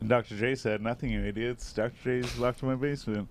And 0.00 0.08
Dr. 0.08 0.36
J 0.36 0.54
said, 0.54 0.82
"Nothing, 0.82 1.10
you 1.10 1.24
idiots. 1.24 1.72
Dr. 1.72 1.92
J's 2.02 2.38
locked 2.38 2.62
in 2.62 2.68
my 2.68 2.74
basement. 2.74 3.28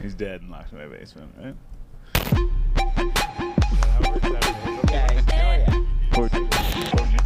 He's 0.00 0.14
dead 0.14 0.42
and 0.42 0.50
locked 0.50 0.72
in 0.72 0.78
my 0.78 0.86
basement, 0.86 1.34
right?" 1.38 1.56
Yeah, 4.90 5.20
hell 5.30 5.58
yeah. 5.58 5.84
4G, 6.12 6.48
4G, 6.90 7.16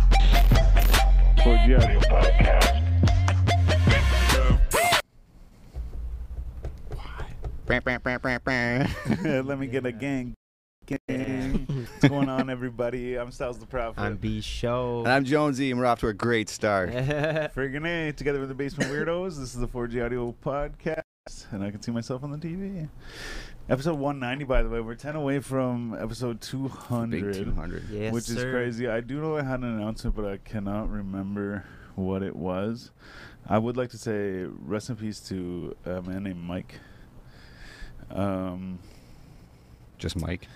4G 1.38 1.76
audio 1.76 2.00
podcast. 2.00 2.80
Let 9.46 9.58
me 9.58 9.66
get 9.66 9.86
a 9.86 9.92
gang. 9.92 10.34
Gang. 10.90 11.66
What's 12.00 12.08
going 12.08 12.28
on, 12.28 12.50
everybody? 12.50 13.14
I'm 13.14 13.30
Styles 13.30 13.58
the 13.58 13.66
Prophet. 13.66 14.00
I'm 14.00 14.16
B 14.16 14.40
Show. 14.40 15.00
And 15.00 15.08
I'm 15.08 15.24
Jonesy, 15.24 15.70
and 15.70 15.78
we're 15.78 15.86
off 15.86 16.00
to 16.00 16.08
a 16.08 16.12
great 16.12 16.48
start. 16.48 16.90
Friggin' 17.54 17.86
A, 17.86 18.12
together 18.12 18.40
with 18.40 18.48
the 18.48 18.56
Basement 18.56 18.90
Weirdos. 18.90 19.38
This 19.38 19.54
is 19.54 19.60
the 19.60 19.68
4G 19.68 20.04
Audio 20.04 20.34
Podcast, 20.44 21.02
and 21.52 21.62
I 21.62 21.70
can 21.70 21.80
see 21.80 21.92
myself 21.92 22.24
on 22.24 22.32
the 22.32 22.38
TV. 22.38 22.88
Episode 23.68 24.00
190, 24.00 24.44
by 24.46 24.64
the 24.64 24.68
way. 24.68 24.80
We're 24.80 24.96
10 24.96 25.14
away 25.14 25.38
from 25.38 25.96
episode 25.96 26.40
200, 26.40 27.34
Big 27.34 27.44
200. 27.44 27.84
yes, 27.88 28.12
which 28.12 28.28
is 28.28 28.42
crazy. 28.42 28.88
I 28.88 29.00
do 29.00 29.20
know 29.20 29.36
I 29.36 29.42
had 29.42 29.60
an 29.60 29.66
announcement, 29.78 30.16
but 30.16 30.24
I 30.24 30.38
cannot 30.38 30.90
remember 30.90 31.66
what 31.94 32.24
it 32.24 32.34
was. 32.34 32.90
I 33.48 33.58
would 33.58 33.76
like 33.76 33.90
to 33.90 33.98
say 33.98 34.44
rest 34.66 34.90
in 34.90 34.96
peace 34.96 35.20
to 35.28 35.76
a 35.84 36.02
man 36.02 36.24
named 36.24 36.42
Mike. 36.42 36.74
Um, 38.10 38.80
Just 39.98 40.16
Mike. 40.16 40.48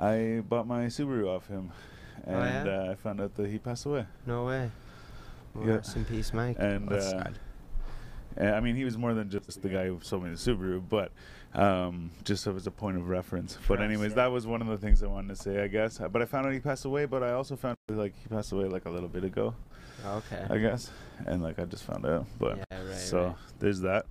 I 0.00 0.40
bought 0.48 0.66
my 0.66 0.86
Subaru 0.86 1.28
off 1.28 1.46
him, 1.46 1.72
Oh, 2.26 2.32
and 2.32 2.66
yeah? 2.66 2.72
uh, 2.72 2.90
I 2.92 2.94
found 2.94 3.20
out 3.20 3.34
that 3.34 3.48
he 3.48 3.58
passed 3.58 3.86
away. 3.86 4.06
No 4.26 4.46
way. 4.46 4.70
Well, 5.54 5.66
Yeah. 5.66 5.74
Rest 5.74 5.96
in 5.96 6.04
peace, 6.04 6.32
Mike. 6.32 6.56
And 6.58 6.88
That's 6.88 7.06
uh, 7.06 7.24
sad. 7.24 7.38
I 8.40 8.60
mean, 8.60 8.76
he 8.76 8.84
was 8.84 8.96
more 8.96 9.12
than 9.12 9.28
just 9.28 9.60
the 9.60 9.68
guy 9.68 9.86
who 9.86 9.98
sold 10.02 10.24
me 10.24 10.30
the 10.30 10.36
Subaru, 10.36 10.82
but 10.88 11.12
um, 11.54 12.10
just 12.24 12.44
so 12.44 12.54
as 12.54 12.66
a 12.66 12.70
point 12.70 12.96
of 12.96 13.08
reference. 13.08 13.58
But 13.66 13.82
anyways, 13.82 14.10
yeah. 14.10 14.16
that 14.16 14.32
was 14.32 14.46
one 14.46 14.62
of 14.62 14.68
the 14.68 14.78
things 14.78 15.02
I 15.02 15.08
wanted 15.08 15.36
to 15.36 15.36
say, 15.36 15.62
I 15.62 15.66
guess. 15.66 15.98
But 15.98 16.22
I 16.22 16.24
found 16.24 16.46
out 16.46 16.52
he 16.52 16.60
passed 16.60 16.84
away, 16.84 17.06
but 17.06 17.22
I 17.22 17.32
also 17.32 17.56
found 17.56 17.76
out, 17.90 17.96
like 17.96 18.14
he 18.22 18.28
passed 18.28 18.52
away 18.52 18.66
like 18.66 18.84
a 18.86 18.90
little 18.90 19.08
bit 19.08 19.24
ago, 19.24 19.54
okay. 20.06 20.46
I 20.48 20.58
guess, 20.58 20.90
and 21.26 21.42
like 21.42 21.58
I 21.58 21.64
just 21.64 21.84
found 21.84 22.06
out. 22.06 22.26
But 22.38 22.58
yeah, 22.70 22.82
right. 22.82 22.96
so 22.96 23.26
right. 23.26 23.36
there's 23.58 23.80
that. 23.80 24.06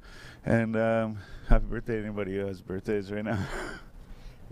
And 0.45 0.75
um, 0.75 1.17
happy 1.47 1.65
birthday 1.65 1.97
to 1.97 2.03
anybody 2.03 2.35
who 2.35 2.45
has 2.45 2.61
birthdays 2.61 3.11
right 3.11 3.23
now. 3.23 3.39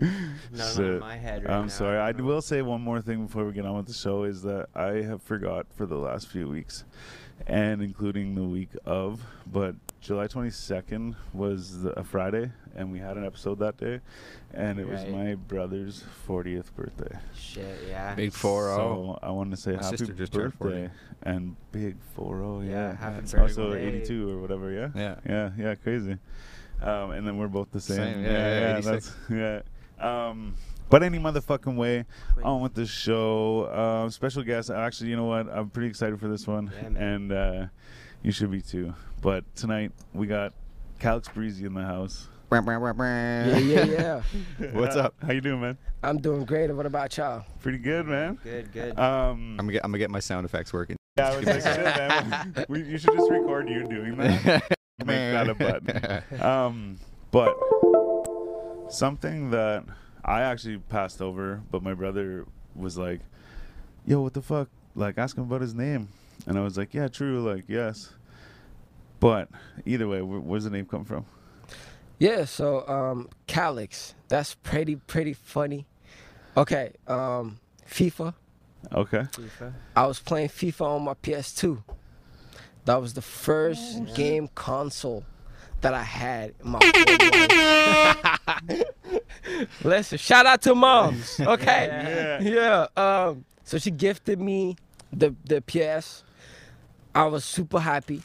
None 0.00 0.32
So, 0.56 0.94
on 0.94 1.00
my 1.00 1.16
head 1.16 1.44
right 1.44 1.52
I'm 1.52 1.62
now, 1.62 1.68
sorry. 1.68 1.98
I 1.98 2.12
don't 2.12 2.26
will 2.26 2.42
say 2.42 2.62
one 2.62 2.80
more 2.80 3.00
thing 3.00 3.26
before 3.26 3.44
we 3.44 3.52
get 3.52 3.64
on 3.66 3.76
with 3.76 3.86
the 3.86 3.92
show 3.92 4.24
is 4.24 4.42
that 4.42 4.68
I 4.74 5.02
have 5.02 5.22
forgot 5.22 5.66
for 5.74 5.86
the 5.86 5.96
last 5.96 6.28
few 6.28 6.48
weeks, 6.48 6.84
and 7.46 7.82
including 7.82 8.34
the 8.34 8.44
week 8.44 8.70
of. 8.84 9.22
But 9.50 9.74
July 10.00 10.28
22nd 10.28 11.16
was 11.32 11.82
the, 11.82 11.90
a 11.98 12.04
Friday, 12.04 12.50
and 12.76 12.92
we 12.92 12.98
had 13.00 13.16
an 13.16 13.24
episode 13.26 13.58
that 13.58 13.76
day, 13.76 14.00
and 14.54 14.78
it 14.78 14.88
was 14.88 15.04
my 15.06 15.34
brother's 15.34 16.04
40th 16.28 16.72
birthday. 16.76 17.18
Shit, 17.36 17.80
yeah. 17.88 18.14
Big 18.14 18.32
4 18.32 18.66
0. 18.66 18.76
So 18.76 19.18
I 19.22 19.30
want 19.30 19.50
to 19.50 19.56
say 19.56 19.72
My 19.72 19.82
happy 19.82 19.96
sister 19.96 20.12
just 20.12 20.32
turned 20.32 20.54
40. 20.54 20.74
birthday 20.74 20.90
and 21.24 21.56
big 21.72 21.96
4 22.14 22.62
Yeah, 22.64 22.70
Yeah, 22.70 22.96
happy 22.96 23.14
that's 23.16 23.32
birthday. 23.32 23.62
also 23.62 23.74
82 23.74 24.30
or 24.30 24.38
whatever. 24.38 24.70
Yeah. 24.70 24.90
Yeah. 24.94 25.16
Yeah, 25.28 25.50
yeah, 25.58 25.74
crazy. 25.74 26.16
Um, 26.80 27.10
and 27.10 27.26
then 27.26 27.36
we're 27.38 27.48
both 27.48 27.72
the 27.72 27.80
same. 27.80 27.96
Same, 27.96 28.24
yeah, 28.24 28.30
yeah, 28.76 28.80
that's 28.80 29.12
yeah. 29.28 29.60
Um, 30.00 30.54
but 30.90 31.02
any 31.02 31.18
motherfucking 31.18 31.76
way, 31.76 32.04
Wait. 32.36 32.42
on 32.44 32.62
with 32.62 32.74
the 32.74 32.86
show. 32.86 33.64
Uh, 33.64 34.08
special 34.10 34.42
guest. 34.42 34.70
Actually, 34.70 35.10
you 35.10 35.16
know 35.16 35.24
what? 35.26 35.48
I'm 35.48 35.68
pretty 35.70 35.88
excited 35.88 36.18
for 36.18 36.28
this 36.28 36.46
one, 36.46 36.72
Yeah, 36.74 37.02
and 37.02 37.32
uh, 37.32 37.66
you 38.22 38.32
should 38.32 38.50
be 38.50 38.62
too. 38.62 38.94
But 39.20 39.44
tonight 39.54 39.92
we 40.14 40.26
got 40.26 40.54
Calix 40.98 41.28
Breezy 41.28 41.66
in 41.66 41.74
the 41.74 41.82
house. 41.82 42.28
Yeah, 42.50 43.58
yeah, 43.84 44.22
yeah. 44.58 44.70
What's 44.72 44.96
up? 44.96 45.14
How 45.22 45.32
you 45.32 45.42
doing, 45.42 45.60
man? 45.60 45.76
I'm 46.02 46.18
doing 46.18 46.44
great. 46.46 46.70
What 46.74 46.86
about 46.86 47.14
y'all? 47.18 47.44
Pretty 47.60 47.76
good, 47.78 48.06
man. 48.06 48.38
Good, 48.42 48.72
good. 48.72 48.98
Um, 48.98 49.56
I'm 49.58 49.66
gonna 49.66 49.72
get 49.72 49.84
I'm 49.84 49.90
gonna 49.90 49.98
get 49.98 50.10
my 50.10 50.20
sound 50.20 50.46
effects 50.46 50.72
working. 50.72 50.96
yeah, 51.18 51.30
I 51.30 51.36
was 51.36 51.44
like, 51.44 51.62
shit, 51.62 51.84
man. 51.84 52.66
We, 52.70 52.82
you 52.84 52.96
should 52.96 53.12
just 53.14 53.30
record 53.30 53.68
you 53.68 53.86
doing 53.86 54.16
that. 54.16 54.62
Make 55.04 55.06
that 55.08 55.48
a 55.50 55.54
button. 55.54 56.40
um, 56.42 56.96
but 57.30 57.54
something 58.88 59.50
that 59.50 59.84
I 60.24 60.42
actually 60.42 60.78
passed 60.78 61.20
over, 61.22 61.62
but 61.70 61.82
my 61.82 61.94
brother 61.94 62.46
was 62.74 62.96
like, 62.98 63.20
"Yo, 64.06 64.20
what 64.22 64.34
the 64.34 64.42
fuck?" 64.42 64.68
Like, 64.94 65.18
ask 65.18 65.36
him 65.36 65.44
about 65.44 65.60
his 65.60 65.74
name, 65.74 66.08
and 66.46 66.58
I 66.58 66.62
was 66.62 66.76
like, 66.76 66.94
"Yeah, 66.94 67.08
true. 67.08 67.40
Like, 67.40 67.64
yes." 67.68 68.12
But 69.20 69.48
either 69.84 70.06
way, 70.08 70.22
where, 70.22 70.38
where's 70.40 70.64
the 70.64 70.70
name 70.70 70.86
come 70.86 71.04
from? 71.04 71.24
Yeah, 72.18 72.44
so 72.44 72.86
um 72.88 73.28
Calix. 73.46 74.14
That's 74.28 74.54
pretty 74.54 74.96
pretty 74.96 75.32
funny. 75.34 75.86
Okay, 76.56 76.92
um 77.06 77.60
FIFA. 77.88 78.34
Okay. 78.92 79.22
FIFA. 79.32 79.72
I 79.96 80.06
was 80.06 80.20
playing 80.20 80.48
FIFA 80.50 80.82
on 80.82 81.02
my 81.04 81.14
PS2. 81.14 81.82
That 82.84 83.00
was 83.00 83.14
the 83.14 83.22
first 83.22 83.98
Yeah. 83.98 84.14
game 84.14 84.48
console 84.54 85.24
that 85.80 85.94
I 85.94 86.02
had 86.02 86.54
in 86.62 86.70
my. 86.70 86.80
Listen, 89.84 90.18
shout 90.18 90.46
out 90.46 90.62
to 90.62 90.74
moms. 90.74 91.40
Okay. 91.46 92.38
Yeah. 92.42 92.86
yeah. 92.96 93.26
Um, 93.28 93.44
so 93.64 93.78
she 93.78 93.90
gifted 93.90 94.40
me 94.40 94.76
the 95.12 95.34
the 95.44 95.60
PS. 95.62 96.24
I 97.14 97.24
was 97.26 97.44
super 97.44 97.80
happy. 97.80 98.22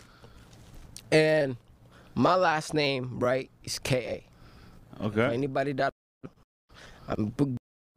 And 1.11 1.57
my 2.15 2.35
last 2.35 2.73
name, 2.73 3.19
right, 3.19 3.49
is 3.63 3.79
KA. 3.79 4.17
For 4.97 5.03
Okay. 5.05 5.33
Anybody 5.33 5.73
that 5.73 5.93
I'm 7.07 7.33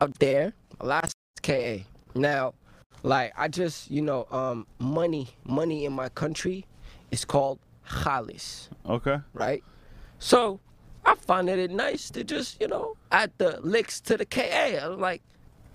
out 0.01 0.19
there, 0.19 0.53
my 0.81 0.87
last 0.87 1.15
is 1.37 1.41
KA. 1.43 1.85
Now, 2.15 2.55
like 3.03 3.33
I 3.37 3.49
just, 3.49 3.91
you 3.91 4.03
know, 4.03 4.27
um, 4.31 4.67
money, 4.79 5.29
money 5.45 5.85
in 5.85 5.93
my 5.93 6.09
country 6.11 6.67
is 7.11 7.25
called 7.25 7.59
Khalis, 7.89 8.69
Okay. 8.89 9.19
right? 9.33 9.63
So 10.19 10.61
I 11.05 11.15
find 11.15 11.49
it 11.49 11.71
nice 11.71 12.11
to 12.11 12.25
just, 12.25 12.61
you 12.61 12.69
know, 12.69 12.97
add 13.13 13.31
the 13.39 13.61
licks 13.63 14.01
to 14.03 14.17
the 14.17 14.25
KA. 14.27 14.79
I'm 14.83 15.01
like, 15.01 15.23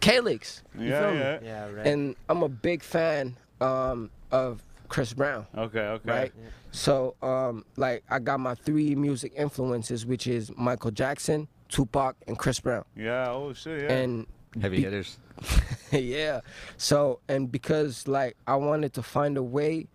K-licks. 0.02 0.64
Yeah. 0.78 1.12
Yeah. 1.14 1.40
Yeah, 1.44 1.70
right. 1.72 1.88
And 1.88 2.16
I'm 2.28 2.42
a 2.44 2.50
big 2.50 2.82
fan 2.84 3.38
um, 3.62 4.10
of 4.32 4.64
Chris 4.90 5.14
Brown, 5.14 5.46
Okay. 5.58 5.80
Okay. 5.80 6.10
right? 6.12 6.34
Yeah. 6.36 6.50
So, 6.72 7.16
um, 7.22 7.64
like, 7.78 8.04
I 8.10 8.20
got 8.20 8.40
my 8.40 8.56
three 8.56 8.96
music 8.96 9.34
influences, 9.36 10.06
which 10.06 10.26
is 10.28 10.52
Michael 10.58 10.92
Jackson, 10.92 11.48
Tupac, 11.70 12.16
and 12.28 12.38
Chris 12.38 12.60
Brown. 12.60 12.84
Yeah. 12.96 13.30
Oh 13.30 13.54
shit. 13.54 13.84
Yeah. 13.84 13.94
And 13.94 14.28
Heavy 14.62 14.78
be- 14.78 14.84
hitters. 14.84 15.18
yeah. 15.92 16.42
So, 16.78 17.20
and 17.30 17.50
because 17.52 18.08
like 18.08 18.36
I 18.48 18.56
wanted 18.56 18.94
to 18.94 19.04
find 19.04 19.38
a 19.38 19.44
way 19.44 19.84
to 19.84 19.88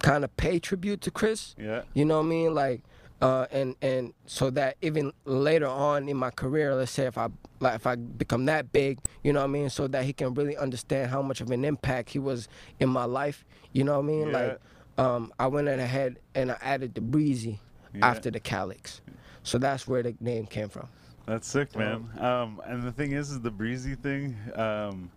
kind 0.00 0.24
of 0.24 0.36
pay 0.36 0.58
tribute 0.58 1.00
to 1.02 1.10
Chris, 1.10 1.54
yeah. 1.58 1.82
you 1.94 2.04
know 2.04 2.18
what 2.18 2.26
I 2.26 2.28
mean? 2.28 2.54
Like, 2.54 2.82
uh, 3.20 3.46
and 3.50 3.76
and 3.82 4.14
so 4.26 4.50
that 4.50 4.76
even 4.80 5.12
later 5.24 5.66
on 5.66 6.08
in 6.08 6.16
my 6.16 6.30
career, 6.30 6.74
let's 6.74 6.90
say 6.90 7.06
if 7.06 7.18
I 7.18 7.28
like 7.60 7.74
if 7.74 7.86
I 7.86 7.96
become 7.96 8.46
that 8.46 8.72
big, 8.72 8.98
you 9.22 9.32
know 9.32 9.40
what 9.40 9.44
I 9.44 9.52
mean, 9.52 9.70
so 9.70 9.86
that 9.88 10.04
he 10.04 10.12
can 10.12 10.34
really 10.34 10.56
understand 10.56 11.10
how 11.10 11.20
much 11.22 11.40
of 11.40 11.50
an 11.50 11.64
impact 11.64 12.10
he 12.10 12.18
was 12.18 12.48
in 12.78 12.88
my 12.88 13.04
life, 13.04 13.44
you 13.72 13.84
know 13.84 14.00
what 14.00 14.04
I 14.04 14.08
mean? 14.08 14.28
Yeah. 14.28 14.38
Like, 14.38 14.60
um, 15.06 15.32
I 15.38 15.46
went 15.46 15.68
ahead 15.68 16.18
and 16.34 16.50
I 16.50 16.56
added 16.60 16.94
the 16.94 17.00
breezy 17.00 17.60
Yeah. 17.94 18.06
after 18.06 18.30
the 18.30 18.40
Calix, 18.40 19.02
so 19.42 19.58
that's 19.58 19.86
where 19.86 20.02
the 20.02 20.14
name 20.20 20.46
came 20.46 20.68
from. 20.68 20.88
That's 21.26 21.46
sick, 21.46 21.76
man. 21.76 22.08
Um, 22.18 22.60
and 22.64 22.82
the 22.82 22.92
thing 22.92 23.12
is, 23.12 23.30
is 23.30 23.40
the 23.40 23.50
breezy 23.50 23.94
thing 23.94 24.36
um, 24.56 25.10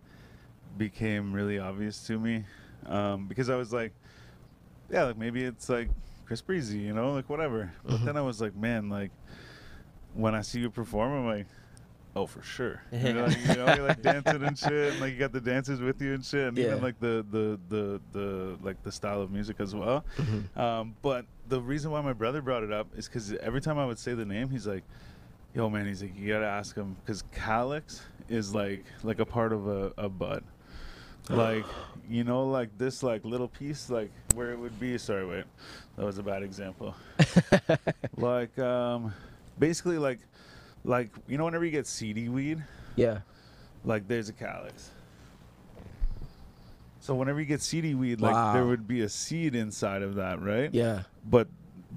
became 0.78 1.34
really 1.34 1.58
obvious 1.58 2.06
to 2.08 2.20
me 2.20 2.44
um, 2.86 3.28
because 3.28 3.50
I 3.50 3.56
was 3.56 3.74
like, 3.74 3.94
yeah, 4.94 5.04
like 5.06 5.18
maybe 5.18 5.44
it's 5.44 5.70
like 5.70 5.90
Chris 6.26 6.42
Breezy, 6.42 6.78
you 6.78 6.94
know, 6.94 7.12
like 7.14 7.30
whatever. 7.30 7.74
But 7.84 8.06
then 8.06 8.16
I 8.16 8.22
was 8.22 8.40
like, 8.40 8.56
man, 8.56 8.90
like 8.90 9.12
when 10.14 10.36
I 10.36 10.42
see 10.42 10.60
you 10.60 10.70
perform, 10.70 11.12
I'm 11.12 11.26
like, 11.26 11.48
oh, 12.16 12.28
for 12.28 12.44
sure. 12.44 12.84
You 12.92 13.14
know, 13.14 13.26
like, 13.26 13.38
you 13.40 13.56
know, 13.56 13.74
you're 13.74 13.88
like 13.88 14.02
dancing 14.04 14.44
and 14.44 14.58
shit, 14.58 14.92
and 14.94 15.02
like 15.02 15.14
you 15.14 15.20
got 15.20 15.32
the 15.32 15.42
dancers 15.42 15.82
with 15.82 16.00
you 16.00 16.14
and 16.14 16.24
shit, 16.24 16.48
and 16.48 16.58
even 16.60 16.82
like 16.82 17.00
the 17.00 17.26
the 17.32 17.60
the 17.70 18.02
the 18.12 18.58
like 18.62 18.82
the 18.84 18.92
style 18.92 19.22
of 19.22 19.32
music 19.32 19.58
as 19.60 19.74
well. 19.76 20.06
Um, 20.56 20.96
but 21.02 21.26
the 21.50 21.60
reason 21.60 21.90
why 21.90 22.02
my 22.02 22.14
brother 22.14 22.42
brought 22.42 22.64
it 22.64 22.72
up 22.72 22.88
is 22.96 23.08
because 23.08 23.34
every 23.34 23.62
time 23.62 23.80
I 23.80 23.86
would 23.88 23.98
say 24.00 24.14
the 24.14 24.26
name, 24.26 24.50
he's 24.50 24.68
like, 24.68 24.84
"Yo, 25.56 25.70
man," 25.72 25.88
he's 25.88 26.04
like, 26.04 26.16
"You 26.16 26.32
gotta 26.32 26.46
ask 26.46 26.76
him," 26.76 26.96
because 27.04 27.24
calyx 27.34 28.04
is 28.30 28.54
like 28.54 28.86
like 29.04 29.20
a 29.20 29.26
part 29.26 29.52
of 29.52 29.68
a, 29.68 29.92
a 29.98 30.08
bud, 30.08 30.44
like 31.30 31.66
you 32.10 32.24
know, 32.24 32.46
like 32.46 32.78
this 32.78 33.02
like 33.04 33.24
little 33.24 33.48
piece, 33.48 33.90
like 33.90 34.12
where 34.36 34.52
it 34.52 34.60
would 34.60 34.80
be. 34.80 34.98
Sorry, 34.98 35.26
wait, 35.26 35.46
that 35.98 36.06
was 36.06 36.18
a 36.18 36.24
bad 36.24 36.44
example. 36.44 36.96
like 38.18 38.58
um, 38.60 39.14
basically 39.60 39.98
like 39.98 40.20
like 40.84 41.10
you 41.28 41.38
know 41.38 41.46
whenever 41.46 41.64
you 41.66 41.72
get 41.72 41.88
seedy 41.88 42.28
weed, 42.30 42.62
Yeah. 42.96 43.20
like 43.86 44.08
there's 44.08 44.30
a 44.30 44.34
calyx. 44.34 44.90
So 47.00 47.14
whenever 47.16 47.40
you 47.42 47.46
get 47.46 47.62
seedy 47.62 47.96
weed, 47.96 48.22
like 48.22 48.54
there 48.54 48.66
would 48.66 48.88
be 48.88 49.02
a 49.02 49.10
seed 49.10 49.56
inside 49.56 50.02
of 50.04 50.16
that, 50.16 50.42
right? 50.42 50.74
Yeah. 50.74 51.04
But 51.26 51.48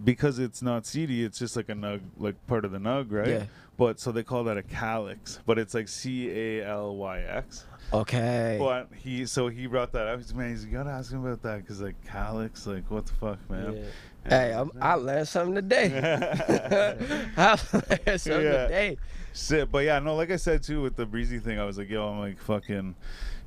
because 0.05 0.39
it's 0.39 0.63
not 0.63 0.87
seedy, 0.87 1.25
it's 1.25 1.39
just 1.39 1.57
like 1.57 1.69
a 1.69 1.75
nug, 1.75 2.01
like 2.19 2.35
part 2.47 2.65
of 2.65 2.73
the 2.73 2.79
nug, 2.79 3.11
right? 3.11 3.29
Yeah. 3.29 3.45
But 3.77 4.01
so 4.01 4.11
they 4.13 4.23
call 4.23 4.45
that 4.45 4.57
a 4.57 4.63
calyx, 4.63 5.41
but 5.45 5.59
it's 5.59 5.75
like 5.75 5.89
C 5.89 6.31
A 6.31 6.67
L 6.67 6.97
Y 6.97 7.21
X. 7.21 7.65
Okay. 7.93 8.57
But 8.59 8.89
he, 8.95 9.27
so 9.27 9.49
he 9.49 9.67
brought 9.67 9.93
that 9.93 10.07
up. 10.07 10.19
He's 10.19 10.35
man, 10.35 10.51
he's 10.51 10.65
you 10.65 10.73
gotta 10.73 10.91
ask 10.91 11.13
him 11.13 11.25
about 11.25 11.43
that 11.43 11.63
because 11.63 11.81
like 11.81 12.03
calyx, 12.07 12.67
like 12.67 12.91
what 12.91 13.07
the 13.07 13.13
fuck, 13.13 13.51
man. 13.51 13.77
Yeah. 13.77 13.83
Hey, 14.29 14.53
I 14.53 14.61
I'm, 14.61 14.71
I 14.81 14.95
learned 14.95 15.29
something 15.29 15.55
today. 15.55 15.93
I 17.37 17.51
learned 17.73 18.21
something 18.21 18.43
Yeah. 18.45 18.63
today. 18.65 18.97
Shit, 19.35 19.71
but 19.71 19.85
yeah, 19.85 19.99
no, 19.99 20.15
like 20.15 20.31
I 20.31 20.37
said 20.37 20.63
too 20.63 20.81
with 20.83 20.97
the 20.97 21.05
breezy 21.05 21.39
thing, 21.39 21.59
I 21.61 21.65
was 21.65 21.77
like, 21.79 21.91
yo, 21.91 22.09
I'm 22.09 22.19
like 22.19 22.39
fucking. 22.41 22.95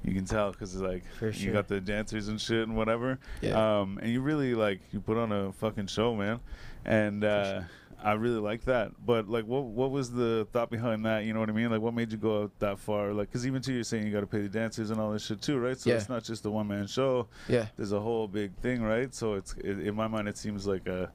You 0.04 0.14
can 0.14 0.24
tell 0.24 0.52
because 0.52 0.74
it's 0.74 0.81
like 0.81 1.04
For 1.18 1.30
you 1.30 1.52
got 1.52 1.68
the 1.68 1.81
dancers 1.81 2.30
and 2.30 2.40
shit 2.40 2.66
and 2.66 2.78
whatever. 2.78 3.20
Yeah. 3.42 3.80
Um, 3.81 4.00
and 4.02 4.10
you 4.10 4.22
really 4.22 4.56
like 4.56 4.80
you 4.94 5.02
put 5.02 5.18
on 5.18 5.31
a 5.34 5.52
fucking 5.52 5.88
show, 5.88 6.16
man. 6.16 6.40
And 6.86 7.26
uh, 7.26 7.62
I 8.04 8.13
really 8.13 8.40
like 8.40 8.66
that. 8.66 8.92
But 9.06 9.28
like, 9.30 9.46
what 9.46 9.63
what 9.66 9.92
was 9.92 10.12
the 10.12 10.48
thought 10.54 10.69
behind 10.69 11.06
that? 11.06 11.25
You 11.25 11.34
know 11.34 11.40
what 11.42 11.50
I 11.50 11.54
mean? 11.54 11.69
Like, 11.69 11.81
what 11.81 11.94
made 11.94 12.12
you 12.12 12.18
go 12.18 12.44
out 12.44 12.51
that 12.60 12.80
far? 12.80 13.13
Like, 13.13 13.30
because 13.30 13.46
even 13.46 13.62
too, 13.62 13.74
you're 13.74 13.84
saying 13.84 14.06
you 14.06 14.13
got 14.13 14.22
to 14.22 14.28
pay 14.28 14.42
the 14.42 14.50
dancers 14.50 14.90
and 14.90 15.00
all 15.00 15.12
this 15.12 15.25
shit 15.25 15.42
too, 15.42 15.57
right? 15.60 15.78
So 15.80 15.90
Yeah. 15.90 15.98
it's 15.98 16.10
not 16.10 16.24
just 16.24 16.46
a 16.46 16.51
one 16.51 16.68
man 16.68 16.88
show. 16.88 17.28
Yeah. 17.48 17.68
There's 17.75 17.92
a 17.92 18.00
whole 18.00 18.28
big 18.28 18.56
thing, 18.62 18.81
right? 18.81 19.13
So 19.13 19.34
it's 19.34 19.54
it, 19.57 19.80
in 19.80 19.96
my 19.96 20.07
mind, 20.07 20.28
it 20.28 20.38
seems 20.38 20.66
like 20.66 20.88
a 20.88 21.12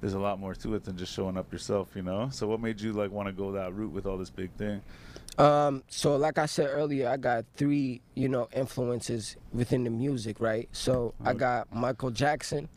there's 0.00 0.12
a 0.12 0.18
lot 0.18 0.38
more 0.38 0.54
to 0.54 0.74
it 0.74 0.84
than 0.84 0.96
just 0.98 1.12
showing 1.14 1.38
up 1.38 1.50
yourself, 1.50 1.88
you 1.96 2.02
know. 2.02 2.28
So 2.30 2.46
what 2.46 2.60
made 2.60 2.80
you 2.80 2.92
like 2.92 3.10
want 3.10 3.28
to 3.28 3.32
go 3.32 3.52
that 3.52 3.72
route 3.74 3.92
with 3.92 4.04
all 4.04 4.18
this 4.18 4.28
big 4.30 4.50
thing? 4.52 4.82
Um, 5.38 5.82
so 5.88 6.16
like 6.16 6.38
I 6.38 6.46
said 6.46 6.68
earlier, 6.70 7.08
I 7.08 7.16
got 7.16 7.44
three, 7.56 8.00
you 8.14 8.28
know, 8.28 8.48
influences 8.54 9.36
within 9.52 9.84
the 9.84 9.90
music, 9.90 10.40
right? 10.40 10.68
So 10.72 11.14
I 11.24 11.34
got 11.34 11.74
Michael 11.74 12.10
Jackson, 12.10 12.68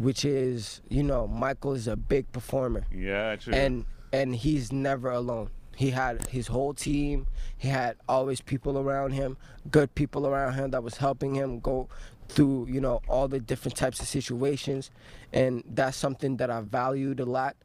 which 0.00 0.24
is, 0.24 0.80
you 0.88 1.02
know, 1.02 1.26
Michael 1.26 1.74
is 1.74 1.86
a 1.86 1.96
big 1.96 2.30
performer. 2.32 2.84
Yeah, 2.92 3.36
true. 3.36 3.52
and 3.54 3.84
and 4.12 4.34
he's 4.34 4.72
never 4.72 5.10
alone. 5.10 5.50
He 5.76 5.90
had 5.90 6.26
his 6.28 6.46
whole 6.48 6.74
team. 6.74 7.26
He 7.56 7.68
had 7.68 7.96
always 8.08 8.40
people 8.40 8.78
around 8.78 9.12
him, 9.12 9.36
good 9.70 9.94
people 9.94 10.26
around 10.26 10.54
him 10.54 10.70
that 10.72 10.82
was 10.82 10.96
helping 10.96 11.34
him 11.34 11.60
go 11.60 11.88
through, 12.28 12.66
you 12.68 12.80
know, 12.80 13.00
all 13.08 13.28
the 13.28 13.40
different 13.40 13.76
types 13.76 14.00
of 14.00 14.06
situations, 14.08 14.90
and 15.32 15.62
that's 15.74 15.96
something 15.96 16.36
that 16.38 16.50
I 16.50 16.60
valued 16.62 17.20
a 17.20 17.24
lot. 17.24 17.56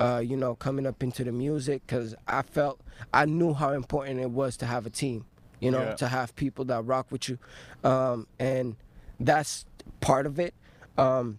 Uh, 0.00 0.20
you 0.24 0.36
know, 0.36 0.56
coming 0.56 0.86
up 0.86 1.02
into 1.04 1.22
the 1.22 1.30
music, 1.30 1.82
because 1.86 2.16
I 2.26 2.42
felt 2.42 2.80
I 3.12 3.26
knew 3.26 3.54
how 3.54 3.70
important 3.72 4.18
it 4.20 4.30
was 4.30 4.56
to 4.58 4.66
have 4.66 4.86
a 4.86 4.90
team. 4.90 5.24
You 5.60 5.70
know, 5.70 5.82
Yeah. 5.82 5.94
to 5.94 6.08
have 6.08 6.34
people 6.34 6.64
that 6.66 6.84
rock 6.84 7.06
with 7.12 7.28
you, 7.28 7.38
um, 7.84 8.26
and 8.40 8.74
that's 9.20 9.66
part 10.00 10.26
of 10.26 10.38
it. 10.40 10.52
Um, 10.98 11.38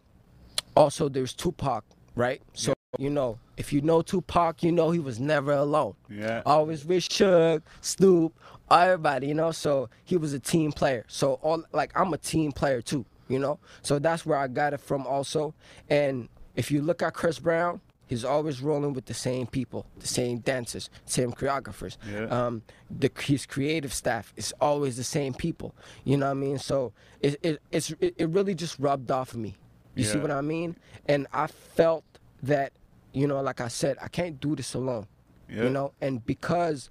also 0.75 1.09
there's 1.09 1.33
Tupac, 1.33 1.83
right? 2.15 2.41
So 2.53 2.73
you 2.97 3.09
know, 3.09 3.37
if 3.57 3.73
you 3.73 3.81
know 3.81 4.01
Tupac, 4.01 4.63
you 4.63 4.71
know 4.71 4.91
he 4.91 4.99
was 4.99 5.19
never 5.19 5.51
alone. 5.51 5.95
yeah. 6.09 6.41
Always 6.45 6.85
with 6.85 7.03
Suge, 7.03 7.61
Snoop, 7.81 8.33
everybody, 8.71 9.27
you 9.27 9.33
know. 9.33 9.51
So 9.51 9.89
he 10.05 10.15
was 10.17 10.33
a 10.33 10.39
team 10.39 10.71
player. 10.71 11.03
So 11.07 11.33
all 11.41 11.63
like 11.73 11.91
I'm 11.95 12.13
a 12.13 12.17
team 12.17 12.51
player 12.51 12.81
too, 12.81 13.05
you 13.27 13.39
know. 13.39 13.59
So 13.81 13.99
that's 13.99 14.25
where 14.25 14.37
I 14.37 14.47
got 14.47 14.73
it 14.73 14.79
from 14.79 15.05
also. 15.05 15.53
And 15.89 16.29
if 16.55 16.71
you 16.71 16.81
look 16.81 17.01
at 17.01 17.13
Chris 17.13 17.37
Brown, 17.37 17.81
he's 18.07 18.23
always 18.23 18.61
rolling 18.61 18.93
with 18.93 19.05
the 19.07 19.13
same 19.13 19.45
people, 19.47 19.85
the 19.99 20.07
same 20.07 20.39
dancers, 20.39 20.89
same 21.05 21.33
choreographers. 21.33 21.97
Yeah. 22.09 22.25
Um, 22.27 22.61
the 22.89 23.11
his 23.19 23.45
creative 23.45 23.93
staff 23.93 24.33
is 24.37 24.53
always 24.61 24.95
the 24.95 25.03
same 25.03 25.33
people. 25.33 25.75
You 26.05 26.15
know 26.15 26.27
what 26.27 26.31
I 26.31 26.35
mean? 26.35 26.59
So 26.59 26.93
it 27.19 27.37
it, 27.43 27.61
it 27.71 28.29
really 28.29 28.55
just 28.55 28.79
rubbed 28.79 29.11
off 29.11 29.33
of 29.33 29.39
me. 29.39 29.55
You 29.95 30.03
see 30.03 30.17
what 30.17 30.31
I 30.31 30.41
mean? 30.41 30.75
And 31.07 31.27
I 31.31 31.47
felt 31.47 32.03
that, 32.43 32.73
you 33.13 33.27
know, 33.27 33.41
like 33.41 33.61
I 33.61 33.69
said, 33.69 33.97
I 34.01 34.07
can't 34.07 34.39
do 34.39 34.55
this 34.55 34.73
alone. 34.73 35.07
Yeah. 35.49 35.63
You 35.63 35.69
know, 35.69 35.93
and 36.01 36.25
because 36.25 36.89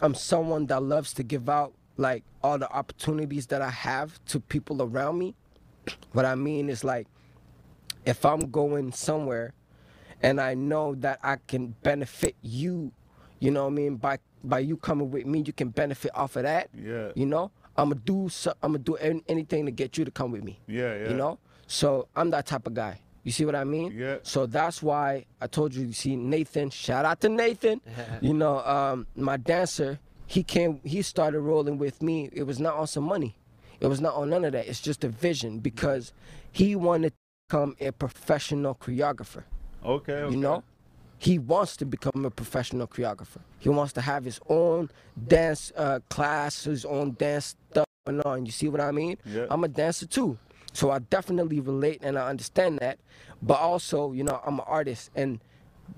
I'm 0.00 0.14
someone 0.14 0.66
that 0.66 0.82
loves 0.82 1.12
to 1.14 1.22
give 1.22 1.48
out 1.48 1.72
like 1.96 2.24
all 2.42 2.58
the 2.58 2.70
opportunities 2.70 3.46
that 3.48 3.62
I 3.62 3.70
have 3.70 4.22
to 4.26 4.40
people 4.40 4.82
around 4.82 5.18
me, 5.18 5.34
what 6.12 6.24
I 6.24 6.34
mean 6.34 6.68
is 6.68 6.82
like 6.84 7.06
if 8.04 8.24
I'm 8.24 8.50
going 8.50 8.92
somewhere 8.92 9.52
and 10.22 10.40
I 10.40 10.54
know 10.54 10.94
that 10.96 11.20
I 11.22 11.36
can 11.46 11.74
benefit 11.82 12.34
you, 12.42 12.92
you 13.38 13.50
know 13.50 13.64
what 13.64 13.72
I 13.72 13.74
mean, 13.74 13.96
by 13.96 14.18
by 14.44 14.58
you 14.58 14.76
coming 14.76 15.10
with 15.10 15.26
me, 15.26 15.42
you 15.46 15.52
can 15.52 15.68
benefit 15.68 16.10
off 16.14 16.36
of 16.36 16.42
that. 16.42 16.68
Yeah. 16.74 17.12
You 17.14 17.26
know, 17.26 17.50
I'm 17.76 17.90
gonna 17.90 18.00
do 18.04 18.28
so, 18.28 18.52
I'm 18.62 18.72
gonna 18.72 18.78
do 18.78 18.96
anything 19.28 19.66
to 19.66 19.70
get 19.70 19.96
you 19.96 20.04
to 20.04 20.10
come 20.10 20.32
with 20.32 20.42
me. 20.44 20.58
Yeah, 20.66 20.96
yeah. 20.96 21.08
You 21.10 21.14
know, 21.14 21.38
so 21.72 22.08
I'm 22.14 22.30
that 22.30 22.46
type 22.46 22.66
of 22.66 22.74
guy. 22.74 23.00
You 23.24 23.32
see 23.32 23.44
what 23.44 23.54
I 23.54 23.64
mean? 23.64 23.92
Yeah. 23.96 24.16
So 24.22 24.46
that's 24.46 24.82
why 24.82 25.24
I 25.40 25.46
told 25.46 25.74
you. 25.74 25.86
You 25.86 25.92
see, 25.92 26.16
Nathan. 26.16 26.70
Shout 26.70 27.04
out 27.04 27.20
to 27.20 27.28
Nathan. 27.28 27.80
you 28.20 28.34
know, 28.34 28.58
um, 28.60 29.06
my 29.16 29.36
dancer. 29.36 29.98
He 30.26 30.42
came. 30.42 30.80
He 30.84 31.02
started 31.02 31.40
rolling 31.40 31.78
with 31.78 32.02
me. 32.02 32.28
It 32.32 32.44
was 32.44 32.58
not 32.58 32.74
on 32.74 32.86
some 32.86 33.04
money. 33.04 33.36
It 33.80 33.86
was 33.86 34.00
not 34.00 34.14
on 34.14 34.30
none 34.30 34.44
of 34.44 34.52
that. 34.52 34.66
It's 34.66 34.80
just 34.80 35.02
a 35.02 35.08
vision 35.08 35.58
because 35.60 36.12
he 36.50 36.76
wanted 36.76 37.10
to 37.10 37.16
become 37.48 37.76
a 37.80 37.90
professional 37.92 38.74
choreographer. 38.74 39.44
Okay, 39.84 40.12
okay. 40.12 40.34
You 40.34 40.40
know, 40.40 40.62
he 41.18 41.38
wants 41.38 41.76
to 41.78 41.84
become 41.84 42.24
a 42.24 42.30
professional 42.30 42.86
choreographer. 42.86 43.40
He 43.58 43.68
wants 43.68 43.92
to 43.94 44.00
have 44.00 44.24
his 44.24 44.40
own 44.48 44.90
dance 45.26 45.72
uh, 45.76 46.00
class, 46.10 46.64
his 46.64 46.84
own 46.84 47.12
dance 47.12 47.56
stuff 47.70 47.86
going 48.06 48.20
on. 48.22 48.46
You 48.46 48.52
see 48.52 48.68
what 48.68 48.80
I 48.80 48.90
mean? 48.92 49.16
Yeah. 49.24 49.46
I'm 49.50 49.64
a 49.64 49.68
dancer 49.68 50.06
too, 50.06 50.38
so 50.72 50.90
I 50.90 50.98
definitely 51.00 51.60
relate 51.60 52.00
and 52.02 52.18
I 52.18 52.28
understand 52.28 52.78
that. 52.80 52.98
But 53.42 53.58
also, 53.58 54.12
you 54.12 54.24
know, 54.24 54.40
I'm 54.46 54.58
an 54.60 54.64
artist, 54.66 55.10
and 55.16 55.40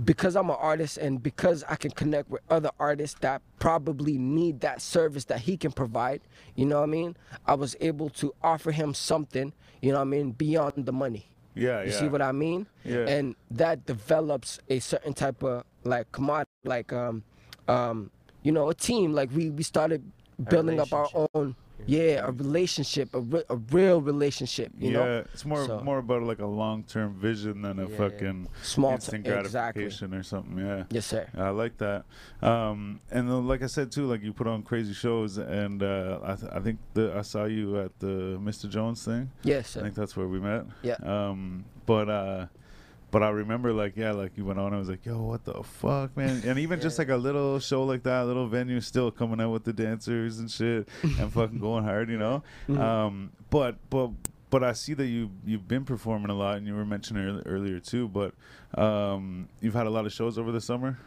because 0.05 0.35
I'm 0.35 0.50
an 0.50 0.56
artist, 0.59 0.97
and 0.99 1.23
because 1.23 1.62
I 1.69 1.76
can 1.76 1.91
connect 1.91 2.31
with 2.31 2.41
other 2.50 2.71
artists 2.81 3.19
that 3.21 3.43
probably 3.59 4.19
need 4.19 4.61
that 4.61 4.81
service 4.81 5.25
that 5.26 5.41
he 5.41 5.56
can 5.56 5.71
provide, 5.73 6.23
you 6.56 6.65
know 6.67 6.79
what 6.81 6.88
I 6.88 6.93
mean? 6.93 7.17
I 7.47 7.55
was 7.55 7.76
able 7.81 8.09
to 8.11 8.35
offer 8.43 8.73
him 8.73 8.94
something, 8.94 9.53
you 9.82 9.93
know 9.93 9.99
what 9.99 10.03
I 10.03 10.17
mean, 10.17 10.32
beyond 10.32 10.87
the 10.87 10.93
money. 10.93 11.26
Yeah, 11.55 11.82
You 11.82 11.93
yeah. 11.93 11.99
see 11.99 12.09
what 12.09 12.23
I 12.23 12.32
mean? 12.32 12.67
Yeah. 12.85 13.06
And 13.06 13.37
that 13.53 13.87
develops 13.87 14.59
a 14.69 14.81
certain 14.81 15.12
type 15.15 15.43
of 15.44 15.65
like 15.85 16.11
commodity, 16.11 16.50
like 16.65 16.93
um, 16.93 17.23
um, 17.69 18.11
you 18.43 18.50
know, 18.53 18.71
a 18.71 18.75
team. 18.75 19.12
Like 19.12 19.31
we 19.32 19.50
we 19.50 19.62
started 19.62 20.03
building 20.49 20.81
up 20.81 20.93
our 20.93 21.09
own, 21.35 21.55
yeah, 21.87 22.26
a 22.26 22.31
relationship, 22.31 23.15
a, 23.15 23.21
re- 23.21 23.44
a 23.50 23.56
real 23.56 24.00
relationship. 24.00 24.73
You 24.79 24.91
yeah, 24.91 24.97
know, 24.99 25.25
it's 25.32 25.44
more 25.44 25.67
So- 25.67 25.81
more 25.81 25.99
about 25.99 26.23
like 26.23 26.38
a 26.38 26.47
long 26.47 26.85
term 26.85 27.14
vision 27.14 27.62
than 27.62 27.78
a 27.78 27.83
Yeah, 27.85 27.88
yeah. 27.90 27.97
fucking 27.99 28.49
Small 28.62 28.90
t- 28.93 28.95
instant 28.97 29.26
exactly. 29.26 29.83
gratification 29.83 30.14
or 30.14 30.23
something. 30.23 30.59
Yeah. 30.59 30.85
yes, 30.90 31.07
sir. 31.07 31.28
I 31.37 31.50
like 31.50 31.76
that, 31.78 32.04
um, 32.43 33.00
and 33.11 33.28
then, 33.28 33.47
like 33.47 33.62
I 33.62 33.66
said 33.66 33.90
too, 33.93 34.07
like 34.07 34.23
you 34.23 34.33
put 34.33 34.47
on 34.47 34.62
crazy 34.62 34.95
shows, 34.95 35.38
and 35.38 35.83
uh, 35.83 36.21
I, 36.23 36.35
th- 36.37 36.52
I 36.52 36.61
think 36.61 36.78
the, 36.95 37.14
I 37.16 37.23
saw 37.23 37.45
you 37.45 37.78
at 37.81 37.99
the 38.00 38.38
Mr. 38.40 38.69
Jones 38.69 39.04
thing. 39.04 39.31
Yes, 39.43 39.76
I 39.76 39.83
think 39.83 39.95
that's 39.95 40.16
where 40.16 40.28
we 40.28 40.40
met. 40.40 40.64
Yeah. 40.83 40.97
Um, 41.02 41.64
but 41.87 42.09
uh, 42.09 42.47
but 43.14 43.23
I 43.23 43.28
remember 43.30 43.73
like 43.73 43.97
yeah, 43.97 44.11
like 44.11 44.37
you 44.37 44.44
went 44.44 44.59
on. 44.59 44.75
I 44.75 44.78
was 44.78 44.88
like, 44.88 45.06
yo, 45.06 45.23
what 45.23 45.44
the 45.44 45.62
fuck, 45.62 46.16
man? 46.16 46.42
And 46.44 46.59
even 46.59 46.80
just 46.80 46.99
like 46.99 47.11
a 47.11 47.16
little 47.16 47.61
show 47.61 47.85
like 47.85 48.02
that, 48.02 48.26
little 48.26 48.49
venue, 48.49 48.80
still 48.80 49.12
coming 49.12 49.40
out 49.40 49.50
with 49.52 49.62
the 49.62 49.73
dancers 49.73 50.40
and 50.40 50.50
shit, 50.50 50.88
and 51.02 51.33
fucking 51.33 51.61
going 51.61 51.85
hard, 51.85 52.11
you 52.11 52.18
know. 52.18 52.42
Mhm. 52.68 52.78
Um, 52.80 53.30
but 53.50 53.76
but 53.88 54.11
but 54.50 54.64
I 54.64 54.73
see 54.73 54.94
that 54.94 55.06
you 55.06 55.30
you've 55.47 55.68
been 55.68 55.85
performing 55.85 56.30
a 56.30 56.35
lot, 56.35 56.56
and 56.56 56.66
you 56.66 56.75
were 56.75 56.85
mentioning 56.85 57.25
earl- 57.25 57.42
earlier 57.47 57.78
too. 57.78 58.09
But 58.09 58.35
um, 58.76 59.49
you've 59.61 59.75
had 59.75 59.87
a 59.87 59.90
lot 59.90 60.06
of 60.06 60.12
shows 60.12 60.37
over 60.37 60.50
the 60.50 60.61
summer. 60.61 60.99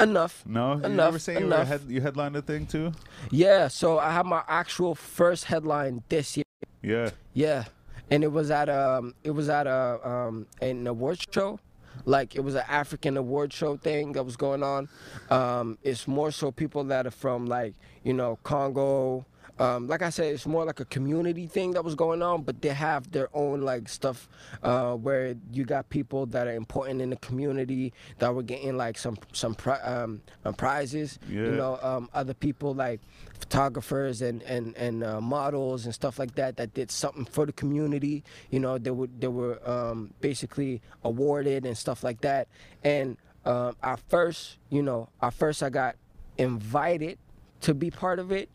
Enough. 0.00 0.44
No, 0.46 0.76
you 0.76 0.84
Enough, 0.84 1.08
ever 1.08 1.18
saying 1.18 1.40
you, 1.40 1.46
were 1.46 1.52
a 1.52 1.56
enough. 1.56 1.68
head, 1.68 1.80
you 1.88 2.00
headlined 2.00 2.36
a 2.36 2.42
thing 2.42 2.66
too? 2.66 2.92
Yeah. 3.30 3.66
So 3.68 3.98
I 3.98 4.12
had 4.12 4.26
my 4.26 4.42
actual 4.46 4.94
first 4.94 5.44
headline 5.44 6.02
this 6.08 6.36
year. 6.36 6.44
Yeah. 6.82 7.10
Yeah, 7.34 7.64
and 8.10 8.24
it 8.24 8.32
was 8.32 8.50
at 8.50 8.68
um 8.68 9.14
it 9.24 9.30
was 9.30 9.48
at 9.48 9.66
a 9.66 10.00
um 10.08 10.46
an 10.60 10.86
award 10.86 11.24
show, 11.32 11.58
like 12.04 12.34
it 12.34 12.40
was 12.40 12.54
an 12.54 12.64
African 12.68 13.16
award 13.16 13.52
show 13.52 13.76
thing 13.76 14.12
that 14.12 14.24
was 14.24 14.36
going 14.36 14.62
on. 14.62 14.88
Um, 15.30 15.78
it's 15.82 16.08
more 16.08 16.30
so 16.30 16.50
people 16.50 16.84
that 16.84 17.06
are 17.06 17.10
from 17.10 17.46
like 17.46 17.74
you 18.04 18.14
know 18.14 18.38
Congo. 18.42 19.26
Um, 19.58 19.86
like 19.88 20.02
I 20.02 20.10
said, 20.10 20.34
it's 20.34 20.46
more 20.46 20.64
like 20.64 20.80
a 20.80 20.84
community 20.84 21.46
thing 21.46 21.72
that 21.72 21.84
was 21.84 21.94
going 21.94 22.22
on, 22.22 22.42
but 22.42 22.62
they 22.62 22.68
have 22.68 23.10
their 23.10 23.28
own 23.34 23.62
like 23.62 23.88
stuff 23.88 24.28
uh, 24.62 24.94
where 24.94 25.34
you 25.52 25.64
got 25.64 25.88
people 25.90 26.26
that 26.26 26.46
are 26.46 26.54
important 26.54 27.02
in 27.02 27.10
the 27.10 27.16
community 27.16 27.92
that 28.18 28.34
were 28.34 28.42
getting 28.42 28.76
like 28.76 28.98
some 28.98 29.18
some 29.32 29.54
pri- 29.54 29.80
um, 29.80 30.20
um, 30.44 30.54
prizes. 30.54 31.18
Yeah. 31.28 31.42
You 31.42 31.50
know, 31.52 31.78
um, 31.82 32.08
other 32.14 32.34
people 32.34 32.74
like 32.74 33.00
photographers 33.40 34.22
and 34.22 34.42
and 34.42 34.76
and 34.76 35.02
uh, 35.02 35.20
models 35.20 35.84
and 35.84 35.94
stuff 35.94 36.18
like 36.18 36.34
that 36.36 36.56
that 36.56 36.74
did 36.74 36.90
something 36.90 37.24
for 37.24 37.46
the 37.46 37.52
community. 37.52 38.24
You 38.50 38.60
know, 38.60 38.78
they 38.78 38.90
were 38.90 39.08
they 39.18 39.28
were 39.28 39.58
um, 39.68 40.12
basically 40.20 40.82
awarded 41.02 41.66
and 41.66 41.76
stuff 41.76 42.04
like 42.04 42.20
that. 42.20 42.48
And 42.84 43.16
um, 43.44 43.76
at 43.82 44.00
first, 44.08 44.58
you 44.70 44.82
know, 44.82 45.08
at 45.22 45.34
first 45.34 45.62
I 45.62 45.70
got 45.70 45.96
invited 46.36 47.18
to 47.62 47.74
be 47.74 47.90
part 47.90 48.18
of 48.18 48.30
it. 48.30 48.48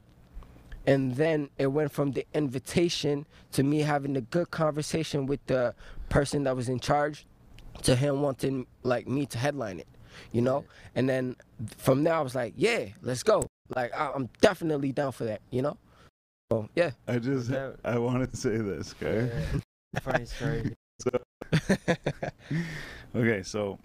And 0.86 1.16
then 1.16 1.50
it 1.58 1.68
went 1.68 1.92
from 1.92 2.12
the 2.12 2.26
invitation 2.34 3.26
to 3.52 3.64
me 3.64 3.80
having 3.80 4.18
a 4.18 4.22
good 4.22 4.52
conversation 4.52 5.26
with 5.26 5.46
the 5.48 5.74
person 6.10 6.44
that 6.44 6.56
was 6.56 6.70
in 6.70 6.80
charge 6.80 7.26
to 7.82 7.96
him 7.96 8.22
wanting 8.22 8.66
like 8.84 9.08
me 9.08 9.26
to 9.26 9.38
headline 9.38 9.80
it 9.80 9.88
you 10.32 10.42
know 10.42 10.64
and 10.96 11.10
then 11.10 11.36
from 11.78 12.04
there 12.04 12.14
i 12.14 12.20
was 12.22 12.36
like 12.36 12.54
yeah 12.56 12.86
let's 13.02 13.24
go 13.24 13.44
like 13.76 13.92
I- 13.98 14.12
i'm 14.14 14.30
definitely 14.42 14.92
down 14.92 15.12
for 15.12 15.24
that 15.26 15.42
you 15.50 15.62
know 15.64 15.78
so 16.52 16.70
yeah 16.76 16.92
I 17.08 17.18
just 17.20 17.50
that- 17.50 17.78
I 17.84 17.98
wanted 17.98 18.30
to 18.32 18.38
say 18.38 18.58
this, 18.58 18.94
okay? 19.02 19.32
Yeah. 19.34 20.00
Funny 20.02 20.26
story. 20.26 20.74
so, 21.00 21.10
Okay, 23.16 23.42
so 23.44 23.80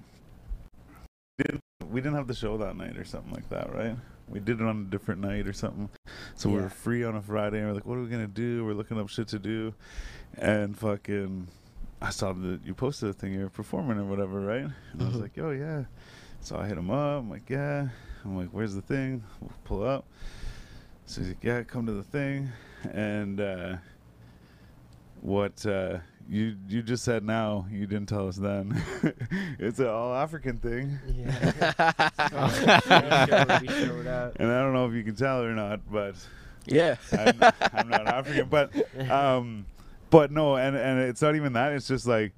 we 1.91 2.01
didn't 2.01 2.15
have 2.15 2.27
the 2.27 2.35
show 2.35 2.57
that 2.59 2.77
night 2.77 2.97
or 2.99 3.05
something 3.05 3.33
like 3.33 3.49
that, 3.51 3.73
right? 3.75 3.97
We 4.31 4.41
did 4.41 4.61
it 4.61 4.67
on 4.67 4.83
a 4.83 4.91
different 4.91 5.21
night 5.21 5.47
or 5.47 5.53
something. 5.53 5.89
So 6.35 6.49
we 6.51 6.57
Yeah. 6.57 6.63
were 6.63 6.69
free 6.71 7.05
on 7.05 7.17
a 7.17 7.23
Friday, 7.23 7.59
and 7.59 7.69
we're 7.69 7.75
like, 7.75 7.87
"What 7.87 7.97
are 7.99 8.03
we 8.03 8.09
gonna 8.09 8.27
do?" 8.27 8.65
We're 8.65 8.75
looking 8.75 8.99
up 8.99 9.09
shit 9.09 9.29
to 9.29 9.39
do, 9.39 9.75
and 10.37 10.77
fucking, 10.77 11.49
I 12.03 12.11
saw 12.11 12.33
that 12.33 12.61
you 12.65 12.75
posted 12.75 13.09
a 13.09 13.13
thing 13.13 13.33
you 13.33 13.41
were 13.41 13.49
performing 13.51 13.99
or 13.99 14.05
whatever, 14.05 14.41
right? 14.41 14.69
And 14.93 15.03
I 15.03 15.07
was 15.07 15.15
Mhm. 15.17 15.21
like, 15.23 15.39
"Oh 15.39 15.51
yeah." 15.51 15.85
So 16.41 16.57
I 16.59 16.67
hit 16.69 16.79
him 16.79 16.91
up. 16.91 17.21
I'm 17.23 17.31
like, 17.31 17.49
"Yeah." 17.51 17.89
I'm 18.25 18.37
like, 18.37 18.51
"Where's 18.51 18.75
the 18.75 18.83
thing?" 18.83 19.23
We'll 19.41 19.51
pull 19.65 19.83
up. 19.83 20.05
So 21.07 21.21
he's 21.23 21.31
like, 21.31 21.43
"Yeah, 21.45 21.63
come 21.63 21.87
to 21.87 21.93
the 21.93 22.03
thing," 22.03 22.51
and 22.93 23.41
uh, 23.41 23.77
what 25.21 25.65
uh, 25.67 25.99
you 26.29 26.57
you 26.69 26.83
just 26.83 27.05
said 27.05 27.25
now, 27.25 27.67
you 27.71 27.87
didn't 27.87 28.09
tell 28.09 28.29
us 28.29 28.37
then. 28.37 28.83
it's 29.59 29.79
an 29.79 29.87
all 29.87 30.15
African 30.15 30.59
thing, 30.59 30.99
Yeah. 31.17 31.31
we 33.61 33.69
showed 33.69 34.07
up. 34.07 34.37
and 34.39 34.51
I 34.51 34.61
don't 34.63 34.73
know 34.75 34.87
if 34.87 34.93
you 34.95 35.03
can 35.03 35.15
tell 35.17 35.43
or 35.43 35.55
not, 35.55 35.81
but 35.91 36.15
yeah 36.67 36.97
I'm, 37.13 37.41
I'm 37.73 37.89
not 37.89 38.07
African. 38.07 38.49
But 38.49 39.11
um, 39.11 39.65
but 40.11 40.31
no, 40.31 40.57
and 40.57 40.77
and 40.77 41.01
it's 41.01 41.23
not 41.23 41.35
even 41.37 41.55
that. 41.55 41.73
It's 41.73 41.89
just 41.89 42.07
like 42.07 42.33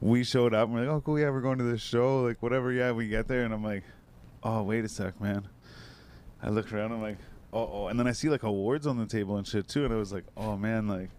we 0.00 0.24
showed 0.24 0.52
up 0.54 0.66
and 0.68 0.74
we're 0.74 0.80
like, 0.86 0.90
oh 0.90 1.00
cool, 1.00 1.18
yeah, 1.18 1.30
we're 1.30 1.40
going 1.40 1.58
to 1.58 1.64
this 1.64 1.80
show, 1.80 2.22
like 2.22 2.42
whatever. 2.42 2.72
Yeah, 2.72 2.92
we 2.92 3.08
get 3.08 3.28
there, 3.28 3.44
and 3.44 3.54
I'm 3.54 3.62
like, 3.64 3.84
oh 4.42 4.62
wait 4.62 4.84
a 4.84 4.88
sec, 4.88 5.20
man. 5.20 5.46
I 6.42 6.50
look 6.50 6.72
around, 6.72 6.92
I'm 6.92 7.02
like, 7.02 7.18
oh, 7.52 7.68
oh, 7.72 7.86
and 7.88 7.98
then 7.98 8.06
I 8.06 8.12
see 8.12 8.28
like 8.28 8.42
awards 8.42 8.86
on 8.86 8.96
the 8.98 9.06
table 9.06 9.36
and 9.36 9.46
shit 9.46 9.68
too, 9.68 9.84
and 9.84 9.92
I 9.94 9.96
was 9.96 10.12
like, 10.12 10.24
oh 10.36 10.56
man, 10.56 10.88
like. 10.88 11.10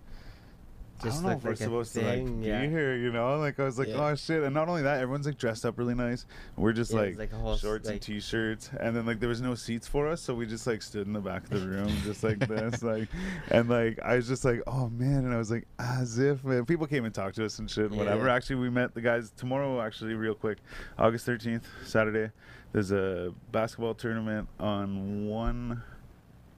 I 1.02 1.06
Just 1.06 1.22
don't 1.24 1.32
know 1.32 1.38
if 1.38 1.44
we're 1.44 1.52
like 1.52 1.58
supposed 1.60 1.94
to 1.94 2.02
like 2.02 2.28
yeah. 2.42 2.62
be 2.62 2.68
here, 2.70 2.96
you 2.98 3.12
know. 3.12 3.38
Like 3.38 3.60
I 3.60 3.64
was 3.64 3.80
like, 3.80 3.88
Yeah. 3.88 4.10
oh 4.12 4.16
shit, 4.16 4.44
and 4.44 4.54
not 4.54 4.68
only 4.68 4.82
that, 4.82 5.00
everyone's 5.00 5.26
like 5.26 5.38
dressed 5.38 5.66
up 5.66 5.78
really 5.78 5.96
nice. 5.96 6.26
We're 6.58 6.74
just 6.74 6.92
Yeah, 6.92 7.00
like, 7.00 7.18
like 7.18 7.32
a 7.32 7.38
whole 7.38 7.54
s- 7.54 7.62
shorts 7.62 7.88
and 7.88 8.02
t-shirts, 8.02 8.70
and 8.80 8.96
then 8.96 9.06
like 9.06 9.20
there 9.22 9.30
was 9.30 9.42
no 9.42 9.56
seats 9.56 9.88
for 9.88 10.08
us, 10.10 10.22
so 10.22 10.34
we 10.34 10.46
just 10.46 10.68
like 10.68 10.82
stood 10.82 11.08
in 11.08 11.14
the 11.14 11.20
back 11.22 11.44
of 11.44 11.50
the 11.62 11.68
room, 11.68 11.90
just 12.04 12.22
like 12.24 12.40
this, 12.40 12.84
like, 12.84 13.08
and 13.50 13.70
like 13.70 14.00
I 14.04 14.16
was 14.18 14.28
just 14.28 14.44
like, 14.44 14.62
oh 14.68 14.90
man, 14.90 15.26
and 15.26 15.34
I 15.34 15.38
was 15.38 15.52
like, 15.52 15.66
as 15.80 16.20
if 16.20 16.44
man, 16.44 16.66
people 16.66 16.86
came 16.86 17.06
and 17.06 17.14
talked 17.16 17.36
to 17.38 17.46
us 17.46 17.60
and 17.60 17.72
shit, 17.72 17.86
and 17.92 17.96
whatever. 17.98 18.28
Actually, 18.28 18.58
we 18.58 18.70
met 18.70 18.94
the 18.94 19.02
guys 19.02 19.32
tomorrow. 19.38 19.82
Actually, 19.82 20.16
real 20.16 20.36
quick, 20.36 20.58
August 20.98 21.26
thirteenth, 21.26 21.66
Saturday. 21.86 22.32
There's 22.74 22.92
a 22.92 23.34
basketball 23.52 23.96
tournament 23.96 24.48
on 24.60 25.28
one 25.28 25.82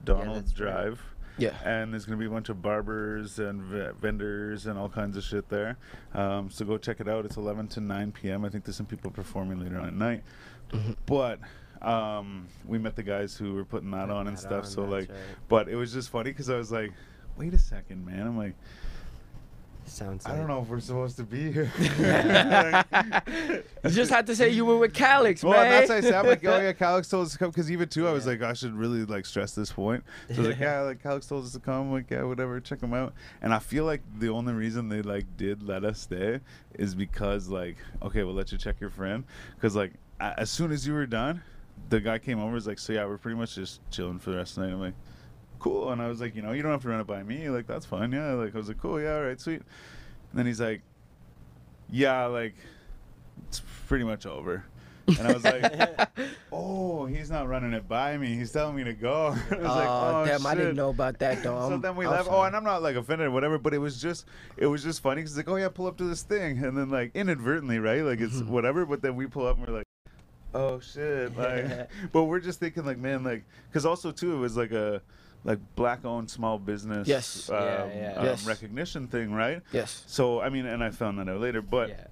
Donald's 0.03 0.51
Drive. 0.51 0.99
right. 0.99 1.10
Yeah 1.37 1.55
and 1.63 1.91
there's 1.93 2.05
gonna 2.05 2.17
be 2.17 2.25
a 2.25 2.29
bunch 2.29 2.49
of 2.49 2.61
barbers 2.61 3.39
and 3.39 3.61
v- 3.61 3.89
vendors 3.99 4.65
and 4.67 4.77
all 4.77 4.89
kinds 4.89 5.15
of 5.17 5.23
shit 5.23 5.47
there. 5.49 5.77
Um, 6.13 6.49
so 6.49 6.65
go 6.65 6.77
check 6.77 6.99
it 6.99 7.07
out. 7.07 7.25
It's 7.25 7.37
11 7.37 7.67
to 7.69 7.79
9 7.81 8.11
p.m. 8.11 8.43
I 8.45 8.49
think 8.49 8.65
there's 8.65 8.75
some 8.75 8.85
people 8.85 9.11
performing 9.11 9.59
later 9.59 9.79
on 9.79 9.87
at 9.87 9.93
night, 9.93 10.23
Mhm. 10.71 10.95
but 11.05 11.39
um, 11.81 12.47
we 12.65 12.77
met 12.77 12.95
the 12.95 13.03
guys 13.03 13.35
who 13.35 13.53
were 13.55 13.65
putting 13.65 13.89
that 13.91 14.09
on 14.11 14.27
and 14.27 14.37
That 14.37 14.41
stuff. 14.41 14.65
on, 14.65 14.69
so 14.69 14.83
like, 14.83 15.09
right. 15.09 15.17
but 15.49 15.67
it 15.67 15.75
was 15.75 15.91
just 15.93 16.09
funny 16.11 16.29
because 16.31 16.49
I 16.49 16.55
was 16.57 16.71
like, 16.71 16.91
wait 17.37 17.53
a 17.53 17.57
second, 17.57 18.05
man. 18.05 18.27
I'm 18.27 18.37
like, 18.37 18.53
Sounds. 19.91 20.25
I 20.25 20.29
like, 20.29 20.37
don't 20.39 20.47
know 20.47 20.61
if 20.61 20.69
we're 20.69 20.79
supposed 20.79 21.17
to 21.17 21.23
be 21.23 21.51
here. 21.51 21.69
you 23.83 23.89
just 23.89 24.09
had 24.09 24.25
to 24.27 24.35
say 24.35 24.49
you 24.49 24.63
were 24.65 24.77
with 24.77 24.93
Calix, 24.93 25.43
Well, 25.43 25.53
man. 25.53 25.65
and 25.65 25.73
that's 25.73 25.89
why 25.89 25.97
I 25.97 26.01
said, 26.01 26.13
I'm 26.13 26.25
like, 26.25 26.45
oh 26.45 26.59
yeah, 26.61 26.71
Calix 26.73 27.09
told 27.09 27.25
us 27.25 27.33
to 27.33 27.37
come 27.37 27.49
because 27.49 27.69
even 27.69 27.89
too, 27.89 28.07
I 28.07 28.11
was 28.11 28.25
like, 28.25 28.41
I 28.41 28.53
should 28.53 28.73
really 28.73 29.03
like 29.05 29.25
stress 29.25 29.53
this 29.53 29.71
point. 29.71 30.03
So 30.29 30.35
I 30.35 30.37
was 30.39 30.47
like, 30.47 30.59
yeah, 30.59 30.79
like 30.81 31.03
Calix 31.03 31.27
told 31.27 31.43
us 31.45 31.51
to 31.53 31.59
come, 31.59 31.87
I'm 31.87 31.91
like 31.91 32.09
yeah, 32.09 32.23
whatever, 32.23 32.59
check 32.61 32.79
them 32.79 32.93
out. 32.93 33.13
And 33.41 33.53
I 33.53 33.59
feel 33.59 33.83
like 33.85 34.01
the 34.19 34.29
only 34.29 34.53
reason 34.53 34.87
they 34.89 35.01
like 35.01 35.25
did 35.37 35.61
let 35.61 35.83
us 35.83 35.99
stay 35.99 36.39
is 36.75 36.95
because 36.95 37.49
like, 37.49 37.75
okay, 38.01 38.23
we'll 38.23 38.33
let 38.33 38.51
you 38.51 38.57
check 38.57 38.79
your 38.79 38.89
friend, 38.91 39.23
because 39.55 39.75
like 39.75 39.91
a- 40.21 40.39
as 40.39 40.49
soon 40.49 40.71
as 40.71 40.87
you 40.87 40.93
were 40.93 41.05
done, 41.05 41.41
the 41.89 41.99
guy 41.99 42.17
came 42.17 42.39
over, 42.39 42.53
was 42.53 42.65
like, 42.67 42.79
so 42.79 42.93
yeah, 42.93 43.05
we're 43.05 43.17
pretty 43.17 43.37
much 43.37 43.55
just 43.55 43.81
chilling 43.91 44.19
for 44.19 44.31
the 44.31 44.37
rest 44.37 44.57
of 44.57 44.63
the 44.63 44.67
night. 44.69 44.73
I'm 44.73 44.79
like, 44.79 44.93
cool, 45.61 45.91
and 45.91 46.01
I 46.01 46.07
was 46.07 46.19
like, 46.19 46.35
you 46.35 46.41
know, 46.41 46.51
you 46.51 46.63
don't 46.63 46.71
have 46.71 46.81
to 46.81 46.89
run 46.89 46.99
it 46.99 47.07
by 47.07 47.23
me, 47.23 47.49
like 47.49 47.67
that's 47.67 47.85
fine, 47.85 48.11
yeah. 48.11 48.33
Like 48.33 48.53
I 48.55 48.57
was 48.57 48.67
like, 48.67 48.81
cool, 48.81 48.99
yeah, 48.99 49.15
all 49.15 49.23
right, 49.23 49.39
sweet. 49.39 49.61
And 49.61 50.39
then 50.39 50.45
he's 50.45 50.59
like, 50.59 50.81
yeah, 51.89 52.25
like 52.25 52.55
it's 53.47 53.61
pretty 53.87 54.03
much 54.03 54.25
over. 54.25 54.65
And 55.07 55.27
I 55.27 55.33
was 55.33 55.43
like, 55.43 56.09
oh, 56.51 57.05
he's 57.05 57.29
not 57.29 57.47
running 57.47 57.73
it 57.73 57.87
by 57.87 58.17
me. 58.17 58.35
He's 58.35 58.51
telling 58.51 58.75
me 58.75 58.83
to 58.85 58.93
go. 58.93 59.35
I 59.51 59.55
was 59.55 59.63
like, 59.63 59.87
Oh, 59.89 60.23
damn, 60.25 60.45
I 60.45 60.55
didn't 60.55 60.75
know 60.75 60.89
about 60.89 61.19
that 61.19 61.43
though. 61.43 61.69
So 61.69 61.77
then 61.77 61.95
we 61.95 62.05
I'm 62.05 62.11
left. 62.11 62.29
Oh, 62.31 62.43
and 62.43 62.55
I'm 62.55 62.63
not 62.63 62.81
like 62.81 62.95
offended 62.95 63.27
or 63.27 63.31
whatever, 63.31 63.57
but 63.57 63.73
it 63.73 63.79
was 63.79 64.01
just, 64.01 64.25
it 64.57 64.67
was 64.67 64.83
just 64.83 65.01
funny 65.01 65.21
because 65.21 65.35
like, 65.35 65.49
oh 65.49 65.57
yeah, 65.57 65.69
pull 65.69 65.87
up 65.87 65.97
to 65.97 66.05
this 66.05 66.23
thing, 66.23 66.63
and 66.63 66.77
then 66.77 66.89
like 66.89 67.11
inadvertently, 67.13 67.79
right? 67.79 68.03
Like 68.03 68.19
it's 68.19 68.35
mm-hmm. 68.35 68.51
whatever. 68.51 68.85
But 68.85 69.01
then 69.01 69.15
we 69.15 69.27
pull 69.27 69.47
up 69.47 69.57
and 69.57 69.67
we're 69.67 69.73
like, 69.73 69.87
oh 70.53 70.79
shit, 70.79 71.35
like. 71.37 71.89
but 72.11 72.23
we're 72.25 72.39
just 72.39 72.59
thinking 72.59 72.85
like, 72.85 72.97
man, 72.97 73.23
like, 73.23 73.43
because 73.69 73.85
also 73.85 74.11
too, 74.11 74.33
it 74.35 74.37
was 74.39 74.55
like 74.57 74.71
a, 74.71 75.01
like 75.43 75.59
black-owned 75.75 76.29
small 76.29 76.59
business, 76.59 77.07
Yes. 77.07 77.49
um, 77.49 77.55
Yeah, 77.55 77.85
yeah. 77.93 78.13
um, 78.17 78.25
Yes. 78.25 78.45
recognition 78.45 79.07
thing, 79.07 79.31
right? 79.33 79.61
yes. 79.71 80.03
So 80.07 80.39
I 80.41 80.49
mean, 80.49 80.65
and 80.65 80.83
I 80.83 80.89
found 80.91 81.19
that 81.19 81.29
out 81.29 81.39
later, 81.41 81.61
but. 81.61 81.89
yeah. 81.89 82.03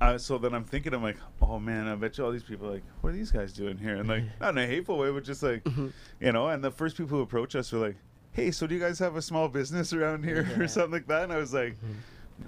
Uh, 0.00 0.18
so 0.18 0.36
then 0.38 0.52
I'm 0.52 0.64
thinking, 0.64 0.92
I'm 0.92 1.02
like, 1.04 1.16
oh 1.40 1.58
man, 1.58 1.86
I 1.86 1.94
bet 1.94 2.18
you 2.18 2.24
all 2.24 2.32
these 2.32 2.42
people 2.42 2.66
are 2.68 2.72
like, 2.72 2.82
what 3.00 3.10
are 3.10 3.16
these 3.16 3.30
guys 3.30 3.52
doing 3.52 3.78
here? 3.78 3.94
And 3.94 4.08
like, 4.08 4.24
not 4.40 4.50
in 4.50 4.58
a 4.58 4.66
hateful 4.66 4.98
way, 4.98 5.10
but 5.10 5.22
just 5.24 5.42
like, 5.42 5.62
Mm-hmm. 5.64 5.86
you 6.20 6.32
know. 6.32 6.48
And 6.48 6.62
the 6.62 6.70
first 6.72 6.96
people 6.96 7.16
who 7.16 7.22
approach 7.22 7.54
us 7.54 7.70
were 7.72 7.78
like, 7.78 7.96
hey, 8.32 8.50
so 8.50 8.66
do 8.66 8.74
you 8.74 8.80
guys 8.80 8.98
have 8.98 9.14
a 9.16 9.22
small 9.22 9.48
business 9.48 9.92
around 9.92 10.24
here 10.24 10.46
Yeah. 10.50 10.64
or 10.64 10.68
something 10.68 10.90
like 10.90 11.06
that? 11.06 11.22
And 11.22 11.32
I 11.32 11.36
was 11.38 11.54
like, 11.54 11.76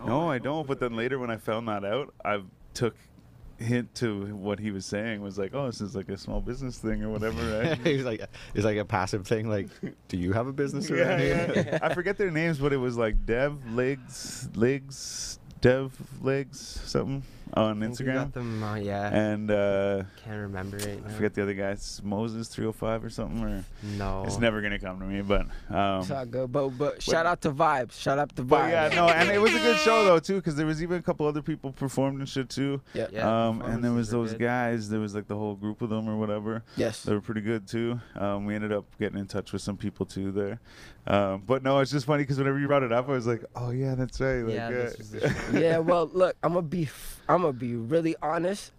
no, 0.05 0.29
I 0.29 0.39
don't. 0.39 0.67
But 0.67 0.81
then 0.81 0.97
later 0.97 1.19
when 1.21 1.31
I 1.31 1.37
found 1.37 1.69
that 1.69 1.85
out, 1.85 2.13
I 2.25 2.43
took 2.75 2.97
hint 3.59 3.95
to 3.97 4.35
what 4.35 4.59
he 4.59 4.71
was 4.71 4.85
saying 4.85 5.23
was 5.23 5.39
like, 5.39 5.55
oh, 5.55 5.67
this 5.67 5.81
is 5.81 5.95
like 5.97 6.09
a 6.09 6.17
small 6.17 6.41
business 6.41 6.79
thing 6.79 7.03
or 7.03 7.11
whatever, 7.11 7.63
right? 7.63 7.79
He's 7.79 8.05
like, 8.05 8.23
it's 8.55 8.65
like 8.65 8.77
a 8.77 8.85
passive 8.85 9.27
thing. 9.27 9.49
Like, 9.49 9.69
do 10.09 10.17
you 10.17 10.33
have 10.33 10.47
a 10.47 10.53
business 10.53 10.91
yeah, 10.91 10.97
around 10.97 11.21
here? 11.21 11.53
yeah. 11.55 11.79
I 11.83 11.95
forget 11.95 12.17
their 12.17 12.31
names, 12.31 12.59
but 12.59 12.73
it 12.73 12.79
was 12.79 12.97
like 12.97 13.25
Dev 13.27 13.59
Legs, 13.73 14.49
Legs, 14.55 15.39
Dev 15.61 15.97
Legs, 16.23 16.81
something 16.85 17.23
on 17.55 17.83
I 17.83 17.87
Instagram. 17.87 18.15
Got 18.15 18.33
them, 18.35 18.63
uh, 18.63 18.75
yeah. 18.75 19.09
And 19.15 19.51
uh, 19.51 20.03
Can't 20.25 20.41
remember 20.41 20.77
it. 20.79 21.01
I 21.05 21.09
now. 21.09 21.15
forget 21.15 21.35
the 21.35 21.43
other 21.43 21.55
guy. 21.55 21.71
It's 21.71 22.03
Moses 22.03 22.49
305 22.49 23.05
or 23.05 23.11
something. 23.11 23.43
Or 23.45 23.65
No. 23.97 24.25
it's 24.27 24.39
never 24.39 24.61
gonna 24.61 24.79
come 24.79 24.99
to 25.01 25.07
me. 25.07 25.23
But 25.23 25.43
um, 25.71 26.01
It's 26.01 26.11
all 26.11 26.27
good. 26.27 26.51
But 26.53 26.69
but 26.71 27.03
shout 27.03 27.25
out 27.27 27.41
to 27.43 27.53
Vibes. 27.53 27.93
Shout 28.01 28.19
out 28.19 28.35
to 28.37 28.43
Vibes. 28.43 28.49
but 28.49 28.71
yeah, 28.71 28.89
no, 28.95 29.09
and 29.09 29.31
it 29.31 29.39
was 29.41 29.55
a 29.55 29.59
good 29.61 29.79
show 29.79 30.05
though 30.05 30.19
too, 30.19 30.37
because 30.37 30.57
there 30.57 30.67
was 30.67 30.83
even 30.83 30.99
a 30.99 31.03
couple 31.03 31.27
other 31.27 31.43
people 31.43 31.73
performed 31.73 32.19
and 32.19 32.29
shit 32.29 32.49
too. 32.49 32.81
Yeah. 32.95 33.07
Yeah, 33.13 33.49
um, 33.49 33.63
and 33.63 33.83
there 33.83 33.93
was 33.93 34.11
those 34.11 34.33
good. 34.33 34.41
guys. 34.41 34.89
There 34.89 35.01
was 35.01 35.15
like 35.15 35.29
the 35.29 35.37
whole 35.37 35.55
group 35.55 35.83
of 35.83 35.91
them 35.91 36.09
or 36.09 36.17
whatever. 36.17 36.65
Yes. 36.77 37.03
They 37.05 37.13
were 37.15 37.21
pretty 37.21 37.41
good 37.43 37.67
too. 37.69 38.01
Um, 38.17 38.45
we 38.47 38.55
ended 38.55 38.73
up 38.73 38.85
getting 38.99 39.19
in 39.19 39.27
touch 39.27 39.53
with 39.53 39.63
some 39.63 39.77
people 39.77 40.05
too 40.07 40.33
there. 40.33 40.61
Um, 41.07 41.43
but 41.47 41.63
no, 41.63 41.79
it's 41.79 41.93
just 41.93 42.07
funny 42.07 42.25
because 42.25 42.39
whenever 42.39 42.59
you 42.59 42.67
brought 42.67 42.83
it 42.83 42.91
up, 42.93 43.09
I 43.09 43.13
was 43.13 43.27
like, 43.29 43.45
oh 43.55 43.71
yeah, 43.71 43.95
that's 43.95 44.21
right. 44.21 44.41
Like, 44.43 44.55
Yeah, 44.55 44.67
uh, 44.67 44.71
this 44.71 44.99
was 44.99 45.11
the 45.13 45.21
show. 45.31 45.35
yeah, 45.59 45.79
well, 45.79 46.11
look, 46.13 46.35
I'm 46.43 46.53
gonna 46.55 46.63
be, 46.67 46.83
f- 46.85 47.16
I'm 47.29 47.43
gonna 47.43 47.53
be 47.53 47.75
really 47.77 48.17
honest. 48.23 48.73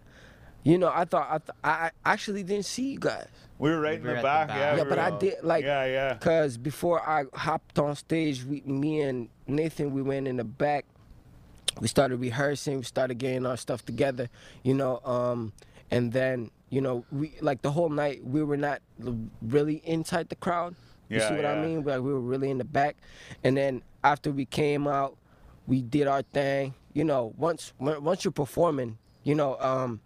You 0.64 0.76
know, 0.78 0.90
I 0.94 1.04
thought 1.04 1.28
I, 1.30 1.38
th- 1.38 1.50
I 1.64 1.90
I 2.04 2.12
actually 2.12 2.42
didn't 2.42 2.66
see 2.66 2.92
you 2.92 2.98
guys, 2.98 3.28
we 3.58 3.70
were 3.70 3.80
right 3.80 4.02
We 4.02 4.08
in 4.10 4.14
the 4.14 4.16
at 4.16 4.16
the 4.16 4.22
back. 4.22 4.48
Yeah. 4.48 4.56
Yeah, 4.76 4.82
we 4.82 4.88
but 4.88 4.98
were- 4.98 5.04
I 5.04 5.18
did 5.18 5.34
like, 5.42 5.64
Yeah, 5.64 5.84
yeah. 5.86 6.14
cause 6.14 6.56
before 6.58 7.00
I 7.08 7.24
hopped 7.34 7.78
on 7.78 7.94
stage, 7.96 8.44
we, 8.44 8.60
me 8.62 9.00
and 9.02 9.28
Nathan, 9.46 9.92
we 9.92 10.02
went 10.02 10.26
in 10.28 10.36
the 10.36 10.44
back. 10.44 10.84
We 11.80 11.86
started 11.88 12.16
rehearsing. 12.20 12.78
We 12.78 12.82
started 12.82 13.18
getting 13.18 13.46
our 13.46 13.56
stuff 13.56 13.84
together. 13.84 14.28
You 14.62 14.74
know, 14.74 15.00
um, 15.04 15.52
and 15.90 16.12
then 16.12 16.50
you 16.70 16.80
know, 16.82 17.04
we 17.12 17.32
like 17.40 17.62
the 17.62 17.70
whole 17.70 17.88
night 17.88 18.22
we 18.24 18.42
were 18.42 18.56
not 18.58 18.82
really 19.40 19.76
inside 19.84 20.28
the 20.28 20.36
crowd. 20.36 20.74
You 21.08 21.18
Yeah, 21.18 21.28
see 21.30 21.34
what 21.36 21.46
I 21.46 21.64
mean? 21.64 21.82
Like 21.84 22.00
we 22.02 22.12
were 22.12 22.20
really 22.20 22.50
in 22.50 22.58
the 22.58 22.64
back, 22.64 22.96
and 23.42 23.56
then 23.56 23.80
after 24.04 24.30
we 24.30 24.44
came 24.44 24.86
out, 24.86 25.16
we 25.66 25.80
did 25.80 26.06
our 26.08 26.20
thing. 26.22 26.74
You 26.98 27.04
know, 27.04 27.32
once 27.36 27.72
when- 27.78 28.02
once 28.02 28.24
you're 28.24 28.32
performing, 28.32 28.98
you 29.22 29.36
know, 29.36 29.56
um, 29.60 30.00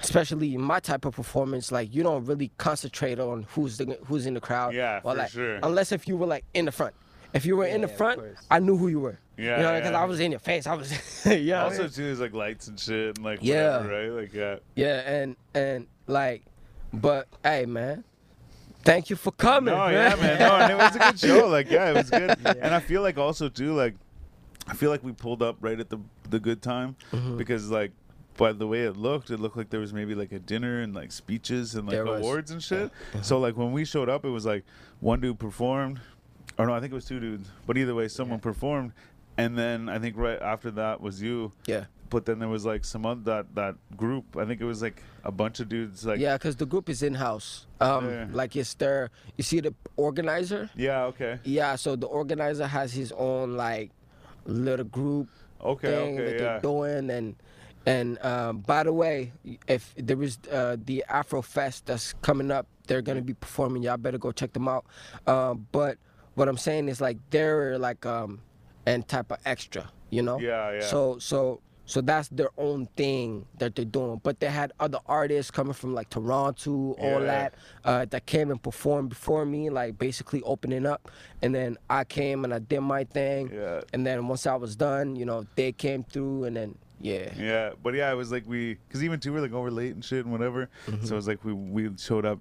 especially 0.00 0.54
in 0.54 0.62
my 0.62 0.80
type 0.80 1.04
of 1.04 1.14
performance, 1.14 1.70
like 1.70 1.94
you 1.94 2.02
don't 2.02 2.24
really 2.24 2.50
concentrate 2.56 3.18
on 3.20 3.46
who's 3.50 3.76
the 3.76 3.98
who's 4.06 4.24
in 4.24 4.32
the 4.32 4.40
crowd. 4.40 4.72
Yeah, 4.72 5.00
or 5.04 5.12
for 5.12 5.18
like, 5.18 5.30
sure. 5.30 5.58
Unless 5.62 5.92
if 5.92 6.08
you 6.08 6.16
were 6.16 6.26
like 6.26 6.46
in 6.54 6.64
the 6.64 6.72
front. 6.72 6.94
If 7.34 7.44
you 7.44 7.54
were 7.58 7.66
in 7.66 7.82
the 7.82 7.88
front. 7.88 8.18
I 8.50 8.60
knew 8.60 8.78
who 8.78 8.88
you 8.88 9.00
were. 9.00 9.18
Yeah, 9.36 9.56
you 9.58 9.62
know, 9.62 9.74
because 9.74 9.90
yeah. 9.92 10.00
I 10.02 10.04
was 10.06 10.20
in 10.20 10.30
your 10.30 10.40
face. 10.40 10.66
I 10.66 10.74
was, 10.74 10.90
you 11.26 11.30
know. 11.50 11.56
what 11.56 11.60
I 11.60 11.64
Also, 11.64 11.82
mean? 11.82 11.90
too, 11.92 12.04
there's 12.04 12.20
like 12.20 12.32
lights 12.32 12.66
and 12.68 12.80
shit 12.80 13.16
and 13.18 13.24
like 13.26 13.40
Yeah. 13.42 13.76
whatever, 13.82 13.88
right? 14.14 14.22
Like 14.22 14.32
yeah. 14.32 14.56
Yeah, 14.74 14.96
and 15.16 15.36
and 15.52 15.86
like, 16.06 16.44
but 16.94 17.28
hey, 17.42 17.66
man, 17.66 18.04
Thank 18.84 19.10
you 19.10 19.16
for 19.16 19.32
coming. 19.32 19.74
No, 19.74 19.86
yeah, 19.88 20.14
man. 20.16 20.38
No, 20.40 20.56
and 20.56 20.72
it 20.72 20.76
was 20.78 20.96
a 20.96 20.98
good 20.98 21.18
show. 21.28 21.46
Like, 21.46 21.70
yeah, 21.70 21.90
it 21.90 21.94
was 21.94 22.08
good. 22.10 22.36
And 22.44 22.74
I 22.74 22.80
feel 22.80 23.02
like 23.02 23.16
also 23.18 23.48
too, 23.48 23.74
like, 23.74 23.94
I 24.68 24.74
feel 24.74 24.90
like 24.90 25.02
we 25.02 25.12
pulled 25.12 25.42
up 25.42 25.56
right 25.60 25.78
at 25.78 25.90
the 25.90 25.98
the 26.30 26.38
good 26.40 26.62
time 26.62 26.96
Mm-hmm. 27.12 27.36
because 27.36 27.70
like. 27.70 27.92
By 28.38 28.52
the 28.52 28.66
way 28.66 28.84
it 28.84 28.96
looked, 28.96 29.28
it 29.28 29.38
looked 29.40 29.58
like 29.58 29.68
there 29.68 29.78
was 29.78 29.92
maybe 29.92 30.14
like 30.14 30.32
a 30.32 30.38
dinner 30.38 30.80
and 30.80 30.94
like 30.94 31.12
speeches 31.12 31.74
and 31.74 31.86
like 31.86 31.92
There 31.96 32.06
was. 32.06 32.20
awards 32.20 32.50
and 32.50 32.62
shit. 32.62 32.90
So 33.20 33.38
like 33.38 33.58
when 33.58 33.72
we 33.72 33.84
showed 33.84 34.08
up, 34.08 34.24
it 34.24 34.30
was 34.30 34.46
like 34.46 34.64
one 35.00 35.20
dude 35.20 35.38
performed, 35.38 36.00
or 36.56 36.66
no, 36.66 36.72
I 36.72 36.80
think 36.80 36.92
it 36.92 36.94
was 36.94 37.04
two 37.04 37.20
dudes. 37.20 37.50
But 37.66 37.76
either 37.76 37.94
way, 37.94 38.08
someone 38.08 38.40
performed, 38.40 38.92
and 39.36 39.56
then 39.56 39.90
I 39.90 39.98
think 39.98 40.16
right 40.16 40.40
after 40.40 40.70
that 40.70 41.02
was 41.02 41.20
you. 41.20 41.52
Yeah. 41.66 41.84
But 42.08 42.24
then 42.24 42.38
there 42.38 42.48
was 42.48 42.64
like 42.64 42.86
some 42.86 43.04
other 43.04 43.20
that 43.24 43.54
that 43.54 43.74
group. 43.98 44.34
I 44.38 44.46
think 44.46 44.62
it 44.62 44.64
was 44.66 44.80
like 44.80 45.02
a 45.24 45.30
bunch 45.30 45.60
of 45.60 45.68
dudes. 45.68 46.06
Like 46.06 46.18
yeah, 46.18 46.38
because 46.38 46.56
the 46.56 46.66
group 46.66 46.88
is 46.88 47.02
in 47.02 47.12
house. 47.12 47.66
Um, 47.82 48.08
Yeah. 48.08 48.26
like 48.32 48.56
it's 48.56 48.72
their. 48.72 49.10
You 49.36 49.44
see 49.44 49.60
the 49.60 49.74
organizer. 49.96 50.70
yeah, 50.74 51.04
okay, 51.04 51.38
Yeah, 51.44 51.76
so 51.76 51.96
the 51.96 52.06
organizer 52.06 52.66
has 52.66 52.94
his 52.94 53.12
own 53.12 53.58
like 53.58 53.90
little 54.44 54.84
group 54.84 55.28
okay, 55.60 55.90
thing 55.90 56.14
okay, 56.14 56.24
that 56.24 56.32
yeah. 56.32 56.38
they're 56.38 56.60
doing, 56.60 57.10
and 57.10 57.36
and 57.86 58.18
um, 58.24 58.58
by 58.58 58.82
the 58.82 58.92
way, 58.92 59.32
if 59.66 59.94
there 59.96 60.22
is 60.22 60.38
uh, 60.50 60.76
the 60.84 61.04
Afro 61.08 61.42
Fest 61.42 61.86
that's 61.86 62.12
coming 62.22 62.50
up, 62.50 62.66
they're 62.86 63.02
gonna 63.02 63.22
be 63.22 63.34
performing. 63.34 63.82
Y'all 63.82 63.96
better 63.96 64.18
go 64.18 64.32
check 64.32 64.52
them 64.52 64.68
out. 64.68 64.86
Um, 65.26 65.66
but 65.72 65.98
what 66.34 66.48
I'm 66.48 66.58
saying 66.58 66.88
is 66.88 67.00
like 67.00 67.18
they're 67.30 67.78
like 67.78 68.04
um, 68.06 68.40
and 68.86 69.06
type 69.06 69.30
of 69.30 69.38
extra, 69.44 69.90
you 70.10 70.22
know. 70.22 70.38
Yeah, 70.38 70.72
yeah. 70.72 70.80
So 70.80 71.18
so. 71.18 71.60
So 71.84 72.00
that's 72.00 72.28
their 72.28 72.50
own 72.56 72.86
thing 72.96 73.44
that 73.58 73.74
they're 73.74 73.84
doing, 73.84 74.20
but 74.22 74.38
they 74.40 74.46
had 74.46 74.72
other 74.78 74.98
artists 75.06 75.50
coming 75.50 75.72
from 75.72 75.94
like 75.94 76.08
Toronto, 76.10 76.92
all 76.92 77.20
Yeah. 77.20 77.26
that, 77.26 77.54
uh, 77.84 78.04
that 78.06 78.24
came 78.24 78.50
and 78.50 78.62
performed 78.62 79.08
before 79.10 79.44
me, 79.44 79.68
like 79.68 79.98
basically 79.98 80.42
opening 80.42 80.86
up. 80.86 81.10
And 81.42 81.54
then 81.54 81.76
I 81.90 82.04
came 82.04 82.44
and 82.44 82.54
I 82.54 82.60
did 82.60 82.80
my 82.80 83.04
thing. 83.04 83.50
Yeah. 83.52 83.80
And 83.92 84.06
then 84.06 84.28
once 84.28 84.46
I 84.46 84.54
was 84.54 84.76
done, 84.76 85.16
you 85.16 85.24
know, 85.24 85.44
they 85.56 85.72
came 85.72 86.04
through, 86.04 86.44
and 86.44 86.56
then 86.56 86.78
yeah, 87.00 87.32
Yeah, 87.36 87.70
but 87.82 87.94
yeah, 87.94 88.12
it 88.12 88.14
was 88.14 88.30
like 88.30 88.46
we, 88.46 88.78
cause 88.90 89.02
even 89.02 89.18
too, 89.18 89.32
we're 89.32 89.40
like 89.40 89.52
over 89.52 89.70
late 89.70 89.92
and 89.92 90.04
shit 90.04 90.24
and 90.24 90.30
whatever. 90.32 90.68
So 91.02 91.14
it 91.14 91.16
was 91.16 91.26
like 91.26 91.44
we 91.44 91.52
we 91.52 91.90
showed 91.98 92.24
up 92.24 92.38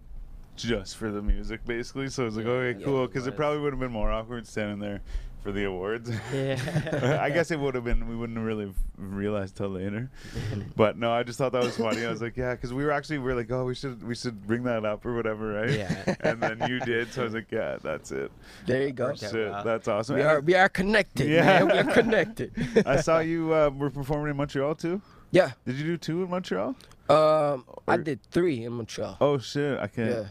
just 0.56 0.98
for 0.98 1.10
the 1.12 1.22
music 1.22 1.66
basically. 1.66 2.10
So 2.10 2.24
it 2.24 2.26
was 2.28 2.38
like 2.38 2.46
okay, 2.46 2.84
cool, 2.84 3.06
it 3.06 3.08
because 3.08 3.26
it 3.26 3.32
was. 3.32 3.38
probably 3.38 3.60
would 3.62 3.74
have 3.74 3.80
been 3.80 3.92
more 3.92 4.12
awkward 4.12 4.46
standing 4.46 4.78
there 4.78 5.02
for 5.44 5.52
the 5.52 5.64
awards. 5.66 6.12
Yeah. 6.34 7.20
I 7.22 7.30
guess 7.30 7.52
it 7.52 7.60
would 7.60 7.76
have 7.76 7.84
been. 7.84 8.08
We 8.08 8.16
wouldn't 8.16 8.38
have 8.38 8.46
really 8.46 8.72
realized 8.98 9.58
till 9.58 9.70
later. 9.70 10.10
But 10.76 10.98
no, 10.98 11.12
I 11.12 11.24
just 11.24 11.38
thought 11.38 11.52
that 11.52 11.64
was 11.64 11.78
funny. 11.78 12.06
I 12.06 12.10
was 12.10 12.22
like, 12.22 12.38
yeah, 12.38 12.54
because 12.54 12.74
we 12.74 12.84
were 12.86 12.92
actually 12.92 13.18
we 13.20 13.32
are 13.32 13.36
like, 13.36 13.52
oh, 13.52 13.66
we 13.66 13.76
should 13.76 14.04
we 14.04 14.16
should 14.16 14.46
bring 14.48 14.64
that 14.64 14.86
up 14.86 15.06
or 15.06 15.16
whatever, 15.16 15.54
right? 15.54 15.72
Yeah. 15.72 16.16
and 16.22 16.42
then 16.42 16.64
you 16.68 16.80
did, 16.80 17.12
so 17.12 17.22
I 17.22 17.26
was 17.26 17.34
like, 17.34 17.52
yeah, 17.52 17.78
that's 17.82 18.12
it. 18.12 18.32
there 18.66 18.84
you 18.84 18.92
go. 18.94 19.08
Okay. 19.08 19.30
Shit, 19.30 19.52
wow. 19.52 19.64
that's 19.64 19.88
awesome. 19.88 20.16
We 20.16 20.22
And 20.22 20.30
are 20.30 20.40
we 20.42 20.56
are 20.56 20.70
connected. 20.70 21.30
Yeah. 21.30 21.60
Yeah, 21.60 21.64
we 21.64 21.72
are 21.80 21.92
connected. 21.94 22.52
I 22.86 23.02
saw 23.02 23.20
you 23.20 23.54
uh, 23.54 23.70
were 23.70 23.90
performing 23.90 24.32
in 24.32 24.38
Montreal 24.38 24.76
too. 24.76 25.02
yeah. 25.32 25.52
Did 25.66 25.76
you 25.76 25.86
do 25.86 25.98
two 25.98 26.24
in 26.24 26.30
Montreal? 26.30 26.76
Um, 27.10 27.66
I 27.88 27.98
did 27.98 28.22
three 28.32 28.64
in 28.64 28.74
Montreal. 28.74 29.18
Oh 29.20 29.38
shit, 29.38 29.78
I 29.80 29.88
can't. 29.88 30.10
Yeah. 30.10 30.24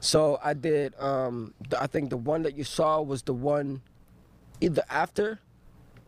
So 0.00 0.38
I 0.42 0.54
did. 0.54 0.94
Um, 0.98 1.54
the, 1.68 1.80
I 1.82 1.86
think 1.86 2.10
the 2.10 2.16
one 2.16 2.42
that 2.42 2.56
you 2.56 2.64
saw 2.64 3.00
was 3.02 3.22
the 3.22 3.34
one, 3.34 3.82
either 4.62 4.82
after, 4.88 5.40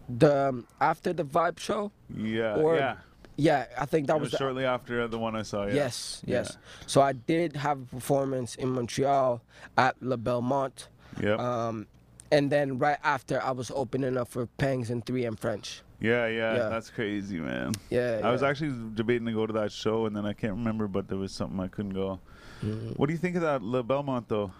the 0.08 0.49
um, 0.49 0.66
after 0.80 1.12
the 1.12 1.25
vibe 1.25 1.58
show. 1.58 1.90
Yeah, 2.14 2.56
Or- 2.56 2.76
yeah. 2.76 2.96
Yeah, 3.37 3.66
I 3.76 3.84
think 3.87 4.06
that 4.06 4.14
It 4.14 4.20
was, 4.20 4.26
was 4.26 4.32
the, 4.32 4.38
shortly 4.38 4.64
after 4.64 5.08
the 5.08 5.18
one 5.18 5.34
I 5.34 5.42
saw. 5.42 5.66
Yeah. 5.66 5.75
Yes, 5.75 6.23
Yeah. 6.25 6.37
yes. 6.37 6.56
So 6.87 7.02
I 7.02 7.14
did 7.14 7.56
have 7.56 7.80
a 7.80 7.84
performance 7.87 8.54
in 8.54 8.68
Montreal 8.70 9.42
at 9.76 9.96
La 10.00 10.14
Belmont. 10.14 10.87
Yep. 11.20 11.40
Um, 11.40 11.88
and 12.30 12.49
then 12.52 12.78
right 12.78 12.99
after, 13.02 13.42
I 13.42 13.50
was 13.50 13.73
opening 13.75 14.16
up 14.16 14.28
for 14.28 14.46
Pangs 14.46 14.88
in 14.90 15.02
3M 15.02 15.37
French. 15.37 15.82
yeah, 16.00 16.28
yeah, 16.28 16.54
yeah. 16.54 16.68
That's 16.68 16.90
crazy, 16.90 17.40
man. 17.40 17.72
Yeah. 17.90 18.20
I 18.22 18.31
was 18.31 18.44
actually 18.44 18.72
debating 18.94 19.26
to 19.26 19.33
go 19.33 19.46
to 19.46 19.52
that 19.55 19.72
show, 19.72 20.07
and 20.07 20.14
then 20.16 20.24
I 20.26 20.33
can't 20.33 20.52
remember, 20.55 20.87
but 20.87 21.09
there 21.09 21.18
was 21.18 21.33
something 21.33 21.59
I 21.59 21.66
couldn't 21.66 21.94
go. 21.94 22.20
Mm-hmm. 22.62 22.90
What 22.90 23.07
do 23.09 23.12
you 23.14 23.18
think 23.18 23.35
of 23.35 23.42
that 23.42 23.62
La 23.64 23.83
Belmont 23.83 24.29
though? 24.29 24.52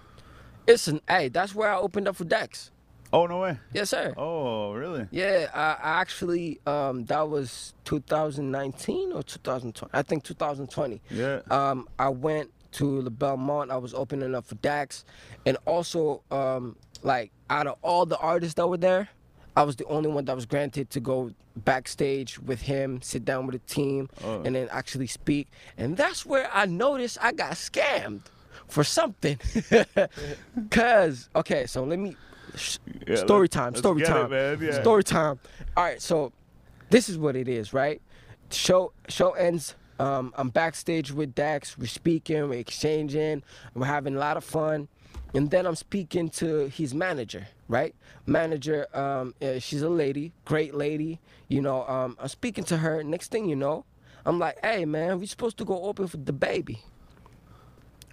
Listen, 0.67 1.01
hey, 1.09 1.29
that's 1.29 1.55
where 1.55 1.73
I 1.73 1.77
opened 1.77 2.09
up 2.09 2.17
for 2.17 2.25
Dax. 2.25 2.73
Oh 3.15 3.27
no 3.27 3.39
way. 3.39 3.57
Yes, 3.73 3.91
sir. 3.91 4.13
Oh 4.17 4.73
really? 4.73 5.07
Yeah, 5.13 5.49
I, 5.55 5.77
I 5.81 6.01
actually, 6.01 6.59
um, 6.67 7.05
that 7.05 7.29
was 7.29 7.73
2019 7.85 9.13
or 9.13 9.23
2020. 9.23 9.91
I 9.97 10.03
think 10.03 10.25
2020. 10.25 11.01
Yeah. 11.11 11.41
Um, 11.49 11.89
I 11.97 12.09
went 12.09 12.51
to 12.73 13.03
the 13.03 13.11
Belmont. 13.11 13.71
I 13.71 13.77
was 13.77 13.95
opening 13.95 14.35
up 14.35 14.45
for 14.47 14.57
Dax, 14.57 15.05
and 15.47 15.57
also, 15.65 16.23
um, 16.33 16.75
like 17.05 17.31
out 17.51 17.69
of 17.69 17.77
all 17.83 18.05
the 18.05 18.19
artists 18.19 18.55
that 18.55 18.67
were 18.67 18.79
there, 18.79 19.09
I 19.57 19.63
was 19.63 19.77
the 19.77 19.85
only 19.85 20.11
one 20.11 20.25
that 20.25 20.35
was 20.35 20.45
granted 20.45 20.91
to 20.91 20.99
go 21.01 21.31
backstage 21.55 22.41
with 22.41 22.63
him, 22.63 23.01
sit 23.01 23.25
down 23.25 23.47
with 23.47 23.53
the 23.65 23.73
team, 23.73 24.09
Oh. 24.25 24.43
and 24.43 24.57
then 24.57 24.67
actually 24.73 25.07
speak. 25.07 25.47
And 25.79 25.97
that's 25.97 26.27
where 26.27 26.51
I 26.53 26.67
noticed 26.67 27.19
I 27.23 27.31
got 27.31 27.53
scammed 27.53 28.23
for 28.67 28.83
something. 28.83 29.39
Cause 30.71 31.29
okay, 31.37 31.67
so 31.67 31.85
let 31.85 32.01
me. 32.01 32.17
Yeah, 33.07 33.17
story 33.17 33.49
time. 33.49 33.73
let's 33.73 33.81
Story 33.81 34.03
it, 34.03 34.07
time. 34.07 34.31
man, 34.31 34.59
yeah. 34.61 34.81
Story 34.81 35.05
time. 35.05 35.39
All 35.77 35.85
right, 35.85 36.01
so 36.01 36.33
this 36.91 37.09
is 37.09 37.19
what 37.19 37.37
it 37.37 37.49
is, 37.49 37.73
right? 37.73 38.01
Show 38.51 38.93
show 39.09 39.33
ends. 39.33 39.75
Um, 39.99 40.33
I'm 40.37 40.49
backstage 40.49 41.13
with 41.13 41.35
Dax. 41.35 41.79
We're 41.79 41.87
speaking. 41.87 42.49
We're 42.49 42.59
exchanging. 42.59 43.43
We're 43.75 43.87
having 43.87 44.17
a 44.17 44.19
lot 44.19 44.37
of 44.37 44.45
fun. 44.45 44.89
And 45.35 45.51
then 45.51 45.67
I'm 45.67 45.75
speaking 45.75 46.29
to 46.31 46.69
his 46.69 46.95
manager, 46.95 47.49
right? 47.67 47.95
Manager, 48.25 48.87
um, 48.97 49.35
uh, 49.43 49.59
she's 49.59 49.83
a 49.83 49.89
lady, 49.89 50.33
great 50.45 50.75
lady. 50.75 51.19
You 51.49 51.61
know, 51.61 51.87
um, 51.89 52.17
I'm 52.21 52.29
speaking 52.29 52.63
to 52.65 52.77
her. 52.77 53.03
Next 53.03 53.33
thing 53.33 53.49
you 53.49 53.57
know, 53.57 53.85
I'm 54.25 54.39
like, 54.39 54.59
hey, 54.65 54.85
man, 54.85 55.19
we're 55.19 55.27
supposed 55.27 55.59
to 55.59 55.65
go 55.65 55.83
open 55.83 56.07
for 56.07 56.19
DaBaby. 56.19 56.79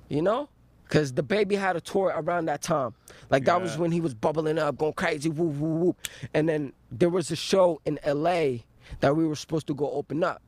You 0.10 0.24
know? 0.24 0.50
Because 0.92 1.14
DaBaby 1.14 1.58
had 1.58 1.78
a 1.78 1.80
tour 1.80 2.14
around 2.14 2.48
that 2.48 2.62
time. 2.62 2.94
Like, 3.30 3.46
that 3.46 3.62
was 3.62 3.78
when 3.78 3.94
he 3.94 4.02
was 4.02 4.14
bubbling 4.14 4.60
up, 4.60 4.78
going 4.78 4.92
crazy, 4.92 5.30
whoop, 5.30 5.56
whoop, 5.56 5.80
whoop. 5.80 6.08
And 6.34 6.50
then 6.50 6.74
there 6.92 7.08
was 7.08 7.32
a 7.32 7.36
show 7.38 7.80
in 7.86 7.98
LA 8.06 8.64
that 9.00 9.16
we 9.16 9.26
were 9.26 9.38
supposed 9.38 9.68
to 9.68 9.74
go 9.74 9.90
open 9.92 10.22
up. 10.22 10.42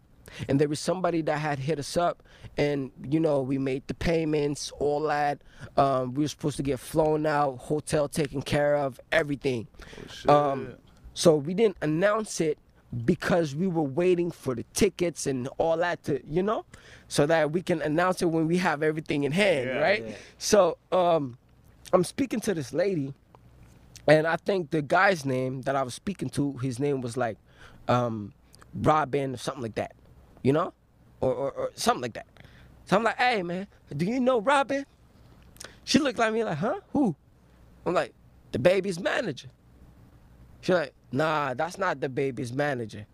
And 0.50 0.60
there 0.60 0.68
was 0.68 0.82
somebody 0.82 1.22
that 1.22 1.38
had 1.38 1.60
hit 1.60 1.80
us 1.80 1.96
up, 1.96 2.24
and 2.58 2.92
you 3.10 3.22
know, 3.22 3.42
we 3.42 3.58
made 3.58 3.88
the 3.88 3.94
payments, 3.94 4.70
all 4.80 5.02
that. 5.04 5.40
Um, 5.78 6.14
we 6.14 6.26
were 6.26 6.28
supposed 6.28 6.58
to 6.58 6.64
get 6.64 6.80
flown 6.80 7.26
out, 7.26 7.60
hotel 7.60 8.10
taken 8.10 8.42
care 8.42 8.76
of, 8.76 9.00
everything. 9.14 9.68
Shit. 10.10 10.30
Um, 10.30 10.74
so 11.14 11.36
we 11.36 11.54
didn't 11.54 11.78
announce 11.82 12.42
it 12.42 12.58
because 13.06 13.56
we 13.56 13.68
were 13.68 13.84
waiting 13.84 14.32
for 14.32 14.56
the 14.56 14.64
tickets 14.74 15.28
and 15.28 15.48
all 15.58 15.78
that 15.78 16.04
to, 16.06 16.22
you 16.28 16.44
know, 16.44 16.66
so 17.08 17.26
that 17.26 17.52
we 17.52 17.62
can 17.62 17.82
announce 17.82 18.22
it 18.22 18.26
when 18.26 18.48
we 18.48 18.58
have 18.58 18.84
everything 18.84 19.24
in 19.24 19.32
hand, 19.32 19.68
Yeah. 19.68 19.80
right? 19.80 20.06
Yeah. 20.08 20.16
So 20.38 20.78
um, 20.92 21.38
I'm 21.92 22.04
speaking 22.04 22.40
to 22.42 22.54
this 22.54 22.74
lady, 22.74 23.14
and 24.08 24.28
I 24.28 24.36
think 24.38 24.72
the 24.72 24.82
guy's 24.82 25.26
name 25.26 25.62
that 25.64 25.76
I 25.76 25.84
was 25.84 25.94
speaking 25.94 26.30
to, 26.32 26.54
his 26.58 26.80
name 26.80 27.02
was 27.02 27.18
like 27.18 27.38
um, 27.88 28.34
Robin 28.76 29.34
or 29.34 29.38
something 29.38 29.64
like 29.64 29.76
that, 29.76 29.94
you 30.44 30.54
know, 30.54 30.74
or, 31.22 31.34
or, 31.34 31.52
or 31.52 31.72
something 31.76 32.02
like 32.04 32.14
that. 32.14 32.28
So 32.86 32.98
I'm 32.98 33.04
like, 33.04 33.18
hey 33.18 33.44
man, 33.44 33.68
do 33.96 34.06
you 34.06 34.20
know 34.20 34.42
Robin? 34.42 34.86
She 35.86 36.00
looked 36.00 36.20
like 36.20 36.34
me 36.34 36.44
like, 36.44 36.58
huh? 36.58 36.80
Who? 36.94 37.16
I'm 37.86 37.94
like, 37.94 38.14
DaBaby's 38.52 39.00
manager. 39.00 39.50
She's 40.62 40.76
like, 40.76 40.94
nah, 41.14 41.54
that's 41.54 41.78
not 41.78 42.00
DaBaby's 42.00 42.52
manager. 42.52 43.06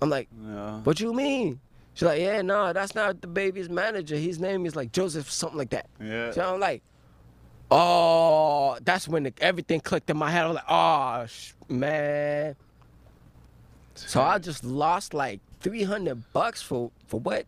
I'm 0.00 0.10
like, 0.10 0.28
yeah. 0.44 0.80
what 0.80 1.00
you 1.00 1.12
mean? 1.12 1.60
She's 1.94 2.06
like, 2.06 2.20
yeah, 2.20 2.40
no, 2.42 2.72
that's 2.72 2.94
not 2.94 3.20
DaBaby's 3.20 3.68
manager. 3.68 4.16
His 4.16 4.38
name 4.38 4.64
is 4.66 4.76
like 4.76 4.92
Joseph, 4.92 5.30
something 5.30 5.58
like 5.58 5.70
that. 5.70 5.86
Yeah. 6.00 6.30
So 6.30 6.54
I'm 6.54 6.60
like, 6.60 6.82
oh, 7.70 8.78
that's 8.82 9.08
when 9.08 9.24
the, 9.24 9.32
everything 9.40 9.80
clicked 9.80 10.08
in 10.10 10.16
my 10.16 10.30
head. 10.30 10.44
I'm 10.46 10.54
like, 10.54 10.64
oh, 10.68 11.26
sh- 11.26 11.52
man. 11.68 12.54
So 13.94 14.22
I 14.22 14.38
just 14.38 14.64
lost 14.64 15.12
like 15.14 15.40
300 15.60 16.32
bucks 16.32 16.62
for, 16.62 16.90
for 17.06 17.20
what? 17.20 17.46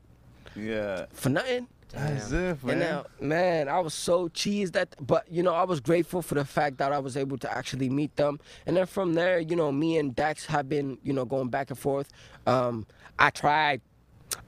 Yeah. 0.56 1.06
For 1.12 1.28
nothing. 1.28 1.68
If, 1.94 2.64
man. 2.64 2.72
And 2.72 2.80
now, 2.80 3.06
man, 3.20 3.68
I 3.68 3.80
was 3.80 3.94
so 3.94 4.28
cheesed 4.28 4.72
that, 4.72 4.94
but 5.00 5.30
you 5.30 5.42
know, 5.42 5.54
I 5.54 5.64
was 5.64 5.80
grateful 5.80 6.22
for 6.22 6.34
the 6.34 6.44
fact 6.44 6.78
that 6.78 6.92
I 6.92 6.98
was 6.98 7.16
able 7.16 7.38
to 7.38 7.56
actually 7.56 7.88
meet 7.88 8.16
them. 8.16 8.40
And 8.66 8.76
then 8.76 8.86
from 8.86 9.14
there, 9.14 9.38
you 9.38 9.56
know, 9.56 9.70
me 9.70 9.98
and 9.98 10.14
Dax 10.14 10.46
have 10.46 10.68
been, 10.68 10.98
you 11.02 11.12
know, 11.12 11.24
going 11.24 11.48
back 11.48 11.70
and 11.70 11.78
forth. 11.78 12.08
Um, 12.46 12.86
I 13.18 13.30
tried, 13.30 13.80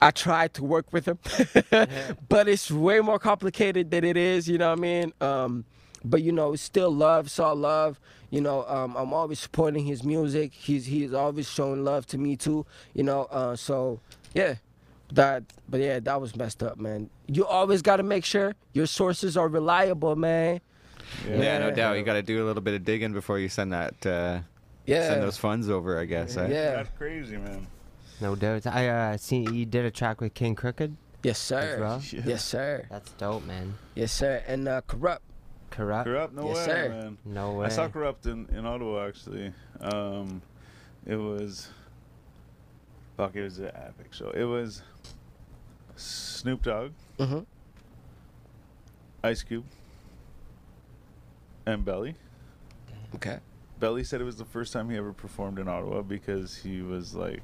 I 0.01 0.11
tried 0.11 0.55
to 0.55 0.65
work 0.65 0.93
with 0.93 1.07
him, 1.07 1.19
but 2.29 2.49
it's 2.49 2.71
way 2.71 3.01
more 3.01 3.19
complicated 3.19 3.91
than 3.91 4.05
it 4.05 4.17
is. 4.17 4.49
You 4.49 4.59
know 4.59 4.71
what 4.71 4.79
I 4.79 4.83
mean? 4.83 5.13
Um, 5.21 5.65
but 6.05 6.23
you 6.23 6.33
know, 6.33 6.53
it's 6.53 6.63
still 6.63 6.91
love, 6.91 7.27
it's 7.27 7.39
all 7.39 7.57
love. 7.57 7.99
You 8.31 8.41
know, 8.41 8.67
um, 8.67 8.97
I'm 8.97 9.13
always 9.15 9.39
supporting 9.39 9.87
his 9.87 10.03
music. 10.03 10.53
He's 10.53 10.87
he's 10.87 11.15
always 11.15 11.49
showing 11.49 11.85
love 11.85 12.07
to 12.09 12.19
me 12.19 12.37
too. 12.37 12.67
You 12.93 13.05
know, 13.05 13.25
uh, 13.31 13.57
so 13.57 14.01
yeah, 14.35 14.57
that 15.13 15.43
but 15.69 15.81
yeah, 15.81 16.01
that 16.01 16.21
was 16.21 16.35
messed 16.37 16.63
up, 16.63 16.79
man. 16.79 17.11
You 17.27 17.47
always 17.47 17.83
got 17.83 17.97
to 17.97 18.03
make 18.03 18.25
sure 18.25 18.55
your 18.73 18.87
sources 18.87 19.37
are 19.37 19.49
reliable, 19.49 20.17
man. 20.17 20.61
Yeah, 21.29 21.59
no 21.59 21.71
doubt. 21.71 21.99
You 21.99 22.03
got 22.05 22.15
to 22.15 22.23
do 22.23 22.43
a 22.43 22.47
little 22.47 22.63
bit 22.63 22.75
of 22.75 22.85
digging 22.85 23.13
before 23.13 23.39
you 23.39 23.49
send 23.49 23.73
that. 23.73 23.95
Uh, 24.07 24.41
Yeah. 24.87 25.09
Send 25.09 25.23
those 25.23 25.39
funds 25.39 25.69
over, 25.71 25.99
I 26.01 26.05
guess. 26.07 26.37
eh? 26.37 26.49
Yeah. 26.49 26.77
That's 26.77 26.91
crazy, 26.99 27.37
man. 27.37 27.67
No 28.21 28.35
doubt. 28.35 28.67
I 28.67 28.89
uh 28.89 29.17
seen 29.17 29.53
you 29.55 29.67
did 29.67 29.85
a 29.85 29.91
track 29.91 30.21
with 30.21 30.35
KXNG 30.35 30.57
Crooked. 30.57 30.97
Yes, 31.23 31.39
sir. 31.39 31.79
well? 31.81 32.03
Yeah. 32.11 32.21
Yes, 32.27 32.45
sir. 32.45 32.87
That's 32.91 33.11
dope, 33.13 33.45
man. 33.45 33.75
Yes, 33.95 34.13
sir. 34.13 34.43
And 34.47 34.69
uh, 34.69 34.83
Kurupt. 34.89 35.21
Kurupt. 35.71 36.07
Kurupt? 36.07 36.33
No 36.35 36.49
Yes, 36.49 36.57
way, 36.59 36.65
sir. 36.65 36.89
man. 36.91 37.19
No 37.25 37.53
way. 37.53 37.67
I 37.67 37.69
saw 37.71 37.89
Kurupt 37.89 38.27
in, 38.27 38.47
in 38.57 38.65
Ottawa 38.67 39.07
actually. 39.09 39.53
Um, 39.81 40.43
it 41.07 41.17
was 41.17 41.69
fuck. 43.17 43.35
It 43.37 43.43
was 43.43 43.59
an 43.59 43.67
epic 43.75 44.13
show. 44.13 44.31
It 44.31 44.45
was 44.45 44.83
Snoop 45.97 46.63
Dogg, 46.63 46.93
Mm-hmm. 47.19 47.41
Ice 49.23 49.43
Cube, 49.43 49.65
and 51.67 51.85
Belly. 51.85 52.15
Okay. 53.15 53.39
Belly 53.81 54.05
said 54.05 54.21
it 54.21 54.25
was 54.25 54.37
the 54.37 54.45
first 54.45 54.73
time 54.73 54.91
he 54.91 54.97
ever 54.97 55.13
performed 55.13 55.59
in 55.59 55.69
Ottawa 55.69 56.03
because 56.03 56.57
he 56.57 56.83
was 56.83 57.15
like 57.15 57.41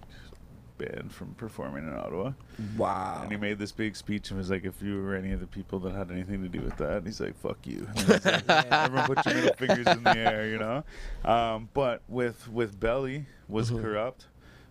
banned 0.78 1.12
from 1.12 1.34
performing 1.34 1.86
in 1.86 1.94
Ottawa. 1.94 2.32
Wow. 2.76 3.20
And 3.22 3.30
he 3.32 3.36
made 3.38 3.58
this 3.58 3.72
big 3.72 3.96
speech 3.96 4.30
and 4.30 4.38
was 4.38 4.50
like, 4.50 4.64
if 4.64 4.80
you 4.82 5.02
were 5.02 5.14
any 5.14 5.32
of 5.32 5.40
the 5.40 5.46
people 5.46 5.78
that 5.80 5.94
had 5.94 6.10
anything 6.10 6.42
to 6.42 6.48
do 6.48 6.60
with 6.60 6.76
that, 6.78 7.04
he's 7.04 7.20
like, 7.20 7.38
fuck 7.40 7.58
you. 7.66 7.86
Like, 8.08 8.26
Everyone 8.48 9.06
put 9.14 9.26
your 9.26 9.34
middle 9.34 9.54
fingers 9.54 9.86
in 9.86 10.02
the 10.04 10.16
air, 10.16 10.48
you 10.48 10.58
know? 10.58 10.84
Um, 11.24 11.68
but 11.74 12.02
with 12.08 12.48
with 12.48 12.78
Belly 12.80 13.26
was 13.48 13.70
Mhm. 13.70 13.82
Kurupt. 13.82 14.26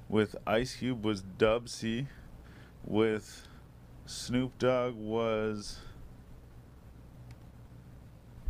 With 0.07 0.35
Ice 0.47 0.75
Cube 0.75 1.05
was 1.05 1.21
Dub 1.21 1.69
C. 1.69 2.07
With 2.83 3.47
Snoop 4.09 4.57
Dogg 4.57 4.95
was 4.95 5.77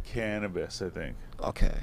Cannabis, 0.05 0.81
I 0.81 0.89
think. 0.89 1.17
Okay. 1.43 1.75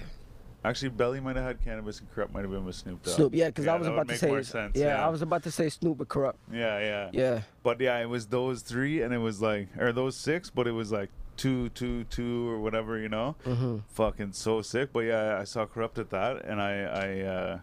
Actually, 0.65 0.89
Belly 0.89 1.21
might 1.21 1.37
have 1.37 1.45
had 1.45 1.63
Cannabis 1.63 2.01
and 2.01 2.11
Kurupt 2.11 2.33
might 2.33 2.41
have 2.41 2.51
been 2.51 2.65
with 2.65 2.75
Snoop 2.75 3.03
Dogg. 3.03 3.15
Snoop. 3.15 3.35
Yeah, 3.35 3.49
because 3.49 3.67
I 3.67 3.77
was 3.77 3.87
that 3.87 3.91
would 3.91 3.97
about 3.99 4.07
to 4.07 4.13
make 4.15 4.21
say. 4.21 4.29
more 4.29 4.43
sense, 4.43 4.77
yeah, 4.77 5.05
I 5.05 5.11
was 5.11 5.21
about 5.21 5.43
to 5.43 5.51
say 5.51 5.69
Snoop 5.69 5.99
but 5.99 6.09
Kurupt. 6.09 6.37
Yeah, 6.51 6.79
yeah. 6.81 7.11
Yeah. 7.13 7.43
But 7.63 7.79
yeah, 7.79 7.99
it 7.99 8.07
was 8.07 8.27
those 8.27 8.63
three, 8.63 9.03
and 9.03 9.13
it 9.13 9.19
was 9.19 9.43
like, 9.43 9.69
or 9.79 9.93
those 9.93 10.17
six, 10.17 10.49
but 10.49 10.67
it 10.67 10.73
was 10.73 10.91
like 10.91 11.11
two, 11.37 11.69
two, 11.69 12.05
two, 12.05 12.49
or 12.49 12.59
whatever, 12.59 12.99
you 12.99 13.11
know. 13.11 13.37
Mm-hmm. 13.45 13.79
Fucking 13.91 14.33
so 14.33 14.63
sick. 14.63 14.91
But 14.95 15.01
yeah, 15.01 15.39
I 15.39 15.45
saw 15.45 15.67
Kurupt 15.67 15.99
at 15.99 16.09
that, 16.11 16.47
and 16.47 16.63
I, 16.63 16.81
I, 16.81 17.21
uh, 17.21 17.59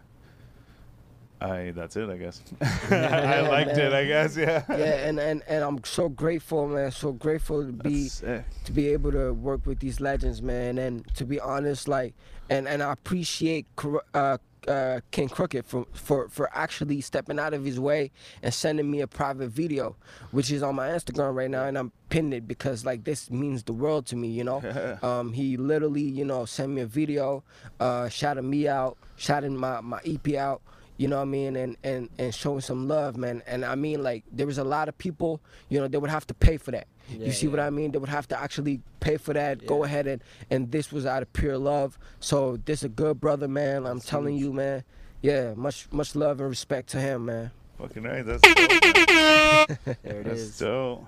I. 1.40 1.72
That's 1.74 1.96
it, 1.96 2.08
I 2.08 2.16
guess. 2.16 2.42
I 2.90 3.40
liked 3.40 3.76
it, 3.76 3.92
I 3.92 4.04
guess. 4.04 4.36
Yeah. 4.36 4.62
Yeah, 4.68 5.06
and, 5.08 5.18
and 5.18 5.42
and 5.46 5.64
I'm 5.64 5.82
so 5.84 6.08
grateful, 6.08 6.68
man. 6.68 6.90
So 6.90 7.12
grateful 7.12 7.64
to 7.64 7.72
be 7.72 8.08
to 8.08 8.72
be 8.72 8.88
able 8.88 9.12
to 9.12 9.32
work 9.32 9.66
with 9.66 9.80
these 9.80 10.00
legends, 10.00 10.42
man. 10.42 10.78
And 10.78 11.06
to 11.16 11.24
be 11.24 11.40
honest, 11.40 11.88
like, 11.88 12.14
and 12.50 12.68
and 12.68 12.82
I 12.82 12.92
appreciate 12.92 13.66
uh, 14.14 14.38
uh, 14.68 15.00
KXNG 15.12 15.30
Crooked 15.30 15.66
for 15.66 15.86
for 15.92 16.28
for 16.28 16.50
actually 16.56 17.00
stepping 17.00 17.38
out 17.38 17.54
of 17.54 17.64
his 17.64 17.78
way 17.78 18.10
and 18.42 18.52
sending 18.52 18.90
me 18.90 19.00
a 19.00 19.06
private 19.06 19.48
video, 19.48 19.96
which 20.30 20.50
is 20.50 20.62
on 20.62 20.74
my 20.74 20.88
Instagram 20.88 21.34
right 21.34 21.50
now, 21.50 21.64
and 21.64 21.76
I'm 21.76 21.92
pinning 22.08 22.32
it 22.32 22.48
because 22.48 22.84
like 22.84 23.04
this 23.04 23.30
means 23.30 23.62
the 23.64 23.72
world 23.72 24.06
to 24.06 24.16
me, 24.16 24.28
you 24.28 24.44
know. 24.44 24.98
um, 25.02 25.32
he 25.32 25.56
literally, 25.56 26.02
you 26.02 26.24
know, 26.24 26.44
sent 26.44 26.72
me 26.72 26.82
a 26.82 26.86
video, 26.86 27.42
uh, 27.80 28.08
shouting 28.08 28.48
me 28.48 28.68
out, 28.68 28.96
shouting 29.16 29.56
my 29.56 29.80
my 29.80 30.00
EP 30.04 30.34
out. 30.34 30.62
You 30.96 31.08
know 31.08 31.16
what 31.16 31.22
I 31.22 31.26
mean, 31.26 31.56
and, 31.56 31.76
and 31.82 32.08
and 32.18 32.32
showing 32.34 32.60
some 32.60 32.86
love, 32.86 33.16
man. 33.16 33.42
And 33.48 33.64
I 33.64 33.74
mean, 33.74 34.02
like 34.02 34.22
there 34.30 34.46
was 34.46 34.58
a 34.58 34.64
lot 34.64 34.88
of 34.88 34.96
people, 34.96 35.40
you 35.68 35.80
know, 35.80 35.88
they 35.88 35.98
would 35.98 36.10
have 36.10 36.26
to 36.28 36.34
pay 36.34 36.56
for 36.56 36.70
that. 36.70 36.86
Yeah, 37.10 37.26
you 37.26 37.32
see 37.32 37.48
what. 37.48 37.58
I 37.58 37.68
mean? 37.70 37.90
They 37.90 37.98
would 37.98 38.08
have 38.08 38.28
to 38.28 38.40
actually 38.40 38.80
pay 39.00 39.16
for 39.16 39.34
that. 39.34 39.66
Go 39.66 39.82
ahead 39.82 40.06
and 40.06 40.22
and 40.50 40.70
this 40.70 40.92
was 40.92 41.04
out 41.04 41.22
of 41.22 41.32
pure 41.32 41.58
love. 41.58 41.98
So 42.20 42.58
this 42.64 42.84
a 42.84 42.88
good 42.88 43.20
brother, 43.20 43.48
man. 43.48 43.86
I'm 43.86 43.98
That's 43.98 44.06
telling 44.06 44.34
huge. 44.36 44.44
you, 44.44 44.52
man. 44.52 44.84
Yeah, 45.20 45.54
much 45.54 45.88
much 45.90 46.14
love 46.14 46.38
and 46.40 46.48
respect 46.48 46.90
to 46.90 47.00
him, 47.00 47.24
man. 47.26 47.50
Fucking 47.78 48.02
right. 48.04 48.24
That's 48.24 48.40
dope. 48.42 49.68
There 50.02 50.20
it 50.20 50.24
That's 50.24 50.40
is. 50.40 50.58
dope. 50.58 51.06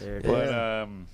There 0.00 0.16
it 0.18 0.26
But 0.26 0.48
is. 0.48 0.52
um, 0.54 1.06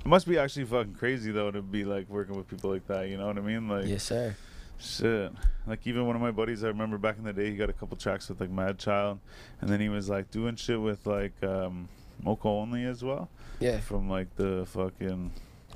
it 0.00 0.06
must 0.06 0.26
be 0.26 0.38
actually 0.38 0.64
fucking 0.64 0.94
crazy 0.94 1.32
though 1.32 1.50
to 1.50 1.60
be 1.60 1.84
like 1.84 2.08
working 2.08 2.34
with 2.34 2.48
people 2.48 2.70
like 2.70 2.86
that. 2.86 3.08
You 3.10 3.18
know 3.18 3.26
what 3.26 3.36
I 3.36 3.42
mean? 3.42 3.68
Like. 3.68 3.86
Yes, 3.86 4.04
sir. 4.04 4.34
Shit. 4.78 5.32
Like 5.66 5.86
even 5.86 6.06
one 6.06 6.16
of 6.16 6.22
my 6.22 6.30
buddies, 6.32 6.64
I 6.64 6.68
remember 6.68 6.98
back 6.98 7.18
in 7.18 7.24
the 7.24 7.32
day, 7.32 7.50
he 7.50 7.56
got 7.56 7.70
a 7.70 7.72
couple 7.72 7.96
tracks 7.96 8.28
with 8.28 8.40
like 8.40 8.50
Madchild, 8.50 9.18
and 9.60 9.70
then 9.70 9.80
he 9.80 9.88
was 9.88 10.08
like 10.08 10.30
doing 10.30 10.56
shit 10.56 10.80
with 10.80 11.06
like 11.06 11.32
um, 11.44 11.88
Moka 12.24 12.46
Only 12.46 12.84
as 12.84 13.04
well, 13.04 13.28
Yeah. 13.60 13.78
from 13.78 14.08
like 14.10 14.34
the 14.36 14.66
fucking 14.66 15.30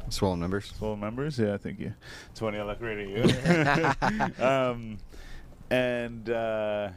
Swollen 0.08 0.40
members. 0.40 0.70
full 0.72 0.96
members. 0.96 1.38
Yeah, 1.38 1.56
thank 1.56 1.78
you. 1.78 1.94
Twenty, 2.34 2.58
I 2.58 2.62
like 2.62 2.80
radio. 2.80 3.22
um, 4.40 4.98
and 5.70 6.28
uh, 6.28 6.88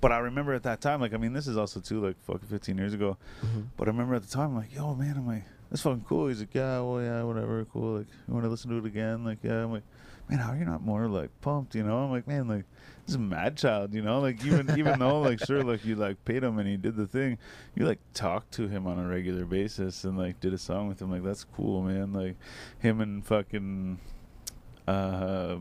but 0.00 0.10
I 0.12 0.18
remember 0.18 0.54
at 0.54 0.64
that 0.64 0.80
time, 0.80 1.00
like 1.00 1.14
I 1.14 1.18
mean, 1.18 1.32
this 1.32 1.46
is 1.46 1.56
also 1.56 1.78
too 1.80 2.04
like 2.04 2.16
fucking 2.24 2.48
fifteen 2.48 2.78
years 2.78 2.94
ago. 2.94 3.16
Mhm. 3.44 3.66
But 3.76 3.86
I 3.86 3.92
remember 3.92 4.16
at 4.16 4.22
the 4.22 4.28
time, 4.30 4.56
like, 4.56 4.74
yo, 4.74 4.94
man, 4.96 5.16
I'm 5.16 5.26
like, 5.26 5.44
that's 5.70 5.82
fucking 5.82 6.04
cool. 6.08 6.26
He's 6.28 6.40
like, 6.40 6.52
yeah, 6.54 6.80
well, 6.80 7.00
yeah, 7.00 7.22
whatever, 7.22 7.64
cool. 7.72 7.98
Like, 7.98 8.06
you 8.26 8.34
want 8.34 8.44
to 8.44 8.50
listen 8.50 8.70
to 8.70 8.78
it 8.78 8.86
again? 8.86 9.24
Like, 9.24 9.38
yeah. 9.42 9.62
I'm 9.64 9.72
like, 9.72 9.82
man, 10.28 10.38
how 10.38 10.52
are 10.52 10.56
you 10.56 10.64
not 10.64 10.82
more 10.82 11.08
like 11.08 11.30
pumped? 11.40 11.74
You 11.74 11.82
know? 11.82 11.98
I'm 11.98 12.10
like, 12.10 12.26
man, 12.26 12.48
like, 12.48 12.64
this 13.06 13.14
is 13.14 13.20
Madchild. 13.20 13.92
You 13.92 14.02
know? 14.02 14.20
Like, 14.20 14.44
even 14.44 14.78
even 14.78 14.98
though 14.98 15.20
like 15.22 15.44
sure, 15.44 15.62
like 15.62 15.84
you 15.84 15.96
like 15.96 16.24
paid 16.24 16.42
him 16.42 16.58
and 16.58 16.68
he 16.68 16.76
did 16.76 16.96
the 16.96 17.06
thing, 17.06 17.38
you 17.74 17.86
like 17.86 18.00
talked 18.12 18.52
to 18.52 18.68
him 18.68 18.86
on 18.86 18.98
a 18.98 19.06
regular 19.06 19.44
basis 19.44 20.04
and 20.04 20.18
like 20.18 20.40
did 20.40 20.54
a 20.54 20.58
song 20.58 20.88
with 20.88 21.00
him. 21.00 21.10
Like, 21.10 21.22
that's 21.22 21.44
cool, 21.44 21.82
man. 21.82 22.12
Like, 22.12 22.36
him 22.78 23.00
and 23.00 23.24
fucking 23.24 23.98
uh 24.86 25.56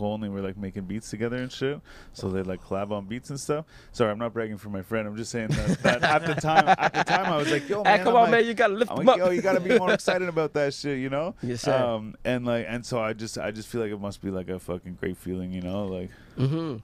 only 0.00 0.28
were 0.28 0.40
like 0.40 0.56
making 0.56 0.84
beats 0.84 1.10
together 1.10 1.36
and 1.36 1.52
shit. 1.52 1.80
So 2.12 2.28
they 2.28 2.42
like 2.42 2.62
collab 2.62 2.90
on 2.90 3.06
beats 3.06 3.30
and 3.30 3.38
stuff. 3.38 3.66
Sorry, 3.92 4.10
I'm 4.10 4.18
not 4.18 4.32
bragging 4.32 4.56
for 4.58 4.68
my 4.70 4.82
friend. 4.82 5.06
I'm 5.06 5.16
just 5.16 5.30
saying 5.30 5.48
that, 5.48 5.82
that 5.82 6.02
at 6.02 6.26
the 6.26 6.34
time 6.34 6.68
at 6.68 6.92
the 6.94 7.04
time 7.04 7.26
I 7.26 7.36
was 7.36 7.50
like, 7.50 7.68
yo, 7.68 7.82
man, 7.84 7.98
Hey, 7.98 8.04
come 8.04 8.14
I'm 8.14 8.16
on, 8.16 8.22
like, 8.22 8.30
man. 8.30 8.46
You 8.46 8.54
gotta 8.54 8.74
lift 8.74 8.90
him 8.90 8.98
like, 8.98 9.08
up. 9.08 9.18
yo, 9.18 9.30
you 9.30 9.42
gotta 9.42 9.60
be 9.60 9.78
more 9.78 9.92
excited 9.94 10.28
about 10.28 10.52
that 10.54 10.74
shit, 10.74 10.98
you 10.98 11.10
know? 11.10 11.34
Yes, 11.42 11.62
sir. 11.62 11.76
Um 11.76 12.14
and 12.24 12.46
like 12.46 12.66
and 12.68 12.84
so 12.84 13.00
I 13.00 13.12
just 13.12 13.38
I 13.38 13.50
just 13.50 13.68
feel 13.68 13.80
like 13.80 13.90
it 13.90 14.00
must 14.00 14.22
be 14.22 14.30
like 14.30 14.48
a 14.48 14.58
fucking 14.58 14.94
great 15.00 15.16
feeling, 15.16 15.52
you 15.52 15.60
know? 15.62 15.84
Like 15.86 16.10
Mm-hmm. 16.38 16.76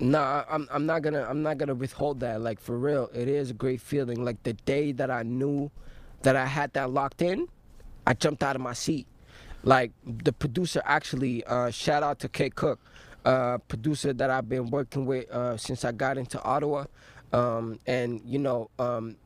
Nah, 0.00 0.44
I'm 0.50 0.68
I'm 0.70 0.84
not 0.86 1.02
gonna 1.02 1.24
I'm 1.28 1.42
not 1.42 1.58
gonna 1.58 1.74
withhold 1.74 2.20
that. 2.20 2.40
Like 2.40 2.60
for 2.60 2.76
real, 2.76 3.08
it 3.14 3.28
is 3.28 3.50
a 3.50 3.54
great 3.54 3.80
feeling. 3.80 4.24
Like 4.24 4.42
the 4.42 4.52
day 4.52 4.92
that 4.92 5.10
I 5.10 5.22
knew 5.22 5.70
that 6.22 6.36
I 6.36 6.44
had 6.46 6.72
that 6.74 6.90
locked 6.90 7.22
in, 7.22 7.48
I 8.06 8.12
jumped 8.14 8.42
out 8.42 8.56
of 8.56 8.62
my 8.62 8.74
seat. 8.74 9.06
Like 9.62 9.92
the 10.04 10.32
producer 10.32 10.82
actually, 10.84 11.44
uh, 11.44 11.70
shout 11.70 12.02
out 12.02 12.18
to 12.20 12.28
K 12.28 12.50
Cook, 12.50 12.80
uh, 13.24 13.58
producer 13.58 14.12
that 14.14 14.30
I've 14.30 14.48
been 14.48 14.70
working 14.70 15.04
with 15.04 15.30
uh, 15.30 15.56
since 15.56 15.84
I 15.84 15.92
got 15.92 16.16
into 16.16 16.42
Ottawa, 16.42 16.86
um, 17.32 17.78
and 17.86 18.22
you 18.24 18.38
know, 18.38 18.70
um, 18.78 19.16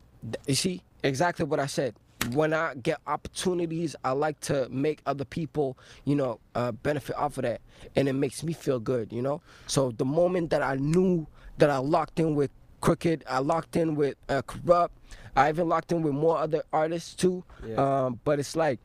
you 0.47 0.55
see 0.55 0.83
exactly 1.03 1.45
what 1.45 1.61
I 1.61 1.67
said. 1.67 1.95
When 2.33 2.55
I 2.55 2.75
get 2.75 3.01
opportunities, 3.07 3.95
I 4.03 4.13
like 4.13 4.41
to 4.41 4.67
make 4.71 5.03
other 5.05 5.27
people, 5.27 5.77
you 6.05 6.17
know, 6.17 6.41
uh, 6.55 6.73
benefit 6.73 7.17
off 7.17 7.37
of 7.39 7.43
that, 7.43 7.61
and 7.95 8.09
it 8.09 8.15
makes 8.15 8.43
me 8.43 8.55
feel 8.55 8.81
good, 8.81 9.13
you 9.13 9.23
know. 9.23 9.41
So 9.67 9.93
the 9.93 10.07
moment 10.07 10.51
that 10.51 10.63
I 10.63 10.77
knew 10.77 11.27
that 11.59 11.71
I 11.71 11.77
locked 11.79 12.19
in 12.19 12.35
with 12.35 12.51
Crooked, 12.81 13.25
I 13.29 13.39
locked 13.39 13.77
in 13.77 13.95
with 13.95 14.17
uh, 14.29 14.43
Kurupt, 14.43 14.91
I 15.37 15.49
even 15.49 15.69
locked 15.69 15.93
in 15.93 16.03
with 16.03 16.15
more 16.15 16.39
other 16.39 16.63
artists 16.73 17.15
too. 17.15 17.45
Yeah. 17.67 17.77
Um, 17.77 18.21
but 18.25 18.39
it's 18.39 18.57
like 18.57 18.81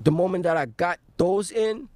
the 0.00 0.10
moment 0.10 0.44
that 0.44 0.56
I 0.56 0.66
got 0.66 0.98
those 1.16 1.50
in, 1.50 1.88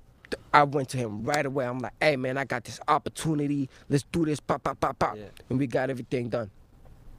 I 0.53 0.65
went 0.65 0.89
to 0.91 0.97
him 0.97 1.23
right 1.25 1.45
away. 1.45 1.67
I'm 1.67 1.79
like, 1.79 1.93
hey 2.01 2.17
man, 2.17 2.37
I 2.39 2.45
got 2.45 2.65
this 2.65 2.81
opportunity. 2.89 3.69
Let's 3.89 4.05
do 4.13 4.25
this, 4.25 4.41
pop, 4.41 4.63
pop, 4.65 4.81
pop, 4.81 4.99
pop. 4.99 5.17
Yeah. 5.17 5.25
And 5.49 5.59
we 5.59 5.67
got 5.67 5.91
everything 5.91 6.29
done. 6.29 6.51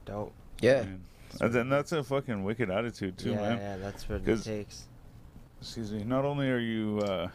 Dope. 0.04 0.32
Yeah. 0.60 0.82
man. 0.82 1.04
and 1.40 1.52
then 1.52 1.68
that's 1.68 1.92
a 1.92 2.02
fucking 2.02 2.44
wicked 2.44 2.70
attitude 2.70 3.18
too, 3.18 3.30
yeah, 3.30 3.36
man. 3.36 3.58
yeah, 3.58 3.76
that's 3.76 4.08
what 4.08 4.16
it 4.20 4.24
'Cause- 4.26 4.44
takes. 4.44 4.84
excuse 5.60 5.90
me 5.92 6.04
not 6.04 6.24
only 6.24 6.48
are 6.50 6.58
you 6.58 7.00
uh 7.00 7.28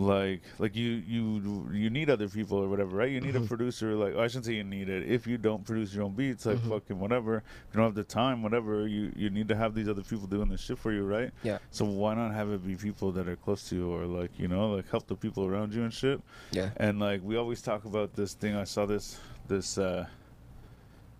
like 0.00 0.40
like 0.58 0.74
you 0.74 1.02
you 1.06 1.68
you 1.72 1.90
need 1.90 2.08
other 2.10 2.28
people 2.28 2.58
or 2.58 2.68
whatever 2.68 2.96
right? 2.96 3.10
You 3.10 3.20
need 3.20 3.36
a 3.36 3.40
producer 3.40 3.94
like 3.94 4.16
i 4.16 4.26
shouldn't 4.26 4.46
say 4.46 4.54
you 4.54 4.64
need 4.64 4.88
it. 4.88 5.08
If 5.08 5.26
you 5.26 5.38
don't 5.38 5.64
produce 5.64 5.94
your 5.94 6.04
own 6.04 6.12
beats 6.14 6.46
like 6.46 6.60
fucking 6.68 6.98
whatever. 6.98 7.36
If 7.36 7.74
you 7.74 7.78
don't 7.78 7.84
have 7.84 7.94
the 7.94 8.04
time 8.04 8.42
whatever 8.42 8.86
you 8.86 9.12
you 9.14 9.30
need 9.30 9.48
to 9.48 9.56
have 9.56 9.74
these 9.74 9.88
other 9.88 10.02
people 10.02 10.26
doing 10.26 10.48
this 10.48 10.60
shit 10.60 10.78
for 10.78 10.92
you 10.92 11.04
right? 11.04 11.30
Yeah. 11.42 11.58
so 11.70 11.84
why 11.84 12.14
not 12.14 12.32
have 12.32 12.50
it 12.50 12.66
be 12.66 12.76
people 12.76 13.12
that 13.12 13.28
are 13.28 13.36
close 13.36 13.68
to 13.68 13.76
you 13.76 13.90
or 13.92 14.06
like 14.06 14.30
you 14.38 14.48
know 14.48 14.70
like 14.70 14.90
help 14.90 15.06
the 15.06 15.16
people 15.16 15.44
around 15.44 15.74
you 15.74 15.82
and 15.82 15.92
shit? 15.92 16.20
Yeah. 16.50 16.70
and 16.78 16.98
like 16.98 17.20
we 17.22 17.36
always 17.36 17.62
talk 17.62 17.84
about 17.84 18.14
this 18.14 18.34
thing. 18.34 18.56
I 18.56 18.64
saw 18.64 18.86
this 18.86 19.20
this 19.48 19.78
uh 19.78 20.06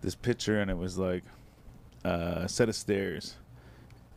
this 0.01 0.15
picture 0.15 0.59
and 0.61 0.71
it 0.71 0.77
was 0.77 0.97
like 0.97 1.23
uh, 2.03 2.41
a 2.43 2.49
set 2.49 2.69
of 2.69 2.75
stairs. 2.75 3.35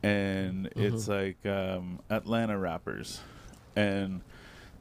And 0.03 0.69
it's 0.77 1.09
like 1.09 1.45
um 1.47 2.01
atlanta 2.11 2.59
rappers. 2.59 3.21
And 3.77 4.21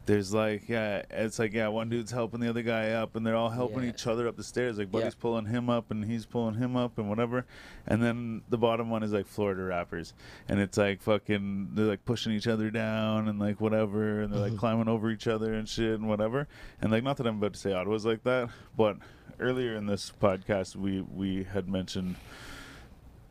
there's 0.05 0.33
like 0.33 0.67
yeah, 0.67 1.03
it's 1.09 1.39
like 1.39 1.53
yeah, 1.53 1.69
one 1.69 1.89
dude's 1.89 2.11
helping 2.11 2.39
the 2.41 2.49
other 2.49 2.61
guy 2.61 2.91
up, 2.91 3.15
and 3.15 3.25
they're 3.25 3.35
all 3.35 3.49
helping 3.49 3.83
Yeah. 3.83 3.89
each 3.89 4.05
other 4.05 4.27
up 4.27 4.35
the 4.35 4.43
stairs. 4.43 4.77
Like 4.77 4.87
Yeah. 4.87 4.99
Buddy's 4.99 5.15
pulling 5.15 5.45
him 5.45 5.69
up, 5.69 5.91
and 5.91 6.03
he's 6.03 6.25
pulling 6.25 6.55
him 6.55 6.75
up, 6.75 6.97
and 6.97 7.07
whatever. 7.09 7.45
And 7.87 8.03
then 8.03 8.41
the 8.49 8.57
bottom 8.57 8.89
one 8.89 9.03
is 9.03 9.13
like 9.13 9.27
Florida 9.27 9.63
rappers, 9.63 10.13
and 10.49 10.59
it's 10.59 10.77
like 10.77 11.01
fucking 11.01 11.69
they're 11.73 11.85
like 11.85 12.03
pushing 12.05 12.33
each 12.33 12.47
other 12.47 12.69
down 12.69 13.27
and 13.29 13.39
like 13.39 13.61
whatever, 13.61 14.21
and 14.21 14.33
they're 14.33 14.41
Mm-hmm. 14.41 14.51
like 14.51 14.59
climbing 14.59 14.87
over 14.89 15.09
each 15.09 15.27
other 15.27 15.53
and 15.53 15.67
shit 15.69 15.93
and 15.99 16.07
whatever. 16.09 16.47
And 16.81 16.91
like 16.91 17.03
not 17.03 17.17
that 17.17 17.27
I'm 17.27 17.37
about 17.37 17.53
to 17.53 17.59
say 17.59 17.71
Ottawa's 17.73 18.05
like 18.05 18.23
that, 18.23 18.49
but 18.77 18.97
earlier 19.39 19.75
in 19.75 19.85
this 19.87 20.11
podcast 20.21 20.75
we 20.75 21.01
we 21.01 21.43
had 21.43 21.67
mentioned 21.67 22.15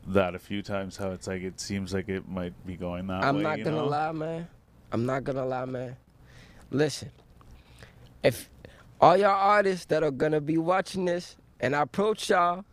that 0.07 0.35
a 0.35 0.39
few 0.39 0.63
times 0.63 0.97
how 0.97 1.11
it's 1.13 1.27
like 1.29 1.43
it 1.43 1.61
seems 1.61 1.95
like 1.95 2.09
it 2.09 2.29
might 2.29 2.55
be 2.67 2.77
going 2.77 3.07
that 3.07 3.23
way. 3.23 3.29
I'm 3.29 3.43
not 3.43 3.59
gonna 3.63 3.77
know? 3.77 3.87
lie, 3.87 4.13
man. 4.13 4.49
I'm 4.91 5.07
not 5.07 5.23
gonna 5.25 5.45
lie, 5.47 5.65
man. 5.65 5.97
Listen, 6.73 7.11
if 8.23 8.49
all 8.99 9.15
y'all 9.17 9.29
artists 9.29 9.85
that 9.87 10.03
are 10.03 10.11
gonna 10.11 10.41
be 10.41 10.57
watching 10.57 11.05
this 11.05 11.37
and 11.61 11.77
I 11.77 11.83
approach 11.83 12.31
y'all 12.31 12.65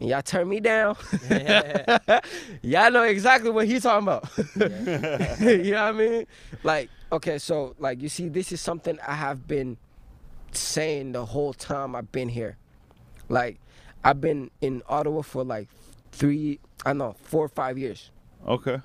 and 0.00 0.08
y'all 0.08 0.22
turn 0.22 0.48
me 0.48 0.58
down, 0.58 0.96
y'all 2.62 2.90
know 2.90 3.04
exactly 3.04 3.50
what 3.50 3.68
he's 3.68 3.84
talking 3.84 4.08
about. 4.08 4.28
you 5.40 5.70
know 5.70 5.84
what 5.84 5.88
I 5.88 5.92
mean? 5.92 6.26
Like, 6.64 6.90
okay, 7.12 7.38
so 7.38 7.76
like 7.78 8.02
you 8.02 8.08
see, 8.08 8.28
this 8.28 8.50
is 8.50 8.60
something 8.60 8.98
I 9.06 9.14
have 9.14 9.46
been 9.46 9.76
saying 10.50 11.12
the 11.12 11.24
whole 11.24 11.52
time 11.52 11.94
I've 11.94 12.10
been 12.10 12.28
here. 12.28 12.56
Like, 13.28 13.60
I've 14.02 14.20
been 14.20 14.50
in 14.62 14.82
Ottawa 14.88 15.22
for 15.22 15.44
like 15.44 15.68
three, 16.10 16.58
I 16.84 16.90
don't 16.90 16.98
know, 16.98 17.16
four 17.22 17.44
or 17.44 17.48
five 17.48 17.78
years. 17.78 18.10
Okay. 18.48 18.80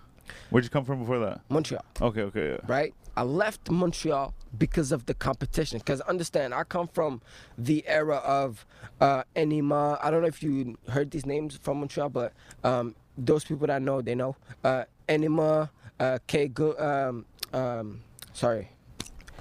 Where'd 0.51 0.63
you 0.63 0.69
come 0.69 0.85
from 0.85 0.99
before 0.99 1.19
that? 1.19 1.41
Montreal. 1.49 1.83
Okay, 2.01 2.21
okay, 2.21 2.49
yeah. 2.51 2.57
right? 2.67 2.93
I 3.19 3.23
left 3.23 3.69
Montreal 3.69 4.33
because 4.57 4.93
of 4.93 5.05
the 5.05 5.13
competition. 5.13 5.79
Because 5.79 5.99
understand, 5.99 6.53
I 6.53 6.63
come 6.63 6.87
from 6.87 7.21
the 7.57 7.85
era 7.85 8.15
of 8.15 8.65
uh, 9.01 9.23
Enima. 9.35 9.99
I 10.01 10.09
don't 10.09 10.21
know 10.21 10.29
if 10.29 10.41
you 10.41 10.77
heard 10.87 11.11
these 11.11 11.25
names 11.25 11.59
from 11.61 11.81
Montreal, 11.81 12.07
but 12.07 12.31
um, 12.63 12.95
those 13.17 13.43
people 13.43 13.67
that 13.67 13.81
know, 13.81 14.01
they 14.01 14.15
know. 14.15 14.37
Uh, 14.63 14.85
Enima, 15.09 15.69
uh, 15.99 16.19
K. 16.27 16.47
Gu- 16.47 16.77
um, 16.79 17.25
um, 17.51 17.99
sorry, 18.31 18.69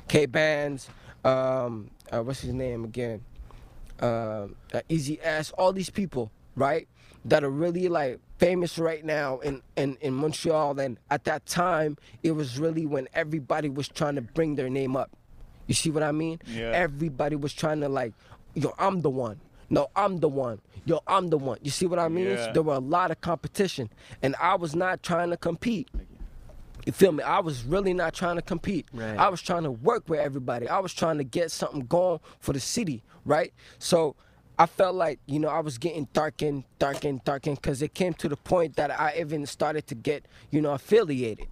K. 0.09 0.27
Bands. 0.27 0.89
Um, 1.25 1.93
uh, 2.11 2.21
what's 2.21 2.41
his 2.41 2.55
name 2.55 2.83
again? 2.83 3.23
Um, 4.01 4.57
uh, 4.75 4.81
Easy 4.89 5.21
S. 5.23 5.53
All 5.53 5.73
these 5.73 5.91
people, 5.91 6.33
right? 6.57 6.89
That 7.25 7.45
are 7.45 7.51
really 7.51 7.87
like 7.87 8.19
famous 8.39 8.79
right 8.79 9.05
now 9.05 9.39
in, 9.41 9.63
in, 9.77 9.97
in 10.01 10.15
Montreal. 10.15 10.79
And 10.79 10.99
at 11.11 11.25
that 11.25 11.47
time, 11.47 11.99
it 12.23 12.33
was 12.33 12.59
really 12.59 12.87
when 12.87 13.09
everybody 13.15 13.69
was 13.69 13.89
trying 13.89 14.15
to 14.15 14.23
bring 14.23 14.55
their 14.55 14.71
name 14.71 14.97
up. 14.97 15.11
You 15.67 15.75
see 15.75 15.91
what 15.91 16.03
I 16.03 16.13
mean? 16.13 16.41
Yeah. 16.47 16.71
Everybody 16.73 17.37
was 17.37 17.53
trying 17.53 17.81
to 17.81 17.89
like, 17.89 18.15
yo, 18.55 18.73
I'm 18.79 19.03
the 19.03 19.11
one. 19.11 19.41
No, 19.71 19.89
I'm 19.95 20.19
the 20.21 20.29
one. 20.29 20.61
Yo, 20.87 21.01
I'm 21.07 21.29
the 21.29 21.37
one. 21.37 21.59
You 21.63 21.71
see 21.71 21.85
what 21.85 21.99
I 21.99 22.09
mean? 22.09 22.27
Yeah. 22.27 22.53
There 22.53 22.63
were 22.63 22.75
a 22.75 22.81
lot 22.81 23.11
of 23.11 23.21
competition, 23.21 23.91
and 24.23 24.35
I 24.41 24.55
was 24.55 24.75
not 24.75 25.03
trying 25.03 25.29
to 25.29 25.37
compete. 25.37 25.89
You 26.87 26.93
feel 26.93 27.13
me? 27.13 27.23
I 27.23 27.41
was 27.41 27.65
really 27.65 27.93
not 27.93 28.15
trying 28.15 28.37
to 28.37 28.43
compete. 28.43 28.87
Right. 28.95 29.19
I 29.19 29.29
was 29.29 29.43
trying 29.43 29.65
to 29.65 29.71
work 29.71 30.09
with 30.09 30.21
everybody. 30.21 30.69
I 30.69 30.79
was 30.79 30.95
trying 30.95 31.19
to 31.19 31.25
get 31.25 31.51
something 31.51 31.81
going 31.81 32.21
for 32.41 32.55
the 32.55 32.61
city, 32.61 33.03
right? 33.27 33.53
So 33.79 34.17
I 34.59 34.67
felt 34.67 34.97
like, 34.97 35.21
you 35.27 35.39
know, 35.39 35.49
I 35.49 35.61
was 35.61 35.79
getting 35.79 36.09
darkened, 36.13 36.65
darkened, 36.79 37.23
darkened, 37.25 37.61
because 37.63 37.81
it 37.81 37.95
came 37.95 38.13
to 38.15 38.29
the 38.29 38.37
point 38.37 38.77
that 38.77 38.91
I 38.91 39.15
even 39.19 39.47
started 39.47 39.87
to 39.87 39.95
get, 39.95 40.27
you 40.51 40.61
know, 40.61 40.73
affiliated. 40.73 41.47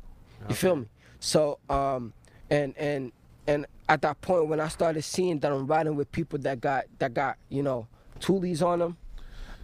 You 0.49 0.55
feel 0.55 0.77
me? 0.77 0.87
So, 1.21 1.59
um, 1.71 2.13
and 2.51 2.77
and 2.77 3.13
and 3.47 3.67
at 3.89 4.03
that 4.03 4.21
point 4.21 4.49
when 4.49 4.61
I 4.61 4.69
started 4.69 5.03
seeing 5.03 5.39
that 5.41 5.53
I'm 5.53 5.67
riding 5.67 5.97
with 5.97 6.11
people 6.11 6.39
that 6.41 6.61
got 6.61 6.85
that 6.99 7.15
got, 7.15 7.39
you 7.49 7.63
know, 7.63 7.87
toolies 8.21 8.65
on 8.65 8.81
them, 8.81 8.97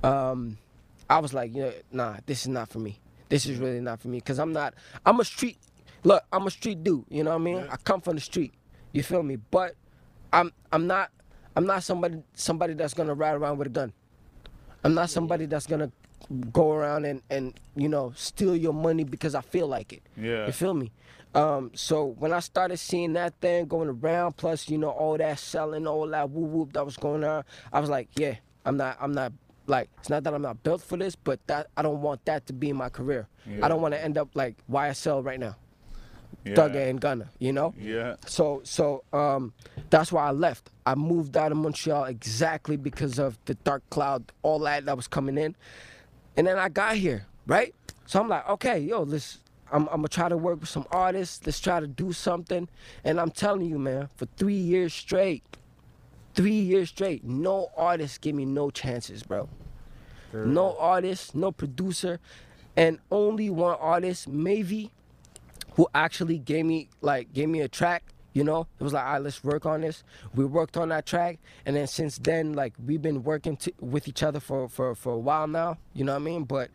um, 0.02 0.58
I 1.10 1.18
was 1.18 1.34
like, 1.34 1.54
you 1.54 1.62
know, 1.62 1.72
nah, 1.90 2.16
this 2.26 2.42
is 2.42 2.48
not 2.48 2.68
for 2.68 2.78
me. 2.78 2.98
This 3.28 3.46
is 3.46 3.58
really 3.58 3.80
not 3.80 4.00
for 4.00 4.08
me 4.08 4.18
because 4.18 4.38
I'm 4.38 4.52
not. 4.52 4.74
I'm 5.04 5.18
a 5.20 5.24
street. 5.24 5.58
Look, 6.04 6.22
I'm 6.32 6.46
a 6.46 6.50
street 6.50 6.82
dude. 6.82 7.04
You 7.08 7.24
know 7.24 7.30
what 7.30 7.40
I 7.40 7.44
mean? 7.44 7.66
I 7.70 7.76
come 7.76 8.00
from 8.00 8.14
the 8.14 8.20
street. 8.20 8.54
You 8.92 9.02
feel 9.02 9.22
me? 9.22 9.36
But 9.36 9.74
I'm 10.32 10.52
I'm 10.72 10.86
not 10.86 11.10
I'm 11.56 11.66
not 11.66 11.82
somebody 11.82 12.22
somebody 12.34 12.74
that's 12.74 12.94
gonna 12.94 13.14
ride 13.14 13.34
around 13.34 13.58
with 13.58 13.66
a 13.68 13.70
gun. 13.70 13.92
I'm 14.84 14.94
not 14.94 15.10
somebody 15.10 15.46
that's 15.46 15.66
gonna 15.66 15.92
go 16.52 16.72
around 16.72 17.04
and 17.04 17.22
and 17.30 17.58
you 17.76 17.88
know 17.88 18.12
steal 18.16 18.56
your 18.56 18.72
money 18.72 19.04
because 19.04 19.34
I 19.34 19.40
feel 19.40 19.66
like 19.66 19.92
it. 19.92 20.02
Yeah. 20.16 20.46
You 20.46 20.52
feel 20.52 20.74
me? 20.74 20.92
Um, 21.34 21.70
so 21.74 22.04
when 22.18 22.32
I 22.32 22.40
started 22.40 22.76
seeing 22.76 23.14
that 23.14 23.34
thing 23.40 23.66
going 23.66 23.88
around, 23.88 24.36
plus 24.36 24.68
you 24.68 24.76
know 24.78 24.90
all 24.90 25.16
that 25.16 25.38
selling, 25.38 25.86
all 25.86 26.06
that 26.08 26.30
woo 26.30 26.44
whoop 26.44 26.72
that 26.74 26.84
was 26.84 26.96
going 26.96 27.24
on, 27.24 27.44
I 27.72 27.80
was 27.80 27.88
like, 27.88 28.08
yeah, 28.16 28.36
I'm 28.66 28.76
not, 28.76 28.98
I'm 29.00 29.12
not 29.12 29.32
like 29.66 29.88
it's 29.98 30.10
not 30.10 30.24
that 30.24 30.34
I'm 30.34 30.42
not 30.42 30.62
built 30.62 30.82
for 30.82 30.96
this, 30.96 31.16
but 31.16 31.44
that 31.46 31.68
I 31.76 31.82
don't 31.82 32.02
want 32.02 32.24
that 32.26 32.46
to 32.46 32.52
be 32.52 32.72
my 32.72 32.88
career. 32.88 33.28
Yeah. 33.46 33.64
I 33.64 33.68
don't 33.68 33.80
want 33.80 33.94
to 33.94 34.02
end 34.02 34.18
up 34.18 34.28
like 34.34 34.56
YSL 34.70 35.24
right 35.24 35.40
now, 35.40 35.56
Yeah. 36.44 36.54
Thugger 36.54 36.88
and 36.90 37.00
Gunna, 37.00 37.30
you 37.38 37.52
know. 37.52 37.74
Yeah. 37.78 38.16
So 38.26 38.60
so 38.64 39.04
um, 39.12 39.52
that's 39.90 40.10
why 40.10 40.26
I 40.26 40.32
left. 40.32 40.70
I 40.86 40.94
moved 40.94 41.36
out 41.36 41.52
of 41.52 41.58
Montreal 41.58 42.04
exactly 42.04 42.76
because 42.76 43.18
of 43.18 43.38
the 43.44 43.54
dark 43.54 43.88
cloud, 43.90 44.24
all 44.42 44.58
that 44.60 44.84
that 44.86 44.96
was 44.96 45.06
coming 45.06 45.38
in, 45.38 45.54
and 46.36 46.46
then 46.46 46.58
I 46.58 46.68
got 46.68 46.96
here, 46.96 47.26
right? 47.46 47.74
So 48.06 48.20
I'm 48.20 48.28
like, 48.28 48.48
okay, 48.48 48.78
yo, 48.80 49.02
let's. 49.02 49.38
I'm, 49.70 49.88
I'm 49.88 49.96
gonna 49.96 50.08
try 50.08 50.28
to 50.28 50.36
work 50.36 50.60
with 50.60 50.68
some 50.68 50.86
artists. 50.90 51.46
Let's 51.46 51.58
try 51.60 51.80
to 51.80 51.86
do 51.86 52.12
something. 52.12 52.68
And 53.04 53.18
I'm 53.18 53.30
telling 53.30 53.66
you, 53.66 53.78
man, 53.78 54.08
for 54.16 54.26
three 54.36 54.52
years 54.54 54.92
straight, 54.92 55.42
three 56.34 56.60
years 56.60 56.90
straight, 56.90 57.24
no 57.24 57.70
artist 57.76 58.20
give 58.20 58.34
me 58.34 58.44
no 58.44 58.70
chances, 58.70 59.22
bro. 59.22 59.48
No 60.34 60.76
artist, 60.78 61.34
no 61.34 61.52
producer, 61.52 62.18
and 62.76 62.98
only 63.10 63.50
one 63.50 63.76
artist, 63.78 64.28
maybe, 64.28 64.90
who 65.74 65.88
actually 65.94 66.38
gave 66.38 66.66
me 66.66 66.88
like 67.00 67.32
gave 67.32 67.48
me 67.48 67.60
a 67.60 67.68
track. 67.68 68.04
You 68.34 68.44
know, 68.44 68.66
it 68.80 68.82
was 68.82 68.94
like, 68.94 69.04
all 69.04 69.12
right, 69.12 69.22
let's 69.22 69.44
work 69.44 69.66
on 69.66 69.82
this. 69.82 70.04
We 70.34 70.46
worked 70.46 70.78
on 70.78 70.88
that 70.88 71.04
track, 71.04 71.38
and 71.66 71.76
then 71.76 71.86
since 71.86 72.16
then, 72.16 72.54
like 72.54 72.72
we've 72.84 73.02
been 73.02 73.22
working 73.24 73.56
to, 73.58 73.72
with 73.78 74.08
each 74.08 74.22
other 74.22 74.40
for, 74.40 74.68
for 74.70 74.94
for 74.94 75.12
a 75.12 75.18
while 75.18 75.46
now. 75.46 75.76
You 75.92 76.04
know 76.04 76.12
what 76.12 76.22
I 76.22 76.24
mean? 76.24 76.44
But 76.44 76.70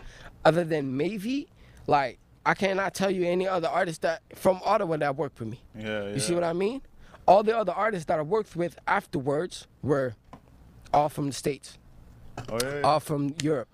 other 0.45 0.63
than 0.63 0.95
maybe, 0.97 1.47
like 1.87 2.19
I 2.45 2.53
cannot 2.53 2.93
tell 2.93 3.09
you 3.09 3.23
any 3.25 3.47
other 3.47 3.67
artist 3.67 4.03
that 4.03 4.21
from 4.35 4.59
Ottawa 4.63 4.97
that 4.97 5.15
worked 5.15 5.39
with 5.39 5.49
me. 5.49 5.59
Yeah. 5.75 6.03
yeah. 6.03 6.13
You 6.13 6.19
see 6.19 6.35
what 6.35 6.43
I 6.43 6.53
mean? 6.53 6.81
All 7.27 7.41
the 7.43 7.57
other 7.57 7.73
artists 7.73 8.05
that 8.05 8.19
I 8.19 8.21
worked 8.21 8.55
with 8.55 8.77
afterwards 8.87 9.67
were 9.81 10.13
all 10.93 11.09
from 11.09 11.25
the 11.27 11.33
states 11.33 11.77
Oh 12.49 12.57
yeah. 12.61 12.75
yeah. 12.75 12.81
all 12.81 12.99
from 13.01 13.33
Europe. 13.41 13.67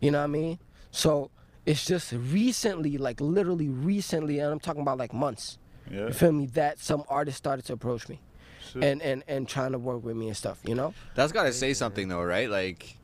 You 0.00 0.10
know 0.10 0.18
what 0.18 0.24
I 0.24 0.28
mean? 0.28 0.58
So 0.90 1.30
it's 1.66 1.84
just 1.84 2.12
recently, 2.12 2.98
like 2.98 3.20
literally 3.20 3.68
recently, 3.68 4.38
and 4.38 4.52
I'm 4.52 4.60
talking 4.60 4.82
about 4.82 4.98
like 4.98 5.12
months. 5.12 5.58
yeah. 5.90 6.06
You 6.06 6.12
feel 6.12 6.32
me? 6.32 6.46
That 6.46 6.78
some 6.78 7.04
artists 7.08 7.38
started 7.38 7.64
to 7.66 7.72
approach 7.74 8.08
me 8.08 8.20
Shit. 8.72 8.84
and 8.84 9.02
and 9.02 9.24
and 9.28 9.48
trying 9.48 9.72
to 9.72 9.78
work 9.78 10.04
with 10.04 10.16
me 10.16 10.28
and 10.28 10.36
stuff. 10.36 10.60
You 10.66 10.74
know? 10.74 10.94
That's 11.14 11.32
got 11.32 11.44
to 11.44 11.52
say 11.52 11.74
something 11.74 12.08
though, 12.08 12.22
right? 12.22 12.48
Like, 12.50 12.96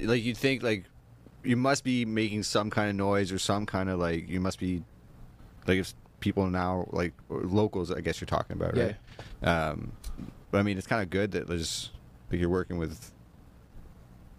like 0.00 0.22
you 0.22 0.34
think 0.34 0.62
like 0.62 0.84
you 1.44 1.56
must 1.56 1.84
be 1.84 2.04
making 2.04 2.42
some 2.42 2.70
kind 2.70 2.90
of 2.90 2.96
noise 2.96 3.30
or 3.32 3.38
some 3.38 3.66
kind 3.66 3.88
of 3.88 3.98
like 3.98 4.28
you 4.28 4.40
must 4.40 4.58
be 4.58 4.82
like 5.66 5.78
if 5.78 5.94
people 6.20 6.46
now 6.48 6.86
like 6.90 7.12
or 7.28 7.42
locals, 7.42 7.92
I 7.92 8.00
guess 8.00 8.20
you're 8.20 8.26
talking 8.26 8.56
about, 8.56 8.76
right? 8.76 8.96
Yeah. 9.42 9.68
Um, 9.68 9.92
but 10.50 10.58
I 10.58 10.62
mean, 10.62 10.78
it's 10.78 10.86
kind 10.86 11.02
of 11.02 11.10
good 11.10 11.32
that 11.32 11.46
there's 11.46 11.90
like 12.30 12.40
you're 12.40 12.48
working 12.48 12.78
with 12.78 13.12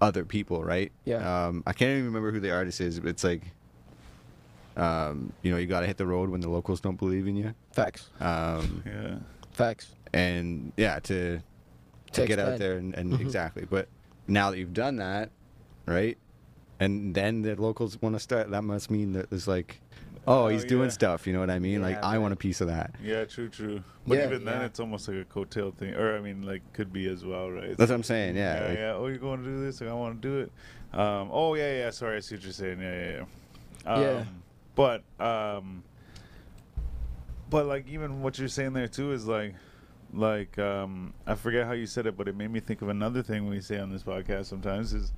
other 0.01 0.25
people, 0.25 0.63
right? 0.63 0.91
Yeah. 1.05 1.47
Um, 1.47 1.63
I 1.67 1.73
can't 1.73 1.91
even 1.91 2.05
remember 2.05 2.31
who 2.31 2.39
the 2.39 2.51
artist 2.51 2.79
is, 2.81 2.99
but 2.99 3.09
it's 3.09 3.23
like, 3.23 3.41
um, 4.77 5.33
you 5.41 5.51
know, 5.51 5.57
you 5.57 5.67
got 5.67 5.81
to 5.81 5.87
hit 5.87 5.97
the 5.97 6.05
road 6.05 6.29
when 6.29 6.41
the 6.41 6.49
locals 6.49 6.79
don't 6.79 6.97
believe 6.97 7.27
in 7.27 7.35
you. 7.35 7.53
Facts. 7.73 8.07
Um, 8.19 8.83
yeah. 8.85 9.15
Facts. 9.51 9.91
and 10.13 10.71
yeah, 10.77 10.99
to 10.99 11.39
to 12.13 12.21
To 12.21 12.25
get 12.27 12.39
out 12.39 12.57
there 12.57 12.77
and, 12.77 12.95
and 12.95 13.13
Mhm. 13.13 13.19
exactly. 13.19 13.65
But 13.69 13.87
now 14.27 14.49
that 14.51 14.57
you've 14.57 14.73
done 14.73 14.95
that, 14.95 15.29
right? 15.85 16.17
And 16.79 17.13
then 17.13 17.41
the 17.43 17.55
locals 17.55 18.01
want 18.01 18.15
to 18.15 18.19
start. 18.19 18.49
That 18.51 18.63
must 18.63 18.89
mean 18.89 19.11
that 19.13 19.29
there's 19.29 19.47
like, 19.47 19.81
oh, 20.29 20.45
Oh, 20.45 20.47
he's 20.47 20.63
doing 20.65 20.83
yeah. 20.83 20.89
stuff. 20.89 21.27
You 21.27 21.33
know 21.33 21.39
what 21.39 21.49
I 21.49 21.59
mean? 21.59 21.81
like 21.81 21.95
Yeah, 21.95 22.05
I 22.07 22.17
want 22.19 22.33
a 22.33 22.37
piece 22.37 22.61
of 22.61 22.67
that. 22.67 22.95
Yeah, 23.03 23.25
true, 23.25 23.49
true. 23.49 23.83
But 24.07 24.17
Yeah, 24.19 24.25
even 24.27 24.45
then, 24.45 24.61
it's 24.61 24.79
almost 24.79 25.07
like 25.07 25.17
a 25.17 25.25
coattail 25.25 25.73
thing, 25.75 25.93
or 25.95 26.15
I 26.15 26.21
mean, 26.21 26.43
like 26.43 26.61
could 26.73 26.93
be 26.93 27.07
as 27.09 27.25
well, 27.25 27.51
right? 27.51 27.75
That's 27.77 27.89
what 27.89 27.95
I'm 27.95 28.03
saying. 28.03 28.35
Yeah. 28.37 28.61
yeah, 28.61 28.67
like- 28.69 28.77
yeah. 28.77 28.93
Oh, 28.93 29.07
you're 29.07 29.17
going 29.17 29.43
to 29.43 29.49
do 29.49 29.59
this? 29.61 29.81
Like, 29.81 29.89
I 29.89 29.93
want 29.93 30.21
to 30.21 30.27
do 30.27 30.39
it. 30.39 30.51
Um, 30.97 31.29
oh, 31.31 31.55
yeah, 31.55 31.71
yeah. 31.77 31.89
Sorry, 31.91 32.17
I 32.17 32.19
see 32.21 32.35
what 32.35 32.43
you're 32.43 32.53
saying. 32.53 32.79
Yeah, 32.79 32.93
yeah, 33.05 33.11
yeah. 33.85 33.93
Um, 33.93 34.01
Yeah. 34.01 34.23
But, 34.75 35.03
um, 35.19 35.83
but 37.49 37.65
like 37.65 37.87
even 37.87 38.21
what 38.21 38.37
you're 38.39 38.47
saying 38.47 38.73
there 38.73 38.87
too 38.87 39.11
is 39.11 39.25
like, 39.25 39.55
like 40.13 40.57
um, 40.59 41.13
I 41.27 41.35
forget 41.35 41.65
how 41.65 41.73
you 41.73 41.85
said 41.85 42.05
it, 42.05 42.15
but 42.17 42.27
it 42.27 42.35
made 42.35 42.49
me 42.51 42.59
think 42.59 42.81
of 42.81 42.89
another 42.89 43.21
thing 43.23 43.47
we 43.47 43.61
say 43.61 43.79
on 43.79 43.89
this 43.91 44.03
podcast 44.03 44.45
sometimes 44.45 44.93
is 44.93 45.11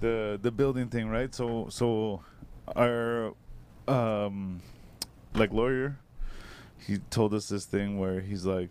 the 0.00 0.38
the 0.42 0.50
building 0.50 0.88
thing, 0.88 1.08
right? 1.08 1.34
So 1.34 1.66
so 1.70 2.22
our 2.74 3.34
um, 3.88 4.60
like 5.34 5.52
lawyer 5.52 5.98
he 6.86 6.98
told 7.10 7.32
us 7.34 7.48
this 7.48 7.64
thing 7.64 7.98
where 7.98 8.20
he's 8.20 8.44
like, 8.44 8.68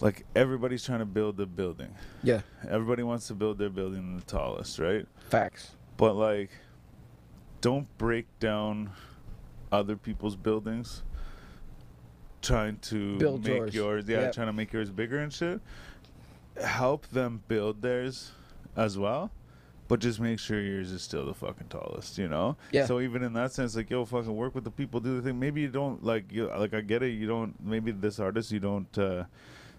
like 0.00 0.24
everybody's 0.34 0.82
trying 0.84 1.00
to 1.00 1.04
build 1.04 1.36
the 1.36 1.44
building. 1.46 1.94
Yeah. 2.22 2.40
Everybody 2.68 3.02
wants 3.02 3.26
to 3.28 3.34
build 3.34 3.58
their 3.58 3.68
building 3.68 4.16
the 4.16 4.22
tallest, 4.24 4.78
right? 4.78 5.06
Facts. 5.28 5.72
But 5.98 6.14
like, 6.14 6.50
don't 7.60 7.86
break 7.98 8.26
down 8.38 8.90
other 9.70 9.96
people's 9.96 10.36
buildings. 10.36 11.02
Trying 12.40 12.78
to 12.78 13.18
Build 13.18 13.44
make 13.44 13.54
yours. 13.58 13.74
yours, 13.74 14.04
yeah, 14.08 14.20
Yep. 14.20 14.32
trying 14.34 14.46
to 14.46 14.54
make 14.54 14.72
yours 14.72 14.90
bigger 14.90 15.18
and 15.18 15.30
shit. 15.30 15.60
Help 16.64 17.06
them 17.08 17.42
build 17.48 17.82
theirs 17.82 18.32
as 18.74 18.96
well, 18.96 19.30
but 19.90 19.98
just 19.98 20.20
make 20.20 20.38
sure 20.38 20.60
yours 20.60 20.92
is 20.92 21.02
still 21.02 21.26
the 21.26 21.34
fucking 21.34 21.66
tallest, 21.68 22.16
you 22.16 22.28
know. 22.28 22.56
Yeah. 22.70 22.86
So 22.86 23.00
even 23.00 23.24
in 23.24 23.32
that 23.32 23.52
sense, 23.52 23.74
like 23.74 23.90
yo, 23.90 24.04
fucking 24.04 24.34
work 24.34 24.54
with 24.54 24.62
the 24.62 24.70
people, 24.70 25.00
do 25.00 25.16
the 25.16 25.22
thing. 25.22 25.40
Maybe 25.40 25.62
you 25.62 25.68
don't 25.68 26.04
like 26.04 26.30
you 26.32 26.46
like 26.46 26.72
I 26.72 26.80
get 26.80 27.02
it. 27.02 27.10
You 27.10 27.26
don't 27.26 27.54
maybe 27.60 27.90
this 27.90 28.20
artist 28.20 28.52
you 28.52 28.60
don't. 28.60 28.96
uh 28.96 29.24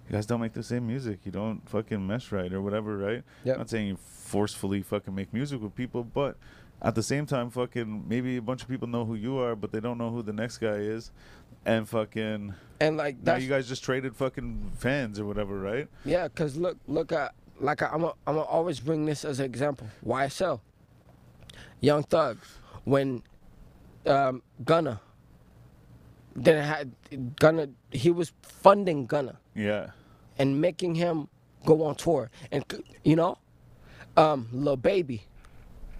you 0.09 0.17
guys 0.17 0.25
don't 0.25 0.41
make 0.41 0.51
the 0.51 0.63
same 0.63 0.85
music. 0.85 1.19
You 1.23 1.31
don't 1.31 1.61
fucking 1.69 2.05
mesh 2.05 2.33
right 2.33 2.51
or 2.51 2.61
whatever, 2.61 2.97
right? 2.97 3.23
I'm 3.45 3.59
not 3.59 3.69
saying 3.69 3.87
you 3.87 3.97
forcefully 3.97 4.81
fucking 4.81 5.15
make 5.15 5.33
music 5.33 5.61
with 5.61 5.73
people, 5.75 6.03
but 6.03 6.35
at 6.81 6.95
the 6.95 7.03
same 7.03 7.25
time, 7.25 7.49
fucking 7.49 8.05
maybe 8.09 8.35
a 8.35 8.41
bunch 8.41 8.63
of 8.63 8.67
people 8.67 8.89
know 8.89 9.05
who 9.05 9.15
you 9.15 9.37
are, 9.37 9.55
but 9.55 9.71
they 9.71 9.79
don't 9.79 9.97
know 9.97 10.09
who 10.09 10.21
the 10.23 10.33
next 10.33 10.57
guy 10.57 10.73
is, 10.73 11.11
and 11.65 11.87
fucking 11.87 12.53
And 12.81 12.97
like 12.97 13.21
now 13.23 13.35
you 13.35 13.47
guys 13.47 13.69
just 13.69 13.83
traded 13.85 14.15
fucking 14.17 14.71
fans 14.79 15.19
or 15.19 15.25
whatever, 15.25 15.57
right? 15.57 15.87
Yeah, 16.03 16.27
cause 16.27 16.57
look, 16.57 16.77
look 16.87 17.13
at 17.13 17.33
like 17.61 17.81
I, 17.81 17.87
I'm 17.87 18.03
a, 18.03 18.13
I'm 18.27 18.35
gonna 18.35 18.41
always 18.41 18.79
bring 18.79 19.05
this 19.05 19.23
as 19.23 19.39
an 19.39 19.45
example. 19.45 19.87
YSL, 20.05 20.59
Young 21.79 22.03
Thug, 22.03 22.37
when 22.83 23.23
um, 24.05 24.41
Gunna, 24.65 24.99
then 26.35 26.63
had 26.63 26.91
Gunna, 27.39 27.69
he 27.91 28.09
was 28.09 28.33
funding 28.41 29.05
Gunna 29.05 29.39
Yeah, 29.55 29.91
and 30.37 30.59
making 30.59 30.95
him 30.95 31.27
go 31.65 31.83
on 31.83 31.95
tour, 31.95 32.29
and 32.51 32.65
you 33.03 33.15
know, 33.15 33.37
um, 34.17 34.47
Lil 34.51 34.77
Baby, 34.77 35.23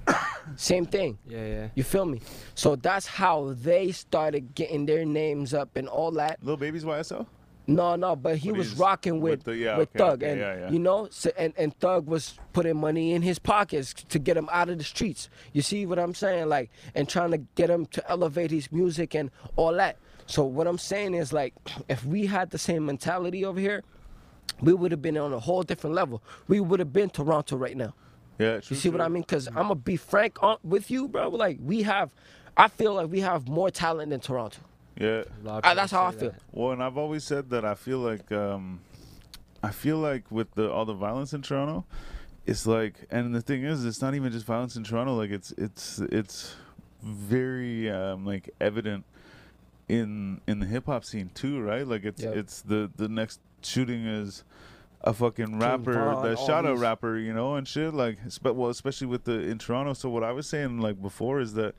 same 0.56 0.86
thing. 0.86 1.20
Yeah, 1.28 1.46
yeah. 1.46 1.68
You 1.76 1.84
feel 1.84 2.06
me? 2.06 2.22
So 2.56 2.76
that's 2.76 3.06
how 3.06 3.54
they 3.54 3.92
started 3.92 4.56
getting 4.56 4.86
their 4.86 5.06
names 5.06 5.54
up 5.54 5.76
and 5.78 5.88
all 5.88 6.12
that. 6.14 6.40
little 6.42 6.58
babies 6.58 6.84
YSL. 6.84 7.28
No, 7.76 7.96
no, 7.96 8.16
but 8.16 8.38
he 8.38 8.50
But 8.50 8.58
was 8.60 8.70
he's 8.72 8.80
rocking 8.80 9.22
with 9.22 9.32
with 9.40 9.44
the- 9.46 9.56
yeah, 9.58 9.78
with 9.78 9.90
okay, 9.90 9.98
Thug, 10.00 10.24
okay, 10.24 10.32
and 10.32 10.40
yeah, 10.42 10.56
yeah. 10.60 10.70
you 10.72 10.80
know, 10.80 11.08
so, 11.12 11.32
and 11.38 11.54
and 11.58 11.76
Thug 11.80 12.08
was 12.08 12.38
putting 12.54 12.78
money 12.78 13.14
in 13.14 13.22
his 13.22 13.40
pockets 13.40 13.94
to 13.94 14.20
get 14.20 14.38
him 14.38 14.50
out 14.52 14.70
of 14.70 14.78
the 14.78 14.84
streets. 14.84 15.30
You 15.54 15.62
see 15.62 15.86
what 15.86 16.00
I'm 16.00 16.14
saying? 16.14 16.50
Like, 16.50 16.72
and 16.96 17.08
trying 17.10 17.32
to 17.32 17.38
get 17.56 17.70
him 17.70 17.86
to 17.88 18.10
elevate 18.10 18.52
his 18.52 18.72
music 18.72 19.16
and 19.16 19.32
all 19.56 19.74
that. 19.74 19.98
So 20.28 20.44
what 20.46 20.68
I'm 20.68 20.78
saying 20.78 21.14
is 21.14 21.34
like, 21.34 21.54
if 21.90 22.06
we 22.06 22.26
had 22.28 22.52
the 22.52 22.58
same 22.58 22.86
mentality 22.86 23.44
over 23.46 23.60
here, 23.60 23.84
we 24.62 24.74
would 24.74 24.92
have 24.92 25.02
been 25.02 25.18
on 25.18 25.34
a 25.34 25.40
whole 25.40 25.64
different 25.64 25.96
level. 25.96 26.22
We 26.48 26.60
would 26.60 26.80
have 26.80 26.94
been 26.94 27.10
Toronto 27.10 27.58
right 27.58 27.76
now. 27.78 27.94
Yeah, 28.40 28.60
true, 28.60 28.76
You 28.76 28.82
see 28.82 28.90
what 28.90 28.98
true. 28.98 29.06
I 29.06 29.10
mean? 29.10 29.24
Because 29.24 29.48
I'm 29.48 29.54
gonna 29.56 29.76
be 29.76 29.98
frank 29.98 30.42
on, 30.42 30.58
with 30.64 30.90
you, 30.92 31.08
bro. 31.08 31.30
Like 31.30 31.60
we 31.64 31.84
have, 31.84 32.12
I 32.58 32.68
feel 32.70 32.94
like 32.96 33.10
we 33.10 33.20
have 33.22 33.48
more 33.48 33.70
talent 33.72 34.10
than 34.12 34.20
Toronto. 34.20 34.60
Yeah. 35.02 35.10
A 35.10 35.14
lot 35.16 35.26
of 35.26 35.48
Uh, 35.48 35.62
people 35.62 35.76
that's 35.76 35.92
how 35.92 36.06
I 36.06 36.12
feel. 36.12 36.32
that. 36.32 36.42
Well, 36.52 36.72
and 36.72 36.84
I've 36.84 36.98
always 36.98 37.24
said 37.24 37.50
that 37.50 37.66
I 37.66 37.76
feel 37.76 38.00
like 38.00 38.32
um, 38.32 38.82
I 39.64 39.72
feel 39.72 39.98
like 39.98 40.30
with 40.32 40.54
the 40.56 40.72
all 40.72 40.86
the 40.86 40.94
violence 40.94 41.34
in 41.34 41.42
Toronto, 41.42 41.86
it's 42.46 42.66
like, 42.66 42.96
and 43.12 43.34
the 43.34 43.42
thing 43.42 43.64
is, 43.64 43.86
it's 43.86 44.02
not 44.02 44.16
even 44.16 44.32
just 44.32 44.46
violence 44.46 44.76
in 44.76 44.84
Toronto. 44.84 45.16
Like 45.16 45.32
it's 45.32 45.52
it's 45.58 46.00
it's 46.00 46.56
very 47.04 47.90
um, 47.90 48.26
like 48.26 48.50
evident 48.60 49.06
in 49.90 50.42
in 50.48 50.60
the 50.60 50.66
hip 50.66 50.86
hop 50.86 51.04
scene 51.04 51.32
too, 51.34 51.62
right? 51.62 51.86
Like 51.88 52.04
it's 52.06 52.22
Yep. 52.22 52.36
it's 52.36 52.62
the 52.62 52.90
the 52.96 53.08
next 53.08 53.40
shooting 53.62 54.06
is 54.06 54.44
a 55.04 55.14
fucking 55.14 55.58
rapper 55.60 55.94
Von, 55.94 56.24
that 56.24 56.38
all 56.38 56.46
shot 56.48 56.66
a 56.66 56.76
rapper, 56.76 57.18
you 57.18 57.34
know, 57.34 57.56
and 57.56 57.68
shit. 57.68 57.92
Like, 57.94 58.18
spe- 58.30 58.54
well, 58.54 58.70
especially 58.70 59.08
with 59.08 59.24
the 59.24 59.40
in 59.40 59.58
Toronto. 59.58 59.94
So 59.94 60.10
what 60.10 60.24
I 60.24 60.32
was 60.32 60.46
saying 60.48 60.80
like 60.80 61.02
before 61.02 61.40
is 61.42 61.54
that 61.56 61.74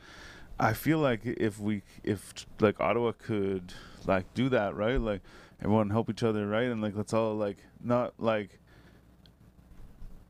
I 0.58 0.72
feel 0.74 0.98
like 0.98 1.20
if 1.24 1.58
we 1.58 1.82
if 2.04 2.32
like 2.60 2.80
Ottawa 2.80 3.12
could 3.12 3.72
like 4.06 4.32
do 4.34 4.48
that 4.50 4.74
right, 4.76 5.00
like 5.00 5.22
everyone 5.60 5.90
help 5.90 6.08
each 6.10 6.22
other 6.22 6.46
right, 6.46 6.66
and 6.68 6.80
like 6.80 6.94
let's 6.96 7.12
all 7.12 7.34
like 7.34 7.58
not 7.82 8.14
like 8.18 8.58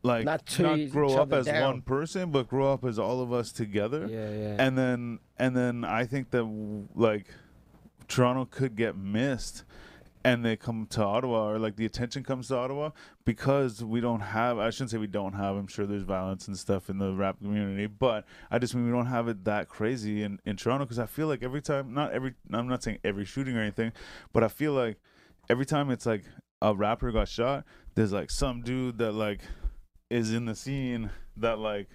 like 0.02 0.24
Not 0.24 0.58
not, 0.58 0.90
grow 0.90 1.14
up 1.16 1.32
as 1.32 1.46
down. 1.46 1.62
one 1.62 1.82
person, 1.82 2.30
but 2.30 2.48
grow 2.48 2.72
up 2.72 2.84
as 2.84 2.98
all 2.98 3.20
of 3.20 3.32
us 3.32 3.52
together 3.52 4.06
Yeah, 4.10 4.30
yeah. 4.30 4.56
and 4.58 4.76
then 4.76 5.18
and 5.38 5.56
then 5.56 5.84
I 5.84 6.04
think 6.06 6.30
that 6.30 6.42
like 6.94 7.26
Toronto 8.08 8.44
could 8.44 8.74
get 8.76 8.96
missed 8.96 9.64
and 10.24 10.44
they 10.44 10.56
come 10.56 10.86
to 10.90 11.02
Ottawa 11.02 11.50
or 11.50 11.58
like 11.58 11.76
the 11.76 11.84
attention 11.84 12.22
comes 12.22 12.48
to 12.48 12.56
Ottawa 12.56 12.90
because 13.24 13.84
we 13.84 14.00
don't 14.00 14.20
have 14.20 14.58
I 14.58 14.70
shouldn't 14.70 14.90
say 14.90 14.98
we 14.98 15.06
don't 15.06 15.32
have 15.32 15.56
I'm 15.56 15.66
sure 15.66 15.86
there's 15.86 16.02
violence 16.02 16.48
and 16.48 16.56
stuff 16.56 16.88
in 16.88 16.98
the 16.98 17.12
rap 17.12 17.38
community 17.38 17.86
but 17.86 18.24
I 18.50 18.58
just 18.58 18.74
mean 18.74 18.86
we 18.86 18.92
don't 18.92 19.06
have 19.06 19.28
it 19.28 19.44
that 19.44 19.68
crazy 19.68 20.22
in, 20.22 20.38
in 20.44 20.56
Toronto 20.56 20.84
because 20.84 20.98
I 20.98 21.06
feel 21.06 21.26
like 21.26 21.42
every 21.42 21.62
time 21.62 21.92
not 21.94 22.12
every 22.12 22.34
I'm 22.52 22.68
not 22.68 22.82
saying 22.82 22.98
every 23.04 23.24
shooting 23.24 23.56
or 23.56 23.60
anything 23.60 23.92
but 24.32 24.44
I 24.44 24.48
feel 24.48 24.72
like 24.72 24.98
every 25.50 25.66
time 25.66 25.90
it's 25.90 26.06
like 26.06 26.24
a 26.60 26.74
rapper 26.74 27.10
got 27.10 27.28
shot 27.28 27.64
there's 27.94 28.12
like 28.12 28.30
some 28.30 28.62
dude 28.62 28.98
that 28.98 29.12
like 29.12 29.40
is 30.10 30.32
in 30.32 30.44
the 30.44 30.54
scene 30.54 31.10
that 31.36 31.58
like 31.58 31.88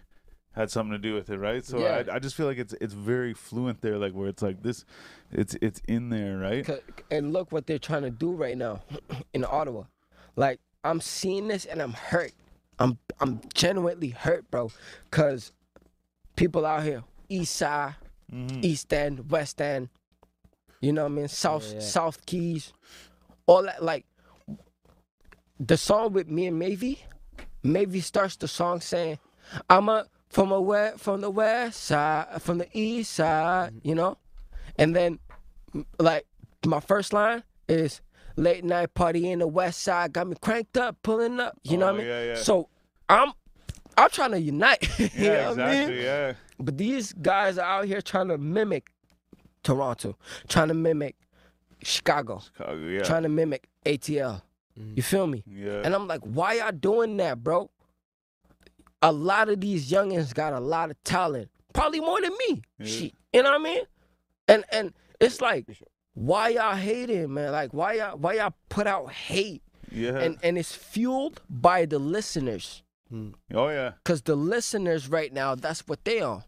had 0.57 0.71
something 0.71 0.91
to 0.91 0.97
do 0.97 1.13
with 1.13 1.29
it, 1.29 1.37
right? 1.37 1.63
So 1.63 1.79
Yeah. 1.79 2.03
I, 2.11 2.15
I 2.15 2.19
just 2.19 2.35
feel 2.35 2.47
like 2.47 2.57
it's 2.57 2.73
it's 2.81 2.93
very 2.93 3.33
fluent 3.33 3.81
there, 3.81 3.97
like 3.97 4.13
where 4.13 4.27
it's 4.27 4.41
like 4.41 4.63
this, 4.63 4.83
it's 5.31 5.55
it's 5.61 5.81
in 5.87 6.09
there, 6.09 6.37
right? 6.37 6.67
And 7.11 7.31
look 7.31 7.51
what 7.51 7.67
they're 7.67 7.79
trying 7.79 8.01
to 8.01 8.09
do 8.09 8.31
right 8.31 8.57
now 8.57 8.81
in 9.33 9.45
Ottawa. 9.45 9.83
Like 10.35 10.59
I'm 10.83 10.99
seeing 10.99 11.47
this 11.47 11.65
and 11.65 11.81
I'm 11.81 11.93
hurt. 11.93 12.33
I'm 12.79 12.97
I'm 13.19 13.39
genuinely 13.53 14.09
hurt, 14.09 14.49
bro. 14.51 14.71
Cause 15.11 15.51
people 16.35 16.65
out 16.65 16.83
here, 16.83 17.03
East 17.29 17.55
Side, 17.55 17.95
Mhm. 18.33 18.63
East 18.65 18.91
End, 18.91 19.31
West 19.31 19.61
End, 19.61 19.89
you 20.81 20.91
know 20.91 21.03
what 21.03 21.11
I 21.11 21.15
mean? 21.15 21.27
South 21.27 21.65
Yeah, 21.67 21.73
yeah. 21.75 21.79
South 21.79 22.25
Keys, 22.25 22.73
all 23.45 23.63
that. 23.63 23.83
Like 23.83 24.05
the 25.59 25.77
song 25.77 26.13
with 26.13 26.27
me 26.29 26.47
and 26.47 26.57
Mavy, 26.59 27.03
Mavy 27.63 27.99
starts 28.01 28.35
the 28.35 28.47
song 28.47 28.81
saying, 28.81 29.17
"I'm 29.69 29.89
a 29.89 30.05
from 30.29 30.51
a 30.51 30.59
west 30.61 30.99
from 30.99 31.21
the 31.21 31.29
west 31.29 31.83
side, 31.83 32.41
from 32.41 32.57
the 32.59 32.67
east 32.73 33.13
side," 33.13 33.71
mm-hmm. 33.73 33.87
you 33.87 33.95
know, 33.95 34.17
and 34.77 34.95
then 34.95 35.19
like 35.99 36.25
my 36.65 36.79
first 36.79 37.13
line 37.13 37.43
is 37.67 38.01
late 38.35 38.63
night 38.63 38.93
party 38.93 39.31
in 39.31 39.39
the 39.39 39.47
west 39.47 39.81
side 39.81 40.13
got 40.13 40.27
me 40.27 40.35
cranked 40.41 40.77
up 40.77 40.95
pulling 41.01 41.39
up 41.39 41.57
you 41.63 41.75
know 41.77 41.87
Oh, 41.89 41.93
what 41.93 41.95
i 41.95 42.03
mean 42.03 42.07
yeah, 42.07 42.23
yeah. 42.23 42.35
so 42.35 42.69
i'm 43.09 43.31
i'm 43.97 44.09
trying 44.09 44.31
to 44.31 44.39
unite 44.39 44.81
you 44.99 45.09
Yeah, 45.15 45.29
know 45.33 45.49
what 45.49 45.59
I 45.59 45.65
mean? 45.65 45.73
exactly. 45.81 46.03
Yeah, 46.03 46.33
But 46.59 46.77
these 46.77 47.13
guys 47.13 47.57
are 47.57 47.65
out 47.65 47.85
here 47.85 48.01
trying 48.01 48.27
to 48.29 48.37
mimic 48.37 48.89
Toronto, 49.63 50.17
trying 50.47 50.67
to 50.69 50.73
mimic 50.75 51.15
Chicago, 51.83 52.39
Chicago. 52.43 52.77
Yeah, 52.87 53.03
trying 53.03 53.23
to 53.23 53.29
mimic 53.29 53.67
ATL. 53.85 54.41
Mm-hmm. 54.79 54.93
You 54.95 55.03
feel 55.03 55.27
me? 55.27 55.43
yeah. 55.47 55.81
And 55.83 55.93
I'm 55.95 56.07
like, 56.07 56.21
why 56.21 56.53
y'all 56.53 56.71
doing 56.71 57.17
that, 57.17 57.43
bro? 57.43 57.69
A 59.01 59.11
lot 59.11 59.49
of 59.49 59.61
these 59.61 59.91
youngins 59.91 60.33
got 60.33 60.53
a 60.53 60.59
lot 60.59 60.89
of 60.89 61.01
talent, 61.03 61.49
probably 61.73 61.99
more 61.99 62.19
than 62.21 62.31
me. 62.47 62.61
Yeah. 62.79 62.85
Shit, 62.85 63.13
you 63.33 63.43
know 63.43 63.51
what 63.51 63.61
I 63.61 63.63
mean? 63.63 63.83
And 64.47 64.63
and 64.71 64.93
it's 65.19 65.41
like, 65.41 65.65
why 66.13 66.49
y'all 66.49 66.75
hating, 66.75 67.33
man? 67.33 67.51
Like, 67.51 67.73
why 67.73 67.93
y'all 67.93 68.17
why 68.17 68.33
y'all 68.33 68.53
put 68.69 68.87
out 68.87 69.11
hate? 69.11 69.61
yeah. 69.91 70.17
And 70.17 70.37
and 70.43 70.57
it's 70.57 70.73
fueled 70.73 71.41
by 71.49 71.85
the 71.85 71.99
listeners, 71.99 72.83
oh 73.11 73.69
yeah. 73.69 73.93
cause 74.03 74.21
the 74.23 74.35
listeners 74.35 75.07
right 75.09 75.31
now, 75.31 75.55
that's 75.55 75.87
what 75.87 76.03
they 76.03 76.21
are. 76.21 76.43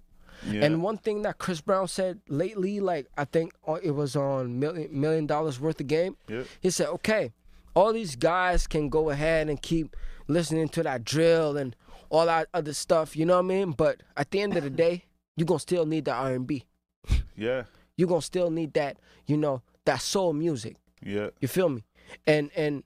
Yeah. 0.45 0.63
And 0.63 0.81
one 0.81 0.97
thing 0.97 1.23
that 1.23 1.37
Chris 1.37 1.59
Brown 1.61 1.87
said 1.87 2.19
lately, 2.27 2.79
like 2.79 3.07
I 3.17 3.25
think 3.25 3.53
uh, 3.67 3.73
it 3.83 3.91
was 3.91 4.15
on 4.15 4.59
million 4.59 4.89
million 4.99 5.27
dollars 5.27 5.59
worth 5.59 5.79
of 5.81 5.87
game. 5.87 6.15
Yep. 6.29 6.47
He 6.61 6.69
said, 6.69 6.87
"Okay, 6.87 7.33
all 7.75 7.93
these 7.93 8.15
guys 8.15 8.67
can 8.67 8.89
go 8.89 9.09
ahead 9.09 9.49
and 9.49 9.61
keep 9.61 9.95
listening 10.29 10.69
to 10.69 10.83
that 10.83 11.03
drill 11.03 11.57
and 11.57 11.75
all 12.09 12.25
that 12.27 12.47
other 12.53 12.73
stuff. 12.73 13.17
You 13.17 13.25
know 13.25 13.33
what 13.35 13.45
I 13.45 13.47
mean? 13.47 13.71
But 13.71 14.01
at 14.15 14.31
the 14.31 14.39
end 14.41 14.55
of 14.55 14.63
the 14.63 14.69
day, 14.69 15.03
you're 15.35 15.45
gonna 15.45 15.59
still 15.59 15.85
need 15.85 16.05
the 16.05 16.13
R 16.13 16.33
and 16.33 16.47
B. 16.47 16.63
Yeah. 17.35 17.63
You're 17.95 18.09
gonna 18.09 18.21
still 18.21 18.49
need 18.51 18.73
that. 18.73 18.97
You 19.25 19.37
know 19.37 19.61
that 19.85 20.01
soul 20.01 20.33
music. 20.33 20.75
Yeah. 21.01 21.29
You 21.39 21.47
feel 21.47 21.69
me? 21.69 21.85
And 22.27 22.51
and 22.55 22.83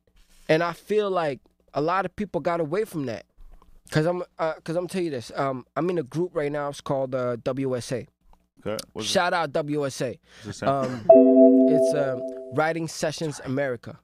and 0.48 0.62
I 0.62 0.74
feel 0.74 1.10
like 1.10 1.40
a 1.74 1.82
lot 1.82 2.06
of 2.06 2.16
people 2.16 2.40
got 2.40 2.60
away 2.60 2.86
from 2.86 3.06
that. 3.08 3.26
Cause 3.92 4.06
I'm, 4.06 4.24
uh, 4.40 4.54
cause 4.64 4.76
I'm 4.76 4.88
tell 4.88 5.02
you 5.02 5.10
this. 5.10 5.32
Um, 5.36 5.66
I'm 5.76 5.90
in 5.90 5.98
a 5.98 6.04
group 6.04 6.32
right 6.36 6.52
now. 6.52 6.70
It's 6.70 6.82
called 6.82 7.14
uh, 7.14 7.38
WSA. 7.38 8.08
Okay. 8.66 8.78
Shout 9.02 9.34
out 9.34 9.52
WSA. 9.52 10.12
it, 10.12 10.20
it 10.46 10.64
Um, 10.64 11.06
it's 11.70 11.94
um, 11.94 12.22
Writing 12.54 12.88
Sessions 12.88 13.42
America. 13.44 14.00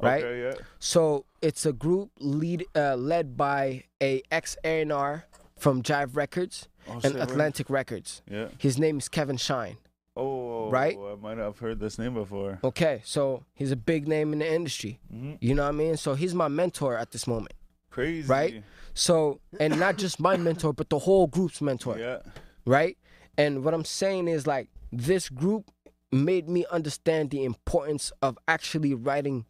Right? 0.00 0.22
Okay. 0.24 0.42
Yeah. 0.42 0.64
So 0.78 1.24
it's 1.42 1.64
a 1.66 1.72
group 1.72 2.10
lead 2.20 2.64
uh, 2.74 2.96
led 2.96 3.36
by 3.36 3.84
a 4.02 4.22
ex 4.30 4.56
A&R 4.64 5.24
from 5.58 5.82
Jive 5.82 6.16
Records 6.16 6.68
Oh, 6.86 6.94
and 7.02 7.02
shit. 7.02 7.16
Atlantic 7.16 7.70
Records. 7.70 8.20
Yeah. 8.30 8.48
His 8.58 8.78
name 8.78 8.98
is 8.98 9.08
Kevin 9.08 9.38
Shine. 9.38 9.78
Oh. 10.16 10.68
Right? 10.70 10.96
I 10.96 11.14
might 11.16 11.38
have 11.38 11.58
heard 11.58 11.80
this 11.80 11.98
name 11.98 12.14
before. 12.14 12.58
Okay, 12.62 13.00
so 13.04 13.44
he's 13.54 13.72
a 13.72 13.76
big 13.76 14.06
name 14.06 14.32
in 14.32 14.38
the 14.40 14.52
industry. 14.52 15.00
Mhm. 15.12 15.38
You 15.40 15.54
know 15.54 15.62
what 15.64 15.70
I 15.70 15.72
mean? 15.72 15.96
So 15.96 16.14
he's 16.14 16.34
my 16.34 16.48
mentor 16.48 16.96
at 16.96 17.10
this 17.10 17.26
moment. 17.26 17.54
Crazy. 17.90 18.28
Right? 18.28 18.62
So, 18.92 19.40
and 19.58 19.78
not 19.80 19.96
just 19.98 20.20
my 20.20 20.36
mentor, 20.36 20.72
but 20.72 20.90
the 20.90 20.98
whole 21.00 21.26
group's 21.26 21.60
mentor. 21.60 21.98
Yeah. 21.98 22.18
right? 22.66 22.96
And 23.36 23.64
what 23.64 23.74
I'm 23.74 23.84
saying 23.84 24.28
is 24.28 24.46
like 24.46 24.68
this 24.92 25.28
group 25.28 25.70
made 26.12 26.48
me 26.48 26.64
understand 26.70 27.30
the 27.30 27.44
importance 27.44 28.12
of 28.22 28.38
actually 28.46 28.94
writing 28.94 29.44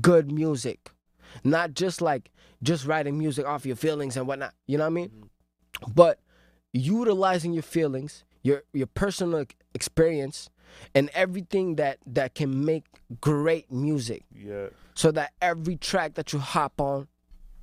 good 0.00 0.30
music, 0.30 0.90
not 1.42 1.74
just 1.74 2.00
like 2.00 2.30
just 2.62 2.86
writing 2.86 3.18
music 3.18 3.46
off 3.46 3.66
your 3.66 3.76
feelings 3.76 4.16
and 4.16 4.26
whatnot. 4.26 4.54
You 4.66 4.78
know 4.78 4.84
what 4.84 4.88
I 4.88 4.94
mean? 4.94 5.08
Mm-hmm. 5.08 5.92
But 5.94 6.20
utilizing 6.72 7.52
your 7.52 7.62
feelings, 7.62 8.24
your 8.42 8.62
your 8.72 8.86
personal 8.86 9.44
experience, 9.74 10.50
and 10.94 11.10
everything 11.14 11.76
that 11.76 11.98
that 12.06 12.34
can 12.34 12.64
make 12.64 12.84
great 13.20 13.70
music 13.70 14.24
Yeah. 14.34 14.68
so 14.94 15.10
that 15.12 15.32
every 15.40 15.76
track 15.76 16.14
that 16.14 16.32
you 16.32 16.38
hop 16.38 16.80
on 16.80 17.08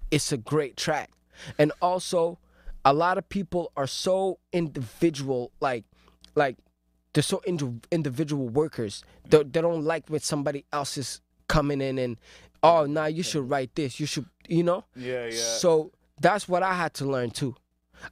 it's 0.10 0.32
a 0.32 0.38
great 0.38 0.78
track 0.78 1.12
and 1.58 1.72
also 1.82 2.40
a 2.84 2.94
lot 2.94 3.18
of 3.18 3.28
people 3.30 3.72
are 3.76 3.88
so 3.88 4.40
individual 4.52 5.52
like 5.60 5.86
like 6.36 6.58
they're 7.14 7.24
so 7.24 7.42
indi- 7.46 7.82
individual 7.92 8.48
workers 8.50 9.04
they, 9.28 9.40
mm. 9.40 9.52
they 9.52 9.62
don't 9.62 9.84
like 9.84 10.08
when 10.08 10.20
somebody 10.20 10.66
else 10.72 10.98
is 10.98 11.22
coming 11.52 11.82
in 11.82 11.97
and 11.97 12.18
oh 12.64 12.86
nah 12.86 13.06
you 13.06 13.24
should 13.24 13.49
write 13.49 13.74
this 13.76 13.99
you 13.99 14.06
should 14.06 14.26
you 14.47 14.64
know 14.64 14.84
Yeah. 14.95 15.26
Yeah. 15.26 15.32
so 15.64 15.91
that's 16.20 16.47
what 16.47 16.64
i 16.64 16.74
had 16.74 16.93
to 16.95 17.06
learn 17.06 17.30
too 17.32 17.56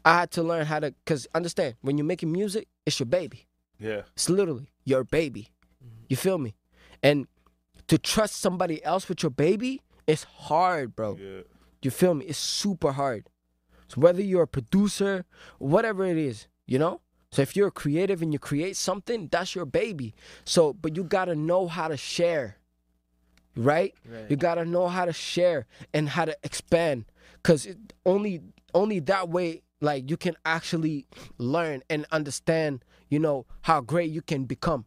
i 0.03 0.13
had 0.19 0.31
to 0.31 0.43
learn 0.43 0.65
how 0.65 0.79
to 0.79 0.91
because 1.03 1.27
understand 1.33 1.75
when 1.81 1.97
you're 1.97 2.05
making 2.13 2.31
music 2.31 2.67
it's 2.85 2.99
your 2.99 3.07
baby 3.19 3.47
yeah. 3.79 4.01
it's 4.15 4.29
literally 4.29 4.69
your 4.89 5.03
baby. 5.03 5.49
You 6.09 6.17
feel 6.17 6.37
me? 6.37 6.55
And 7.01 7.27
to 7.87 7.97
trust 7.97 8.35
somebody 8.41 8.83
else 8.83 9.07
with 9.07 9.23
your 9.23 9.29
baby 9.29 9.81
it's 10.07 10.23
hard, 10.23 10.95
bro. 10.95 11.17
Yeah. 11.21 11.41
You 11.83 11.91
feel 11.91 12.15
me? 12.15 12.25
It's 12.25 12.39
super 12.39 12.91
hard. 12.93 13.29
So 13.87 14.01
whether 14.01 14.23
you're 14.23 14.41
a 14.43 14.47
producer, 14.47 15.23
whatever 15.59 16.03
it 16.03 16.17
is, 16.17 16.47
you 16.65 16.79
know? 16.79 17.01
So 17.31 17.43
if 17.43 17.55
you're 17.55 17.67
a 17.67 17.71
creative 17.71 18.23
and 18.23 18.33
you 18.33 18.39
create 18.39 18.75
something, 18.75 19.27
that's 19.31 19.53
your 19.53 19.65
baby. 19.65 20.15
So 20.45 20.73
but 20.73 20.95
you 20.95 21.03
gotta 21.03 21.35
know 21.35 21.67
how 21.67 21.87
to 21.87 21.95
share. 21.97 22.57
Right? 23.63 23.93
Right. 24.09 24.29
You 24.29 24.35
gotta 24.35 24.65
know 24.65 24.87
how 24.87 25.05
to 25.05 25.13
share 25.13 25.65
and 25.93 26.09
how 26.09 26.25
to 26.25 26.37
expand. 26.43 27.05
Cause 27.43 27.65
it, 27.65 27.77
only 28.05 28.41
only 28.73 28.99
that 29.01 29.29
way 29.29 29.61
like 29.81 30.09
you 30.09 30.17
can 30.17 30.35
actually 30.45 31.05
learn 31.37 31.81
and 31.89 32.05
understand, 32.11 32.83
you 33.09 33.19
know, 33.19 33.45
how 33.61 33.81
great 33.81 34.11
you 34.11 34.21
can 34.21 34.45
become. 34.45 34.85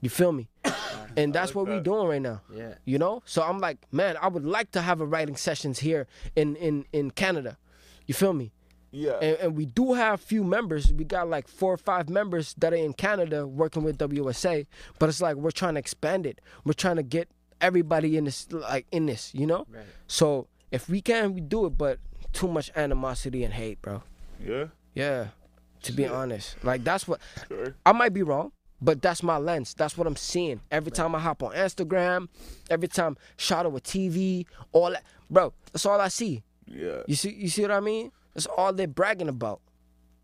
You 0.00 0.10
feel 0.10 0.32
me? 0.32 0.48
And 1.16 1.34
that's 1.34 1.54
what 1.56 1.66
we're 1.66 1.80
doing 1.80 2.06
right 2.06 2.22
now 2.22 2.40
Yeah. 2.54 2.74
you 2.84 2.96
know 2.96 3.22
so 3.24 3.42
i'm 3.42 3.58
like 3.58 3.78
man 3.90 4.16
i 4.22 4.28
would 4.28 4.44
like 4.44 4.70
to 4.72 4.80
have 4.80 5.00
a 5.00 5.04
writing 5.06 5.34
sessions 5.34 5.80
here 5.80 6.06
in 6.36 6.54
in 6.54 6.84
in 6.92 7.10
canada 7.10 7.58
you 8.06 8.14
feel 8.14 8.32
me 8.32 8.52
Yeah. 8.92 9.14
and, 9.20 9.36
and 9.42 9.56
we 9.56 9.66
do 9.66 9.94
have 9.94 10.20
few 10.20 10.44
members 10.44 10.92
we 10.92 11.02
got 11.02 11.28
like 11.28 11.48
four 11.48 11.72
or 11.72 11.76
five 11.78 12.08
members 12.08 12.54
that 12.58 12.72
are 12.72 12.76
in 12.76 12.92
canada 12.92 13.44
working 13.44 13.82
with 13.82 13.98
wsa 13.98 14.66
but 15.00 15.08
it's 15.08 15.20
like 15.20 15.34
we're 15.34 15.50
trying 15.50 15.74
to 15.74 15.80
expand 15.80 16.26
it 16.26 16.40
we're 16.64 16.74
trying 16.84 16.96
to 16.96 17.02
get 17.02 17.28
everybody 17.60 18.16
in 18.16 18.24
this 18.24 18.46
like 18.50 18.86
in 18.92 19.06
this 19.06 19.34
you 19.34 19.46
know 19.46 19.66
Right. 19.70 19.84
so 20.06 20.46
if 20.70 20.88
we 20.88 21.00
can 21.00 21.34
we 21.34 21.40
do 21.40 21.66
it 21.66 21.76
but 21.78 21.98
too 22.32 22.48
much 22.48 22.70
animosity 22.76 23.44
and 23.44 23.52
hate 23.54 23.80
bro 23.82 24.02
yeah. 24.44 24.66
yeah 24.94 25.28
to 25.82 25.92
be 25.92 26.06
honest 26.06 26.62
like 26.64 26.84
that's 26.84 27.06
what 27.08 27.20
Sure. 27.48 27.74
I 27.84 27.92
might 27.92 28.12
be 28.14 28.22
wrong, 28.22 28.52
but 28.80 29.02
that's 29.02 29.22
my 29.22 29.36
lens. 29.38 29.74
That's 29.74 29.96
what 29.98 30.06
I'm 30.06 30.16
seeing. 30.16 30.60
Every 30.70 30.90
time 30.92 31.14
I 31.14 31.18
hop 31.18 31.42
on 31.42 31.52
Instagram, 31.52 32.28
every 32.70 32.88
time 32.88 33.16
shot 33.36 33.66
a 33.66 33.70
TV, 33.70 34.46
all 34.72 34.90
that, 34.90 35.02
bro. 35.28 35.52
That's 35.72 35.84
all 35.86 36.00
I 36.00 36.08
see. 36.08 36.42
Yeah. 36.66 37.02
You 37.06 37.14
see, 37.16 37.30
you 37.32 37.48
see 37.48 37.62
what 37.62 37.72
I 37.72 37.80
mean? 37.80 38.12
That's 38.34 38.46
all 38.46 38.72
they're 38.72 38.86
bragging 38.86 39.28
about. 39.28 39.60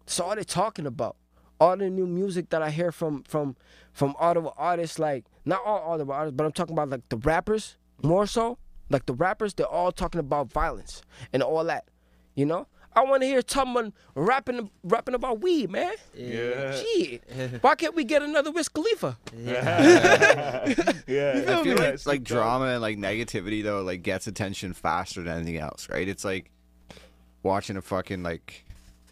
That's 0.06 0.20
all 0.20 0.34
they're 0.34 0.44
talking 0.44 0.86
about. 0.86 1.16
All 1.60 1.76
the 1.76 1.90
new 1.90 2.06
music 2.06 2.50
that 2.50 2.62
I 2.62 2.70
hear 2.70 2.92
from 2.92 3.22
from 3.24 3.56
from 3.92 4.14
all 4.20 4.30
Ottawa 4.30 4.52
artists, 4.56 4.98
like 4.98 5.24
not 5.46 5.62
all 5.64 5.78
all 5.78 5.96
the 5.98 6.06
artists, 6.06 6.36
but 6.36 6.44
I'm 6.44 6.52
talking 6.52 6.74
about 6.74 6.90
like 6.90 7.08
the 7.08 7.16
rappers 7.16 7.76
more 8.02 8.26
so. 8.26 8.58
Like 8.90 9.06
the 9.06 9.14
rappers, 9.14 9.54
they're 9.54 9.66
all 9.66 9.90
talking 9.90 10.20
about 10.20 10.52
violence 10.52 11.02
and 11.32 11.42
all 11.42 11.64
that. 11.64 11.88
You 12.34 12.46
know, 12.46 12.66
I 12.94 13.02
want 13.04 13.22
to 13.22 13.26
hear 13.26 13.42
someone 13.46 13.92
rapping 14.14 14.70
rapping 14.82 15.14
about 15.14 15.40
weed, 15.40 15.70
man. 15.70 15.94
Yeah. 16.14 16.78
Gee, 16.80 17.20
Why 17.62 17.74
can't 17.74 17.94
we 17.94 18.04
get 18.04 18.22
another 18.22 18.50
Wiz 18.50 18.68
Khalifa? 18.68 19.18
yeah. 19.36 20.64
I 20.66 20.74
feel 20.74 21.76
like, 21.76 21.94
it's 21.94 22.06
like 22.06 22.22
drama 22.22 22.66
and 22.66 22.82
like 22.82 22.98
negativity 22.98 23.62
though 23.62 23.82
like 23.82 24.02
gets 24.02 24.26
attention 24.26 24.74
faster 24.74 25.22
than 25.22 25.36
anything 25.36 25.56
else, 25.56 25.88
right? 25.88 26.06
It's 26.08 26.24
like 26.24 26.50
watching 27.42 27.76
a 27.76 27.82
fucking 27.82 28.22
like 28.22 28.65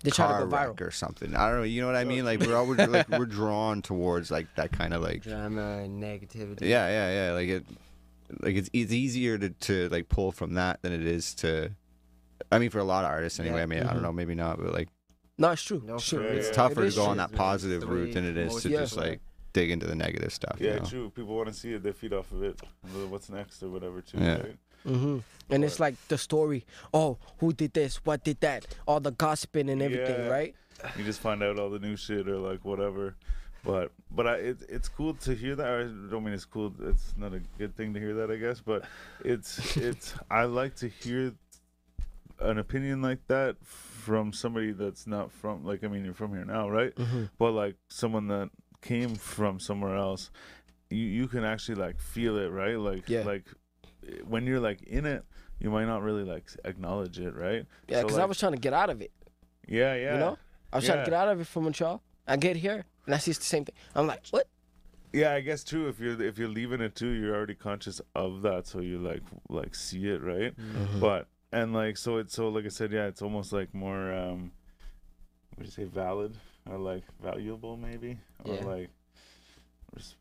They 0.05 0.11
try 0.11 0.26
car 0.26 0.40
to 0.40 0.46
go 0.46 0.52
wreck 0.52 0.68
viral. 0.68 0.80
or 0.82 0.90
something. 0.90 1.34
I 1.34 1.48
don't 1.48 1.59
know. 1.59 1.64
You 1.64 1.80
know 1.80 1.86
what 1.88 1.96
I 1.96 2.05
mean? 2.05 2.24
Like 2.24 2.40
we're 2.40 2.57
always 2.57 2.78
like 2.78 3.09
we're 3.18 3.24
drawn 3.26 3.82
towards 3.82 4.30
like 4.30 4.46
that 4.57 4.70
kind 4.70 4.94
of 4.94 5.02
like 5.02 5.22
Drama 5.22 5.78
and 5.78 6.02
negativity. 6.02 6.61
yeah, 6.62 6.88
yeah, 6.88 7.26
yeah. 7.26 7.32
Like 7.32 7.48
it, 7.48 7.64
like 8.40 8.55
it's 8.55 8.68
it's 8.72 8.92
easier 8.92 9.38
to 9.38 9.48
to 9.50 9.88
like 9.88 10.09
pull 10.09 10.30
from 10.30 10.55
that 10.55 10.82
than 10.82 10.92
it 10.92 11.07
is 11.07 11.34
to. 11.36 11.70
I 12.52 12.59
mean, 12.59 12.70
for 12.70 12.78
a 12.78 12.84
lot 12.84 13.05
of 13.05 13.11
artists 13.11 13.40
anyway. 13.40 13.57
Yeah. 13.59 13.62
I 13.62 13.66
mean, 13.66 13.78
I 13.80 13.82
don't 13.84 13.94
mm-hmm. 13.94 14.02
know, 14.02 14.12
maybe 14.12 14.34
not, 14.34 14.59
but 14.59 14.72
like 14.72 14.88
No, 15.38 15.50
it's 15.52 15.62
true. 15.62 15.82
No, 15.84 15.94
It's 15.94 16.09
true. 16.09 16.20
it's 16.20 16.48
Yeah. 16.48 16.52
tougher 16.52 16.80
It 16.80 16.82
to 16.82 16.88
is 16.88 16.96
go 16.96 17.07
on 17.07 17.16
that 17.16 17.32
positive 17.32 17.80
the 17.80 17.86
route 17.86 18.12
than 18.12 18.24
it 18.24 18.36
is 18.36 18.62
to 18.62 18.68
Yeah. 18.68 18.80
just 18.80 18.96
like 18.96 19.20
dig 19.55 19.70
into 19.70 19.86
the 19.86 19.94
negative 19.94 20.32
stuff. 20.32 20.57
you 20.61 20.66
Yeah, 20.68 20.76
know? 20.76 20.84
true. 20.84 21.11
People 21.11 21.34
want 21.36 21.48
to 21.48 21.55
see 21.55 21.72
it. 21.72 21.82
They 21.82 21.92
feed 21.92 22.12
off 22.12 22.30
of 22.32 22.42
it. 22.42 22.61
What's 23.09 23.30
next 23.30 23.62
or 23.62 23.70
whatever, 23.70 24.02
too. 24.02 24.18
Yeah. 24.18 24.36
Right? 24.42 24.57
Hmm 24.85 25.18
And 25.51 25.64
it's 25.64 25.78
like 25.80 25.95
the 26.09 26.16
story. 26.18 26.64
Oh, 26.93 27.18
who 27.39 27.53
did 27.53 27.72
this? 27.74 27.97
What 28.05 28.24
did 28.24 28.41
that? 28.41 28.66
All 28.87 29.01
the 29.01 29.12
gossiping 29.12 29.68
and 29.70 29.82
everything, 29.82 30.20
Yeah. 30.24 30.28
right? 30.28 30.55
You 30.97 31.05
just 31.05 31.20
find 31.20 31.43
out 31.43 31.59
all 31.59 31.70
the 31.70 31.78
new 31.78 31.97
shit 31.97 32.28
or 32.28 32.37
like 32.39 32.64
whatever. 32.64 33.14
But 33.64 33.93
but 34.11 34.26
I, 34.26 34.35
it, 34.37 34.57
it's 34.68 34.89
cool 34.89 35.14
to 35.14 35.35
hear 35.35 35.55
that. 35.57 35.66
I 35.66 35.82
don't 36.11 36.22
mean 36.24 36.35
it's 36.35 36.45
cool. 36.45 36.74
It's 36.82 37.14
not 37.16 37.32
a 37.32 37.41
good 37.59 37.74
thing 37.76 37.95
to 37.95 38.01
hear 38.01 38.14
that, 38.16 38.30
I 38.30 38.37
guess. 38.37 38.61
But 38.61 38.85
it's 39.24 39.76
it's. 39.76 40.14
I 40.30 40.45
like 40.45 40.76
to 40.76 40.89
hear 40.89 41.32
an 42.41 42.59
opinion 42.59 43.01
like 43.01 43.26
that 43.28 43.57
from 43.64 44.32
somebody 44.32 44.72
that's 44.72 45.07
not 45.07 45.32
from. 45.32 45.64
Like 45.64 45.82
I 45.85 45.89
mean, 45.89 46.05
you're 46.05 46.12
from 46.14 46.32
here 46.35 46.45
now, 46.45 46.68
right? 46.68 46.95
Mm-hmm. 46.95 47.24
But 47.39 47.53
like 47.53 47.76
someone 47.89 48.28
that 48.28 48.51
came 48.82 49.14
from 49.14 49.59
somewhere 49.59 49.97
else, 49.97 50.30
you 50.91 51.05
you 51.05 51.26
can 51.28 51.45
actually 51.45 51.76
like 51.76 51.99
feel 52.01 52.37
it, 52.37 52.49
right? 52.49 52.78
Like 52.78 53.09
Yeah. 53.09 53.24
like 53.24 53.47
when 54.26 54.46
you're 54.46 54.61
like 54.61 54.82
in 54.82 55.07
it, 55.07 55.24
you 55.59 55.70
might 55.70 55.86
not 55.86 56.02
really 56.02 56.24
like 56.24 56.44
acknowledge 56.64 57.18
it, 57.18 57.34
right? 57.34 57.64
Yeah, 57.88 58.00
So, 58.00 58.02
because 58.07 58.18
I 58.18 58.24
was 58.24 58.38
trying 58.38 58.52
to 58.52 58.59
get 58.59 58.72
out 58.72 58.90
of 58.90 59.00
it. 59.00 59.12
Yeah, 59.66 59.94
yeah. 59.94 60.12
You 60.14 60.18
know, 60.20 60.38
I 60.72 60.76
was 60.76 60.84
trying 60.86 60.98
to 60.98 61.05
get 61.11 61.14
out 61.14 61.28
of 61.28 61.40
it 61.40 61.46
from 61.46 61.64
Montreal. 61.64 62.02
I 62.26 62.36
get 62.36 62.57
here 62.57 62.84
and 63.07 63.14
I 63.14 63.18
see 63.18 63.30
it's 63.30 63.38
the 63.40 63.44
same 63.46 63.64
thing. 63.64 63.74
I'm 63.94 64.07
like, 64.07 64.26
what? 64.30 64.48
Yeah, 65.12 65.32
I 65.32 65.40
guess 65.40 65.62
too. 65.62 65.86
If 65.88 66.00
you're 66.00 66.20
if 66.20 66.38
you're 66.38 66.48
leaving 66.48 66.80
it 66.80 66.96
too, 66.96 67.11
you're 67.11 67.34
already 67.36 67.55
conscious 67.55 68.00
of 68.16 68.42
that, 68.42 68.66
so 68.66 68.80
you 68.80 68.98
like 68.98 69.22
like 69.48 69.74
see 69.74 70.09
it, 70.09 70.20
right? 70.22 70.57
Mm-hmm. 70.57 70.98
But 71.00 71.28
and 71.52 71.72
like 71.72 71.96
so 71.96 72.16
it's 72.16 72.34
so 72.34 72.48
like 72.48 72.64
I 72.64 72.68
said, 72.68 72.90
yeah, 72.92 73.07
it's 73.07 73.22
almost 73.22 73.52
like 73.52 73.72
more 73.72 74.12
um, 74.12 74.50
would 75.57 75.66
you 75.66 75.72
say 75.72 75.84
valid 75.84 76.36
or 76.68 76.78
like 76.78 77.05
valuable 77.22 77.76
maybe 77.76 78.18
or 78.44 78.55
Yeah. 78.55 78.64
like 78.64 78.90
res- 78.90 78.90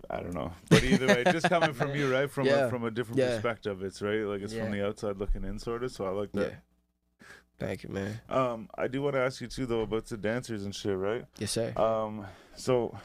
I 0.10 0.18
don't 0.22 0.34
know. 0.34 0.52
But 0.70 0.84
either 0.84 1.08
way, 1.08 1.24
just 1.26 1.50
coming 1.50 1.74
from 1.74 1.96
you, 1.96 2.12
right? 2.12 2.30
From 2.30 2.46
Yeah. 2.48 2.66
a, 2.66 2.70
from 2.70 2.84
a 2.84 2.92
different 2.92 3.20
Yeah. 3.20 3.30
perspective, 3.36 3.82
it's 3.84 4.02
right. 4.02 4.22
Like 4.22 4.42
it's 4.42 4.54
from 4.54 4.72
the 4.72 4.86
outside 4.86 5.18
looking 5.18 5.44
in, 5.44 5.60
sort 5.60 5.84
of. 5.84 5.92
So 5.92 6.06
I 6.06 6.10
like 6.10 6.32
that. 6.34 6.50
Yeah. 6.52 7.26
Thank 7.60 7.84
you, 7.84 7.90
man. 7.90 8.20
Um, 8.30 8.70
I 8.76 8.88
do 8.88 9.02
want 9.02 9.14
to 9.16 9.22
ask 9.22 9.40
you 9.40 9.48
too 9.48 9.66
though 9.66 9.82
about 9.82 10.06
the 10.06 10.18
dancers 10.18 10.64
and 10.66 10.74
shit, 10.76 10.98
right? 10.98 11.26
Yes, 11.38 11.52
sir. 11.52 11.72
Um, 11.78 12.26
so 12.56 12.98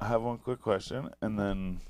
I 0.00 0.08
have 0.08 0.22
one 0.22 0.38
quick 0.38 0.60
question, 0.60 1.10
and 1.20 1.38
then 1.38 1.80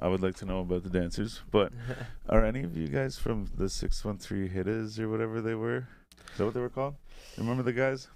I 0.00 0.08
would 0.08 0.20
like 0.22 0.34
to 0.36 0.44
know 0.44 0.60
about 0.60 0.82
the 0.82 0.90
dancers. 0.90 1.40
But 1.50 1.72
are 2.28 2.44
any 2.44 2.62
of 2.62 2.76
you 2.76 2.88
guys 2.88 3.16
from 3.18 3.48
the 3.56 3.68
six 3.68 4.04
one 4.04 4.18
three 4.18 4.48
hitters 4.48 4.98
or 5.00 5.08
whatever 5.08 5.40
they 5.40 5.54
were? 5.54 5.86
Is 6.32 6.38
that 6.38 6.44
what 6.44 6.54
they 6.54 6.60
were 6.60 6.68
called? 6.68 6.96
Remember 7.38 7.62
the 7.62 7.72
guys? 7.72 8.08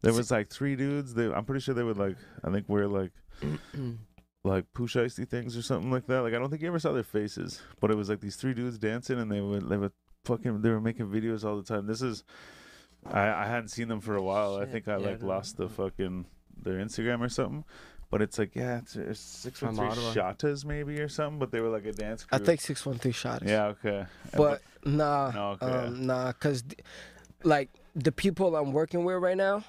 There 0.00 0.12
was 0.14 0.30
like 0.30 0.48
three 0.48 0.76
dudes. 0.76 1.14
They, 1.14 1.26
I'm 1.32 1.44
pretty 1.44 1.60
sure 1.60 1.74
they 1.74 1.82
would 1.82 1.98
like. 1.98 2.16
I 2.42 2.50
think 2.50 2.68
we're 2.68 2.86
like 2.88 3.12
like 4.44 4.72
pooch 4.74 4.96
icy 4.96 5.24
things 5.24 5.56
or 5.56 5.62
something 5.62 5.90
like 5.90 6.06
that. 6.06 6.20
Like 6.20 6.34
I 6.34 6.38
don't 6.38 6.50
think 6.50 6.62
you 6.62 6.68
ever 6.68 6.78
saw 6.78 6.92
their 6.92 7.02
faces, 7.02 7.60
but 7.80 7.90
it 7.90 7.96
was 7.96 8.08
like 8.08 8.20
these 8.20 8.36
three 8.36 8.54
dudes 8.54 8.78
dancing, 8.78 9.18
and 9.18 9.32
they 9.32 9.40
would 9.40 9.68
they 9.68 9.76
would 9.76 9.92
fucking 10.24 10.60
they 10.62 10.70
were 10.70 10.80
making 10.80 11.06
videos 11.08 11.44
all 11.44 11.56
the 11.56 11.64
time. 11.64 11.86
This 11.86 12.02
is. 12.02 12.22
I, 13.06 13.28
I 13.28 13.46
hadn't 13.46 13.68
seen 13.68 13.88
them 13.88 14.00
for 14.00 14.16
a 14.16 14.22
while. 14.22 14.56
I 14.56 14.64
think 14.64 14.88
I 14.88 14.92
yeah, 14.92 14.96
like 15.08 15.18
don't 15.20 15.28
lost 15.28 15.58
the 15.58 15.68
fucking 15.68 16.24
their 16.62 16.74
Instagram 16.78 17.20
or 17.20 17.28
something. 17.28 17.64
But 18.10 18.22
it's 18.22 18.38
like 18.38 18.54
yeah, 18.54 18.78
it's, 18.78 18.96
it's 18.96 19.20
six 19.20 19.60
one 19.60 19.74
three 19.74 19.86
Ottawa. 19.86 20.12
shatas 20.12 20.64
maybe 20.64 20.98
or 21.00 21.08
something. 21.08 21.38
But 21.38 21.50
they 21.50 21.60
were 21.60 21.68
like 21.68 21.84
a 21.84 21.92
dance 21.92 22.24
I 22.32 22.38
think 22.38 22.60
six 22.60 22.86
one 22.86 22.96
three 22.98 23.12
shot. 23.12 23.42
Yeah. 23.44 23.66
Okay. 23.66 24.06
But 24.34 24.62
nah, 24.84 25.30
No, 25.32 25.48
okay. 25.60 25.66
um, 25.66 26.06
nah, 26.06 26.32
cause 26.32 26.62
th- 26.62 26.80
like 27.42 27.70
the 27.94 28.12
people 28.12 28.56
I'm 28.56 28.72
working 28.72 29.04
with 29.04 29.16
right 29.16 29.36
now, 29.36 29.64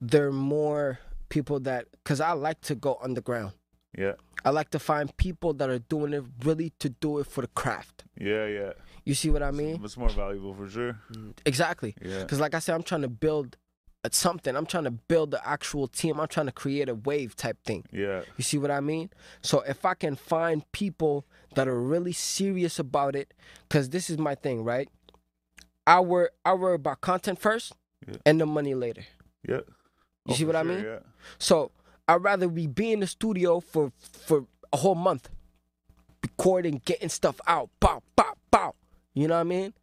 they're 0.00 0.32
more 0.32 0.98
people 1.28 1.60
that, 1.60 1.86
cause 2.04 2.20
I 2.20 2.32
like 2.32 2.60
to 2.62 2.74
go 2.74 2.98
underground. 3.02 3.52
Yeah. 3.96 4.12
I 4.44 4.50
like 4.50 4.70
to 4.70 4.78
find 4.78 5.14
people 5.16 5.52
that 5.54 5.68
are 5.68 5.78
doing 5.78 6.12
it 6.12 6.24
really 6.44 6.72
to 6.78 6.88
do 6.88 7.18
it 7.18 7.26
for 7.26 7.40
the 7.40 7.48
craft. 7.48 8.04
Yeah, 8.18 8.46
yeah. 8.46 8.72
You 9.04 9.14
see 9.14 9.30
what 9.30 9.42
I 9.42 9.50
mean? 9.50 9.80
It's 9.82 9.96
more 9.96 10.08
valuable 10.10 10.54
for 10.54 10.68
sure. 10.68 10.98
Exactly. 11.46 11.94
Yeah. 12.02 12.20
Because, 12.20 12.40
like 12.40 12.54
I 12.54 12.58
said, 12.58 12.74
I'm 12.74 12.82
trying 12.82 13.02
to 13.02 13.08
build 13.08 13.56
something. 14.10 14.54
I'm 14.54 14.66
trying 14.66 14.84
to 14.84 14.90
build 14.90 15.30
the 15.32 15.46
actual 15.46 15.88
team. 15.88 16.20
I'm 16.20 16.28
trying 16.28 16.46
to 16.46 16.52
create 16.52 16.88
a 16.88 16.94
wave 16.94 17.34
type 17.36 17.58
thing. 17.64 17.84
Yeah. 17.92 18.22
You 18.36 18.44
see 18.44 18.58
what 18.58 18.70
I 18.70 18.80
mean? 18.80 19.10
So 19.42 19.60
if 19.62 19.84
I 19.84 19.94
can 19.94 20.16
find 20.16 20.70
people 20.72 21.26
that 21.54 21.68
are 21.68 21.80
really 21.80 22.12
serious 22.12 22.78
about 22.78 23.16
it, 23.16 23.34
because 23.68 23.90
this 23.90 24.08
is 24.10 24.18
my 24.18 24.34
thing, 24.34 24.62
right? 24.62 24.88
I 25.86 26.00
worry, 26.00 26.28
I 26.44 26.54
worry 26.54 26.74
about 26.74 27.00
content 27.00 27.38
first 27.38 27.72
Yeah. 28.06 28.16
and 28.26 28.40
the 28.40 28.46
money 28.46 28.74
later. 28.74 29.04
Yeah. 29.46 29.56
You 29.56 29.64
oh, 30.28 30.34
see 30.34 30.42
for 30.42 30.48
what 30.48 30.56
I 30.56 30.62
sure, 30.62 30.74
mean? 30.74 30.84
Yeah. 30.84 30.98
So 31.38 31.70
I'd 32.08 32.22
rather 32.22 32.48
we 32.48 32.66
be 32.66 32.92
in 32.92 33.00
the 33.00 33.06
studio 33.06 33.60
for 33.60 33.92
for 34.00 34.46
a 34.72 34.76
whole 34.78 34.94
month, 34.94 35.28
recording, 36.22 36.80
getting 36.84 37.08
stuff 37.08 37.40
out, 37.46 37.70
pow, 37.80 38.02
pow, 38.16 38.34
pow. 38.50 38.74
You 39.14 39.28
know 39.28 39.34
what 39.34 39.40
I 39.40 39.44
mean? 39.44 39.74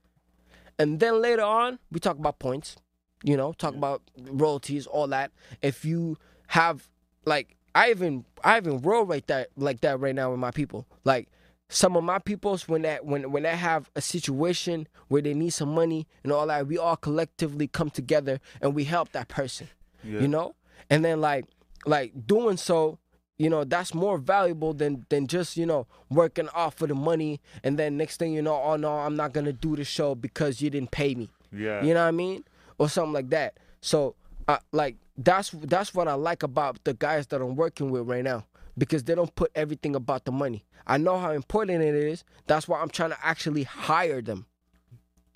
And 0.78 1.00
then 1.00 1.22
later 1.22 1.44
on, 1.44 1.80
we 1.92 2.00
talk 2.00 2.18
about 2.18 2.40
points. 2.40 2.76
You 3.24 3.38
know, 3.38 3.54
talk 3.54 3.74
about 3.74 4.02
royalties, 4.30 4.86
all 4.86 5.08
that. 5.08 5.32
If 5.62 5.86
you 5.86 6.18
have 6.48 6.88
like, 7.26 7.56
I 7.74 7.90
even 7.92 8.26
I 8.44 8.58
even 8.58 8.82
roll 8.82 9.06
right 9.06 9.26
that 9.28 9.50
like 9.56 9.82
that 9.82 10.00
right 10.00 10.14
now 10.14 10.32
with 10.32 10.40
my 10.40 10.52
people. 10.52 10.86
Like 11.04 11.30
some 11.70 11.96
of 11.98 12.04
my 12.04 12.20
peoples 12.20 12.68
when 12.68 12.84
that 12.84 13.06
when 13.06 13.32
when 13.32 13.44
they 13.44 13.56
have 13.56 13.90
a 13.96 14.02
situation 14.02 14.88
where 15.08 15.22
they 15.22 15.34
need 15.34 15.52
some 15.52 15.74
money 15.74 16.08
and 16.24 16.32
all 16.32 16.46
that, 16.48 16.68
we 16.68 16.78
all 16.78 16.96
collectively 16.96 17.68
come 17.68 17.90
together 17.90 18.40
and 18.62 18.76
we 18.76 18.84
help 18.84 19.12
that 19.14 19.28
person 19.28 19.68
Yeah. 20.04 20.20
you 20.20 20.28
know 20.28 20.54
and 20.92 21.04
then 21.04 21.20
like 21.22 21.46
like 21.86 22.28
doing 22.28 22.58
so 22.58 22.98
you 23.38 23.50
know 23.50 23.64
that's 23.64 23.94
more 23.94 24.18
valuable 24.18 24.74
than 24.74 25.06
than 25.10 25.28
just 25.28 25.58
you 25.58 25.66
know 25.66 25.88
working 26.10 26.48
off 26.50 26.76
for 26.76 26.88
the 26.88 26.96
money 26.96 27.42
and 27.64 27.78
then 27.78 27.98
next 27.98 28.18
thing 28.18 28.34
you 28.34 28.42
know 28.42 28.62
oh 28.62 28.76
no 28.76 28.92
i'm 28.92 29.16
not 29.16 29.34
gonna 29.34 29.54
do 29.54 29.76
the 29.76 29.84
show 29.84 30.16
because 30.16 30.62
you 30.62 30.70
didn't 30.70 30.92
pay 30.92 31.16
me. 31.16 31.30
Yeah. 31.52 31.84
you 31.84 31.94
know 31.94 32.02
what 32.02 32.08
i 32.08 32.12
mean? 32.12 32.44
Or 32.78 32.90
something 32.90 33.14
like 33.14 33.30
that. 33.30 33.58
So 33.80 34.16
uh, 34.48 34.58
like 34.74 34.98
that's 35.18 35.52
that's 35.52 35.94
what 35.94 36.08
i 36.08 36.14
like 36.14 36.44
about 36.44 36.84
the 36.84 36.94
guys 36.94 37.28
that 37.28 37.42
i'm 37.42 37.56
working 37.56 37.90
with 37.90 38.08
right 38.08 38.24
now 38.24 38.46
because 38.78 39.04
they 39.06 39.16
don't 39.16 39.34
put 39.36 39.52
everything 39.56 39.96
about 39.96 40.26
the 40.26 40.32
money. 40.32 40.66
I 40.86 40.98
know 40.98 41.18
how 41.18 41.32
important 41.32 41.82
it 41.82 41.96
is. 41.96 42.24
That's 42.48 42.68
why 42.68 42.82
i'm 42.82 42.90
trying 42.90 43.12
to 43.12 43.18
actually 43.26 43.64
hire 43.64 44.22
them 44.22 44.46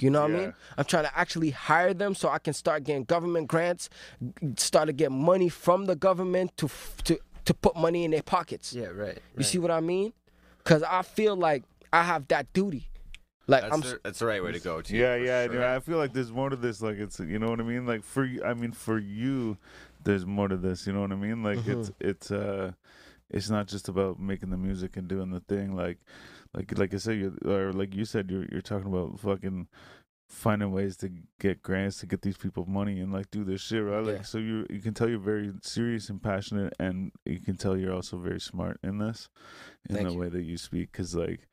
you 0.05 0.09
know 0.09 0.21
what 0.21 0.31
I 0.31 0.33
mean? 0.33 0.53
I'm 0.77 0.85
trying 0.85 1.05
to 1.05 1.17
actually 1.17 1.51
hire 1.51 1.93
them 1.93 2.15
so 2.15 2.29
I 2.29 2.39
can 2.39 2.53
start 2.53 2.83
getting 2.83 3.03
government 3.03 3.47
grants, 3.47 3.89
start 4.57 4.87
to 4.87 4.93
get 4.93 5.11
money 5.11 5.49
from 5.49 5.85
the 5.85 5.95
government 5.95 6.55
to 6.57 6.69
to 7.05 7.19
to 7.45 7.53
put 7.53 7.75
money 7.75 8.05
in 8.05 8.11
their 8.11 8.23
pockets. 8.23 8.73
Yeah, 8.73 8.87
right. 8.87 9.17
You 9.37 9.43
see 9.43 9.57
what 9.57 9.71
I 9.71 9.79
mean? 9.79 10.13
Cuz 10.63 10.83
I 10.83 11.01
feel 11.01 11.35
like 11.35 11.63
I 11.91 12.03
have 12.03 12.27
that 12.27 12.51
duty. 12.53 12.89
Like 13.47 13.63
That's, 13.63 13.73
I'm 13.73 13.81
the, 13.81 13.99
that's 14.03 14.19
the 14.19 14.27
right 14.27 14.43
way 14.43 14.51
to 14.51 14.59
go, 14.59 14.79
too. 14.79 14.95
Yeah, 14.95 15.15
yeah. 15.15 15.45
sure. 15.45 15.53
dude, 15.53 15.63
I 15.63 15.79
feel 15.79 15.97
like 15.97 16.13
there's 16.13 16.31
more 16.31 16.51
to 16.51 16.55
this. 16.55 16.83
Like 16.83 16.97
it's, 16.97 17.19
you 17.19 17.39
know 17.39 17.49
what 17.49 17.59
I 17.59 17.63
mean. 17.63 17.87
Like 17.87 18.03
for, 18.03 18.29
I 18.45 18.53
mean, 18.53 18.73
for 18.73 18.99
you, 18.99 19.57
there's 20.03 20.23
more 20.23 20.47
to 20.47 20.55
this. 20.55 20.85
You 20.85 20.93
know 20.93 21.01
what 21.01 21.11
I 21.11 21.15
mean. 21.15 21.41
Like 21.41 21.65
it's, 21.65 21.91
it's, 21.99 22.29
uh, 22.29 22.73
it's 23.29 23.49
not 23.49 23.67
just 23.67 23.89
about 23.89 24.19
making 24.19 24.49
the 24.49 24.57
music 24.57 24.97
and 24.97 25.07
doing 25.07 25.31
the 25.31 25.39
thing. 25.41 25.75
Like, 25.75 25.99
like, 26.53 26.77
like 26.77 26.93
I 26.93 26.97
said, 26.97 27.17
you 27.17 27.37
or 27.45 27.71
like 27.73 27.93
you 27.95 28.05
said, 28.05 28.29
you're, 28.31 28.45
you're 28.51 28.61
talking 28.61 28.87
about 28.87 29.19
fucking 29.19 29.67
finding 30.27 30.71
ways 30.71 30.95
to 30.95 31.09
get 31.39 31.61
grants 31.63 31.97
to 31.99 32.05
get 32.05 32.21
these 32.21 32.37
people 32.37 32.63
money 32.67 32.99
and 32.99 33.11
like 33.11 33.31
do 33.31 33.43
this 33.43 33.61
shit, 33.61 33.83
right? 33.83 34.03
Like, 34.03 34.15
Yeah. 34.17 34.21
so 34.21 34.37
you, 34.37 34.65
you 34.69 34.79
can 34.79 34.93
tell 34.93 35.09
you're 35.09 35.17
very 35.19 35.51
serious 35.61 36.09
and 36.09 36.21
passionate, 36.21 36.73
and 36.79 37.11
you 37.25 37.39
can 37.39 37.57
tell 37.57 37.75
you're 37.75 37.93
also 37.93 38.17
very 38.17 38.39
smart 38.39 38.79
in 38.83 38.99
this, 38.99 39.27
in 39.89 39.95
Thank 39.95 40.07
the 40.07 40.13
you. 40.13 40.19
way 40.19 40.29
that 40.29 40.43
you 40.43 40.57
speak, 40.57 40.91
because 40.91 41.15
like. 41.15 41.47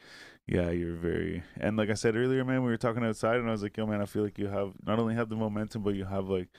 Yeah, 0.49 0.71
you're 0.71 0.95
very 0.95 1.43
and 1.57 1.77
like 1.77 1.91
I 1.91 1.95
said 1.95 2.15
earlier, 2.15 2.45
man, 2.45 2.63
we 2.63 2.71
were 2.71 2.77
talking 2.77 3.05
outside 3.05 3.39
and 3.41 3.49
I 3.49 3.51
was 3.51 3.65
like, 3.65 3.77
yo 3.77 3.85
man, 3.85 4.01
I 4.01 4.05
feel 4.05 4.23
like 4.23 4.39
you 4.39 4.47
have 4.47 4.75
not 4.87 5.01
only 5.01 5.17
have 5.17 5.29
the 5.29 5.35
momentum, 5.35 5.83
but 5.83 5.97
you 5.97 6.05
have 6.05 6.29
like 6.29 6.51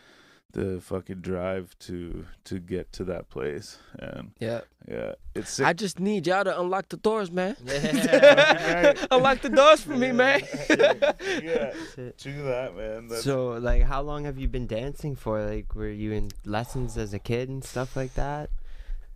the 0.54 0.82
fucking 0.82 1.22
drive 1.22 1.76
to 1.80 2.26
to 2.46 2.60
get 2.60 2.92
to 2.94 3.04
that 3.06 3.30
place. 3.30 3.78
And 4.00 4.32
yeah. 4.40 4.62
yeah, 4.88 5.14
it's 5.36 5.52
sick. 5.52 5.66
I 5.66 5.74
just 5.74 6.00
need 6.00 6.26
y'all 6.28 6.44
to 6.44 6.60
unlock 6.60 6.90
the 6.90 6.98
doors, 6.98 7.32
man. 7.32 7.56
Yeah. 7.66 8.94
unlock 9.12 9.42
the 9.42 9.50
doors 9.50 9.82
for 9.82 9.96
me, 9.96 10.12
man. 10.12 10.42
yeah, 10.70 11.74
do 12.18 12.44
that, 12.44 12.74
man. 12.76 13.08
That's, 13.08 13.24
So, 13.24 13.50
like, 13.50 13.84
how 13.84 14.02
long 14.02 14.26
have 14.26 14.38
you 14.40 14.48
been 14.48 14.68
dancing 14.68 15.16
for? 15.16 15.44
Like, 15.44 15.76
were 15.76 15.90
you 15.90 16.12
in 16.12 16.30
lessons 16.46 16.98
as 16.98 17.14
a 17.14 17.20
kid 17.20 17.50
and 17.50 17.64
stuff 17.64 17.96
like 17.96 18.14
that? 18.16 18.50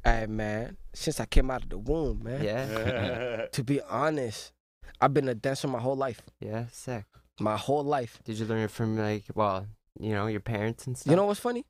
hey 0.04 0.26
man, 0.26 0.78
since 0.94 1.20
I 1.20 1.26
came 1.26 1.52
out 1.52 1.64
of 1.64 1.70
the 1.70 1.78
womb, 1.78 2.24
man. 2.24 2.44
Yeah. 2.44 3.46
To 3.52 3.64
be 3.64 3.82
honest, 3.82 4.54
I've 5.00 5.14
been 5.14 5.28
a 5.28 5.36
dancer 5.36 5.68
my 5.68 5.80
whole 5.80 5.96
life. 5.96 6.22
Yeah, 6.40 6.66
sick. 6.72 7.06
My 7.40 7.58
whole 7.58 7.84
life. 7.84 8.20
Did 8.24 8.40
you 8.40 8.46
learn 8.46 8.60
it 8.60 8.72
from, 8.72 8.98
like, 8.98 9.26
well, 9.36 9.68
you 10.00 10.12
know, 10.14 10.28
your 10.28 10.40
parents 10.40 10.88
and 10.88 10.98
stuff? 10.98 11.10
You 11.12 11.16
know 11.18 11.26
what's 11.26 11.40
funny? 11.40 11.66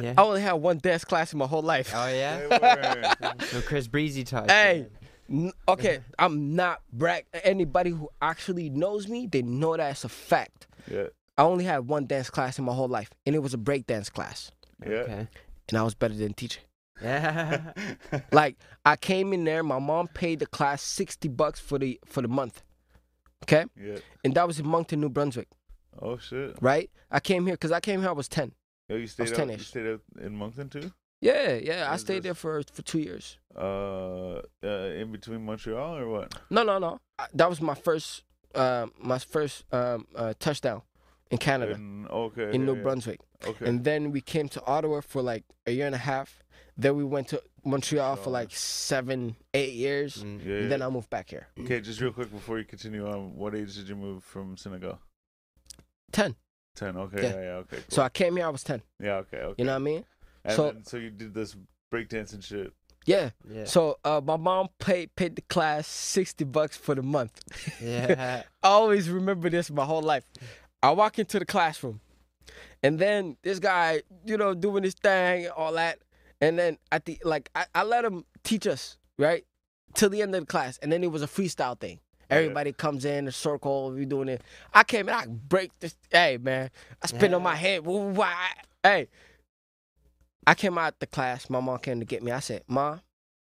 Yeah. 0.00 0.14
I 0.18 0.22
only 0.22 0.42
had 0.42 0.52
one 0.54 0.78
dance 0.78 1.04
class 1.04 1.32
in 1.32 1.38
my 1.38 1.46
whole 1.46 1.62
life. 1.62 1.92
Oh, 1.94 2.06
yeah? 2.06 2.46
yeah. 2.50 3.32
So 3.46 3.62
Chris 3.62 3.88
Breezy 3.88 4.24
taught 4.24 4.50
Hey, 4.50 4.86
that. 5.28 5.34
N- 5.34 5.52
okay, 5.68 6.00
I'm 6.18 6.54
not 6.54 6.82
brag. 6.92 7.24
Anybody 7.44 7.90
who 7.90 8.08
actually 8.20 8.68
knows 8.68 9.08
me, 9.08 9.26
they 9.26 9.42
know 9.42 9.76
that's 9.76 10.04
a 10.04 10.08
fact. 10.08 10.66
yeah, 10.90 11.06
I 11.38 11.42
only 11.42 11.64
had 11.64 11.88
one 11.88 12.06
dance 12.06 12.28
class 12.30 12.58
in 12.58 12.64
my 12.64 12.74
whole 12.74 12.88
life, 12.88 13.10
and 13.24 13.34
it 13.34 13.38
was 13.38 13.54
a 13.54 13.58
break 13.58 13.86
dance 13.86 14.10
class, 14.10 14.50
yeah. 14.84 14.92
Okay. 14.92 15.28
and 15.68 15.78
I 15.78 15.82
was 15.82 15.94
better 15.94 16.14
than 16.14 16.34
teacher. 16.34 16.60
Yeah. 17.02 17.72
Like 18.32 18.56
I 18.84 18.96
came 18.96 19.32
in 19.32 19.44
there, 19.44 19.62
my 19.62 19.78
mom 19.78 20.08
paid 20.08 20.40
the 20.40 20.46
class 20.46 20.82
sixty 20.82 21.28
bucks 21.28 21.58
for 21.60 21.78
the 21.78 21.98
for 22.04 22.20
the 22.22 22.28
month, 22.28 22.62
okay, 23.44 23.64
yeah. 23.80 23.98
and 24.24 24.34
that 24.34 24.46
was 24.46 24.58
in 24.58 24.66
Moncton, 24.66 25.00
New 25.00 25.08
Brunswick, 25.08 25.48
Oh 26.00 26.16
shit. 26.18 26.56
right? 26.60 26.90
I 27.10 27.20
came 27.20 27.44
here 27.46 27.54
because 27.54 27.72
I 27.72 27.80
came 27.80 28.00
here 28.00 28.08
I 28.08 28.12
was 28.12 28.28
ten. 28.28 28.52
Yo, 28.88 28.96
you 28.96 29.06
stayed 29.06 29.24
was 29.30 29.32
out. 29.32 29.38
You 29.48 29.54
10-ish. 29.56 29.66
stayed 29.68 29.86
out 29.86 30.00
in 30.20 30.34
Moncton 30.36 30.68
too. 30.68 30.90
Yeah, 31.20 31.52
yeah, 31.54 31.84
I 31.86 31.90
Where's 31.90 32.00
stayed 32.00 32.22
there 32.22 32.34
for 32.34 32.62
for 32.72 32.82
two 32.82 32.98
years. 32.98 33.38
Uh, 33.54 34.40
uh, 34.64 34.68
in 34.96 35.12
between 35.12 35.44
Montreal 35.44 35.96
or 35.98 36.08
what? 36.08 36.34
No, 36.48 36.62
no, 36.62 36.78
no. 36.78 36.98
I, 37.18 37.26
that 37.34 37.48
was 37.48 37.60
my 37.60 37.74
first, 37.74 38.24
um, 38.54 38.92
my 38.98 39.18
first 39.18 39.64
um, 39.72 40.06
uh, 40.16 40.32
touchdown 40.38 40.80
in 41.30 41.36
Canada, 41.38 41.74
In, 41.74 42.06
okay. 42.10 42.48
in 42.54 42.60
yeah, 42.62 42.66
New 42.66 42.76
yeah. 42.76 42.82
Brunswick. 42.82 43.20
Okay. 43.46 43.66
And 43.66 43.84
then 43.84 44.10
we 44.12 44.20
came 44.22 44.48
to 44.48 44.64
Ottawa 44.64 45.02
for 45.02 45.20
like 45.20 45.44
a 45.66 45.72
year 45.72 45.86
and 45.86 45.94
a 45.94 45.98
half. 45.98 46.42
Then 46.76 46.96
we 46.96 47.04
went 47.04 47.28
to 47.28 47.42
Montreal 47.66 48.16
for 48.16 48.30
like 48.30 48.50
seven, 48.52 49.36
eight 49.52 49.74
years. 49.74 50.24
Mm. 50.24 50.44
yeah, 50.44 50.54
And 50.62 50.72
then. 50.72 50.80
I 50.82 50.88
moved 50.88 51.10
back 51.10 51.28
here. 51.28 51.48
Okay, 51.60 51.80
just 51.82 52.00
real 52.00 52.12
quick 52.12 52.30
before 52.32 52.58
you 52.58 52.64
continue 52.64 53.06
on, 53.06 53.36
what 53.36 53.54
age 53.54 53.74
did 53.76 53.88
you 53.88 53.96
move 53.96 54.24
from 54.24 54.56
Senegal? 54.56 54.98
10. 56.12 56.34
Ten. 56.76 56.96
Okay. 56.96 57.22
Yeah. 57.22 57.28
Yeah. 57.34 57.40
Yeah. 57.42 57.48
okay. 57.56 57.76
Cool. 57.76 57.84
So 57.88 58.02
I 58.02 58.08
came 58.08 58.36
here, 58.36 58.46
I 58.46 58.50
was 58.50 58.62
10. 58.64 58.82
yeah. 59.02 59.14
Okay. 59.16 59.38
Okay. 59.38 59.54
You 59.58 59.64
know 59.64 59.72
what 59.72 59.76
I 59.76 59.84
mean? 59.84 60.04
And 60.44 60.54
so- 60.56 60.70
then, 60.72 60.84
so 60.84 60.96
you 60.96 61.10
did 61.10 61.34
this 61.34 61.56
breakdancing 61.92 62.42
shit. 62.44 62.72
Yeah. 63.06 63.30
Yeah. 63.50 63.64
So 63.64 63.98
uh, 64.04 64.20
my 64.22 64.36
mom 64.36 64.68
paid 64.78 65.14
paid 65.16 65.34
the 65.34 65.42
class 65.42 65.86
60 65.86 66.44
bucks 66.44 66.76
for 66.76 66.94
the 66.94 67.02
month. 67.02 67.40
Yeah. 67.82 68.42
I 68.62 68.68
always 68.68 69.08
remember 69.08 69.48
this 69.48 69.70
my 69.70 69.84
whole 69.86 70.02
life. 70.02 70.24
I 70.82 70.90
walk 70.92 71.18
into 71.18 71.38
the 71.38 71.46
classroom, 71.46 72.00
and 72.82 72.98
then 72.98 73.36
this 73.42 73.58
guy, 73.58 74.02
you 74.24 74.36
know, 74.36 74.54
doing 74.54 74.82
his 74.84 74.94
thing, 74.94 75.48
all 75.48 75.72
that, 75.72 75.98
and 76.40 76.58
then 76.58 76.78
at 76.92 77.04
the 77.06 77.18
like, 77.24 77.50
I, 77.54 77.66
I 77.74 77.82
let 77.84 78.04
him 78.04 78.24
teach 78.44 78.66
us 78.66 78.96
right 79.18 79.44
till 79.94 80.10
the 80.10 80.20
end 80.22 80.34
of 80.34 80.40
the 80.42 80.46
class, 80.46 80.78
and 80.82 80.92
then 80.92 81.02
it 81.02 81.10
was 81.10 81.22
a 81.22 81.26
freestyle 81.26 81.78
thing. 81.80 82.00
Yeah. 82.30 82.36
Everybody 82.36 82.72
comes 82.72 83.04
in 83.04 83.28
a 83.28 83.32
circle, 83.32 83.92
we 83.92 84.04
doing 84.06 84.28
it. 84.28 84.42
I 84.74 84.84
came 84.84 85.08
in, 85.08 85.14
I 85.14 85.26
break 85.26 85.72
this. 85.80 85.96
Hey 86.10 86.38
man, 86.38 86.70
I 87.02 87.06
spin 87.08 87.34
on 87.34 87.42
my 87.42 87.56
head. 87.56 87.86
woo, 87.86 87.98
woo, 87.98 88.12
wah. 88.14 88.32
Hey, 88.82 89.08
I 90.46 90.54
came 90.54 90.78
out 90.78 90.98
the 91.00 91.06
class. 91.06 91.50
My 91.50 91.60
mom 91.60 91.78
came 91.78 92.00
to 92.00 92.06
get 92.06 92.22
me. 92.22 92.32
I 92.32 92.40
said, 92.40 92.64
"Mom, 92.68 93.00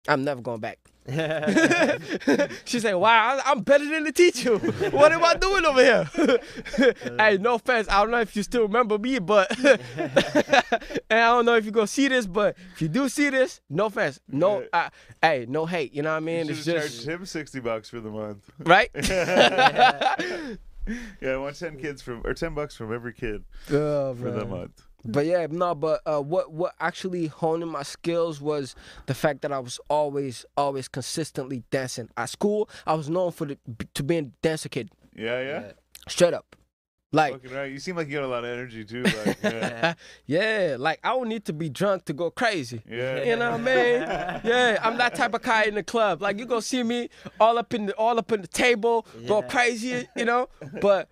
I'm 0.07 0.23
never 0.23 0.41
going 0.41 0.61
back." 0.61 0.79
she 2.65 2.79
said, 2.79 2.93
"Wow, 2.93 3.37
I- 3.37 3.51
I'm 3.51 3.61
better 3.61 3.85
than 3.85 4.05
the 4.05 4.11
teacher. 4.13 4.57
what 4.91 5.11
am 5.11 5.23
I 5.23 5.35
doing 5.35 5.65
over 5.65 5.83
here?" 5.83 6.09
hey, 7.19 7.37
no 7.37 7.55
offense. 7.55 7.87
I 7.89 8.01
don't 8.01 8.11
know 8.11 8.21
if 8.21 8.35
you 8.35 8.43
still 8.43 8.63
remember 8.63 8.97
me, 8.97 9.19
but 9.19 9.51
and 9.59 9.81
I 11.09 11.09
don't 11.09 11.45
know 11.45 11.55
if 11.55 11.65
you're 11.65 11.73
gonna 11.73 11.87
see 11.87 12.07
this, 12.07 12.25
but 12.25 12.55
if 12.73 12.81
you 12.81 12.87
do 12.87 13.09
see 13.09 13.29
this, 13.29 13.59
no 13.69 13.87
offense. 13.87 14.19
No, 14.29 14.65
uh, 14.71 14.89
hey, 15.21 15.45
no 15.49 15.65
hate. 15.65 15.93
You 15.93 16.03
know 16.03 16.11
what 16.11 16.17
I 16.17 16.21
mean? 16.21 16.45
you 16.47 16.53
It's 16.53 16.63
just 16.65 17.03
charged 17.03 17.07
him 17.07 17.25
sixty 17.25 17.59
bucks 17.59 17.89
for 17.89 17.99
the 17.99 18.09
month. 18.09 18.49
right. 18.59 18.89
yeah, 18.95 20.15
I 21.33 21.37
want 21.37 21.57
ten 21.57 21.77
kids 21.77 22.01
from 22.01 22.21
or 22.25 22.33
ten 22.33 22.53
bucks 22.53 22.75
from 22.75 22.93
every 22.93 23.13
kid 23.13 23.43
Oh, 23.71 24.13
for 24.15 24.31
the 24.31 24.45
month. 24.45 24.81
But 25.05 25.25
yeah, 25.25 25.47
no, 25.49 25.75
but 25.75 26.01
uh, 26.05 26.21
what 26.21 26.51
what 26.51 26.75
actually 26.79 27.27
honing 27.27 27.67
my 27.69 27.83
skills 27.83 28.39
was 28.41 28.75
the 29.05 29.13
fact 29.13 29.41
that 29.41 29.51
I 29.51 29.59
was 29.59 29.79
always 29.89 30.45
always 30.55 30.87
consistently 30.87 31.63
dancing. 31.71 32.09
At 32.17 32.29
school, 32.29 32.69
I 32.87 32.93
was 32.93 33.09
known 33.09 33.31
for 33.31 33.45
the 33.45 33.57
to 33.95 34.03
being 34.03 34.25
a 34.25 34.31
dancer 34.41 34.69
kid, 34.69 34.89
Yeah, 35.15 35.41
yeah. 35.41 35.71
straight 36.07 36.33
up. 36.33 36.55
Like, 37.15 37.33
Fucking 37.33 37.55
right. 37.55 37.71
You 37.71 37.77
seem 37.77 37.95
like 37.95 38.07
you 38.07 38.13
got 38.15 38.23
a 38.23 38.27
lot 38.27 38.43
of 38.43 38.49
energy 38.49 38.83
too. 38.83 39.03
Like, 39.25 39.37
yeah. 39.43 39.93
yeah, 40.25 40.77
like 40.79 40.99
I 41.03 41.09
don't 41.09 41.27
need 41.29 41.45
to 41.45 41.53
be 41.53 41.69
drunk 41.69 42.05
to 42.05 42.13
go 42.13 42.31
crazy. 42.31 42.81
yeah. 42.89 43.23
You 43.23 43.35
know 43.35 43.51
what 43.51 43.59
I 43.59 43.63
mean? 43.63 44.01
Yeah, 44.51 44.79
I'm 44.81 44.97
that 44.97 45.13
type 45.13 45.35
of 45.35 45.43
guy 45.43 45.63
in 45.65 45.75
the 45.75 45.83
club. 45.83 46.21
Like 46.23 46.39
you 46.39 46.45
gonna 46.47 46.61
see 46.63 46.81
me 46.81 47.09
all 47.39 47.59
up 47.59 47.71
in 47.75 47.85
the 47.87 47.93
all 47.97 48.17
up 48.17 48.31
in 48.31 48.41
the 48.41 48.47
table, 48.47 49.05
go 49.27 49.43
crazy, 49.43 50.07
you 50.15 50.25
know. 50.25 50.49
But 50.81 51.07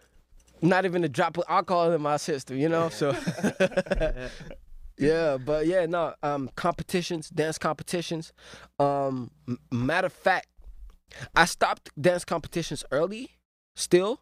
not 0.62 0.86
even 0.86 1.04
a 1.04 1.10
drop 1.10 1.38
of 1.38 1.44
alcohol 1.48 1.92
in 1.92 2.02
my 2.02 2.18
system, 2.18 2.58
you 2.58 2.70
know. 2.70 2.90
So 2.90 3.12
yeah, 4.98 5.38
but 5.38 5.66
yeah, 5.66 5.86
no. 5.86 6.14
Um, 6.22 6.50
competitions, 6.56 7.30
dance 7.30 7.58
competitions. 7.58 8.34
Um, 8.80 9.32
m- 9.48 9.60
matter 9.72 10.08
of 10.08 10.14
fact, 10.14 10.48
I 11.36 11.46
stopped 11.46 11.90
dance 12.00 12.24
competitions 12.26 12.84
early, 12.92 13.32
still, 13.76 14.22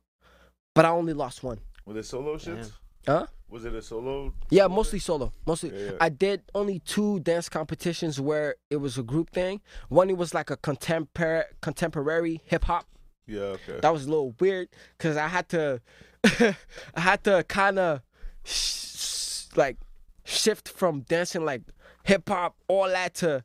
but 0.74 0.86
I 0.86 0.90
only 0.90 1.14
lost 1.14 1.44
one. 1.44 1.60
Were 1.86 1.94
they 1.94 2.02
solo 2.02 2.38
shits? 2.38 2.72
Huh? 3.06 3.26
Was 3.50 3.66
it 3.66 3.74
a 3.74 3.82
solo? 3.82 4.34
Yeah, 4.52 4.68
mostly 4.68 5.00
solo. 5.00 5.34
Mostly. 5.48 5.72
Yeah, 5.72 5.92
yeah. 5.92 5.98
I 6.00 6.10
did 6.10 6.44
only 6.54 6.80
two 6.80 7.20
dance 7.22 7.50
competitions 7.50 8.22
where 8.22 8.56
it 8.70 8.76
was 8.78 8.98
a 8.98 9.04
group 9.04 9.32
thing. 9.32 9.62
One 9.88 10.10
it 10.10 10.18
was 10.18 10.34
like 10.36 10.52
a 10.52 10.58
contemporary 10.58 11.46
contemporary 11.62 12.42
hip 12.46 12.66
hop. 12.66 12.86
Yeah. 13.26 13.40
Okay. 13.58 13.80
That 13.82 13.92
was 13.92 14.06
a 14.06 14.10
little 14.10 14.36
weird 14.40 14.70
because 14.98 15.18
I 15.18 15.28
had 15.28 15.50
to, 15.50 15.82
I 16.95 16.99
had 16.99 17.24
to 17.26 17.43
kind 17.43 17.80
of, 17.80 18.01
sh- 18.43 19.45
like, 19.55 19.78
shift 20.24 20.70
from 20.70 21.01
dancing 21.01 21.43
like 21.43 21.61
hip 22.03 22.28
hop 22.30 22.55
all 22.67 22.88
that 22.88 23.15
to, 23.15 23.43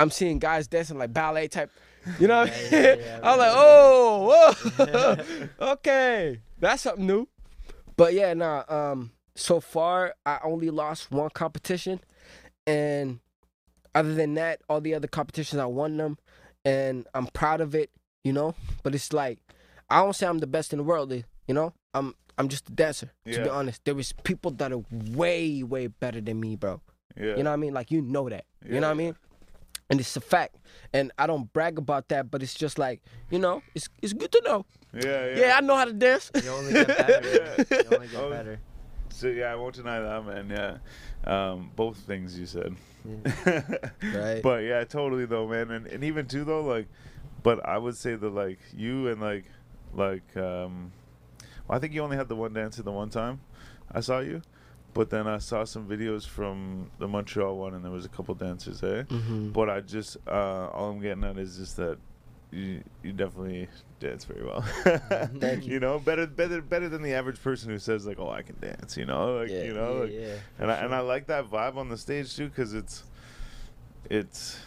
I'm 0.00 0.10
seeing 0.10 0.38
guys 0.38 0.66
dancing 0.66 0.98
like 0.98 1.12
ballet 1.12 1.48
type. 1.48 1.70
You 2.18 2.26
know 2.26 2.40
what 2.40 2.50
I 2.52 2.56
mean? 2.60 2.68
yeah, 2.72 2.94
yeah, 2.94 3.20
I 3.22 3.30
was 3.30 3.38
like, 3.38 3.52
oh, 3.54 5.16
whoa, 5.58 5.70
okay, 5.72 6.40
that's 6.58 6.82
something 6.82 7.06
new. 7.06 7.28
But 7.96 8.14
yeah, 8.14 8.34
nah. 8.34 8.64
Um, 8.68 9.12
so 9.34 9.60
far 9.60 10.14
I 10.26 10.40
only 10.42 10.70
lost 10.70 11.10
one 11.12 11.30
competition, 11.30 12.00
and 12.66 13.20
other 13.94 14.14
than 14.14 14.34
that, 14.34 14.60
all 14.68 14.80
the 14.80 14.94
other 14.94 15.06
competitions 15.08 15.60
I 15.60 15.66
won 15.66 15.96
them, 15.96 16.18
and 16.64 17.06
I'm 17.14 17.26
proud 17.28 17.60
of 17.60 17.74
it. 17.74 17.90
You 18.24 18.32
know, 18.32 18.54
but 18.82 18.94
it's 18.94 19.12
like 19.12 19.38
I 19.88 20.02
don't 20.02 20.14
say 20.14 20.26
I'm 20.26 20.38
the 20.38 20.46
best 20.46 20.72
in 20.72 20.78
the 20.78 20.84
world. 20.84 21.12
You 21.46 21.54
know, 21.54 21.72
I'm 21.94 22.14
I'm 22.38 22.48
just 22.48 22.68
a 22.68 22.72
dancer. 22.72 23.10
To 23.30 23.42
be 23.42 23.48
honest, 23.48 23.84
there 23.84 23.98
is 23.98 24.12
people 24.24 24.50
that 24.52 24.72
are 24.72 24.82
way 25.12 25.62
way 25.62 25.86
better 25.88 26.20
than 26.20 26.40
me, 26.40 26.56
bro. 26.56 26.80
Yeah. 27.16 27.36
You 27.36 27.42
know 27.42 27.50
what 27.50 27.54
I 27.54 27.56
mean? 27.56 27.74
Like 27.74 27.90
you 27.90 28.00
know 28.02 28.28
that. 28.28 28.44
Yeah. 28.64 28.74
You 28.74 28.80
know 28.80 28.88
what 28.88 28.94
I 28.94 28.96
mean? 28.96 29.16
And 29.90 30.00
it's 30.00 30.16
a 30.16 30.20
fact. 30.22 30.56
And 30.94 31.12
I 31.18 31.26
don't 31.26 31.52
brag 31.52 31.76
about 31.76 32.08
that, 32.08 32.30
but 32.30 32.42
it's 32.42 32.54
just 32.54 32.78
like, 32.78 33.02
you 33.30 33.38
know, 33.38 33.62
it's 33.74 33.88
it's 34.00 34.12
good 34.14 34.32
to 34.32 34.42
know. 34.44 34.64
Yeah. 34.94 35.02
Yeah. 35.26 35.36
Yeah, 35.36 35.54
I 35.58 35.60
know 35.60 35.76
how 35.76 35.84
to 35.84 35.92
dance. 35.92 36.30
You 36.42 36.50
only 36.50 36.72
get 36.72 36.88
better. 36.88 37.28
Yeah. 37.70 37.78
You 37.82 37.96
only 37.96 38.08
get 38.08 38.20
Oh, 38.20 38.30
better. 38.30 38.60
So 39.10 39.28
yeah, 39.28 39.52
I 39.52 39.56
won't 39.56 39.74
deny 39.74 40.00
that, 40.00 40.24
man. 40.24 40.48
Yeah. 40.50 40.78
Um, 41.24 41.70
both 41.76 41.98
things 41.98 42.38
you 42.38 42.46
said. 42.46 42.74
Right. 44.02 44.42
But 44.42 44.62
yeah, 44.62 44.84
totally 44.84 45.26
though, 45.26 45.46
man. 45.48 45.70
And 45.70 45.86
and 45.86 46.04
even 46.04 46.26
too 46.26 46.44
though, 46.44 46.62
like, 46.62 46.86
but 47.42 47.64
I 47.66 47.76
would 47.78 47.96
say 47.96 48.14
that 48.14 48.30
like 48.30 48.58
you 48.74 49.08
and 49.08 49.20
like, 49.20 49.44
like, 49.92 50.36
um, 50.36 50.92
well, 51.68 51.76
I 51.76 51.80
think 51.80 51.92
you 51.92 52.02
only 52.02 52.16
had 52.16 52.28
the 52.28 52.36
one 52.36 52.52
dancer 52.52 52.82
the 52.82 52.92
one 52.92 53.10
time 53.10 53.40
I 53.90 54.00
saw 54.00 54.20
you, 54.20 54.42
but 54.94 55.10
then 55.10 55.26
I 55.26 55.38
saw 55.38 55.64
some 55.64 55.88
videos 55.88 56.26
from 56.26 56.90
the 56.98 57.08
Montreal 57.08 57.56
one, 57.56 57.74
and 57.74 57.84
there 57.84 57.92
was 57.92 58.04
a 58.04 58.08
couple 58.08 58.34
dancers, 58.34 58.82
eh? 58.82 59.04
Mhm. 59.08 59.52
But 59.52 59.68
I 59.70 59.80
just, 59.80 60.16
uh, 60.26 60.68
all 60.72 60.90
I'm 60.90 61.00
getting 61.00 61.24
at 61.24 61.38
is 61.38 61.56
just 61.56 61.76
that 61.76 61.98
you 62.50 62.82
you 63.02 63.12
definitely 63.12 63.66
dance 63.98 64.26
very 64.26 64.44
well. 64.44 64.60
Thank 65.40 65.66
you. 65.66 65.74
You 65.74 65.80
know, 65.80 65.98
better 65.98 66.26
better 66.26 66.60
better 66.60 66.88
than 66.90 67.00
the 67.02 67.14
average 67.14 67.42
person 67.42 67.70
who 67.70 67.78
says 67.78 68.06
like, 68.06 68.18
"Oh, 68.18 68.28
I 68.30 68.42
can 68.42 68.56
dance." 68.60 68.96
You 68.98 69.06
know, 69.06 69.38
like 69.38 69.48
Yeah, 69.50 69.62
you 69.64 69.72
know, 69.72 69.94
yeah, 69.94 70.00
like, 70.02 70.12
yeah, 70.12 70.34
and 70.58 70.70
I 70.70 70.74
and 70.84 70.94
I 70.94 71.00
like 71.00 71.26
that 71.28 71.48
vibe 71.50 71.76
on 71.76 71.88
the 71.88 71.96
stage 71.96 72.36
too 72.36 72.48
because 72.48 72.74
it's 72.74 73.04
it's 74.10 74.58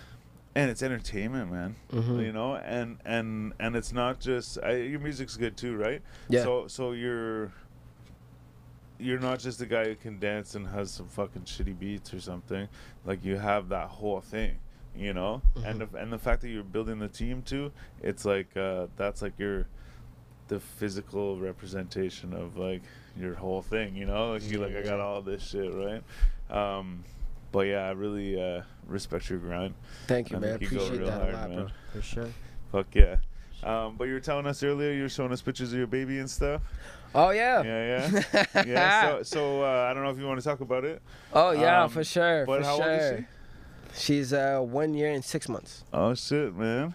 and 0.56 0.72
it's 0.72 0.82
entertainment, 0.82 1.52
man. 1.52 1.76
Mhm. 1.92 2.26
You 2.26 2.32
know, 2.32 2.56
and 2.56 2.98
and 3.06 3.54
and 3.60 3.76
it's 3.76 3.92
not 3.94 4.20
just 4.20 4.58
I, 4.64 4.76
your 4.78 5.00
music's 5.02 5.36
good 5.38 5.58
too, 5.58 5.76
right? 5.76 6.02
Yeah. 6.30 6.44
So 6.44 6.68
so 6.68 6.92
you're 6.94 7.52
you're 8.98 9.20
not 9.20 9.40
just 9.40 9.62
a 9.62 9.66
guy 9.66 9.86
who 9.90 9.96
can 9.96 10.20
dance 10.20 10.56
and 10.56 10.66
has 10.68 10.90
some 10.92 11.08
fucking 11.10 11.42
shitty 11.44 11.78
beats 11.78 12.14
or 12.14 12.20
something. 12.22 12.68
Like 13.06 13.24
you 13.26 13.36
have 13.38 13.70
that 13.70 13.90
whole 13.90 14.22
thing, 14.22 14.58
you 14.96 15.14
know. 15.14 15.42
And 15.66 15.82
the, 15.82 15.90
and 15.98 16.12
the 16.14 16.18
fact 16.18 16.42
that 16.42 16.50
you're 16.50 16.64
building 16.64 17.00
the 17.00 17.10
team 17.10 17.42
too, 17.42 17.72
it's 18.02 18.24
like 18.24 18.56
uh, 18.56 18.88
that's 18.96 19.22
like 19.22 19.38
your 19.38 19.68
the 20.48 20.60
physical 20.60 21.40
representation 21.40 22.32
of 22.34 22.56
like 22.56 22.84
your 23.18 23.34
whole 23.34 23.62
thing, 23.62 23.96
you 23.96 24.06
know. 24.06 24.32
Like 24.32 24.50
you 24.50 24.60
like 24.60 24.76
I 24.76 24.82
got 24.84 25.02
all 25.02 25.22
this 25.22 25.44
shit 25.46 25.74
right. 25.74 26.02
Um, 26.50 27.04
but 27.52 27.62
yeah, 27.68 27.88
I 27.88 27.92
really 27.92 28.42
uh, 28.42 28.62
respect 28.88 29.30
your 29.30 29.40
grind. 29.40 29.74
Thank 30.08 30.32
you, 30.32 30.38
I 30.38 30.40
man. 30.40 30.60
go 30.60 30.66
Appreciate 30.66 31.06
that 31.06 31.14
hard, 31.14 31.34
a 31.34 31.38
lot, 31.38 31.50
man. 31.50 31.58
bro. 31.60 31.68
For 31.94 32.02
sure. 32.02 32.28
Fuck 32.72 32.88
yeah. 32.94 33.18
Um, 33.64 33.96
but 33.98 34.06
you 34.06 34.14
were 34.14 34.20
telling 34.20 34.46
us 34.46 34.62
earlier 34.64 34.92
you 34.92 35.04
were 35.04 35.10
showing 35.10 35.32
us 35.32 35.42
pictures 35.42 35.72
of 35.72 35.78
your 35.78 35.88
baby 35.88 36.20
and 36.20 36.30
stuff. 36.30 36.62
Oh 37.16 37.30
yeah. 37.30 37.64
Yeah, 37.64 38.10
yeah, 38.34 38.46
yeah. 38.68 39.02
So, 39.18 39.24
so 39.24 39.64
uh, 39.64 39.88
I 39.90 39.94
don't 39.94 40.04
know 40.04 40.10
if 40.10 40.18
you 40.20 40.28
want 40.28 40.40
to 40.40 40.46
talk 40.46 40.60
about 40.60 40.84
it. 40.84 41.02
oh 41.34 41.52
yeah, 41.52 41.84
Um, 41.84 41.90
for 41.90 42.04
sure. 42.04 42.46
But 42.46 42.62
for 42.62 42.68
how 42.68 42.76
sure. 42.78 42.92
old 42.92 43.02
is 43.02 43.20
she? 43.20 43.26
She's 43.98 44.34
uh 44.34 44.60
one 44.60 44.94
year 44.94 45.12
and 45.12 45.24
six 45.24 45.48
months. 45.48 45.84
Oh 45.94 46.14
shit, 46.14 46.54
man. 46.56 46.94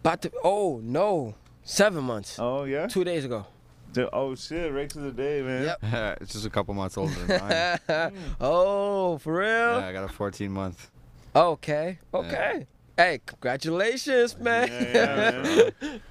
About 0.00 0.22
to 0.22 0.32
oh 0.44 0.80
no. 0.82 1.34
Seven 1.64 2.04
months. 2.04 2.38
Oh 2.38 2.64
yeah. 2.64 2.86
Two 2.86 3.04
days 3.04 3.24
ago. 3.24 3.46
Dude, 3.92 4.08
Oh 4.12 4.34
shit, 4.34 4.72
right 4.72 4.88
to 4.90 4.98
the 4.98 5.10
day, 5.10 5.42
man. 5.42 5.64
Yep. 5.82 6.18
it's 6.20 6.32
just 6.32 6.46
a 6.46 6.50
couple 6.50 6.74
months 6.74 6.96
older 6.96 7.12
than 7.26 7.40
mine. 7.88 8.12
oh, 8.40 9.18
for 9.18 9.34
real? 9.38 9.48
yeah, 9.80 9.86
I 9.86 9.92
got 9.92 10.04
a 10.04 10.08
14 10.12 10.50
month. 10.50 10.90
Okay. 11.34 11.98
Okay. 12.14 12.66
Hey, 12.96 13.20
congratulations, 13.24 14.38
man. 14.38 14.68
Yeah, 14.68 15.30
yeah, 15.44 15.70
man. 15.80 16.00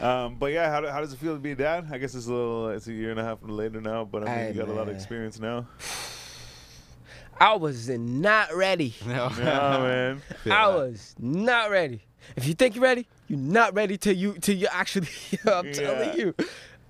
Um, 0.00 0.36
but 0.36 0.52
yeah, 0.52 0.70
how, 0.70 0.86
how 0.88 1.00
does 1.00 1.12
it 1.12 1.18
feel 1.18 1.34
to 1.34 1.40
be 1.40 1.50
a 1.50 1.56
dad? 1.56 1.88
I 1.90 1.98
guess 1.98 2.14
it's 2.14 2.28
a 2.28 2.32
little, 2.32 2.68
it's 2.68 2.86
a 2.86 2.92
year 2.92 3.10
and 3.10 3.18
a 3.18 3.24
half 3.24 3.38
later 3.42 3.80
now, 3.80 4.04
but 4.04 4.22
I 4.22 4.26
mean, 4.26 4.34
Hey, 4.36 4.48
you 4.52 4.54
got 4.60 4.68
a 4.68 4.72
lot 4.72 4.88
of 4.88 4.94
experience 4.94 5.40
now. 5.40 5.66
I 7.40 7.56
was 7.56 7.88
not 7.88 8.54
ready. 8.54 8.94
No, 9.04 9.28
Yeah, 9.36 9.78
man. 9.80 10.22
Feel 10.44 10.52
I 10.52 10.68
was 10.68 11.16
not 11.18 11.70
ready. 11.70 12.02
If 12.36 12.46
you 12.46 12.54
think 12.54 12.76
you're 12.76 12.84
ready, 12.84 13.08
you're 13.26 13.40
not 13.40 13.74
ready 13.74 13.96
till 13.98 14.14
you 14.14 14.34
till 14.40 14.56
you 14.56 14.68
actually. 14.70 15.08
I'm 15.44 15.66
Yeah. 15.66 15.72
telling 15.72 16.16
you. 16.18 16.34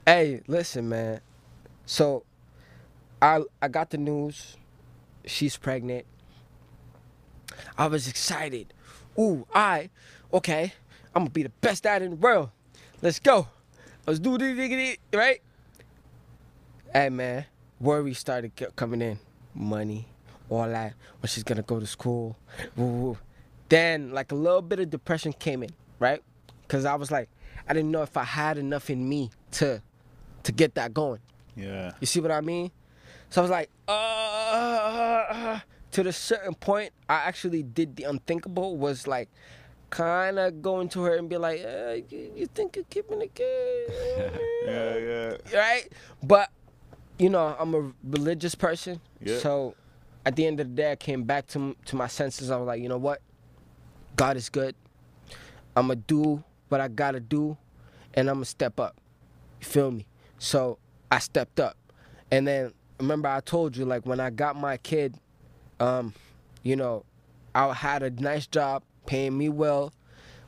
Hey, 0.08 0.40
listen, 0.46 0.88
man. 0.88 1.20
So, 1.84 2.24
I 3.20 3.42
I 3.60 3.68
got 3.68 3.90
the 3.90 3.98
news. 3.98 4.56
She's 5.26 5.58
pregnant. 5.58 6.06
I 7.76 7.88
was 7.88 8.08
excited. 8.08 8.72
Ooh, 9.18 9.46
I 9.54 9.90
okay. 10.32 10.72
I'm 11.14 11.24
gonna 11.24 11.30
be 11.30 11.42
the 11.42 11.50
best 11.60 11.82
dad 11.82 12.00
in 12.00 12.12
the 12.12 12.16
world. 12.16 12.48
Let's 13.02 13.18
go. 13.18 13.48
Let's 14.06 14.18
do 14.18 14.38
this, 14.38 14.96
right? 15.12 15.42
Hey, 16.90 17.10
man. 17.10 17.44
Worry 17.78 18.14
started 18.14 18.52
coming 18.76 19.02
in. 19.02 19.18
Money, 19.54 20.08
all 20.48 20.70
that. 20.70 20.94
When 21.20 21.28
she's 21.28 21.44
gonna 21.44 21.60
go 21.60 21.80
to 21.80 21.86
school. 21.86 22.34
Woo. 22.76 23.18
Then, 23.68 24.12
like 24.12 24.32
a 24.32 24.36
little 24.36 24.62
bit 24.62 24.80
of 24.80 24.88
depression 24.88 25.34
came 25.34 25.62
in, 25.62 25.72
right? 25.98 26.22
Because 26.62 26.86
I 26.86 26.94
was 26.94 27.10
like, 27.10 27.28
I 27.68 27.74
didn't 27.74 27.90
know 27.90 28.00
if 28.00 28.16
I 28.16 28.24
had 28.24 28.56
enough 28.56 28.88
in 28.88 29.06
me 29.06 29.30
to, 29.50 29.82
to 30.48 30.52
get 30.52 30.74
that 30.76 30.94
going. 30.94 31.20
Yeah. 31.54 31.92
You 32.00 32.06
see 32.06 32.20
what 32.20 32.30
I 32.32 32.40
mean? 32.40 32.70
So 33.28 33.42
I 33.42 33.42
was 33.42 33.50
like, 33.50 33.68
uh, 33.86 35.60
to 35.92 36.02
the 36.02 36.12
certain 36.12 36.54
point, 36.54 36.92
I 37.06 37.16
actually 37.16 37.62
did 37.62 37.96
the 37.96 38.04
unthinkable. 38.04 38.78
Was 38.78 39.06
like, 39.06 39.28
kind 39.90 40.38
of 40.38 40.62
going 40.62 40.88
to 40.90 41.02
her 41.02 41.16
and 41.16 41.28
be 41.28 41.36
like, 41.36 41.60
uh, 41.62 41.96
you, 42.08 42.32
you 42.34 42.46
think 42.46 42.76
you're 42.76 42.86
keeping 42.88 43.20
a 43.22 43.26
kid? 43.28 43.92
Yeah, 44.68 44.96
yeah. 44.98 45.58
right? 45.58 45.88
But 46.22 46.50
you 47.18 47.28
know, 47.30 47.54
I'm 47.58 47.74
a 47.74 47.92
religious 48.04 48.54
person, 48.54 49.00
Yeah. 49.20 49.38
so 49.38 49.74
at 50.26 50.36
the 50.36 50.46
end 50.46 50.60
of 50.60 50.68
the 50.68 50.74
day, 50.82 50.92
I 50.92 50.96
came 50.96 51.24
back 51.24 51.46
to 51.48 51.76
to 51.86 51.96
my 51.96 52.06
senses. 52.06 52.50
I 52.50 52.56
was 52.56 52.66
like, 52.66 52.80
you 52.82 52.88
know 52.88 52.98
what? 52.98 53.20
God 54.16 54.36
is 54.36 54.48
good. 54.48 54.74
I'm 55.76 55.88
gonna 55.88 55.96
do 55.96 56.42
what 56.68 56.80
I 56.80 56.88
gotta 56.88 57.20
do, 57.20 57.56
and 58.14 58.28
I'm 58.28 58.36
gonna 58.36 58.44
step 58.46 58.78
up. 58.80 58.96
You 59.60 59.66
feel 59.66 59.90
me? 59.90 60.06
So 60.38 60.78
I 61.10 61.18
stepped 61.18 61.60
up, 61.60 61.76
and 62.30 62.46
then 62.46 62.72
remember 62.98 63.28
I 63.28 63.40
told 63.40 63.76
you 63.76 63.84
like 63.84 64.06
when 64.06 64.20
I 64.20 64.30
got 64.30 64.56
my 64.56 64.76
kid, 64.76 65.16
um, 65.80 66.14
you 66.62 66.76
know, 66.76 67.04
I 67.54 67.72
had 67.72 68.02
a 68.02 68.10
nice 68.10 68.46
job 68.46 68.82
paying 69.06 69.36
me 69.36 69.48
well, 69.48 69.92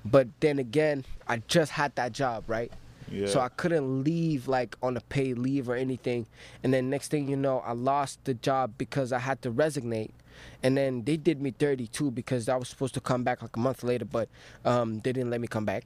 but 0.05 0.29
then 0.41 0.59
again, 0.59 1.05
I 1.27 1.39
just 1.49 1.73
had 1.73 1.95
that 1.97 2.13
job, 2.13 2.45
right? 2.47 2.73
Yeah. 3.11 3.27
So 3.27 3.41
I 3.41 3.49
couldn't 3.49 4.05
leave 4.05 4.47
like 4.47 4.77
on 4.83 4.97
a 4.97 5.01
paid 5.01 5.39
leave 5.39 5.69
or 5.69 5.75
anything. 5.75 6.27
And 6.63 6.73
then 6.73 6.91
next 6.91 7.11
thing 7.11 7.29
you 7.29 7.37
know, 7.37 7.59
I 7.61 7.73
lost 7.73 8.25
the 8.25 8.35
job 8.35 8.75
because 8.79 9.13
I 9.13 9.19
had 9.19 9.43
to 9.43 9.51
resignate. 9.51 10.15
And 10.63 10.77
then 10.77 11.03
they 11.03 11.17
did 11.17 11.43
me 11.43 11.51
32 11.51 12.13
because 12.13 12.49
I 12.49 12.57
was 12.57 12.69
supposed 12.69 12.95
to 12.95 13.01
come 13.01 13.25
back 13.25 13.43
like 13.43 13.57
a 13.57 13.59
month 13.59 13.83
later, 13.83 14.05
but 14.05 14.29
um, 14.65 15.01
they 15.01 15.13
didn't 15.13 15.31
let 15.31 15.41
me 15.41 15.49
come 15.49 15.65
back. 15.65 15.85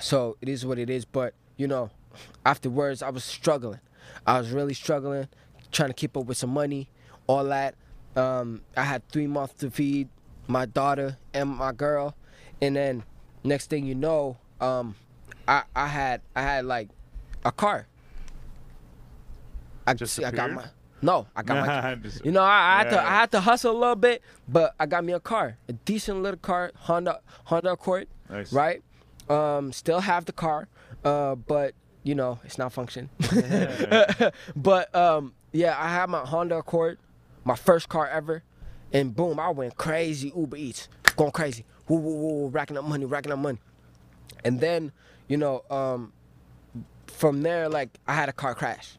So 0.00 0.36
it 0.40 0.48
is 0.48 0.66
what 0.66 0.78
it 0.78 0.90
is. 0.90 1.04
But 1.04 1.34
you 1.56 1.66
know, 1.66 1.90
afterwards 2.44 3.02
I 3.02 3.10
was 3.10 3.24
struggling. 3.24 3.80
I 4.26 4.38
was 4.38 4.50
really 4.50 4.74
struggling, 4.74 5.28
trying 5.72 5.90
to 5.90 5.94
keep 5.94 6.16
up 6.16 6.26
with 6.26 6.36
some 6.38 6.50
money, 6.50 6.88
all 7.26 7.44
that. 7.44 7.74
Um, 8.16 8.62
I 8.76 8.84
had 8.84 9.06
three 9.08 9.26
months 9.26 9.54
to 9.54 9.70
feed 9.70 10.08
my 10.46 10.66
daughter 10.66 11.18
and 11.34 11.50
my 11.50 11.72
girl, 11.72 12.14
and 12.60 12.74
then 12.74 13.04
next 13.44 13.70
thing 13.70 13.86
you 13.86 13.94
know, 13.94 14.38
um, 14.60 14.94
I 15.46 15.62
I 15.76 15.86
had 15.86 16.22
I 16.34 16.42
had 16.42 16.64
like 16.64 16.88
a 17.44 17.52
car. 17.52 17.86
I 19.86 19.94
Just 19.94 20.22
I 20.22 20.30
got 20.30 20.50
my 20.52 20.64
no, 21.00 21.26
I 21.36 21.42
got 21.42 21.66
my 21.66 21.98
you 22.24 22.32
know, 22.32 22.42
I, 22.42 22.74
I 22.74 22.78
had 22.78 22.90
to 22.90 23.00
I 23.00 23.10
had 23.10 23.30
to 23.32 23.40
hustle 23.40 23.72
a 23.76 23.78
little 23.78 23.94
bit, 23.96 24.22
but 24.48 24.74
I 24.80 24.86
got 24.86 25.04
me 25.04 25.12
a 25.12 25.20
car, 25.20 25.56
a 25.68 25.72
decent 25.72 26.22
little 26.22 26.40
car, 26.40 26.72
Honda 26.76 27.20
Honda 27.44 27.72
Accord, 27.72 28.08
Nice. 28.28 28.52
right? 28.52 28.82
Um, 29.30 29.72
still 29.72 30.00
have 30.00 30.24
the 30.24 30.32
car, 30.32 30.68
uh, 31.04 31.34
but 31.36 31.74
you 32.02 32.14
know 32.14 32.38
it's 32.44 32.58
not 32.58 32.72
functioning. 32.72 33.10
but 34.56 34.94
um, 34.94 35.34
yeah, 35.52 35.76
I 35.78 35.88
had 35.92 36.08
my 36.08 36.20
Honda 36.20 36.58
Accord, 36.58 36.98
my 37.44 37.54
first 37.56 37.88
car 37.88 38.06
ever, 38.08 38.42
and 38.92 39.14
boom, 39.14 39.38
I 39.40 39.50
went 39.50 39.76
crazy 39.76 40.32
Uber 40.36 40.56
Eats, 40.56 40.88
going 41.16 41.32
crazy, 41.32 41.64
woo 41.88 41.98
woo 41.98 42.14
woo, 42.16 42.48
racking 42.48 42.76
up 42.76 42.84
money, 42.84 43.04
racking 43.04 43.32
up 43.32 43.38
money, 43.38 43.58
and 44.44 44.60
then 44.60 44.92
you 45.28 45.36
know, 45.36 45.62
um, 45.70 46.12
from 47.06 47.42
there, 47.42 47.68
like 47.68 47.90
I 48.06 48.14
had 48.14 48.28
a 48.28 48.32
car 48.32 48.54
crash. 48.54 48.96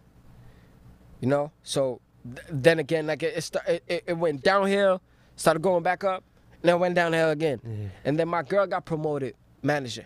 You 1.21 1.27
know, 1.27 1.51
so 1.63 1.99
th- 2.23 2.47
then 2.49 2.79
again, 2.79 3.07
like 3.07 3.23
it, 3.23 3.33
it, 3.35 3.41
sta- 3.41 3.59
it, 3.67 3.83
it- 3.87 4.03
it 4.07 4.13
went 4.17 4.41
downhill, 4.43 5.01
started 5.35 5.61
going 5.61 5.83
back 5.83 6.03
up, 6.05 6.23
and 6.61 6.69
then 6.69 6.79
went 6.79 6.95
downhill 6.95 7.29
again. 7.31 7.91
And 8.05 8.17
then 8.17 8.27
my 8.29 8.41
girl 8.43 8.65
got 8.67 8.85
promoted 8.85 9.35
manager, 9.61 10.05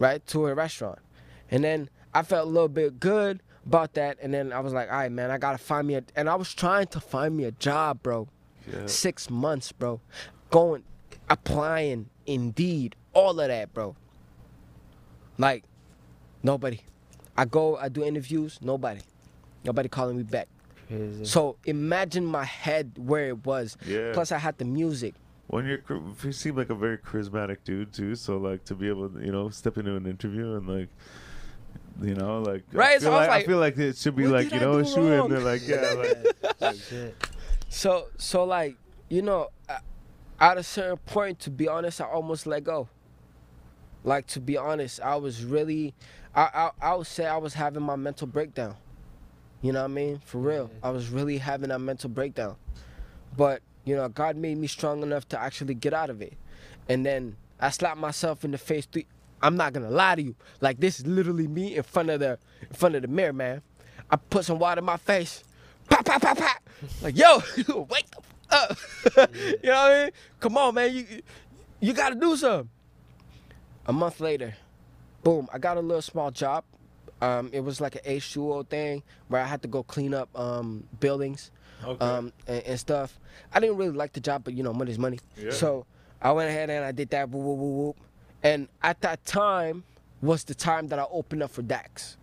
right, 0.00 0.24
to 0.28 0.46
a 0.48 0.54
restaurant. 0.54 0.98
And 1.50 1.62
then 1.62 1.88
I 2.14 2.22
felt 2.22 2.46
a 2.46 2.50
little 2.50 2.68
bit 2.68 3.00
good 3.00 3.42
about 3.66 3.94
that. 3.94 4.18
And 4.22 4.32
then 4.32 4.52
I 4.52 4.60
was 4.60 4.72
like, 4.72 4.90
all 4.90 4.96
right, 4.98 5.12
man, 5.12 5.30
I 5.30 5.38
gotta 5.38 5.58
find 5.58 5.86
me 5.86 5.94
a. 5.94 6.02
And 6.16 6.28
I 6.28 6.34
was 6.34 6.54
trying 6.54 6.86
to 6.88 7.00
find 7.00 7.36
me 7.36 7.44
a 7.44 7.52
job, 7.52 8.02
bro. 8.02 8.28
Yeah. 8.70 8.86
Six 8.86 9.30
months, 9.30 9.72
bro. 9.72 10.00
Going, 10.50 10.84
applying, 11.30 12.08
Indeed, 12.26 12.94
all 13.12 13.40
of 13.40 13.48
that, 13.48 13.72
bro. 13.72 13.96
Like, 15.38 15.64
nobody. 16.42 16.80
I 17.36 17.44
go, 17.44 17.76
I 17.76 17.88
do 17.88 18.04
interviews, 18.04 18.58
nobody. 18.60 19.00
Nobody 19.64 19.88
calling 19.88 20.16
me 20.16 20.24
back. 20.24 20.48
Crazy. 20.88 21.24
So 21.24 21.56
imagine 21.64 22.24
my 22.24 22.44
head 22.44 22.92
where 22.96 23.28
it 23.28 23.46
was. 23.46 23.76
Yeah. 23.86 24.10
Plus, 24.12 24.32
I 24.32 24.38
had 24.38 24.58
the 24.58 24.64
music. 24.64 25.14
When 25.46 25.66
you're, 25.66 25.82
you 26.22 26.32
seem 26.32 26.56
like 26.56 26.70
a 26.70 26.74
very 26.74 26.98
charismatic 26.98 27.58
dude 27.64 27.92
too. 27.92 28.14
So 28.14 28.36
like 28.36 28.64
to 28.66 28.74
be 28.74 28.88
able 28.88 29.08
to, 29.08 29.24
you 29.24 29.32
know, 29.32 29.48
step 29.48 29.78
into 29.78 29.96
an 29.96 30.06
interview 30.06 30.56
and 30.56 30.68
like, 30.68 30.88
you 32.02 32.14
know, 32.14 32.40
like 32.42 32.64
I 32.76 32.86
Right, 32.86 33.00
feel 33.00 33.10
so 33.10 33.16
I 33.16 33.26
like, 33.26 33.30
I 33.30 33.40
feel 33.40 33.58
like 33.58 33.78
it 33.78 33.96
should 33.96 34.16
be 34.16 34.28
like 34.28 34.52
you 34.52 34.60
I 34.60 34.60
know, 34.60 34.78
a 34.78 34.84
do 34.84 34.84
shoe 34.84 35.10
in 35.12 35.28
wrong? 35.28 35.28
there, 35.28 35.40
like 35.40 35.62
yeah, 35.66 35.90
like. 35.92 36.18
So, 37.68 38.08
so 38.16 38.44
like, 38.44 38.78
you 39.08 39.22
know, 39.22 39.48
at 40.40 40.58
a 40.58 40.62
certain 40.62 40.98
point, 40.98 41.40
to 41.40 41.50
be 41.50 41.68
honest, 41.68 42.00
I 42.00 42.06
almost 42.06 42.46
let 42.46 42.64
go. 42.64 42.88
Like 44.04 44.26
to 44.28 44.40
be 44.40 44.56
honest, 44.56 45.00
I 45.00 45.16
was 45.16 45.44
really, 45.44 45.94
I 46.34 46.70
I, 46.80 46.90
I 46.92 46.94
would 46.94 47.06
say 47.06 47.26
I 47.26 47.36
was 47.36 47.54
having 47.54 47.82
my 47.82 47.96
mental 47.96 48.26
breakdown. 48.26 48.76
You 49.62 49.72
know 49.72 49.80
what 49.80 49.90
I 49.90 49.94
mean? 49.94 50.18
For 50.20 50.38
real, 50.38 50.72
I 50.82 50.90
was 50.90 51.08
really 51.10 51.38
having 51.38 51.70
a 51.70 51.78
mental 51.78 52.10
breakdown. 52.10 52.56
But 53.36 53.62
you 53.84 53.96
know, 53.96 54.08
God 54.08 54.36
made 54.36 54.58
me 54.58 54.66
strong 54.66 55.02
enough 55.02 55.28
to 55.30 55.40
actually 55.40 55.74
get 55.74 55.92
out 55.94 56.10
of 56.10 56.22
it. 56.22 56.34
And 56.88 57.04
then 57.04 57.36
I 57.60 57.70
slapped 57.70 57.98
myself 57.98 58.44
in 58.44 58.52
the 58.52 58.58
face. 58.58 58.86
Three, 58.86 59.06
I'm 59.42 59.56
not 59.56 59.72
gonna 59.72 59.90
lie 59.90 60.16
to 60.16 60.22
you. 60.22 60.34
Like 60.60 60.80
this 60.80 61.00
is 61.00 61.06
literally 61.06 61.46
me 61.46 61.76
in 61.76 61.82
front 61.82 62.10
of 62.10 62.20
the 62.20 62.38
in 62.60 62.74
front 62.74 62.94
of 62.94 63.02
the 63.02 63.08
mirror, 63.08 63.32
man. 63.32 63.62
I 64.10 64.16
put 64.16 64.44
some 64.44 64.58
water 64.58 64.78
in 64.78 64.84
my 64.84 64.96
face. 64.96 65.44
Pop, 65.88 66.04
pop, 66.04 66.20
pop, 66.22 66.38
pop. 66.38 66.62
Like, 67.02 67.16
yo, 67.16 67.42
wake 67.90 68.06
up. 68.50 68.76
you 69.16 69.58
know 69.64 69.72
what 69.72 69.92
I 69.92 70.02
mean? 70.04 70.10
Come 70.40 70.56
on, 70.56 70.74
man. 70.74 70.94
You 70.94 71.06
you 71.80 71.92
gotta 71.92 72.14
do 72.14 72.36
something. 72.36 72.70
A 73.86 73.92
month 73.92 74.20
later, 74.20 74.54
boom, 75.22 75.48
I 75.52 75.58
got 75.58 75.76
a 75.76 75.80
little 75.80 76.02
small 76.02 76.30
job. 76.30 76.64
Um, 77.20 77.50
it 77.52 77.60
was 77.60 77.80
like 77.80 77.96
an 77.96 78.02
H2O 78.04 78.68
thing 78.68 79.02
where 79.28 79.42
I 79.42 79.46
had 79.46 79.62
to 79.62 79.68
go 79.68 79.82
clean 79.82 80.14
up 80.14 80.28
um, 80.38 80.84
buildings 81.00 81.50
okay. 81.84 82.04
um, 82.04 82.32
and, 82.46 82.62
and 82.64 82.80
stuff. 82.80 83.18
I 83.52 83.60
didn't 83.60 83.76
really 83.76 83.92
like 83.92 84.12
the 84.12 84.20
job, 84.20 84.44
but 84.44 84.54
you 84.54 84.62
know, 84.62 84.72
money's 84.72 84.98
money. 84.98 85.18
Yeah. 85.36 85.50
So 85.50 85.86
I 86.20 86.32
went 86.32 86.48
ahead 86.50 86.70
and 86.70 86.84
I 86.84 86.92
did 86.92 87.10
that. 87.10 87.28
Whoop, 87.28 87.42
whoop, 87.42 87.58
whoop, 87.58 87.96
whoop. 87.96 88.07
And 88.42 88.68
at 88.82 89.00
that 89.00 89.24
time 89.24 89.84
was 90.22 90.44
the 90.44 90.54
time 90.54 90.88
that 90.88 90.98
I 90.98 91.04
opened 91.10 91.42
up 91.42 91.50
for 91.50 91.62
Dax, 91.62 92.16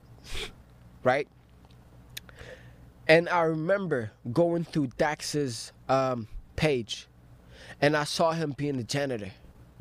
right? 1.03 1.28
And 3.07 3.30
I 3.30 3.41
remember 3.43 4.11
going 4.34 4.63
through 4.63 4.88
Dax's 4.97 5.72
um, 5.88 6.28
page, 6.55 7.07
and 7.82 7.95
I 7.95 8.03
saw 8.03 8.32
him 8.32 8.51
being 8.57 8.78
a 8.80 8.84
janitor 8.84 9.32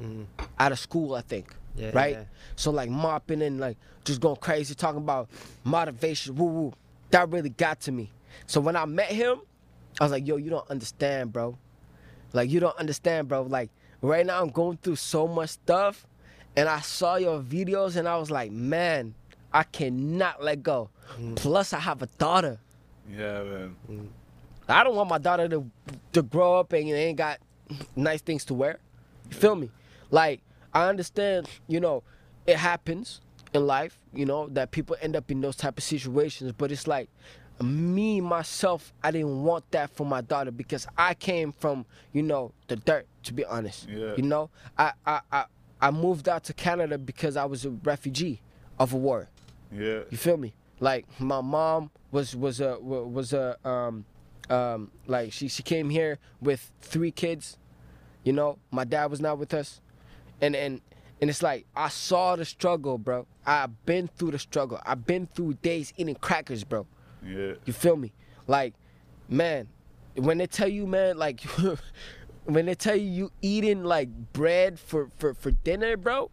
Mhm. 0.01 0.27
out 0.59 0.73
of 0.73 0.79
school, 0.79 1.15
I 1.15 1.23
think. 1.23 1.55
Yeah, 1.77 1.91
right? 1.95 2.13
yeah. 2.15 2.25
So 2.57 2.71
like 2.71 2.91
mopping 2.91 3.43
and 3.43 3.59
like 3.61 3.77
just 4.05 4.21
going 4.21 4.37
crazy, 4.37 4.75
talking 4.75 5.01
about 5.01 5.29
motivation, 5.65 6.35
woo 6.37 6.47
woo. 6.47 6.73
That 7.11 7.29
really 7.31 7.51
got 7.51 7.81
to 7.83 7.93
me. 7.93 8.11
So 8.47 8.61
when 8.61 8.77
I 8.77 8.85
met 8.85 9.09
him, 9.09 9.41
I 10.01 10.05
was 10.05 10.13
like, 10.13 10.27
yo, 10.27 10.37
you 10.37 10.51
don't 10.51 10.69
understand, 10.71 11.33
bro. 11.33 11.57
Like 12.33 12.51
you 12.51 12.61
don't 12.61 12.77
understand, 12.77 13.29
bro. 13.29 13.43
Like 13.43 13.71
right 14.03 14.27
now 14.27 14.41
I'm 14.43 14.51
going 14.51 14.77
through 14.79 14.97
so 14.97 15.27
much 15.27 15.51
stuff, 15.51 16.07
and 16.57 16.69
I 16.69 16.81
saw 16.81 17.17
your 17.17 17.41
videos 17.41 17.97
and 17.97 18.09
I 18.09 18.17
was 18.17 18.31
like, 18.31 18.51
man, 18.53 19.15
I 19.53 19.63
cannot 19.65 20.43
let 20.43 20.63
go. 20.63 20.91
Mm. 21.19 21.37
Plus 21.37 21.73
I 21.73 21.79
have 21.79 22.03
a 22.03 22.07
daughter. 22.19 22.59
yeah, 23.11 23.43
man. 23.43 23.77
I 24.69 24.83
don't 24.83 24.97
want 24.97 25.11
my 25.11 25.19
daughter 25.19 25.49
to 25.49 25.71
to 26.13 26.23
grow 26.23 26.59
up 26.59 26.73
and 26.73 26.89
ain't 26.89 27.19
got 27.19 27.39
nice 27.95 28.23
things 28.23 28.45
to 28.47 28.55
wear. 28.55 28.79
You 29.31 29.37
feel 29.37 29.57
me? 29.57 29.71
Like 30.11 30.41
I 30.73 30.89
understand, 30.89 31.49
you 31.69 31.81
know, 31.81 32.03
it 32.47 32.57
happens 32.57 33.21
in 33.53 33.67
life, 33.67 33.99
you 34.13 34.27
know, 34.27 34.49
that 34.49 34.71
people 34.71 34.97
end 35.01 35.17
up 35.17 35.31
in 35.31 35.41
those 35.41 35.57
type 35.57 35.79
of 35.79 35.85
situations, 35.85 36.53
but 36.53 36.73
it's 36.73 36.87
like 36.87 37.09
me 37.63 38.21
myself, 38.21 38.93
I 39.03 39.11
didn't 39.11 39.45
want 39.45 39.71
that 39.71 39.91
for 39.91 40.05
my 40.05 40.21
daughter 40.21 40.51
because 40.51 40.87
I 40.99 41.15
came 41.15 41.53
from, 41.53 41.87
you 42.13 42.23
know, 42.23 42.53
the 42.67 42.77
dirt, 42.77 43.07
to 43.25 43.33
be 43.35 43.45
honest. 43.45 43.89
Yeah. 43.89 44.15
You 44.17 44.23
know, 44.25 44.51
I 44.77 44.93
I 45.07 45.21
I, 45.31 45.45
I 45.85 45.91
moved 45.91 46.31
out 46.31 46.45
to 46.45 46.55
Canada 46.55 46.97
because 46.97 47.37
I 47.37 47.45
was 47.45 47.67
a 47.67 47.71
refugee 47.71 48.41
of 48.79 48.95
a 48.95 48.97
war. 48.97 49.29
Yeah. 49.71 50.01
You 50.09 50.17
feel 50.17 50.39
me? 50.39 50.55
Like 50.81 51.05
my 51.21 51.43
mom 51.43 51.91
was 52.11 52.35
was 52.35 52.59
a 52.59 52.79
was 52.81 53.35
a 53.35 53.59
um 53.69 54.07
um 54.49 54.91
like 55.07 55.31
she 55.31 55.47
she 55.49 55.63
came 55.63 55.91
here 55.91 56.19
with 56.41 56.73
three 56.81 57.11
kids. 57.11 57.59
You 58.23 58.33
know, 58.33 58.59
my 58.71 58.85
dad 58.85 59.11
was 59.11 59.21
not 59.21 59.39
with 59.39 59.53
us, 59.53 59.83
and 60.41 60.57
and 60.57 60.81
and 61.21 61.29
it's 61.29 61.43
like 61.43 61.67
I 61.77 61.91
saw 61.91 62.35
the 62.35 62.47
struggle, 62.47 62.97
bro. 62.97 63.27
I've 63.45 63.85
been 63.85 64.09
through 64.09 64.31
the 64.31 64.39
struggle. 64.39 64.81
I've 64.87 65.05
been 65.05 65.27
through 65.27 65.55
days 65.61 65.93
eating 65.99 66.15
crackers, 66.15 66.65
bro. 66.65 66.87
Yeah. 67.23 67.55
You 67.67 67.75
feel 67.75 67.97
me? 67.97 68.15
Like, 68.47 68.73
man, 69.29 69.69
when 70.15 70.39
they 70.39 70.47
tell 70.47 70.69
you, 70.69 70.87
man, 70.87 71.19
like, 71.19 71.43
when 72.45 72.67
they 72.67 72.75
tell 72.75 72.97
you 72.97 73.05
you 73.11 73.33
eating 73.43 73.85
like 73.85 74.09
bread 74.33 74.79
for 74.79 75.11
for 75.17 75.35
for 75.35 75.51
dinner, 75.51 75.97
bro, 75.97 76.31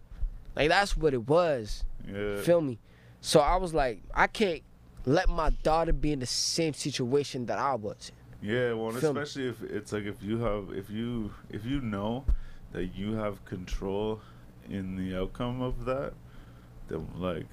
like 0.56 0.70
that's 0.70 0.96
what 0.98 1.14
it 1.14 1.28
was. 1.28 1.84
Yeah. 2.12 2.42
Feel 2.42 2.62
me? 2.62 2.80
So 3.22 3.40
I 3.40 3.56
was 3.58 3.74
like, 3.74 4.02
I 4.14 4.28
can't 4.28 4.62
let 5.06 5.30
my 5.30 5.52
daughter 5.64 5.94
be 5.94 6.12
in 6.12 6.20
the 6.20 6.26
same 6.26 6.74
situation 6.74 7.46
that 7.48 7.60
I 7.60 7.76
was. 7.76 8.12
In. 8.42 8.50
Yeah, 8.50 8.74
well, 8.74 8.90
and 8.90 9.00
Feel 9.00 9.14
me? 9.14 9.22
especially 9.22 9.50
if 9.50 9.62
it's 9.64 9.92
like 9.94 10.06
if 10.06 10.22
you 10.24 10.40
have 10.40 10.72
if 10.74 10.90
you 10.90 11.32
if 11.50 11.64
you 11.66 11.80
know 11.82 12.26
that 12.72 12.96
you 12.96 13.14
have 13.14 13.44
control 13.46 14.22
in 14.70 14.96
the 14.96 15.20
outcome 15.20 15.62
of 15.62 15.86
that, 15.86 16.14
then 16.88 17.08
like, 17.18 17.48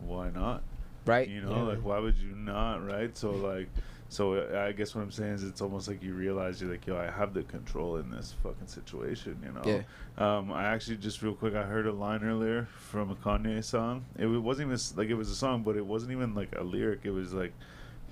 why 0.00 0.30
not? 0.30 0.62
Right? 1.04 1.28
You 1.28 1.42
know, 1.42 1.54
Yeah. 1.56 1.62
like 1.62 1.84
why 1.84 1.98
would 2.00 2.16
you 2.16 2.34
not, 2.34 2.84
right? 2.84 3.16
So 3.16 3.30
like, 3.30 3.68
so 4.08 4.56
I 4.56 4.72
guess 4.72 4.94
what 4.94 5.02
I'm 5.02 5.10
saying 5.10 5.34
is 5.34 5.42
it's 5.44 5.60
almost 5.60 5.88
like 5.88 6.02
you 6.02 6.14
realize 6.14 6.60
you're 6.60 6.70
like, 6.70 6.86
yo, 6.86 6.96
I 6.96 7.10
have 7.10 7.34
the 7.34 7.42
control 7.42 7.96
in 7.96 8.10
this 8.10 8.34
fucking 8.42 8.66
situation. 8.68 9.36
You 9.44 9.52
know. 9.52 9.62
Yeah. 9.64 9.82
Um, 10.38 10.52
I 10.52 10.64
actually 10.64 10.96
just 10.98 11.22
real 11.22 11.34
quick, 11.34 11.54
I 11.54 11.64
heard 11.64 11.86
a 11.86 11.92
line 11.92 12.22
earlier 12.22 12.68
from 12.78 13.10
a 13.10 13.16
Kanye 13.16 13.62
song. 13.64 14.04
It 14.18 14.26
wasn't 14.26 14.68
even 14.68 14.80
like 14.96 15.08
it 15.08 15.14
was 15.14 15.30
a 15.30 15.34
song, 15.34 15.62
but 15.62 15.76
it 15.76 15.84
wasn't 15.84 16.12
even 16.12 16.34
like 16.34 16.54
a 16.56 16.62
lyric. 16.62 17.00
It 17.04 17.10
was 17.10 17.32
like 17.34 17.52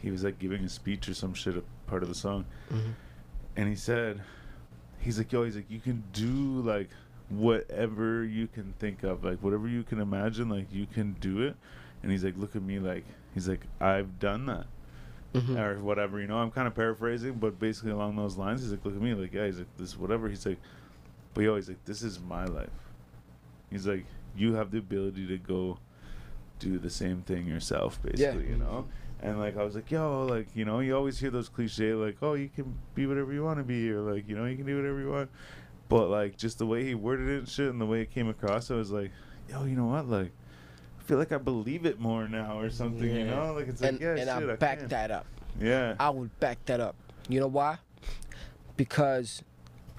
he 0.03 0.11
was 0.11 0.25
like 0.25 0.39
giving 0.39 0.65
a 0.65 0.69
speech 0.69 1.09
or 1.09 1.15
some 1.15 1.33
shit, 1.33 1.57
a 1.57 1.63
part 1.87 2.03
of 2.03 2.09
the 2.09 2.15
song, 2.15 2.45
Mhm. 2.71 2.93
and 3.57 3.69
he 3.69 3.75
said, 3.75 4.21
he's 4.99 5.17
like, 5.17 5.33
yo, 5.33 5.45
he's 5.45 5.57
like, 5.57 5.71
you 5.71 5.81
can 5.81 6.03
do 6.13 6.61
like 6.61 6.91
whatever 7.31 8.25
you 8.25 8.47
can 8.47 8.75
think 8.79 9.03
of, 9.03 9.25
like 9.25 9.39
whatever 9.43 9.67
you 9.69 9.83
can 9.83 10.01
imagine, 10.01 10.49
like 10.49 10.67
you 10.73 10.87
can 10.87 11.15
do 11.21 11.43
it. 11.43 11.57
And 12.03 12.13
he's 12.13 12.23
like, 12.25 12.37
look 12.37 12.55
at 12.55 12.63
me, 12.63 12.79
like 12.79 13.05
he's 13.33 13.49
like, 13.49 13.61
I've 13.81 14.19
done 14.19 14.47
that 14.47 14.67
Mhm. 15.35 15.59
or 15.59 15.83
whatever. 15.83 16.21
You 16.21 16.27
know, 16.27 16.39
I'm 16.39 16.51
kind 16.51 16.67
of 16.67 16.75
paraphrasing, 16.75 17.35
but 17.35 17.59
basically 17.59 17.91
along 17.91 18.17
those 18.17 18.37
lines. 18.37 18.63
He's 18.63 18.71
like, 18.71 18.85
look 18.85 18.95
at 18.95 19.03
me, 19.03 19.15
like 19.15 19.33
yeah, 19.33 19.47
he's 19.47 19.59
like 19.59 19.77
this 19.77 19.99
whatever. 19.99 20.29
He's 20.29 20.47
like, 20.47 20.59
but 21.35 21.43
yo, 21.43 21.57
he's 21.57 21.69
like, 21.69 21.85
this 21.85 22.03
is 22.03 22.21
my 22.21 22.45
life. 22.45 22.71
He's 23.71 23.87
like, 23.87 24.07
you 24.37 24.55
have 24.55 24.71
the 24.71 24.79
ability 24.79 25.27
to 25.27 25.39
go 25.39 25.79
do 26.61 26.79
the 26.79 26.91
same 26.91 27.23
thing 27.23 27.47
yourself, 27.47 28.01
basically, 28.03 28.49
you 28.49 28.57
know. 28.57 28.87
And 29.21 29.39
like 29.41 29.57
I 29.57 29.65
was 29.65 29.75
like, 29.75 29.91
yo, 29.91 30.25
like 30.27 30.49
you 30.55 30.65
know, 30.65 30.81
you 30.81 30.95
always 30.97 31.19
hear 31.19 31.31
those 31.31 31.49
cliche 31.49 31.95
like, 31.95 32.17
oh, 32.23 32.35
you 32.35 32.49
can 32.49 32.75
be 32.95 33.07
whatever 33.07 33.33
you 33.33 33.43
want 33.43 33.59
to 33.59 33.65
be, 33.65 33.91
or 33.91 34.01
like 34.01 34.29
you 34.29 34.37
know, 34.37 34.45
you 34.45 34.57
can 34.57 34.67
do 34.67 34.77
whatever 34.77 35.01
you 35.01 35.11
want. 35.11 35.31
But 35.89 36.09
like 36.11 36.37
just 36.37 36.59
the 36.59 36.67
way 36.67 36.85
he 36.85 36.95
worded 36.95 37.29
it 37.29 37.39
and 37.39 37.49
shit, 37.49 37.69
and 37.71 37.81
the 37.81 37.87
way 37.87 38.03
it 38.03 38.11
came 38.13 38.29
across, 38.29 38.71
I 38.71 38.75
was 38.77 38.91
like, 38.93 39.11
yo, 39.51 39.65
you 39.65 39.75
know 39.77 39.87
what, 39.87 40.09
like. 40.09 40.31
I 41.05 41.07
feel 41.07 41.19
like 41.19 41.33
I 41.33 41.39
believe 41.39 41.85
it 41.85 42.01
more 42.01 42.27
now, 42.27 42.59
or 42.59 42.71
something. 42.71 43.15
You 43.15 43.27
know, 43.27 43.53
like 43.53 43.69
it's 43.69 43.83
like 43.83 43.93
and 43.93 44.01
yeah, 44.01 44.11
and 44.13 44.21
shit, 44.21 44.51
I 44.51 44.57
back 44.57 44.89
that 44.89 45.11
up. 45.11 45.27
Yeah, 45.61 45.97
I 46.01 46.09
would 46.09 46.39
back 46.41 46.65
that 46.65 46.81
up. 46.81 46.97
You 47.29 47.41
know 47.41 47.47
why? 47.47 47.77
Because 48.79 49.43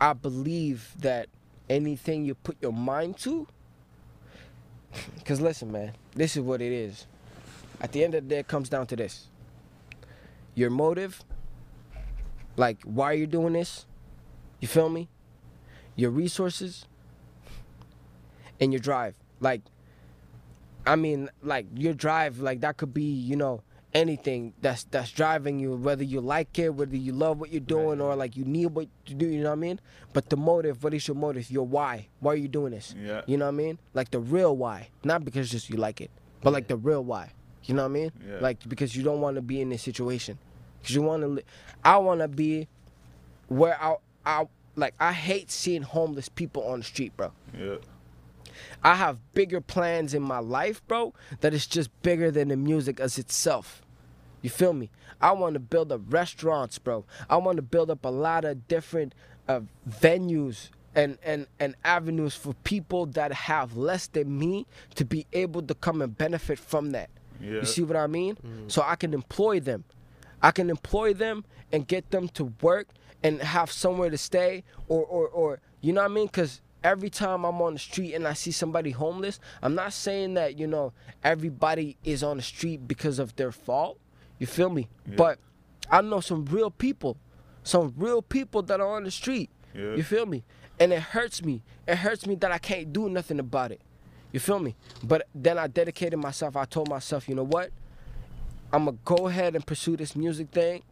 I 0.01 0.13
believe 0.13 0.93
that 0.99 1.29
anything 1.69 2.25
you 2.25 2.33
put 2.33 2.57
your 2.61 2.73
mind 2.73 3.17
to. 3.19 3.47
Because 5.17 5.41
listen, 5.41 5.73
man, 5.73 5.91
this 6.13 6.37
is 6.37 6.41
what 6.41 6.61
it 6.61 6.71
is. 6.71 7.05
At 7.81 7.91
the 7.91 8.01
end 8.01 8.15
of 8.15 8.23
the 8.23 8.29
day, 8.29 8.39
it 8.39 8.47
comes 8.47 8.69
down 8.69 8.87
to 8.87 8.95
this 8.95 9.27
your 10.55 10.69
motive, 10.69 11.23
like 12.55 12.77
why 12.83 13.11
you're 13.11 13.27
doing 13.27 13.53
this, 13.53 13.85
you 14.61 14.67
feel 14.67 14.89
me? 14.89 15.09
Your 15.97 16.11
resources, 16.11 16.85
and 18.59 18.71
your 18.73 18.79
drive. 18.79 19.15
Like, 19.39 19.61
I 20.85 20.95
mean, 20.95 21.29
like 21.41 21.65
your 21.75 21.93
drive, 21.93 22.39
like 22.39 22.61
that 22.61 22.77
could 22.77 22.93
be, 22.93 23.03
you 23.03 23.35
know, 23.35 23.63
anything 23.93 24.53
that's 24.61 24.83
that's 24.91 25.09
driving 25.11 25.57
you, 25.59 25.75
whether 25.75 26.03
you 26.03 26.19
like 26.21 26.59
it, 26.59 26.69
whether 26.75 26.95
you 26.97 27.11
love 27.13 27.39
what 27.39 27.51
you're 27.51 27.59
doing, 27.61 28.01
or 28.01 28.15
like 28.15 28.35
you 28.37 28.43
need 28.45 28.67
what 28.67 28.87
you 29.07 29.15
do. 29.15 29.25
You 29.27 29.41
know 29.43 29.49
what 29.49 29.53
I 29.57 29.67
mean? 29.67 29.79
But 30.13 30.29
the 30.29 30.37
motive, 30.37 30.83
what 30.83 30.93
is 30.93 31.07
your 31.07 31.15
motive? 31.15 31.49
Your 31.49 31.65
why? 31.65 32.07
Why 32.19 32.33
are 32.33 32.35
you 32.37 32.47
doing 32.47 32.71
this? 32.71 32.93
yeah, 32.97 33.21
You 33.25 33.37
know 33.37 33.45
what 33.45 33.53
I 33.53 33.57
mean? 33.57 33.79
Like 33.93 34.11
the 34.11 34.19
real 34.19 34.55
why, 34.55 34.89
not 35.03 35.23
because 35.25 35.49
just 35.49 35.69
you 35.69 35.77
like 35.77 36.01
it, 36.01 36.11
but 36.41 36.51
like 36.53 36.67
the 36.67 36.77
real 36.77 37.03
why. 37.03 37.31
You 37.63 37.73
know 37.73 37.83
what 37.83 37.89
I 37.89 37.93
mean? 37.93 38.11
Yeah. 38.27 38.37
Like 38.41 38.67
because 38.69 38.95
you 38.95 39.01
don't 39.03 39.21
want 39.21 39.35
to 39.37 39.41
be 39.41 39.59
in 39.61 39.69
this 39.69 39.81
situation, 39.81 40.37
because 40.81 40.93
you 40.93 41.01
want 41.01 41.23
to. 41.23 41.27
Li- 41.27 41.43
I 41.83 41.97
want 41.97 42.19
to 42.21 42.27
be 42.27 42.67
where 43.47 43.81
I 43.81 43.95
I 44.25 44.47
like. 44.75 44.93
I 44.99 45.13
hate 45.13 45.49
seeing 45.49 45.81
homeless 45.81 46.29
people 46.29 46.63
on 46.67 46.79
the 46.79 46.85
street, 46.85 47.15
bro. 47.17 47.31
yeah, 47.57 47.75
I 48.85 48.93
have 48.95 49.17
bigger 49.33 49.61
plans 49.61 50.13
in 50.13 50.21
my 50.21 50.37
life, 50.39 50.85
bro, 50.87 51.13
that 51.41 51.53
is 51.53 51.65
just 51.65 51.89
bigger 52.03 52.29
than 52.29 52.49
the 52.49 52.55
music 52.55 52.99
as 52.99 53.17
itself. 53.17 53.81
You 54.43 54.49
feel 54.51 54.73
me? 54.73 54.91
I 55.19 55.31
want 55.31 55.55
to 55.55 55.59
build 55.59 55.91
up 55.91 56.01
restaurants, 56.07 56.77
bro. 56.77 57.03
I 57.27 57.37
want 57.37 57.55
to 57.55 57.63
build 57.63 57.89
up 57.89 58.05
a 58.05 58.09
lot 58.09 58.45
of 58.45 58.67
different 58.67 59.15
uh, 59.47 59.61
venues 59.89 60.69
and, 60.93 61.17
and, 61.23 61.47
and 61.59 61.75
avenues 61.83 62.35
for 62.35 62.53
people 62.63 63.07
that 63.07 63.33
have 63.33 63.75
less 63.75 64.05
than 64.07 64.37
me 64.37 64.67
to 64.93 65.03
be 65.03 65.25
able 65.33 65.63
to 65.63 65.73
come 65.73 66.01
and 66.03 66.15
benefit 66.15 66.59
from 66.59 66.91
that. 66.91 67.09
yeah. 67.41 67.53
You 67.53 67.65
see 67.65 67.81
what 67.81 67.97
I 67.97 68.07
mean? 68.07 68.37
So 68.67 68.83
I 68.85 68.95
can 68.95 69.13
employ 69.15 69.59
them. 69.59 69.83
I 70.43 70.51
can 70.51 70.69
employ 70.69 71.13
them 71.13 71.43
and 71.71 71.87
get 71.87 72.11
them 72.11 72.27
to 72.29 72.53
work 72.61 72.87
and 73.23 73.41
have 73.41 73.71
somewhere 73.71 74.11
to 74.11 74.17
stay 74.17 74.63
or 74.87 75.03
or, 75.03 75.27
or 75.27 75.59
you 75.81 75.91
know 75.91 76.01
what 76.03 76.11
I 76.11 76.13
mean? 76.13 76.27
Cause 76.27 76.61
every 76.85 77.09
time 77.09 77.43
I'm 77.43 77.59
on 77.63 77.73
the 77.73 77.79
street 77.79 78.13
and 78.13 78.27
I 78.27 78.33
see 78.33 78.51
somebody 78.51 78.91
homeless, 78.91 79.39
I'm 79.63 79.73
not 79.73 79.91
saying 79.91 80.35
that, 80.35 80.59
you 80.59 80.67
know, 80.67 80.93
everybody 81.23 81.97
is 82.03 82.21
on 82.21 82.37
the 82.37 82.43
street 82.43 82.87
because 82.87 83.17
of 83.17 83.35
their 83.35 83.51
fault. 83.51 83.99
You 84.37 84.45
feel 84.45 84.69
me? 84.69 84.87
Yeah. 85.07 85.15
But 85.17 85.39
I 85.89 86.01
know 86.01 86.19
some 86.19 86.45
real 86.45 86.69
people, 86.69 87.17
some 87.63 87.91
real 87.97 88.21
people 88.21 88.61
that 88.63 88.79
are 88.79 88.95
on 88.95 89.03
the 89.03 89.11
street. 89.11 89.49
Yeah. 89.73 89.95
You 89.95 90.03
feel 90.03 90.27
me? 90.27 90.43
And 90.79 90.93
it 90.93 91.01
hurts 91.01 91.43
me. 91.43 91.63
It 91.87 91.97
hurts 91.97 92.27
me 92.27 92.35
that 92.35 92.51
I 92.51 92.59
can't 92.59 92.93
do 92.93 93.09
nothing 93.09 93.39
about 93.39 93.71
it. 93.71 93.81
You 94.31 94.39
feel 94.39 94.59
me? 94.59 94.75
But 95.03 95.27
then 95.33 95.57
I 95.57 95.65
dedicated 95.65 96.19
myself. 96.19 96.55
I 96.55 96.65
told 96.65 96.87
myself, 96.87 97.27
you 97.27 97.33
know 97.33 97.45
what? 97.45 97.71
I'm 98.71 98.85
gonna 98.85 98.97
go 99.03 99.27
ahead 99.27 99.55
and 99.55 99.65
pursue 99.65 99.97
this 99.97 100.15
music 100.15 100.49
thing. 100.49 100.83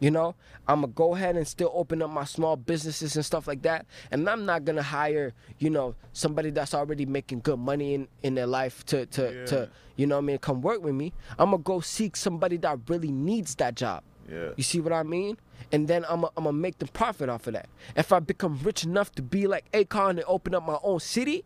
You 0.00 0.10
know, 0.10 0.34
I'm 0.68 0.80
gonna 0.82 0.92
go 0.92 1.14
ahead 1.14 1.36
and 1.36 1.46
still 1.46 1.70
open 1.74 2.02
up 2.02 2.10
my 2.10 2.24
small 2.24 2.56
businesses 2.56 3.16
and 3.16 3.24
stuff 3.24 3.46
like 3.46 3.62
that. 3.62 3.86
And 4.10 4.28
I'm 4.28 4.44
not 4.44 4.64
gonna 4.64 4.82
hire, 4.82 5.32
you 5.58 5.70
know, 5.70 5.94
somebody 6.12 6.50
that's 6.50 6.74
already 6.74 7.06
making 7.06 7.40
good 7.40 7.58
money 7.58 7.94
in, 7.94 8.08
in 8.22 8.34
their 8.34 8.46
life 8.46 8.84
to 8.86 9.06
to, 9.06 9.22
Yeah. 9.34 9.46
to 9.46 9.70
you 9.96 10.06
know 10.06 10.16
what 10.16 10.22
I 10.24 10.26
mean, 10.26 10.38
come 10.38 10.60
work 10.62 10.82
with 10.82 10.94
me. 10.94 11.12
I'm 11.38 11.50
gonna 11.52 11.62
go 11.62 11.80
seek 11.80 12.16
somebody 12.16 12.56
that 12.58 12.78
really 12.88 13.12
needs 13.12 13.54
that 13.56 13.76
job. 13.76 14.02
yeah, 14.28 14.50
You 14.56 14.62
see 14.64 14.80
what 14.80 14.92
I 14.92 15.04
mean? 15.04 15.36
And 15.72 15.86
then 15.88 16.04
I'm 16.08 16.26
gonna 16.34 16.52
make 16.52 16.78
the 16.78 16.86
profit 16.86 17.28
off 17.28 17.46
of 17.46 17.52
that. 17.54 17.68
If 17.96 18.12
I 18.12 18.18
become 18.18 18.58
rich 18.62 18.84
enough 18.84 19.12
to 19.12 19.22
be 19.22 19.46
like 19.46 19.70
Akon 19.72 20.10
and 20.10 20.24
open 20.26 20.54
up 20.54 20.66
my 20.66 20.78
own 20.82 20.98
city, 21.00 21.44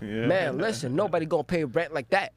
yeah. 0.00 0.26
man, 0.26 0.58
listen, 0.66 0.96
nobody 0.96 1.26
gonna 1.26 1.44
pay 1.44 1.64
rent 1.64 1.92
like 1.92 2.08
that. 2.10 2.32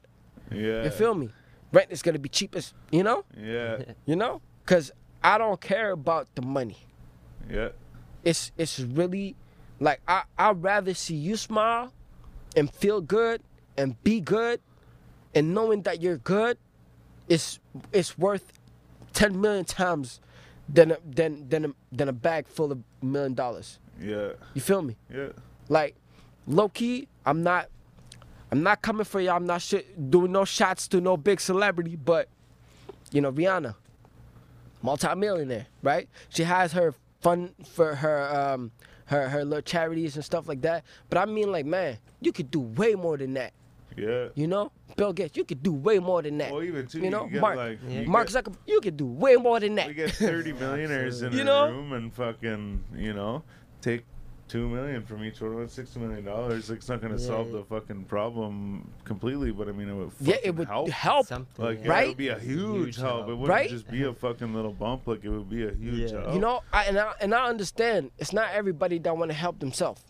Yeah. 0.52 0.84
You 0.84 0.90
feel 0.90 1.14
me? 1.14 1.30
Rent 1.72 1.90
is 1.90 2.02
gonna 2.02 2.18
be 2.18 2.28
cheapest, 2.28 2.74
you 2.92 3.02
know? 3.02 3.24
Yeah, 3.36 3.78
You 4.04 4.16
know? 4.16 4.42
Cause 4.66 4.92
I 5.24 5.38
don't 5.38 5.60
care 5.60 5.90
about 5.92 6.28
the 6.34 6.42
money. 6.42 6.76
yeah, 7.50 7.70
It's 8.22 8.52
it's 8.58 8.78
really 8.78 9.34
like 9.80 10.00
I 10.06 10.22
I'd 10.38 10.62
rather 10.62 10.94
see 10.94 11.16
you 11.16 11.36
smile 11.36 11.92
and 12.56 12.70
feel 12.72 13.00
good 13.00 13.40
and 13.76 14.00
be 14.04 14.20
good 14.20 14.60
and 15.34 15.52
knowing 15.54 15.82
that 15.82 16.00
you're 16.02 16.18
good 16.18 16.58
is 17.28 17.58
it's 17.92 18.16
worth 18.18 18.52
ten 19.14 19.40
million 19.40 19.64
times 19.64 20.20
than 20.68 20.92
a, 20.92 20.98
than 21.04 21.48
than 21.48 21.64
a, 21.64 21.70
than 21.90 22.08
a 22.08 22.12
bag 22.12 22.46
full 22.46 22.70
of 22.72 22.78
million 23.02 23.34
dollars. 23.34 23.78
yeah, 24.00 24.32
You 24.54 24.60
feel 24.60 24.82
me? 24.82 24.96
yeah, 25.12 25.28
Like 25.68 25.96
low 26.46 26.68
key, 26.68 27.08
I'm 27.26 27.42
not 27.42 27.68
I'm 28.52 28.62
not 28.62 28.82
coming 28.82 29.04
for 29.04 29.20
you. 29.20 29.30
I'm 29.30 29.46
not 29.46 29.62
sh- 29.62 29.88
doing 30.10 30.32
no 30.32 30.44
shots 30.44 30.86
to 30.88 31.00
no 31.00 31.16
big 31.16 31.40
celebrity, 31.40 31.96
but 31.96 32.28
you 33.10 33.20
know 33.20 33.32
Rihanna, 33.32 33.74
multimillionaire, 34.84 35.66
right? 35.82 36.08
She 36.28 36.44
has 36.44 36.72
her 36.72 36.94
fun 37.20 37.54
for 37.74 37.94
her 37.96 38.18
um 38.36 38.70
her 39.06 39.28
her 39.28 39.44
little 39.44 39.62
charities 39.62 40.14
and 40.16 40.24
stuff 40.24 40.46
like 40.46 40.60
that. 40.62 40.84
But 41.08 41.18
I 41.18 41.24
mean, 41.24 41.50
like 41.50 41.66
man, 41.66 41.98
you 42.20 42.32
could 42.32 42.50
do 42.50 42.60
way 42.60 42.94
more 42.94 43.16
than 43.16 43.34
that. 43.34 43.52
yeah. 43.96 44.28
You 44.34 44.46
know, 44.46 44.70
Bill 44.96 45.12
Gates, 45.12 45.36
you 45.36 45.44
could 45.44 45.62
do 45.62 45.72
way 45.72 45.98
more 45.98 46.20
than 46.22 46.36
that. 46.38 46.52
Well, 46.52 46.62
even 46.62 46.86
too, 46.86 47.00
you 47.00 47.10
know, 47.10 47.26
get 47.26 47.40
Mark, 47.40 47.56
like 47.56 47.78
Yeah. 47.88 48.00
you 48.02 48.08
Mark 48.08 48.28
get- 48.30 48.44
Zuckerberg, 48.44 48.56
you 48.66 48.80
could 48.80 48.96
do 48.96 49.06
way 49.06 49.36
more 49.36 49.58
than 49.60 49.74
that. 49.76 49.86
We 49.88 49.94
get 49.94 50.10
30 50.10 50.52
millionaires 50.64 51.22
in 51.22 51.32
You 51.32 51.40
a 51.42 51.44
know? 51.44 51.68
room 51.70 51.92
and 51.92 52.12
fucking, 52.12 52.84
you 52.96 53.12
know, 53.14 53.42
take 53.80 54.04
two 54.48 54.68
million 54.68 55.02
from 55.04 55.24
each 55.24 55.40
one. 55.40 55.58
That's 55.58 55.72
sixty 55.74 55.98
million 56.00 56.24
dollars. 56.24 56.68
Like, 56.68 56.78
it's 56.78 56.88
not 56.88 57.00
gonna 57.00 57.16
Yeah, 57.16 57.26
solve 57.26 57.46
yeah. 57.48 57.58
the 57.58 57.64
fucking 57.64 58.04
problem 58.04 58.90
completely, 59.04 59.50
but 59.52 59.68
I 59.68 59.72
mean, 59.72 59.88
it 59.88 59.94
would. 59.94 60.10
yeah, 60.20 60.36
it 60.42 60.54
would 60.54 60.68
help. 60.68 60.88
help. 60.90 61.26
Something. 61.26 61.64
Like, 61.64 61.80
yeah. 61.84 61.86
yeah, 61.92 62.00
it 62.00 62.08
would 62.08 62.16
be 62.16 62.28
a 62.28 62.38
huge, 62.38 62.84
Huge 62.84 62.96
help. 62.96 63.08
help. 63.08 63.22
It 63.28 63.32
wouldn't 63.32 63.48
Right? 63.48 63.70
just 63.70 63.90
be 63.90 64.02
a 64.04 64.12
fucking 64.12 64.54
little 64.54 64.72
bump. 64.72 65.06
Like, 65.06 65.24
it 65.24 65.30
would 65.30 65.48
be 65.50 65.66
a 65.66 65.72
huge 65.72 66.10
Yeah. 66.12 66.20
help. 66.22 66.34
You 66.34 66.40
know, 66.40 66.60
I, 66.72 66.84
and 66.84 66.98
I 66.98 67.12
and 67.20 67.34
I 67.34 67.46
understand 67.48 68.10
it's 68.18 68.32
not 68.32 68.50
everybody 68.52 68.98
that 68.98 69.16
want 69.16 69.30
to 69.30 69.36
help 69.36 69.58
themselves, 69.60 70.02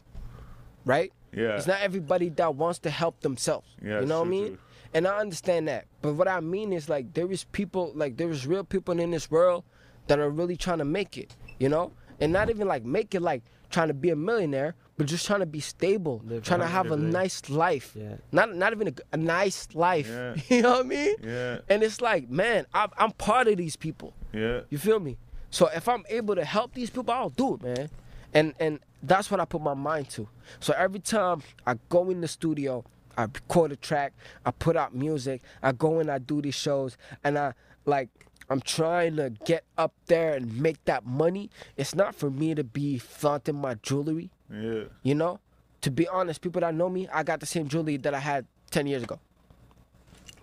right? 0.84 1.12
Yeah. 1.32 1.56
It's 1.56 1.66
not 1.66 1.80
everybody 1.80 2.28
that 2.30 2.54
wants 2.54 2.78
to 2.80 2.90
help 2.90 3.20
themselves. 3.20 3.66
Yeah, 3.82 4.00
you 4.00 4.06
know 4.06 4.20
what 4.20 4.28
I 4.28 4.30
mean? 4.30 4.46
true. 4.48 4.58
And 4.94 5.08
I 5.08 5.18
understand 5.18 5.66
that. 5.66 5.86
But 6.02 6.14
what 6.14 6.28
I 6.28 6.38
mean 6.40 6.72
is 6.72 6.88
like 6.88 7.14
there 7.14 7.30
is 7.30 7.42
people 7.44 7.90
like 7.96 8.16
there 8.16 8.30
is 8.30 8.46
real 8.46 8.62
people 8.62 8.98
in 9.00 9.10
this 9.10 9.28
world 9.30 9.64
that 10.06 10.18
are 10.20 10.30
really 10.30 10.56
trying 10.56 10.78
to 10.78 10.84
make 10.84 11.18
it, 11.18 11.34
you 11.58 11.68
know? 11.68 11.90
And 12.20 12.32
not 12.32 12.48
even 12.50 12.68
like 12.68 12.84
make 12.84 13.12
it 13.16 13.20
like 13.22 13.42
trying 13.74 13.88
to 13.88 13.94
be 13.94 14.10
a 14.10 14.16
millionaire, 14.16 14.74
but 14.96 15.06
just 15.06 15.26
trying 15.26 15.40
to 15.40 15.46
be 15.46 15.60
stable, 15.60 16.22
Live 16.24 16.44
trying 16.44 16.60
to 16.60 16.66
have 16.66 16.92
a 16.92 16.96
nice 16.96 17.50
life. 17.50 17.92
Yeah. 17.94 18.14
Not 18.30 18.54
not 18.54 18.72
even 18.72 18.88
a, 18.88 18.92
a 19.12 19.16
nice 19.16 19.68
life. 19.74 20.08
Yeah. 20.08 20.36
you 20.48 20.62
know 20.62 20.70
what 20.72 20.86
I 20.86 20.88
mean? 20.88 21.14
Yeah. 21.22 21.58
And 21.68 21.82
it's 21.82 22.00
like, 22.00 22.30
man, 22.30 22.66
I'm, 22.72 22.90
I'm 22.96 23.10
part 23.10 23.48
of 23.48 23.56
these 23.56 23.74
people. 23.76 24.14
Yeah. 24.32 24.60
You 24.70 24.78
feel 24.78 25.00
me? 25.00 25.18
So 25.50 25.68
if 25.74 25.88
I'm 25.88 26.04
able 26.08 26.36
to 26.36 26.44
help 26.44 26.74
these 26.74 26.88
people, 26.90 27.12
I'll 27.12 27.30
do 27.30 27.54
it, 27.54 27.62
man. 27.62 27.90
And 28.32 28.54
and 28.60 28.78
that's 29.02 29.30
what 29.30 29.40
I 29.40 29.44
put 29.44 29.60
my 29.60 29.74
mind 29.74 30.08
to. 30.10 30.28
So 30.60 30.72
every 30.74 31.00
time 31.00 31.42
I 31.66 31.74
go 31.88 32.08
in 32.10 32.20
the 32.20 32.28
studio, 32.28 32.84
I 33.16 33.22
record 33.22 33.72
a 33.72 33.76
track, 33.76 34.12
I 34.46 34.52
put 34.52 34.76
out 34.76 34.94
music, 34.94 35.42
I 35.62 35.72
go 35.72 35.98
in, 36.00 36.08
I 36.08 36.18
do 36.18 36.40
these 36.40 36.54
shows, 36.54 36.96
and 37.24 37.36
I 37.36 37.54
like 37.86 38.08
I'm 38.50 38.60
trying 38.60 39.16
to 39.16 39.30
get 39.44 39.64
up 39.78 39.92
there 40.06 40.34
and 40.34 40.60
make 40.60 40.84
that 40.84 41.06
money. 41.06 41.50
It's 41.76 41.94
not 41.94 42.14
for 42.14 42.30
me 42.30 42.54
to 42.54 42.64
be 42.64 42.98
flaunting 42.98 43.56
my 43.56 43.74
jewelry, 43.74 44.30
Yeah. 44.50 44.84
you 45.02 45.14
know? 45.14 45.40
To 45.82 45.90
be 45.90 46.06
honest, 46.08 46.40
people 46.40 46.60
that 46.60 46.74
know 46.74 46.88
me, 46.88 47.08
I 47.12 47.22
got 47.22 47.40
the 47.40 47.46
same 47.46 47.68
jewelry 47.68 47.96
that 47.98 48.14
I 48.14 48.18
had 48.18 48.46
10 48.70 48.86
years 48.86 49.02
ago. 49.02 49.18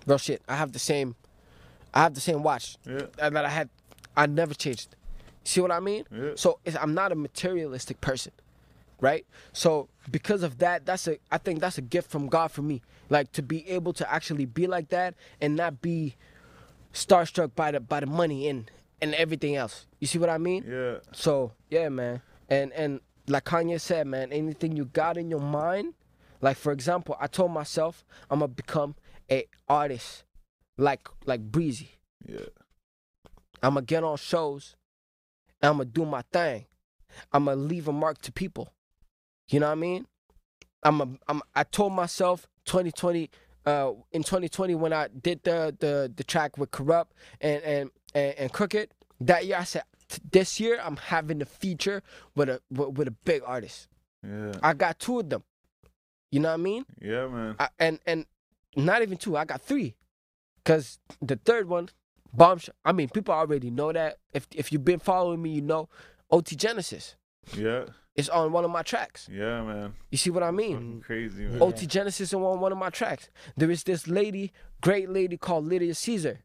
Real 0.06 0.18
shit. 0.18 0.42
I 0.48 0.56
have 0.56 0.72
the 0.72 0.80
same 0.80 1.16
I 1.94 2.04
have 2.04 2.14
the 2.14 2.22
same 2.22 2.42
watch 2.42 2.78
Yeah. 2.86 3.08
that 3.18 3.36
I 3.46 3.50
had. 3.50 3.70
I 4.16 4.26
never 4.26 4.54
changed. 4.54 4.96
See 5.44 5.60
what 5.62 5.72
I 5.72 5.80
mean? 5.80 6.06
Yeah. 6.12 6.32
So 6.36 6.60
it's, 6.64 6.78
I'm 6.78 6.94
not 6.94 7.12
a 7.12 7.16
materialistic 7.16 8.00
person, 8.02 8.32
right? 9.02 9.26
So 9.52 9.90
because 10.10 10.42
of 10.44 10.60
that, 10.60 10.86
that's 10.86 11.08
a 11.08 11.18
I 11.32 11.38
think 11.38 11.60
that's 11.60 11.78
a 11.78 11.82
gift 11.82 12.10
from 12.10 12.28
God 12.28 12.52
for 12.52 12.62
me. 12.62 12.82
Like 13.10 13.32
to 13.34 13.42
be 13.44 13.68
able 13.70 13.92
to 13.94 14.12
actually 14.12 14.46
be 14.46 14.68
like 14.68 14.90
that 14.90 15.16
and 15.42 15.56
not 15.58 15.82
be 15.82 16.16
starstruck 16.94 17.56
by 17.56 17.72
the 17.72 17.80
by 17.80 18.00
the 18.00 18.06
money 18.06 18.48
and 18.48 18.70
and 19.02 19.16
everything 19.16 19.56
else. 19.56 19.88
You 20.00 20.08
see 20.08 20.20
what 20.20 20.30
I 20.30 20.38
mean? 20.38 20.66
Yeah. 20.68 20.98
So 21.12 21.54
yeah, 21.70 21.90
man. 21.90 22.22
And 22.50 22.72
and 22.74 23.02
like 23.28 23.46
Kanye 23.46 23.80
said, 23.80 24.08
man, 24.08 24.32
anything 24.32 24.76
you 24.76 24.86
got 24.86 25.18
in 25.18 25.30
your 25.30 25.40
mind, 25.40 25.94
like 26.42 26.58
for 26.58 26.72
example, 26.72 27.16
I 27.20 27.28
told 27.28 27.52
myself 27.52 28.06
I'm 28.30 28.40
gonna 28.40 28.50
become 28.50 28.96
a 29.30 29.46
artist 29.68 30.24
like 30.78 31.08
like 31.26 31.42
Breezy. 31.42 31.92
Yeah. 32.28 32.40
I'm 33.64 33.76
gonna 33.76 33.86
get 33.86 34.04
on 34.04 34.18
shows. 34.18 34.76
And 35.62 35.70
I'm 35.70 35.78
gonna 35.78 35.86
do 35.86 36.06
my 36.06 36.24
thing. 36.34 36.66
I'm 37.32 37.46
gonna 37.46 37.62
leave 37.62 37.88
a 37.88 37.94
mark 37.94 38.22
to 38.24 38.32
people. 38.32 38.74
You 39.50 39.60
know 39.60 39.68
what 39.68 39.74
I 39.74 39.76
mean? 39.76 40.08
I'm 40.84 41.02
a, 41.02 41.08
I'm 41.28 41.42
I 41.54 41.64
told 41.64 41.94
myself 41.94 42.48
2020 42.66 43.30
uh 43.66 43.92
in 44.12 44.24
2020 44.24 44.76
when 44.76 44.94
I 44.94 45.08
did 45.10 45.44
the 45.44 45.76
the 45.80 46.12
the 46.16 46.24
track 46.24 46.58
with 46.58 46.72
Kurupt 46.72 47.08
and 47.40 47.62
and 47.64 47.92
and, 48.14 48.34
and 48.38 48.54
Crooked 48.54 48.90
that 49.22 49.46
year 49.46 49.58
I 49.58 49.64
said 49.64 49.84
this 50.32 50.60
year 50.60 50.80
I'm 50.84 50.98
having 50.98 51.42
a 51.42 51.46
feature 51.46 52.02
with 52.36 52.50
a 52.50 52.62
with, 52.70 52.98
with 52.98 53.08
a 53.08 53.12
big 53.12 53.42
artist. 53.46 53.88
Yeah. 54.28 54.54
I 54.62 54.74
got 54.74 55.00
two 55.00 55.20
of 55.20 55.30
them. 55.30 55.44
You 56.32 56.40
know 56.40 56.50
what 56.50 56.56
I 56.56 56.58
mean? 56.58 56.86
Yeah, 57.02 57.28
man. 57.28 57.56
I, 57.60 57.70
and 57.80 58.00
and 58.06 58.26
not 58.76 59.02
even 59.02 59.18
two. 59.18 59.36
I 59.36 59.46
got 59.46 59.62
three, 59.62 59.96
cause 60.64 61.00
the 61.22 61.36
third 61.36 61.68
one, 61.68 61.90
bombshell. 62.34 62.76
I 62.86 62.92
mean, 62.94 63.10
people 63.10 63.34
already 63.34 63.70
know 63.70 63.92
that. 63.92 64.18
If 64.34 64.48
if 64.56 64.72
you've 64.72 64.86
been 64.86 65.00
following 65.00 65.42
me, 65.42 65.52
you 65.52 65.62
know, 65.62 65.90
OT 66.30 66.56
Genasis 66.56 67.16
Yeah. 67.56 67.86
Is 68.16 68.28
on 68.28 68.52
one 68.52 68.66
of 68.66 68.72
my 68.72 68.82
tracks. 68.82 69.30
Yeah, 69.32 69.64
man. 69.64 69.94
You 70.10 70.18
see 70.18 70.30
what 70.32 70.44
I 70.44 70.52
mean? 70.52 70.76
Fucking 70.76 71.02
crazy, 71.02 71.46
man. 71.46 71.62
OT 71.62 71.86
Genasis 71.86 72.30
is 72.30 72.34
on 72.34 72.60
one 72.60 72.72
of 72.74 72.78
my 72.78 72.90
tracks. 72.90 73.30
There 73.56 73.72
is 73.72 73.84
this 73.84 74.06
lady, 74.06 74.52
great 74.82 75.10
lady 75.10 75.38
called 75.38 75.66
Lydia 75.66 75.96
Caesar. 75.96 76.40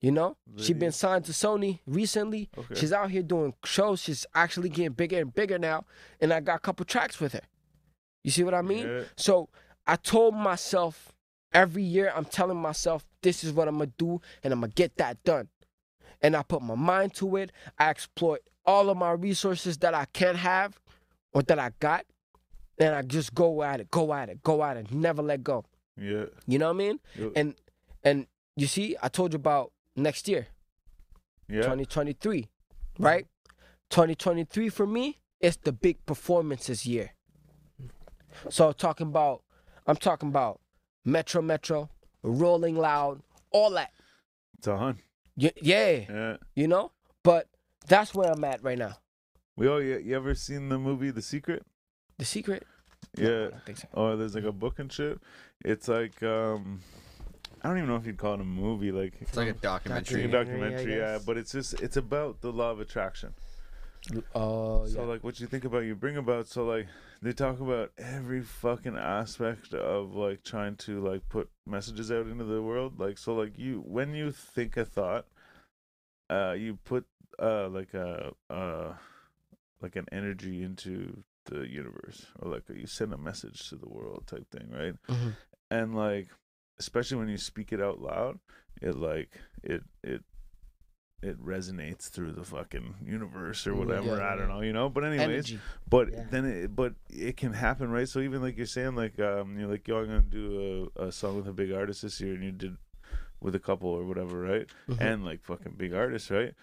You 0.00 0.12
know, 0.12 0.36
she 0.56 0.68
Lydia. 0.72 0.74
been 0.76 0.92
signed 0.92 1.26
to 1.26 1.32
Sony 1.32 1.80
recently. 1.86 2.48
Okay. 2.56 2.74
She's 2.74 2.92
out 2.92 3.10
here 3.10 3.22
doing 3.22 3.52
shows. 3.64 4.00
She's 4.00 4.24
actually 4.34 4.70
getting 4.70 4.92
bigger 4.92 5.20
and 5.20 5.32
bigger 5.32 5.58
now. 5.58 5.84
And 6.20 6.32
I 6.32 6.40
got 6.40 6.56
a 6.56 6.60
couple 6.60 6.86
tracks 6.86 7.20
with 7.20 7.34
her. 7.34 7.42
You 8.24 8.30
see 8.30 8.42
what 8.42 8.54
I 8.54 8.62
mean? 8.62 8.86
Yeah. 8.88 9.02
So 9.16 9.50
I 9.86 9.96
told 9.96 10.34
myself 10.34 11.12
every 11.52 11.82
year, 11.82 12.12
I'm 12.14 12.24
telling 12.24 12.56
myself, 12.56 13.04
this 13.22 13.44
is 13.44 13.52
what 13.52 13.68
I'm 13.68 13.78
gonna 13.78 13.92
do, 13.98 14.20
and 14.42 14.52
I'm 14.52 14.60
gonna 14.60 14.72
get 14.72 14.96
that 14.96 15.22
done. 15.22 15.48
And 16.22 16.36
I 16.36 16.42
put 16.42 16.62
my 16.62 16.74
mind 16.76 17.14
to 17.14 17.36
it. 17.36 17.50
I 17.78 17.88
exploit 17.90 18.40
all 18.64 18.88
of 18.90 18.96
my 18.96 19.10
resources 19.12 19.78
that 19.78 19.92
I 19.94 20.04
can't 20.12 20.36
have 20.38 20.78
or 21.32 21.42
that 21.42 21.58
I 21.58 21.70
got. 21.80 22.06
And 22.78 22.94
I 22.94 23.02
just 23.02 23.34
go 23.34 23.62
at 23.62 23.80
it, 23.80 23.90
go 23.90 24.12
at 24.14 24.28
it, 24.28 24.42
go 24.42 24.62
at 24.64 24.76
it, 24.76 24.90
never 24.92 25.22
let 25.22 25.42
go. 25.42 25.64
Yeah. 25.96 26.26
You 26.46 26.58
know 26.58 26.68
what 26.68 26.74
I 26.74 26.78
mean? 26.78 27.00
Yo- 27.16 27.32
And 27.36 27.54
and 28.04 28.26
you 28.56 28.66
see, 28.66 28.96
I 29.02 29.08
told 29.08 29.32
you 29.32 29.36
about 29.36 29.72
next 29.96 30.26
year, 30.28 30.46
Yeah. 31.48 31.62
2023, 31.62 32.48
right? 32.98 33.26
2023 33.90 34.68
for 34.70 34.86
me 34.86 35.20
is 35.40 35.56
the 35.58 35.72
big 35.72 36.04
performances 36.06 36.86
year. 36.86 37.10
So 38.48 38.72
talking 38.72 39.06
about, 39.08 39.42
I'm 39.86 39.96
talking 39.96 40.28
about 40.30 40.60
Metro 41.04 41.42
Metro, 41.42 41.90
Rolling 42.22 42.76
Loud, 42.76 43.20
all 43.50 43.70
that. 43.70 43.92
Done. 44.60 44.98
Y- 45.36 45.52
yeah, 45.60 45.90
Yeah. 46.08 46.36
you 46.54 46.68
know. 46.68 46.92
But 47.22 47.48
that's 47.86 48.14
where 48.14 48.30
I'm 48.30 48.42
at 48.44 48.62
right 48.62 48.78
now. 48.78 48.96
We 49.56 49.68
all 49.68 49.82
you, 49.82 49.98
you 49.98 50.16
ever 50.16 50.34
seen 50.34 50.68
the 50.68 50.78
movie 50.78 51.10
The 51.10 51.22
Secret? 51.22 51.64
The 52.18 52.24
secret. 52.24 52.66
Yeah. 53.16 53.28
No, 53.28 53.46
I 53.46 53.50
don't 53.50 53.64
think 53.66 53.78
so. 53.78 53.88
Oh, 53.94 54.16
there's 54.16 54.34
like 54.34 54.44
a 54.44 54.52
book 54.52 54.78
and 54.78 54.92
shit. 54.92 55.18
It's 55.64 55.88
like 55.88 56.22
um 56.22 56.80
I 57.62 57.68
don't 57.68 57.78
even 57.78 57.88
know 57.88 57.96
if 57.96 58.06
you'd 58.06 58.16
call 58.18 58.34
it 58.34 58.40
a 58.40 58.44
movie, 58.44 58.90
like 58.92 59.14
It's 59.20 59.36
like 59.36 59.48
a 59.48 59.52
documentary. 59.52 60.22
Documentary, 60.28 60.60
documentary, 60.60 60.96
yeah, 60.98 61.18
but 61.24 61.36
it's 61.36 61.52
just 61.52 61.74
it's 61.80 61.96
about 61.96 62.40
the 62.40 62.50
law 62.52 62.70
of 62.70 62.80
attraction. 62.80 63.34
Oh 64.34 64.84
So 64.86 65.00
yeah. 65.00 65.06
like 65.06 65.24
what 65.24 65.40
you 65.40 65.46
think 65.46 65.64
about 65.64 65.84
you 65.84 65.94
bring 65.94 66.16
about 66.16 66.48
so 66.48 66.64
like 66.64 66.86
they 67.20 67.32
talk 67.32 67.60
about 67.60 67.92
every 67.98 68.42
fucking 68.42 68.96
aspect 68.96 69.74
of 69.74 70.14
like 70.14 70.42
trying 70.42 70.76
to 70.76 71.00
like 71.00 71.28
put 71.28 71.48
messages 71.66 72.10
out 72.10 72.26
into 72.26 72.44
the 72.44 72.62
world. 72.62 72.98
Like 72.98 73.16
so 73.18 73.34
like 73.34 73.58
you 73.58 73.82
when 73.86 74.14
you 74.14 74.32
think 74.32 74.76
a 74.76 74.84
thought, 74.84 75.26
uh 76.30 76.54
you 76.58 76.78
put 76.84 77.04
uh 77.38 77.68
like 77.68 77.94
a 77.94 78.32
uh 78.50 78.94
like 79.80 79.96
an 79.96 80.06
energy 80.12 80.62
into 80.62 81.22
the 81.46 81.66
universe 81.68 82.26
or 82.40 82.50
like 82.50 82.64
you 82.68 82.86
send 82.86 83.12
a 83.12 83.18
message 83.18 83.68
to 83.68 83.76
the 83.76 83.88
world 83.88 84.24
type 84.26 84.48
thing, 84.50 84.68
right? 84.70 84.94
Mhm. 85.08 85.36
and 85.70 85.94
like 85.94 86.28
especially 86.78 87.16
when 87.18 87.28
you 87.28 87.36
speak 87.38 87.72
it 87.72 87.80
out 87.80 88.00
loud 88.00 88.38
it 88.80 88.96
like 88.96 89.38
it 89.62 89.82
it 90.02 90.22
it 91.22 91.40
resonates 91.44 92.08
through 92.10 92.32
the 92.32 92.42
fucking 92.44 92.94
universe 93.04 93.66
or 93.66 93.74
whatever 93.74 94.16
yeah, 94.16 94.32
i 94.32 94.36
don't 94.36 94.48
know 94.48 94.60
you 94.60 94.72
know 94.72 94.88
but 94.88 95.04
anyways 95.04 95.20
Energy. 95.52 95.58
but 95.88 96.10
Yeah. 96.12 96.24
then 96.30 96.44
it 96.44 96.74
but 96.74 96.94
it 97.08 97.36
can 97.36 97.52
happen 97.52 97.90
right 97.90 98.08
so 98.08 98.20
even 98.20 98.42
like 98.42 98.56
you're 98.56 98.66
saying 98.66 98.94
like 98.96 99.18
um 99.20 99.58
you're 99.58 99.68
like 99.70 99.86
yo 99.86 99.98
i'm 99.98 100.06
gonna 100.06 100.20
do 100.22 100.90
a, 100.96 101.04
a 101.06 101.12
song 101.12 101.36
with 101.36 101.46
a 101.48 101.52
big 101.52 101.70
artist 101.72 102.02
this 102.02 102.20
year 102.20 102.34
and 102.34 102.42
you 102.44 102.50
did 102.52 102.76
with 103.40 103.54
a 103.54 103.58
couple 103.60 103.88
or 103.90 104.04
whatever 104.04 104.40
right 104.40 104.66
Mhm. 104.88 105.00
and 105.00 105.24
like 105.24 105.42
fucking 105.42 105.74
big 105.76 105.92
artists, 105.94 106.30
right? 106.30 106.54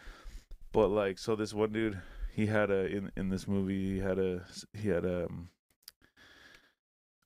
But 0.72 0.88
like, 0.90 1.18
so 1.18 1.36
this 1.36 1.54
one 1.54 1.72
dude, 1.74 2.00
he 2.32 2.46
had 2.46 2.70
a 2.72 2.86
in 2.86 3.12
in 3.18 3.28
this 3.30 3.48
movie, 3.48 3.96
he 3.96 4.00
had 4.00 4.18
a 4.20 4.46
he 4.74 4.88
had 4.90 5.04
a 5.04 5.26
um, 5.26 5.50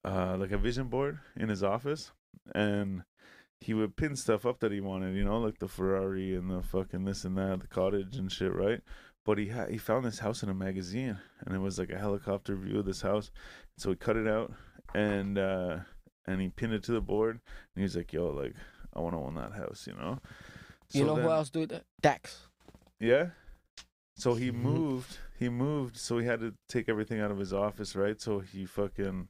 uh 0.06 0.36
like 0.38 0.52
a 0.52 0.58
vision 0.58 0.88
board 0.88 1.20
in 1.36 1.50
his 1.50 1.64
office, 1.64 2.12
and 2.56 3.04
he 3.64 3.74
would 3.74 3.96
pin 3.96 4.16
stuff 4.16 4.46
up 4.46 4.60
that 4.60 4.72
he 4.72 4.82
wanted, 4.82 5.16
you 5.16 5.24
know, 5.24 5.40
like 5.40 5.60
the 5.60 5.68
Ferrari 5.68 6.36
and 6.36 6.50
the 6.50 6.62
fucking 6.62 7.06
this 7.06 7.24
and 7.26 7.38
that, 7.38 7.62
the 7.62 7.68
cottage 7.68 8.18
and 8.18 8.32
shit, 8.32 8.54
right? 8.54 8.82
But 9.26 9.38
he 9.38 9.48
had 9.48 9.70
he 9.70 9.78
found 9.78 10.06
this 10.06 10.20
house 10.20 10.44
in 10.44 10.50
a 10.50 10.54
magazine, 10.54 11.18
and 11.46 11.56
it 11.56 11.60
was 11.60 11.80
like 11.80 11.90
a 11.90 11.98
helicopter 11.98 12.56
view 12.56 12.80
of 12.80 12.86
this 12.86 13.02
house, 13.02 13.32
so 13.78 13.90
he 13.90 13.96
cut 13.96 14.18
it 14.18 14.28
out 14.28 14.52
and 14.94 15.38
uh 15.38 15.78
and 16.28 16.42
he 16.42 16.50
pinned 16.50 16.74
it 16.74 16.84
to 16.84 16.92
the 16.94 17.02
board, 17.02 17.36
and 17.36 17.42
he 17.82 17.84
was 17.84 17.96
like, 17.96 18.12
"Yo, 18.14 18.28
like." 18.30 18.54
I 18.96 19.00
want 19.00 19.16
to 19.16 19.20
own 19.20 19.34
that 19.34 19.54
house, 19.54 19.88
you 19.88 19.94
know. 19.96 20.20
You 20.92 21.04
know 21.06 21.16
then- 21.16 21.24
who 21.26 21.32
else 21.32 21.50
do 21.50 21.66
that? 21.66 21.84
Dax. 22.00 22.46
Yeah. 23.00 23.32
So 24.16 24.36
he 24.36 24.52
Mhm. 24.52 24.62
moved. 24.62 25.18
He 25.40 25.50
moved. 25.50 25.98
So 25.98 26.20
he 26.20 26.28
had 26.28 26.40
to 26.42 26.54
take 26.70 26.88
everything 26.88 27.20
out 27.20 27.32
of 27.32 27.40
his 27.40 27.54
office, 27.54 27.96
right? 27.96 28.22
So 28.22 28.42
he 28.42 28.68
fucking 28.68 29.30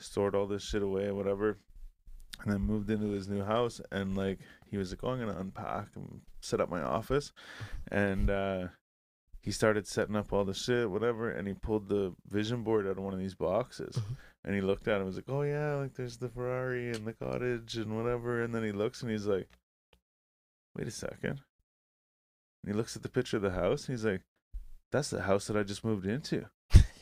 stored 0.00 0.34
all 0.34 0.48
this 0.48 0.64
shit 0.64 0.82
away 0.82 1.06
or 1.06 1.14
whatever, 1.14 1.58
and 2.42 2.52
then 2.52 2.60
moved 2.60 2.90
into 2.90 3.08
his 3.10 3.28
new 3.28 3.42
house. 3.44 3.80
And 3.90 4.16
like 4.16 4.38
he 4.70 4.76
was 4.76 4.90
like, 4.90 5.00
"Oh, 5.04 5.10
I'm 5.10 5.20
gonna 5.20 5.38
unpack 5.38 5.88
and 5.96 6.20
set 6.40 6.60
up 6.60 6.68
my 6.68 6.82
office," 6.82 7.32
and 7.90 8.28
uh, 8.30 8.68
he 9.40 9.50
started 9.52 9.86
setting 9.86 10.16
up 10.16 10.32
all 10.32 10.44
the 10.44 10.54
shit, 10.54 10.90
whatever. 10.90 11.30
And 11.30 11.46
he 11.46 11.54
pulled 11.54 11.88
the 11.88 12.14
vision 12.28 12.62
board 12.62 12.86
out 12.86 12.98
of 12.98 13.04
one 13.04 13.12
of 13.14 13.20
these 13.20 13.34
boxes, 13.34 13.96
Mhm. 13.96 14.16
and 14.44 14.54
he 14.54 14.60
looked 14.60 14.88
at 14.88 14.94
it 14.94 14.96
and 14.98 15.06
was 15.06 15.16
like, 15.16 15.28
"Oh 15.28 15.42
yeah, 15.42 15.74
like 15.74 15.94
there's 15.94 16.16
the 16.18 16.28
Ferrari 16.28 16.90
and 16.90 17.06
the 17.06 17.12
cottage 17.12 17.76
and 17.76 17.96
whatever." 17.96 18.42
And 18.42 18.54
then 18.54 18.64
he 18.64 18.72
looks 18.72 19.02
and 19.02 19.10
he's 19.10 19.26
like, 19.26 19.48
"Wait 20.76 20.88
a 20.88 20.90
second. 20.90 21.42
And 22.62 22.72
he 22.72 22.72
looks 22.72 22.96
at 22.96 23.02
the 23.02 23.08
picture 23.10 23.36
of 23.36 23.42
the 23.42 23.50
house 23.50 23.86
and 23.88 23.96
he's 23.96 24.04
like, 24.06 24.22
"That's 24.90 25.10
the 25.10 25.22
house 25.22 25.46
that 25.48 25.56
I 25.56 25.62
just 25.62 25.84
moved 25.84 26.06
into." 26.06 26.48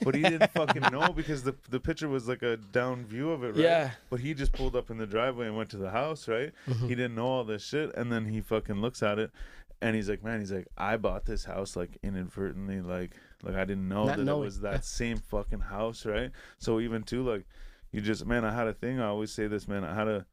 But 0.05 0.14
he 0.14 0.22
didn't 0.22 0.50
fucking 0.53 0.82
know 0.90 1.12
because 1.12 1.42
the 1.42 1.55
the 1.70 1.80
picture 1.80 2.09
was 2.09 2.28
like 2.28 2.42
a 2.42 2.57
down 2.57 3.05
view 3.07 3.30
of 3.30 3.42
it, 3.44 3.48
right? 3.48 3.57
Yeah. 3.57 3.90
But 4.11 4.20
he 4.20 4.34
just 4.34 4.53
pulled 4.53 4.74
up 4.76 4.90
in 4.90 4.98
the 4.98 5.07
driveway 5.07 5.46
and 5.46 5.57
went 5.57 5.70
to 5.70 5.76
the 5.76 5.90
house, 5.90 6.26
right? 6.28 6.53
Mhm. 6.68 6.88
He 6.88 6.94
didn't 6.94 7.14
know 7.14 7.26
all 7.26 7.44
this 7.44 7.64
shit, 7.64 7.94
and 7.94 8.11
then 8.12 8.26
he 8.26 8.40
fucking 8.40 8.80
looks 8.80 9.03
at 9.03 9.18
it, 9.18 9.30
and 9.80 9.94
he's 9.96 10.09
like, 10.09 10.22
"Man, 10.24 10.40
he's 10.40 10.53
like, 10.53 10.68
I 10.76 10.96
bought 10.96 11.24
this 11.26 11.44
house 11.44 11.76
like 11.76 11.98
inadvertently, 12.03 12.80
like, 12.80 13.12
like 13.42 13.55
I 13.57 13.64
didn't 13.64 13.88
know 13.88 14.07
Not 14.07 14.16
that 14.18 14.24
knowing. 14.24 14.42
it 14.42 14.44
was 14.46 14.61
that 14.61 14.84
same 14.84 15.18
fucking 15.18 15.61
house, 15.61 16.05
right? 16.07 16.30
So 16.59 16.80
even 16.80 17.03
too, 17.03 17.22
like, 17.28 17.44
you 17.90 18.00
just, 18.00 18.24
man, 18.26 18.44
I 18.44 18.53
had 18.55 18.66
a 18.68 18.72
thing. 18.72 19.00
I 19.00 19.07
always 19.07 19.32
say 19.32 19.46
this, 19.48 19.68
man. 19.68 19.84
I 19.84 19.94
had 19.94 20.09
a, 20.09 20.26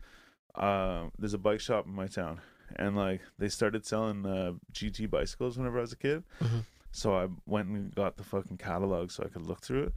uh, 0.55 1.09
there's 1.17 1.33
a 1.33 1.37
bike 1.37 1.59
shop 1.59 1.85
in 1.85 1.93
my 1.93 2.07
town, 2.07 2.39
and 2.75 2.95
like 2.95 3.21
they 3.37 3.49
started 3.49 3.85
selling 3.85 4.25
uh, 4.25 4.53
GT 4.73 5.09
bicycles 5.09 5.57
whenever 5.57 5.77
I 5.77 5.81
was 5.81 5.93
a 5.93 5.97
kid. 5.97 6.23
Mhm. 6.41 6.63
So 6.91 7.15
I 7.15 7.27
went 7.45 7.67
and 7.69 7.93
got 7.93 8.17
the 8.17 8.23
fucking 8.23 8.57
catalog 8.57 9.11
so 9.11 9.23
I 9.23 9.29
could 9.29 9.43
look 9.45 9.61
through 9.61 9.83
it, 9.83 9.93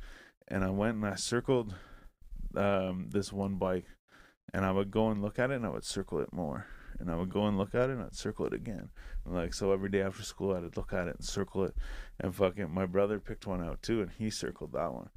and 0.48 0.62
I 0.64 0.70
went 0.70 0.96
and 0.96 1.06
I 1.06 1.14
circled 1.14 1.74
um, 2.54 3.08
this 3.10 3.32
one 3.32 3.54
bike, 3.56 3.86
and 4.52 4.64
I 4.64 4.70
would 4.72 4.90
go 4.90 5.08
and 5.10 5.22
look 5.22 5.38
at 5.38 5.50
it, 5.50 5.54
and 5.54 5.66
I 5.66 5.70
would 5.70 5.84
circle 5.84 6.18
it 6.20 6.32
more, 6.32 6.66
and 6.98 7.10
I 7.10 7.16
would 7.16 7.30
go 7.30 7.46
and 7.46 7.56
look 7.56 7.74
at 7.74 7.88
it, 7.88 7.94
and 7.94 8.02
I'd 8.02 8.14
circle 8.14 8.44
it 8.46 8.52
again, 8.52 8.90
and 9.24 9.34
like 9.34 9.54
so 9.54 9.72
every 9.72 9.88
day 9.88 10.02
after 10.02 10.22
school 10.22 10.54
I'd 10.54 10.76
look 10.76 10.92
at 10.92 11.08
it 11.08 11.16
and 11.16 11.24
circle 11.24 11.64
it, 11.64 11.74
and 12.20 12.34
fucking 12.34 12.70
my 12.70 12.84
brother 12.86 13.18
picked 13.18 13.46
one 13.46 13.64
out 13.64 13.80
too, 13.82 14.02
and 14.02 14.10
he 14.10 14.28
circled 14.30 14.72
that 14.72 14.92
one. 14.92 15.08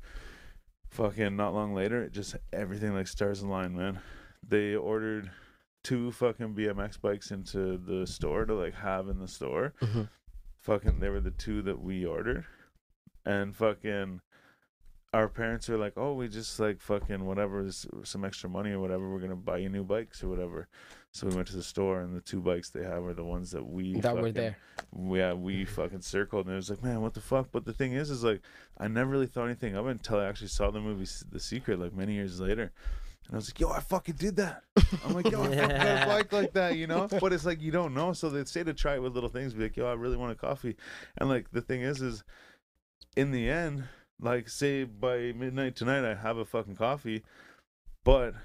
Fucking 0.91 1.35
not 1.35 1.53
long 1.53 1.73
later, 1.73 2.01
it 2.03 2.13
just 2.13 2.37
everything 2.53 2.93
like 2.93 3.07
stars 3.07 3.41
aligned, 3.41 3.75
man. 3.75 3.99
They 4.47 4.75
ordered 4.75 5.29
two 5.83 6.11
fucking 6.13 6.53
BMX 6.55 6.99
bikes 7.01 7.31
into 7.31 7.77
the 7.77 8.07
store 8.07 8.45
to 8.45 8.53
like 8.53 8.75
have 8.75 9.09
in 9.09 9.19
the 9.19 9.27
store. 9.27 9.73
Mhm. 9.81 10.07
Fucking, 10.65 10.99
they 10.99 11.09
were 11.09 11.19
the 11.19 11.29
two 11.29 11.61
that 11.61 11.79
we 11.79 12.07
ordered, 12.07 12.43
and 13.23 13.55
fucking, 13.55 14.19
our 15.13 15.29
parents 15.29 15.69
were 15.69 15.77
like, 15.77 15.93
"Oh, 15.95 16.15
we 16.15 16.27
just 16.27 16.59
like 16.59 16.81
fucking 16.81 17.23
whatever, 17.23 17.61
is 17.61 17.85
some 18.03 18.25
extra 18.25 18.49
money 18.49 18.71
or 18.71 18.79
whatever. 18.79 19.07
We're 19.07 19.19
gonna 19.19 19.35
buy 19.35 19.57
you 19.57 19.69
new 19.69 19.83
bikes 19.83 20.23
or 20.23 20.27
whatever." 20.27 20.67
So 21.11 21.27
we 21.27 21.35
went 21.35 21.47
to 21.49 21.55
the 21.55 21.61
store, 21.61 22.01
and 22.01 22.15
the 22.15 22.19
two 22.21 22.41
bikes 22.41 22.71
they 22.71 22.83
have 22.83 23.03
are 23.05 23.13
the 23.13 23.23
ones 23.23 23.51
that 23.51 23.63
we 23.63 23.99
That 23.99 24.15
were 24.15 24.21
fucking- 24.21 24.33
there. 24.33 24.57
yeah, 24.97 25.33
we 25.33 25.65
fucking 25.65 26.01
circled, 26.01 26.47
and 26.47 26.53
it 26.53 26.57
was 26.57 26.71
like, 26.71 26.81
man, 26.83 26.99
what 26.99 27.13
the 27.13 27.21
fuck? 27.21 27.49
But 27.51 27.65
the 27.65 27.71
thing 27.71 27.93
is, 27.93 28.09
is 28.09 28.23
like, 28.23 28.41
I 28.79 28.87
never 28.87 29.11
really 29.11 29.27
thought 29.27 29.45
anything 29.45 29.75
of 29.75 29.85
it 29.87 29.91
until 29.91 30.17
I 30.19 30.25
actually 30.25 30.47
saw 30.47 30.71
the 30.71 30.81
movie 30.81 31.05
The 31.29 31.39
Secret, 31.39 31.77
like 31.79 31.93
many 31.93 32.15
years 32.15 32.39
later, 32.41 32.71
And 33.27 33.35
I 33.35 33.37
was 33.37 33.49
like, 33.49 33.59
yo, 33.59 33.69
I 33.69 33.79
fucking 33.79 34.15
did 34.15 34.35
that. 34.37 34.63
I'm 35.03 35.13
like, 35.13 35.29
yo, 35.29 35.41
I 35.41 35.47
fucking 35.47 35.77
got 35.77 36.03
a 36.03 36.05
bike 36.05 36.33
like 36.33 36.53
that, 36.53 36.77
you 36.77 36.87
know? 36.87 37.07
But 37.19 37.33
it's 37.33 37.45
like, 37.45 37.61
you 37.61 37.71
don't 37.71 37.93
know. 37.93 38.13
So 38.13 38.29
they 38.29 38.43
say 38.45 38.63
to 38.63 38.73
try 38.73 38.95
it 38.95 39.01
with 39.01 39.13
little 39.13 39.29
things, 39.29 39.53
be 39.53 39.63
like, 39.63 39.77
yo, 39.77 39.87
I 39.87 39.93
really 39.93 40.17
want 40.17 40.31
a 40.31 40.35
coffee. 40.35 40.75
And 41.17 41.29
like, 41.29 41.51
the 41.51 41.61
thing 41.61 41.81
is, 41.81 42.01
is 42.01 42.23
in 43.15 43.31
the 43.31 43.49
end, 43.49 43.85
like, 44.19 44.47
say 44.49 44.83
by 44.83 45.33
midnight 45.33 45.75
tonight, 45.75 46.09
I 46.09 46.15
have 46.15 46.37
a 46.37 46.45
fucking 46.45 46.75
coffee. 46.75 47.23
But 48.03 48.35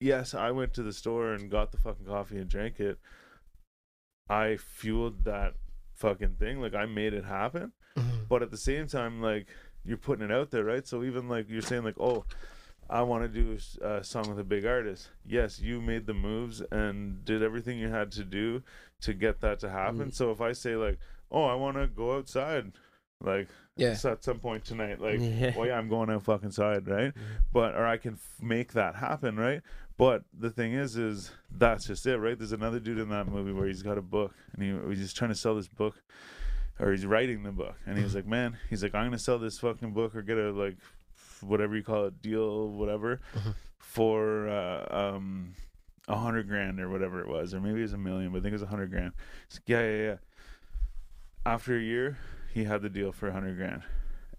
yes, 0.00 0.34
I 0.34 0.50
went 0.50 0.74
to 0.74 0.82
the 0.82 0.92
store 0.92 1.32
and 1.32 1.50
got 1.50 1.72
the 1.72 1.78
fucking 1.78 2.06
coffee 2.06 2.38
and 2.38 2.48
drank 2.48 2.80
it. 2.80 2.98
I 4.28 4.56
fueled 4.56 5.24
that 5.24 5.54
fucking 5.94 6.36
thing. 6.38 6.60
Like, 6.60 6.74
I 6.74 6.86
made 6.86 7.14
it 7.14 7.24
happen 7.24 7.72
mm-hmm. 7.96 8.24
but 8.28 8.42
at 8.42 8.50
the 8.50 8.56
same 8.56 8.86
time 8.86 9.20
like 9.20 9.46
you're 9.84 9.96
putting 9.96 10.24
it 10.24 10.32
out 10.32 10.50
there 10.50 10.64
right 10.64 10.86
so 10.86 11.02
even 11.02 11.28
like 11.28 11.48
you're 11.48 11.62
saying 11.62 11.84
like 11.84 11.98
oh 11.98 12.24
i 12.90 13.02
want 13.02 13.22
to 13.22 13.28
do 13.28 13.56
a 13.82 13.84
uh, 13.86 14.02
song 14.02 14.28
with 14.28 14.38
a 14.38 14.44
big 14.44 14.64
artist. 14.66 15.08
Yes 15.26 15.60
you 15.60 15.80
made 15.80 16.06
the 16.06 16.14
moves 16.14 16.62
and 16.70 17.24
did 17.24 17.42
everything 17.42 17.78
you 17.78 17.88
had 17.88 18.12
to 18.12 18.24
do 18.24 18.62
to 19.02 19.14
get 19.14 19.40
that 19.40 19.60
to 19.60 19.70
happen. 19.70 20.06
Mm. 20.10 20.14
So 20.14 20.30
if 20.30 20.40
i 20.40 20.52
say 20.52 20.76
like 20.76 20.98
oh 21.30 21.44
i 21.44 21.54
want 21.54 21.76
to 21.76 21.86
go 21.86 22.16
outside 22.16 22.72
like 23.20 23.48
Yeah. 23.76 23.96
at 24.04 24.22
some 24.24 24.38
point 24.38 24.64
tonight 24.64 25.00
like 25.00 25.18
Yeah. 25.20 25.52
well 25.56 25.66
yeah 25.66 25.78
i'm 25.78 25.88
going 25.88 26.10
out 26.10 26.22
fucking 26.24 26.50
side 26.52 26.86
right? 26.88 27.12
But 27.52 27.74
or 27.74 27.86
i 27.86 27.96
can 27.96 28.14
f- 28.14 28.42
make 28.42 28.72
that 28.74 28.94
happen 28.96 29.36
right? 29.36 29.62
But 29.96 30.24
the 30.36 30.50
thing 30.50 30.72
is 30.74 30.96
is 30.96 31.30
that's 31.50 31.86
just 31.86 32.04
it 32.06 32.18
right? 32.18 32.36
There's 32.36 32.50
another 32.52 32.80
dude 32.80 32.98
in 32.98 33.08
that 33.10 33.28
movie 33.28 33.52
where 33.52 33.66
he's 33.66 33.82
got 33.82 33.96
a 33.96 34.02
book 34.02 34.34
and 34.52 34.62
he, 34.62 34.88
he's 34.90 34.98
just 35.04 35.16
trying 35.16 35.30
to 35.30 35.36
sell 35.36 35.54
this 35.54 35.68
book 35.68 36.02
or 36.80 36.90
he's 36.90 37.06
writing 37.06 37.44
the 37.44 37.52
book. 37.52 37.76
And 37.86 37.96
he's 37.96 38.14
like 38.18 38.26
man 38.26 38.58
he's 38.68 38.82
like 38.82 38.94
i'm 38.94 39.06
gonna 39.06 39.18
sell 39.18 39.38
this 39.38 39.58
fucking 39.58 39.92
book 39.92 40.14
or 40.16 40.22
get 40.22 40.36
a 40.36 40.50
like 40.50 40.76
whatever 41.46 41.76
you 41.76 41.82
call 41.82 42.06
it 42.06 42.20
deal 42.22 42.68
whatever 42.70 43.20
for 43.78 44.48
uh 44.48 45.14
um 45.14 45.54
a 46.08 46.16
hundred 46.16 46.48
grand 46.48 46.78
or 46.80 46.88
whatever 46.90 47.20
it 47.20 47.28
was 47.28 47.54
or 47.54 47.60
maybe 47.60 47.78
it 47.78 47.82
was 47.82 47.92
a 47.92 47.98
million 47.98 48.30
but 48.30 48.38
i 48.38 48.40
think 48.42 48.50
it 48.50 48.60
was 48.60 48.62
a 48.62 48.66
hundred 48.66 48.90
grand. 48.90 49.12
Like, 49.52 49.62
yeah 49.66 49.80
yeah 49.80 50.02
yeah. 50.04 50.16
After 51.46 51.76
a 51.76 51.80
year 51.80 52.18
he 52.52 52.64
had 52.64 52.82
the 52.82 52.88
deal 52.88 53.12
for 53.12 53.28
a 53.28 53.32
hundred 53.32 53.56
grand 53.56 53.82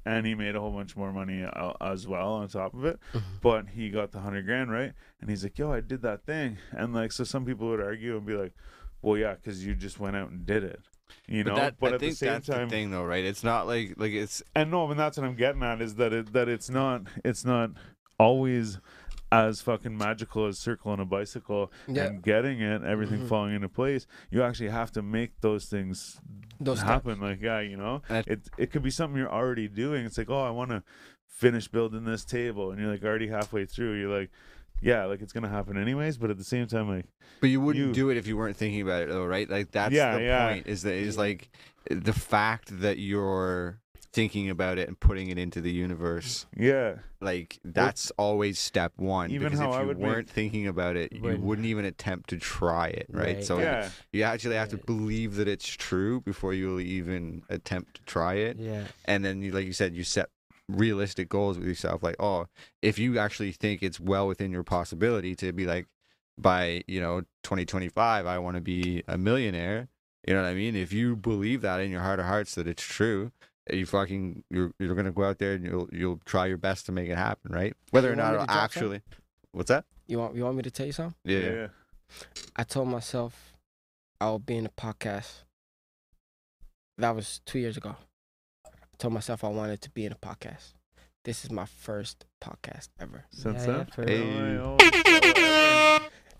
and 0.05 0.25
he 0.25 0.35
made 0.35 0.55
a 0.55 0.59
whole 0.59 0.71
bunch 0.71 0.95
more 0.95 1.11
money 1.11 1.43
uh, 1.43 1.73
as 1.81 2.07
well 2.07 2.33
on 2.33 2.47
top 2.47 2.73
of 2.73 2.85
it 2.85 2.99
but 3.41 3.69
he 3.69 3.89
got 3.89 4.11
the 4.11 4.19
hundred 4.19 4.45
grand 4.45 4.71
right? 4.71 4.93
And 5.21 5.29
he's 5.29 5.43
like 5.43 5.57
yo 5.57 5.71
i 5.71 5.81
did 5.81 6.01
that 6.03 6.25
thing. 6.25 6.57
And 6.71 6.93
like 6.93 7.11
so 7.11 7.23
some 7.23 7.45
people 7.45 7.67
would 7.69 7.81
argue 7.81 8.17
and 8.17 8.25
be 8.25 8.33
like 8.35 8.53
well 9.01 9.17
yeah 9.17 9.33
because 9.35 9.65
you 9.65 9.75
just 9.75 9.99
went 9.99 10.15
out 10.15 10.29
and 10.31 10.45
did 10.45 10.63
it 10.63 10.81
you 11.27 11.43
know 11.43 11.55
But, 11.55 11.59
that, 11.61 11.79
but 11.79 11.91
I 11.91 11.95
at 11.95 11.99
think 12.01 12.11
the 12.13 12.17
same 12.17 12.29
that's 12.29 12.47
time 12.47 12.69
the 12.69 12.75
thing, 12.75 12.91
though, 12.91 13.03
right? 13.05 13.23
It's 13.25 13.43
not 13.43 13.67
like 13.67 13.95
like 13.97 14.11
it's 14.13 14.43
and 14.55 14.71
no, 14.71 14.89
and 14.89 14.99
that's 14.99 15.17
what 15.17 15.25
I'm 15.25 15.35
getting 15.35 15.63
at 15.63 15.81
is 15.81 15.95
that 15.95 16.13
it 16.13 16.33
that 16.33 16.47
it's 16.49 16.69
not 16.69 17.03
it's 17.23 17.43
not 17.45 17.71
always 18.19 18.79
as 19.31 19.59
fucking 19.61 19.97
magical 19.97 20.45
as 20.45 20.57
circling 20.59 20.99
a 20.99 21.05
bicycle 21.05 21.71
Yeah. 21.87 22.05
and 22.05 22.21
getting 22.23 22.61
it, 22.61 22.83
everything 22.83 23.21
Mhm. 23.21 23.27
falling 23.27 23.53
into 23.55 23.67
place. 23.67 24.05
You 24.29 24.43
actually 24.43 24.69
have 24.69 24.91
to 24.93 25.01
make 25.01 25.41
those 25.41 25.65
things 25.65 26.21
Those 26.59 26.81
happen. 26.81 27.19
Like 27.19 27.41
yeah, 27.41 27.59
you 27.59 27.75
know, 27.75 28.01
And 28.07 28.19
I- 28.27 28.31
it 28.31 28.47
it 28.57 28.71
could 28.71 28.83
be 28.83 28.91
something 28.91 29.17
you're 29.17 29.31
already 29.31 29.67
doing. 29.67 30.05
It's 30.05 30.17
like 30.17 30.29
oh, 30.29 30.43
I 30.43 30.51
want 30.51 30.69
to 30.71 30.83
finish 31.27 31.67
building 31.67 32.05
this 32.05 32.23
table, 32.23 32.71
and 32.71 32.79
you're 32.79 32.91
like 32.91 33.03
already 33.03 33.27
halfway 33.27 33.65
through. 33.65 33.99
You're 33.99 34.17
like. 34.19 34.29
Yeah, 34.81 35.05
like 35.05 35.21
it's 35.21 35.33
gonna 35.33 35.49
happen 35.49 35.77
anyways, 35.77 36.17
but 36.17 36.29
at 36.29 36.37
the 36.37 36.43
same 36.43 36.67
time, 36.67 36.89
like 36.89 37.05
But 37.41 37.49
you 37.49 37.59
wouldn't 37.61 37.87
You- 37.87 37.93
do 37.93 38.09
it 38.09 38.17
if 38.17 38.27
you 38.27 38.37
weren't 38.37 38.57
thinking 38.57 38.81
about 38.81 39.03
it, 39.03 39.09
though, 39.09 39.25
right? 39.25 39.49
Like 39.49 39.71
that's 39.71 39.93
Yeah, 39.93 40.17
the 40.17 40.23
yeah. 40.23 40.49
point. 40.53 40.67
Is 40.67 40.83
that 40.83 40.93
is 40.93 41.17
like 41.17 41.49
the 41.89 42.13
fact 42.13 42.79
that 42.81 42.97
you're 42.99 43.79
thinking 44.13 44.49
about 44.49 44.77
it 44.77 44.87
and 44.87 44.97
putting 44.97 45.27
it 45.29 45.37
into 45.37 45.59
the 45.59 45.71
universe. 45.71 46.45
yeah, 46.55 46.95
Like 47.19 47.59
that's 47.65 48.11
always 48.11 48.57
step 48.59 48.93
one. 48.95 49.29
Even 49.29 49.47
because 49.47 49.59
how 49.59 49.73
if 49.73 49.81
you 49.81 49.87
would 49.87 49.97
weren't 49.97 50.29
thinking 50.29 50.67
about 50.67 50.95
it, 50.95 51.11
you 51.11 51.21
Wouldn't. 51.21 51.43
wouldn't 51.43 51.67
even 51.67 51.83
attempt 51.83 52.29
to 52.29 52.37
try 52.37 52.87
it, 52.87 53.07
right? 53.09 53.35
Right. 53.37 53.43
So 53.43 53.59
yeah, 53.59 53.89
you 54.13 54.23
actually 54.23 54.55
have 54.55 54.69
to 54.69 54.77
believe 54.77 55.35
that 55.35 55.49
it's 55.49 55.67
true 55.67 56.21
before 56.21 56.53
you'll 56.53 56.79
even 56.79 57.41
attempt 57.49 57.95
to 57.97 58.03
try 58.03 58.35
it. 58.35 58.57
Yeah. 58.57 58.85
and 59.03 59.25
then 59.25 59.41
you 59.41 59.51
like 59.51 59.65
you 59.65 59.73
said 59.73 59.93
you 59.93 60.05
set 60.05 60.29
realistic 60.67 61.29
goals 61.29 61.57
with 61.59 61.67
yourself 61.67 62.01
like 62.01 62.15
oh 62.19 62.47
if 62.81 62.97
you 62.97 63.19
actually 63.19 63.51
think 63.51 63.83
it's 63.83 63.99
well 63.99 64.27
within 64.27 64.51
your 64.51 64.63
possibility 64.63 65.35
to 65.35 65.51
be 65.53 65.65
like 65.65 65.85
by 66.37 66.83
you 66.87 66.99
know 66.99 67.21
2025 67.43 68.25
i 68.25 68.37
want 68.39 68.55
to 68.55 68.61
be 68.61 69.03
a 69.07 69.17
millionaire 69.17 69.87
you 70.27 70.33
know 70.33 70.41
what 70.41 70.47
i 70.47 70.53
mean 70.55 70.75
if 70.75 70.91
you 70.91 71.15
believe 71.15 71.61
that 71.61 71.79
in 71.79 71.91
your 71.91 72.01
heart 72.01 72.19
of 72.19 72.25
hearts 72.25 72.55
that 72.55 72.67
it's 72.67 72.81
true 72.83 73.31
you 73.71 73.85
fucking 73.85 74.43
you're 74.49 74.71
you're 74.79 74.95
gonna 74.95 75.11
go 75.11 75.23
out 75.23 75.37
there 75.37 75.53
and 75.53 75.63
you'll 75.65 75.87
you'll 75.91 76.19
try 76.25 76.45
your 76.47 76.57
best 76.57 76.85
to 76.87 76.91
make 76.91 77.09
it 77.09 77.15
happen 77.17 77.51
right 77.53 77.75
whether 77.91 78.09
or 78.11 78.15
You 78.15 78.17
want 78.21 78.33
not 78.33 78.33
it'll 78.33 78.45
drop 78.47 78.55
some? 78.57 78.63
actually 78.83 79.01
what's 79.51 79.69
that 79.69 79.85
You 80.07 80.17
want 80.19 80.35
you 80.35 80.43
want 80.43 80.57
me 80.57 80.63
to 80.63 80.71
tell 80.71 80.85
you 80.87 80.91
something? 80.91 81.15
yeah, 81.23 81.37
yeah, 81.39 81.45
yeah. 81.45 81.53
yeah. 81.53 81.67
I 82.55 82.63
told 82.63 82.87
myself 82.89 83.53
I'll 84.21 84.39
be 84.39 84.55
in 84.57 84.65
a 84.65 84.69
podcast. 84.69 85.43
That 86.97 87.15
was 87.15 87.41
two 87.45 87.59
years 87.59 87.75
ago. 87.77 87.95
I 88.95 88.97
told 88.97 89.13
myself 89.13 89.43
I 89.43 89.49
wanted 89.49 89.81
to 89.81 89.89
be 89.89 90.05
in 90.05 90.13
a 90.13 90.15
podcast. 90.15 90.71
This 91.25 91.43
is 91.43 91.51
my 91.51 91.65
first 91.65 92.23
podcast 92.41 92.87
ever. 92.97 93.25
Since 93.29 93.67
Yeah, 93.67 93.83
then, 93.83 93.87
yeah, 93.89 93.93
for 93.93 94.07
Hey. 94.07 95.24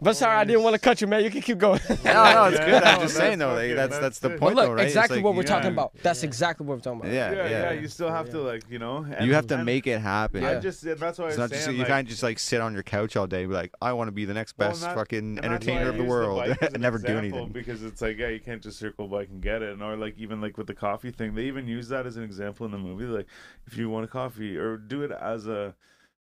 But 0.02 0.18
sorry, 0.18 0.36
I 0.36 0.44
didn't 0.44 0.62
want 0.64 0.74
to 0.74 0.80
cut 0.80 1.00
you, 1.00 1.08
man. 1.08 1.24
You 1.24 1.32
can 1.32 1.42
keep 1.42 1.58
going. 1.58 1.80
no 1.90 1.96
no 1.96 2.46
it's 2.46 2.60
Yeah, 2.60 2.66
good 2.66 2.84
i'm 2.84 3.00
just 3.00 3.16
saying 3.16 3.40
though 3.40 3.54
like, 3.54 3.76
that's 3.76 3.92
that's 3.98 4.02
that's 4.02 4.20
the 4.20 4.32
it. 4.32 4.40
point 4.40 4.56
But 4.56 4.66
though 4.66 4.74
right 4.74 4.86
exactly 4.86 5.18
like, 5.18 5.26
what 5.26 5.36
we're 5.36 5.44
yeah. 5.44 5.48
talking 5.48 5.72
about. 5.72 5.94
That's 6.04 6.22
Yeah. 6.22 6.28
exactly 6.28 6.66
what 6.66 6.76
we're 6.78 6.82
talking 6.82 7.00
about. 7.00 7.14
yeah 7.14 7.32
yeah, 7.32 7.48
yeah, 7.48 7.50
yeah 7.74 7.80
You 7.80 7.88
still 7.88 8.10
have 8.10 8.30
to 8.32 8.42
like, 8.42 8.64
you 8.70 8.78
know. 8.78 9.06
you 9.22 9.34
have 9.34 9.48
to 9.48 9.64
make 9.64 9.88
it 9.88 10.02
happen 10.02 10.44
I 10.44 10.54
Yeah. 10.54 10.60
just 10.60 10.82
that's 10.84 11.18
why 11.18 11.26
I 11.26 11.28
It's 11.30 11.38
was 11.38 11.38
not 11.38 11.50
just 11.50 11.64
saying, 11.64 11.78
you 11.78 11.84
like, 11.84 11.88
can't 11.90 12.08
just 12.10 12.24
like 12.24 12.40
sit 12.40 12.60
on 12.60 12.74
your 12.74 12.84
couch 12.84 13.16
all 13.16 13.26
day 13.26 13.42
and 13.44 13.50
be 13.50 13.56
like, 13.56 13.72
I 13.82 13.94
want 13.94 14.10
to 14.10 14.12
be 14.12 14.26
the 14.26 14.34
next 14.34 14.58
best 14.58 14.82
and 14.84 14.92
that- 14.92 14.96
fucking 14.98 15.18
and 15.20 15.38
that's 15.38 15.66
why 15.66 15.74
entertainer 15.74 15.90
of 15.90 15.98
the 15.98 16.04
world 16.04 16.40
bike 16.40 16.62
and 16.74 16.80
never 16.82 16.98
do 16.98 17.18
anything. 17.18 17.50
because 17.50 17.82
it's 17.82 18.02
like 18.02 18.18
yeah, 18.18 18.28
you 18.28 18.42
can't 18.42 18.62
just 18.62 18.78
circle 18.78 19.08
bike 19.08 19.30
and 19.30 19.42
get 19.42 19.62
it, 19.62 19.82
or 19.82 19.96
like 19.96 20.16
even 20.18 20.42
like 20.42 20.58
with 20.58 20.68
the 20.68 20.76
coffee 20.76 21.12
thing, 21.12 21.36
they 21.36 21.44
even 21.46 21.68
use 21.68 21.88
that 21.88 22.06
as 22.06 22.18
an 22.18 22.24
example 22.24 22.66
in 22.66 22.72
the 22.74 22.78
movie. 22.78 23.06
Like 23.06 23.28
if 23.66 23.78
you 23.78 23.90
want 23.90 24.04
a 24.04 24.10
coffee, 24.10 24.58
or 24.58 24.76
do 24.78 25.04
it 25.04 25.12
as 25.12 25.48
a 25.48 25.74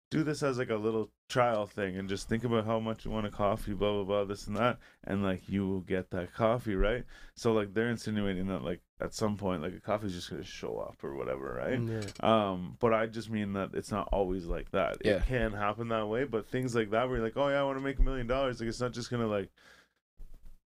do 0.10 0.24
this 0.24 0.42
as 0.42 0.58
like 0.58 0.70
a 0.70 0.76
little 0.76 1.10
trial 1.28 1.66
thing, 1.66 1.98
and 1.98 2.08
just 2.08 2.30
think 2.30 2.44
about 2.44 2.66
how 2.66 2.80
much 2.80 3.04
you 3.04 3.12
want 3.12 3.28
a 3.28 3.32
coffee, 3.32 3.74
blah 3.74 3.92
blah 3.92 4.04
blah, 4.04 4.24
this 4.24 4.48
and 4.48 4.56
that, 4.56 4.78
and 5.04 5.24
like 5.24 5.50
you 5.50 5.68
will 5.68 5.82
get 5.82 6.10
that 6.12 6.34
coffee, 6.34 6.76
right? 6.76 7.04
So 7.36 7.52
like 7.54 7.74
they're 7.74 7.90
insinuating 7.90 8.48
that 8.48 8.64
like 8.64 8.82
at 9.02 9.14
some 9.14 9.36
point 9.36 9.62
like 9.62 9.74
a 9.74 9.82
coffee's 9.82 10.14
just 10.14 10.30
gonna 10.30 10.44
show 10.44 10.78
up 10.78 11.04
or 11.04 11.16
whatever, 11.16 11.62
right? 11.62 11.82
Yeah. 11.82 12.02
Um, 12.22 12.78
but 12.80 12.94
I 12.94 13.08
just 13.08 13.30
mean 13.30 13.54
that 13.54 13.72
it's 13.74 13.92
not 13.92 14.08
always 14.12 14.46
like 14.46 14.72
that. 14.72 14.98
Yeah. 15.04 15.18
It 15.18 15.28
can 15.28 15.52
happen 15.52 15.90
that 15.90 16.08
way, 16.08 16.24
but 16.24 16.50
things 16.50 16.74
like 16.74 16.92
that 16.92 17.08
where 17.08 17.18
you're 17.18 17.26
like, 17.26 17.38
oh 17.38 17.50
yeah, 17.50 17.60
I 17.60 17.64
want 17.64 17.78
to 17.78 17.84
make 17.84 18.00
a 18.00 18.04
million 18.04 18.28
dollars. 18.28 18.60
Like 18.60 18.70
it's 18.70 18.82
not 18.82 18.94
just 18.94 19.12
gonna 19.12 19.28
like 19.28 19.50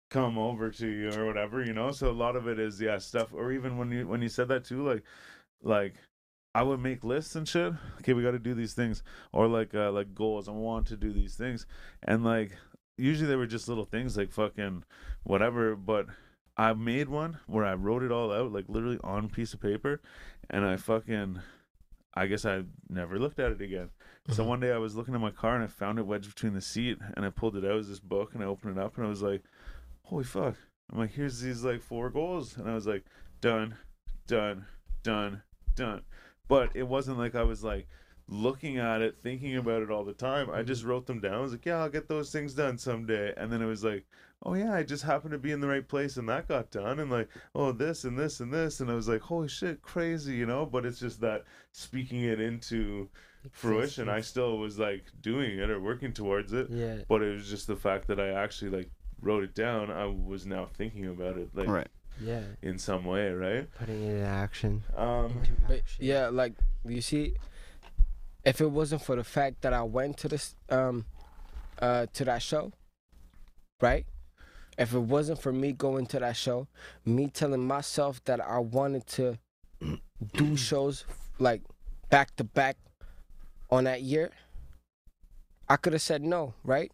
come 0.10 0.40
over 0.40 0.72
to 0.72 0.88
you 0.88 1.12
or 1.12 1.28
whatever, 1.28 1.64
you 1.64 1.74
know. 1.74 1.92
So 1.92 2.10
a 2.10 2.12
lot 2.12 2.36
of 2.36 2.48
it 2.48 2.60
is 2.60 2.82
yeah 2.82 2.98
stuff. 2.98 3.32
Or 3.32 3.52
even 3.52 3.78
when 3.78 3.92
you 3.92 4.08
when 4.08 4.24
you 4.24 4.30
said 4.30 4.48
that 4.48 4.66
too, 4.66 4.88
like 4.88 5.04
like 5.62 5.94
I 6.56 6.64
would 6.64 6.80
make 6.80 7.04
lists 7.04 7.36
and 7.36 7.48
shit. 7.48 7.74
Okay, 8.00 8.14
we 8.14 8.24
got 8.24 8.32
to 8.32 8.40
do 8.40 8.54
these 8.54 8.74
things, 8.74 9.04
or 9.32 9.48
like 9.48 9.76
uh, 9.76 9.92
like 9.92 10.16
goals. 10.16 10.50
I 10.50 10.52
want 10.52 10.88
to 10.88 10.98
do 10.98 11.14
these 11.14 11.36
things, 11.36 11.66
and 12.04 12.24
like 12.24 12.58
usually 12.98 13.30
they 13.30 13.36
were 13.36 13.48
just 13.48 13.68
little 13.68 13.86
things 13.86 14.18
like 14.18 14.32
fucking 14.32 14.84
whatever. 15.24 15.76
But 15.76 16.08
I 16.58 16.74
made 16.74 17.08
one 17.08 17.40
where 17.48 17.66
I 17.66 17.74
wrote 17.76 18.04
it 18.04 18.12
all 18.12 18.32
out, 18.34 18.52
like 18.52 18.66
literally 18.68 19.00
on 19.04 19.26
a 19.26 19.30
piece 19.30 19.54
of 19.54 19.62
paper, 19.62 20.02
and 20.50 20.66
I 20.66 20.78
fucking, 20.78 21.40
I 22.16 22.26
guess 22.26 22.46
I 22.46 22.64
never 22.90 23.20
looked 23.20 23.40
at 23.40 23.52
it 23.52 23.62
again. 23.62 23.90
So 24.32 24.44
one 24.44 24.60
day 24.60 24.72
I 24.72 24.78
was 24.78 24.96
looking 24.96 25.16
at 25.16 25.22
my 25.22 25.32
car 25.32 25.56
and 25.56 25.64
I 25.64 25.68
found 25.68 26.00
it 26.00 26.06
wedged 26.06 26.34
between 26.34 26.54
the 26.54 26.62
seat, 26.62 26.98
and 27.16 27.26
I 27.26 27.30
pulled 27.30 27.56
it 27.58 27.66
out 27.66 27.78
as 27.78 27.90
this 27.90 28.00
book 28.00 28.34
and 28.34 28.44
I 28.44 28.48
opened 28.48 28.78
it 28.78 28.84
up 28.84 28.98
and 28.98 29.06
I 29.06 29.10
was 29.10 29.22
like, 29.22 29.44
holy 30.04 30.24
fuck! 30.24 30.56
I'm 30.92 30.98
like, 30.98 31.14
here's 31.14 31.42
these 31.42 31.64
like 31.64 31.84
four 31.84 32.10
goals, 32.10 32.58
and 32.58 32.68
I 32.68 32.74
was 32.74 32.88
like, 32.88 33.06
done, 33.40 33.76
done, 34.28 34.66
done, 35.04 35.44
done. 35.76 36.02
But 36.50 36.72
it 36.74 36.86
wasn't 36.86 37.18
like 37.18 37.36
I 37.36 37.44
was 37.44 37.64
like 37.64 37.88
looking 38.28 38.78
at 38.78 39.02
it, 39.02 39.18
thinking 39.22 39.56
about 39.56 39.82
it 39.82 39.90
all 39.90 40.04
the 40.04 40.14
time. 40.14 40.50
I 40.50 40.62
just 40.62 40.82
mm-hmm. 40.82 40.90
wrote 40.90 41.08
them 41.08 41.22
down. 41.22 41.36
I 41.36 41.40
was 41.40 41.54
like, 41.54 41.66
yeah, 41.66 41.78
I'll 41.78 41.90
get 41.90 42.10
those 42.10 42.32
things 42.32 42.54
done 42.54 42.78
someday. 42.78 43.34
And 43.38 43.52
then 43.52 43.62
it 43.62 43.66
was 43.66 43.84
like, 43.84 44.06
oh 44.44 44.54
yeah, 44.54 44.74
I 44.74 44.84
just 44.84 45.04
happened 45.04 45.32
to 45.32 45.38
be 45.38 45.52
in 45.52 45.62
the 45.62 45.68
right 45.68 45.88
place 45.88 46.18
and 46.18 46.28
that 46.30 46.48
got 46.48 46.72
done. 46.72 47.00
And 47.00 47.12
like, 47.12 47.30
oh, 47.56 47.72
this 47.72 48.04
and 48.04 48.18
this 48.18 48.40
and 48.40 48.54
this. 48.54 48.80
And 48.80 48.92
I 48.92 48.96
was 48.96 49.08
like, 49.08 49.22
holy 49.22 49.48
shit, 49.48 49.82
crazy, 49.82 50.34
you 50.34 50.46
know? 50.46 50.66
But 50.66 50.86
it's 50.86 51.00
just 51.00 51.22
that 51.22 51.46
speaking 51.72 52.24
it 52.24 52.40
into 52.40 53.10
fruition, 53.52 54.10
I 54.10 54.22
still 54.22 54.58
was 54.58 54.78
like 54.78 55.06
doing 55.22 55.60
it 55.60 55.70
or 55.70 55.80
working 55.80 56.14
towards 56.14 56.54
it. 56.54 56.68
Yeah. 56.70 56.98
But 57.08 57.22
it 57.22 57.32
was 57.32 57.50
just 57.50 57.68
the 57.68 57.76
fact 57.76 58.08
that 58.08 58.20
I 58.20 58.30
actually 58.30 58.72
like 58.72 58.92
wrote 59.22 59.44
it 59.44 59.56
down. 59.56 59.92
I 59.92 60.06
was 60.06 60.46
now 60.46 60.68
thinking 60.78 61.08
about 61.08 61.38
it 61.38 61.50
like 61.54 61.68
right. 61.68 61.88
Yeah. 62.22 62.42
in 62.62 62.78
some 62.80 63.06
way, 63.06 63.32
right? 63.32 63.68
Putting 63.76 64.04
it 64.04 64.16
in 64.20 64.24
action. 64.24 64.84
Um, 64.96 65.26
Into 65.40 65.52
But 65.68 65.78
action. 65.80 66.06
yeah, 66.06 66.28
like 66.30 66.54
you 66.86 67.02
see, 67.02 67.34
if 68.44 68.62
it 68.62 68.70
wasn't 68.72 69.02
for 69.02 69.16
the 69.16 69.24
fact 69.24 69.62
that 69.62 69.74
I 69.74 69.84
went 69.84 70.18
to 70.18 70.28
this 70.28 70.56
um 70.70 71.06
uh 71.82 72.08
to 72.14 72.26
that 72.26 72.42
show, 72.42 72.72
right? 73.82 74.06
If 74.78 74.94
it 74.94 75.00
wasn't 75.00 75.42
for 75.42 75.52
me 75.52 75.74
going 75.74 76.06
to 76.08 76.20
that 76.20 76.36
show, 76.38 76.68
me 77.06 77.28
telling 77.28 77.66
myself 77.68 78.24
that 78.26 78.40
I 78.40 78.60
wanted 78.60 79.06
to 79.08 79.38
do 80.34 80.56
shows 80.58 81.06
like 81.38 81.62
back 82.10 82.36
to 82.38 82.44
back 82.44 82.78
on 83.70 83.84
that 83.86 84.02
year, 84.02 84.32
I 85.68 85.76
could 85.78 85.94
have 85.94 86.02
said 86.02 86.22
no, 86.24 86.54
right? 86.64 86.92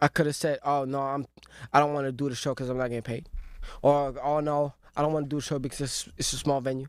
I 0.00 0.08
could 0.08 0.26
have 0.26 0.36
said, 0.36 0.58
"Oh 0.62 0.84
no, 0.84 1.00
I'm 1.00 1.26
I 1.72 1.80
don't 1.80 1.94
want 1.94 2.06
to 2.06 2.12
do 2.12 2.28
the 2.28 2.34
show 2.34 2.50
because 2.52 2.68
I'm 2.68 2.76
not 2.76 2.88
getting 2.88 3.02
paid," 3.02 3.28
or 3.82 4.14
"Oh 4.22 4.40
no, 4.40 4.74
I 4.96 5.02
don't 5.02 5.12
want 5.12 5.26
to 5.26 5.28
do 5.30 5.36
the 5.36 5.42
show 5.42 5.58
because 5.58 5.80
it's, 5.80 6.08
it's 6.16 6.32
a 6.32 6.36
small 6.36 6.60
venue," 6.60 6.86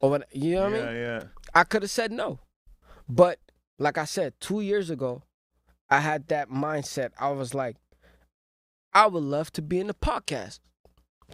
or 0.00 0.10
what? 0.10 0.28
You 0.32 0.54
know 0.56 0.64
what 0.70 0.72
I 0.74 0.76
yeah, 0.78 0.84
mean? 0.92 0.96
yeah. 1.00 1.22
I 1.54 1.64
could 1.64 1.82
have 1.82 1.90
said 1.90 2.12
no. 2.12 2.38
But 3.08 3.38
like 3.78 3.96
I 3.98 4.04
said, 4.04 4.34
two 4.40 4.60
years 4.60 4.90
ago, 4.90 5.22
I 5.88 6.00
had 6.00 6.28
that 6.28 6.50
mindset. 6.50 7.10
I 7.18 7.30
was 7.30 7.54
like, 7.54 7.76
I 8.92 9.06
would 9.06 9.22
love 9.22 9.52
to 9.52 9.62
be 9.62 9.78
in 9.80 9.86
the 9.86 9.94
podcast. 9.94 10.60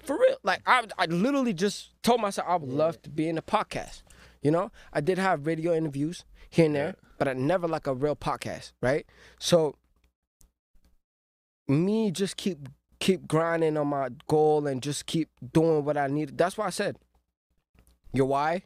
For 0.04 0.18
real. 0.18 0.36
Like 0.42 0.60
I 0.66 0.84
I 0.98 1.06
literally 1.06 1.52
just 1.52 1.90
told 2.02 2.20
myself 2.20 2.46
I 2.48 2.56
would 2.56 2.70
Yeah. 2.70 2.76
love 2.78 3.02
to 3.02 3.10
be 3.10 3.28
in 3.28 3.36
the 3.36 3.42
podcast. 3.42 4.02
You 4.42 4.50
know? 4.50 4.70
I 4.92 5.00
did 5.00 5.18
have 5.18 5.46
radio 5.46 5.74
interviews 5.74 6.24
here 6.50 6.66
and 6.66 6.74
there, 6.74 6.86
Yeah. 6.86 7.08
but 7.18 7.28
I 7.28 7.32
never 7.32 7.66
like 7.66 7.86
a 7.86 7.94
real 7.94 8.14
podcast, 8.16 8.72
right? 8.82 9.06
So 9.38 9.76
me 11.66 12.10
just 12.10 12.36
keep 12.36 12.68
keep 13.04 13.28
grinding 13.28 13.76
on 13.76 13.86
my 13.88 14.08
goal 14.28 14.66
and 14.66 14.82
just 14.82 15.04
keep 15.04 15.28
doing 15.52 15.84
what 15.84 15.98
I 15.98 16.06
need. 16.06 16.38
That's 16.38 16.56
why 16.56 16.64
I 16.64 16.70
said 16.70 16.96
your 18.14 18.24
why, 18.24 18.62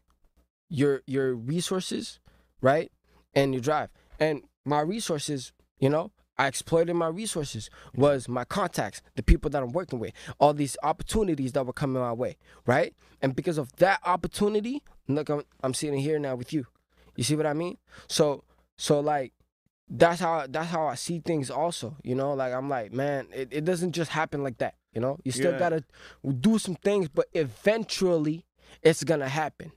your 0.69 1.03
your 1.07 1.35
resources, 1.35 2.21
right? 2.61 2.93
And 3.35 3.53
your 3.53 3.61
drive. 3.61 3.89
And 4.21 4.43
my 4.65 4.81
resources, 4.81 5.53
you 5.81 5.91
know, 5.91 6.13
I 6.39 6.47
exploited 6.47 6.95
my 6.95 7.09
resources 7.09 7.69
was 7.97 8.29
my 8.29 8.45
contacts, 8.45 9.03
the 9.17 9.25
people 9.25 9.51
that 9.51 9.61
I'm 9.61 9.73
working 9.73 9.99
with, 9.99 10.13
all 10.39 10.55
these 10.55 10.77
opportunities 10.85 11.51
that 11.55 11.67
were 11.67 11.73
coming 11.73 12.01
my 12.01 12.13
way, 12.13 12.37
right? 12.65 12.95
And 13.21 13.35
because 13.35 13.59
of 13.59 13.75
that 13.79 13.99
opportunity, 14.05 14.85
look, 15.09 15.31
I'm, 15.31 15.43
I'm 15.65 15.75
sitting 15.75 15.99
here 15.99 16.21
now 16.21 16.37
with 16.37 16.53
you. 16.53 16.65
You 17.17 17.25
see 17.25 17.35
what 17.35 17.47
I 17.47 17.55
mean? 17.55 17.77
So, 18.07 18.45
so 18.77 19.01
like, 19.01 19.33
that's 19.91 20.21
how 20.21 20.47
that's 20.49 20.69
how 20.69 20.87
I 20.87 20.95
see 20.97 21.21
things. 21.21 21.51
Also, 21.51 21.97
you 22.03 22.15
know, 22.15 22.35
like 22.35 22.53
I'm 22.53 22.69
like, 22.69 22.93
man, 22.93 23.27
it, 23.33 23.49
it 23.53 23.65
doesn't 23.65 23.93
just 23.93 24.11
happen 24.11 24.43
like 24.43 24.59
that. 24.59 24.75
You 24.93 25.01
know, 25.01 25.19
you 25.25 25.33
still 25.33 25.53
Yeah. 25.53 25.59
gotta 25.59 25.85
do 26.41 26.59
some 26.59 26.75
things, 26.77 27.09
but 27.09 27.27
eventually, 27.35 28.45
it's 28.83 29.05
gonna 29.05 29.29
happen. 29.29 29.73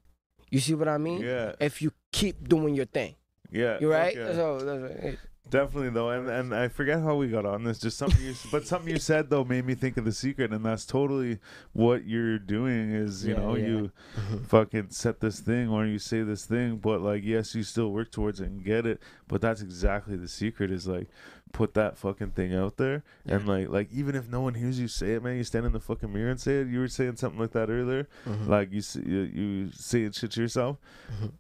You 0.50 0.60
see 0.60 0.74
what 0.76 0.88
I 0.88 0.98
mean? 0.98 1.22
Yeah, 1.22 1.54
If 1.60 1.82
you 1.82 1.92
keep 2.12 2.48
doing 2.48 2.76
your 2.76 2.86
thing, 2.86 3.16
yeah. 3.52 3.78
you 3.80 3.92
right? 3.92 4.18
okay. 4.18 4.36
So 4.36 4.60
that's 4.60 4.82
right. 5.04 5.18
Definitely 5.52 5.90
though, 5.90 6.10
and 6.10 6.30
and 6.30 6.56
I 6.56 6.70
forget 6.70 7.02
how 7.02 7.16
we 7.16 7.28
got 7.28 7.46
on 7.46 7.64
this. 7.66 7.78
Just 7.78 7.98
something, 7.98 8.24
you, 8.24 8.34
but 8.52 8.66
something 8.66 8.90
you 8.90 8.98
said 9.00 9.30
though 9.30 9.44
made 9.44 9.66
me 9.66 9.76
think 9.76 9.98
of 9.98 10.06
the 10.06 10.12
secret, 10.14 10.52
and 10.52 10.66
that's 10.66 10.86
totally 10.86 11.40
what 11.74 12.06
you're 12.08 12.40
doing. 12.40 12.92
Is 12.92 13.26
you 13.26 13.34
Yeah, 13.36 13.40
know 13.42 13.56
yeah. 13.56 13.68
you 13.68 13.92
fucking 14.48 14.88
set 14.92 15.20
this 15.20 15.40
thing 15.42 15.68
or 15.70 15.86
you 15.86 16.00
say 16.00 16.24
this 16.24 16.46
thing, 16.46 16.78
but 16.78 17.02
like 17.02 17.24
yes, 17.24 17.54
you 17.54 17.64
still 17.64 17.92
work 17.92 18.12
towards 18.12 18.40
it 18.40 18.46
and 18.46 18.64
get 18.64 18.86
it. 18.86 19.02
But 19.28 19.42
that's 19.42 19.62
exactly 19.62 20.16
the 20.16 20.28
secret. 20.30 20.72
Is 20.72 20.88
like 20.88 21.08
put 21.54 21.74
that 21.74 21.98
fucking 21.98 22.32
thing 22.32 22.56
out 22.56 22.78
there, 22.78 23.04
and 23.26 23.46
like 23.46 23.68
like 23.68 23.92
even 23.92 24.16
if 24.16 24.30
no 24.30 24.40
one 24.40 24.54
hears 24.54 24.80
you 24.80 24.88
say 24.88 25.16
it, 25.16 25.24
man, 25.24 25.36
you 25.36 25.44
stand 25.44 25.66
in 25.66 25.74
the 25.74 25.82
fucking 25.82 26.14
mirror 26.14 26.32
and 26.32 26.40
say 26.40 26.62
it. 26.62 26.68
You 26.68 26.80
were 26.80 26.88
saying 26.88 27.18
something 27.18 27.40
like 27.42 27.52
that 27.52 27.70
earlier, 27.70 28.08
like 28.48 28.72
you 28.72 28.82
you, 29.06 29.20
you 29.22 29.72
saying 29.74 30.14
shit 30.14 30.32
to 30.32 30.42
yourself. 30.42 30.78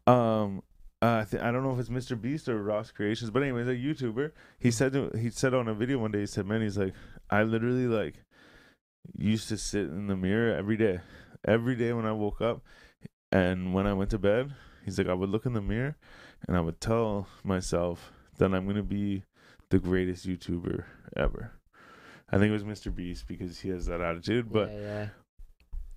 Um, 0.05 0.63
uh, 1.01 1.23
I, 1.25 1.29
th- 1.29 1.41
I 1.41 1.51
don't 1.51 1.63
know 1.63 1.71
if 1.71 1.79
it's 1.79 1.89
Mr. 1.89 2.19
Beast 2.19 2.47
or 2.47 2.61
Ross 2.61 2.91
Creations, 2.91 3.31
but 3.31 3.41
anyways, 3.41 3.67
a 3.67 3.71
YouTuber. 3.71 4.31
He 4.59 4.69
said 4.69 4.93
to, 4.93 5.09
he 5.17 5.31
said 5.31 5.53
on 5.53 5.67
a 5.67 5.73
video 5.73 5.97
one 5.97 6.11
day, 6.11 6.19
he 6.19 6.25
said, 6.27 6.45
"Man, 6.45 6.61
he's 6.61 6.77
like, 6.77 6.93
I 7.29 7.43
literally 7.43 7.87
like 7.87 8.23
used 9.17 9.49
to 9.49 9.57
sit 9.57 9.85
in 9.85 10.07
the 10.07 10.15
mirror 10.15 10.55
every 10.55 10.77
day, 10.77 10.99
every 11.45 11.75
day 11.75 11.91
when 11.93 12.05
I 12.05 12.11
woke 12.11 12.41
up, 12.41 12.61
and 13.31 13.73
when 13.73 13.87
I 13.87 13.93
went 13.93 14.11
to 14.11 14.19
bed. 14.19 14.53
He's 14.85 14.97
like, 14.97 15.07
I 15.07 15.13
would 15.13 15.29
look 15.29 15.45
in 15.45 15.53
the 15.53 15.61
mirror, 15.61 15.95
and 16.47 16.57
I 16.57 16.61
would 16.61 16.81
tell 16.81 17.27
myself 17.43 18.11
that 18.37 18.53
I'm 18.53 18.67
gonna 18.67 18.83
be 18.83 19.23
the 19.69 19.79
greatest 19.79 20.27
YouTuber 20.27 20.83
ever. 21.15 21.51
I 22.29 22.37
think 22.37 22.49
it 22.49 22.53
was 22.53 22.63
Mr. 22.63 22.93
Beast 22.93 23.27
because 23.27 23.59
he 23.59 23.69
has 23.69 23.87
that 23.87 24.01
attitude, 24.01 24.51
but 24.51 24.71
yeah, 24.71 24.79
yeah. 24.79 25.07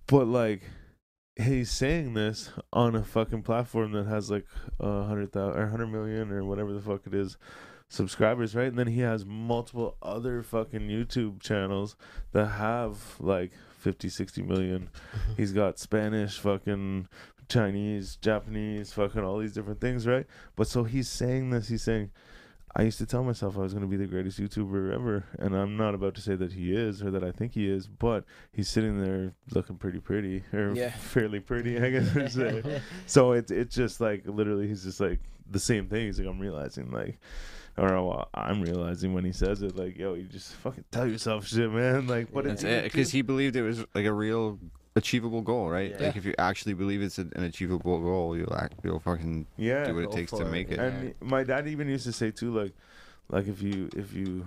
but 0.07 0.27
like 0.27 0.63
he's 1.37 1.71
saying 1.71 2.15
this 2.15 2.51
on 2.73 2.95
a 2.95 3.03
fucking 3.03 3.43
platform 3.43 3.93
that 3.93 4.07
has 4.07 4.31
like 4.31 4.47
a 4.79 5.05
hundred 5.05 5.33
thousand 5.33 5.61
or 5.61 5.69
hundred 5.69 5.89
million 5.89 6.31
or 6.31 6.45
whatever 6.45 6.73
the 6.73 6.81
fuck 6.81 7.03
it 7.07 7.15
is 7.15 7.37
subscribers, 7.89 8.55
right? 8.55 8.69
And 8.69 8.79
then 8.79 8.87
he 8.89 9.01
has 9.01 9.25
multiple 9.25 9.97
other 10.03 10.43
fucking 10.43 10.89
YouTube 10.89 11.41
channels 11.41 11.97
that 12.33 12.47
have 12.47 13.17
like 13.21 13.53
50, 13.79 14.09
60 14.09 14.43
million. 14.43 14.91
Mm-hmm. 15.15 15.33
He's 15.37 15.53
got 15.53 15.79
Spanish, 15.79 16.39
fucking 16.39 17.09
Chinese, 17.49 18.17
Japanese, 18.17 18.93
fucking 18.93 19.23
all 19.23 19.39
these 19.39 19.53
different 19.53 19.81
things, 19.81 20.07
right? 20.07 20.27
But 20.57 20.69
so 20.69 20.85
he's 20.85 21.09
saying 21.09 21.51
this, 21.51 21.69
he's 21.69 21.83
saying 21.83 22.11
I 22.77 22.83
used 22.83 22.99
to 22.99 23.07
tell 23.07 23.23
myself 23.23 23.57
I 23.57 23.61
was 23.61 23.73
going 23.73 23.85
to 23.85 23.89
be 23.91 23.97
the 23.97 24.07
greatest 24.07 24.41
YouTuber 24.41 24.93
ever, 24.93 25.25
and 25.39 25.55
I'm 25.55 25.77
not 25.77 25.95
about 25.95 26.15
to 26.17 26.21
say 26.21 26.35
that 26.35 26.53
he 26.53 26.75
is 26.75 27.03
or 27.03 27.11
that 27.13 27.23
I 27.23 27.31
think 27.31 27.55
he 27.55 27.69
is, 27.71 27.87
but 27.87 28.25
he's 28.53 28.69
sitting 28.69 29.01
there 29.01 29.33
looking 29.53 29.77
pretty 29.77 30.01
pretty 30.01 30.43
or 30.53 30.73
Yeah. 30.75 30.91
fairly 30.99 31.39
pretty, 31.41 31.79
I 31.81 31.91
guess. 31.91 32.17
I'd 32.17 32.33
say. 32.33 32.81
so 33.07 33.33
it's 33.33 33.53
it's 33.53 33.75
just 33.77 34.01
like 34.01 34.23
literally, 34.27 34.67
he's 34.67 34.83
just 34.83 34.99
like 35.01 35.21
the 35.49 35.61
same 35.61 35.87
thing. 35.89 36.07
He's 36.07 36.19
like, 36.19 36.29
I'm 36.29 36.41
realizing 36.41 36.91
like, 36.91 37.19
or 37.77 37.87
well, 37.91 38.29
I'm 38.35 38.61
realizing 38.61 39.15
when 39.15 39.25
he 39.25 39.33
says 39.33 39.63
it, 39.63 39.77
like, 39.77 39.97
yo, 39.97 40.15
you 40.15 40.25
just 40.25 40.53
fucking 40.55 40.85
tell 40.91 41.07
yourself 41.07 41.47
shit, 41.47 41.71
man. 41.71 42.09
Like, 42.09 42.33
put 42.33 42.45
That's 42.45 42.65
it 42.65 42.71
it. 42.71 42.85
Because 42.85 43.11
he 43.13 43.23
believed 43.23 43.55
it 43.55 43.63
was 43.63 43.85
like 43.95 44.07
a 44.07 44.13
real 44.13 44.59
achievable 44.97 45.43
goal, 45.43 45.69
right? 45.69 45.91
Yeah. 45.91 46.07
Like 46.07 46.17
if 46.17 46.25
you 46.25 46.35
actually 46.39 46.75
believe 46.75 47.03
it's 47.03 47.19
an 47.19 47.33
an 47.37 47.45
achievable 47.45 48.01
goal, 48.01 48.37
you'll 48.37 48.55
act, 48.55 48.75
you'll 48.85 49.01
fucking 49.01 49.47
yeah, 49.57 49.85
do 49.85 49.95
what 49.95 50.05
it 50.05 50.13
takes 50.13 50.33
to 50.33 50.45
make 50.45 50.71
it. 50.71 50.79
it. 50.79 50.81
and 50.81 51.15
my 51.21 51.45
dad 51.45 51.67
even 51.69 51.89
used 51.89 52.05
to 52.05 52.13
say 52.13 52.31
too 52.31 52.55
like 52.55 52.73
like 53.29 53.47
if 53.49 53.63
you 53.63 53.89
if 53.97 54.13
you 54.13 54.47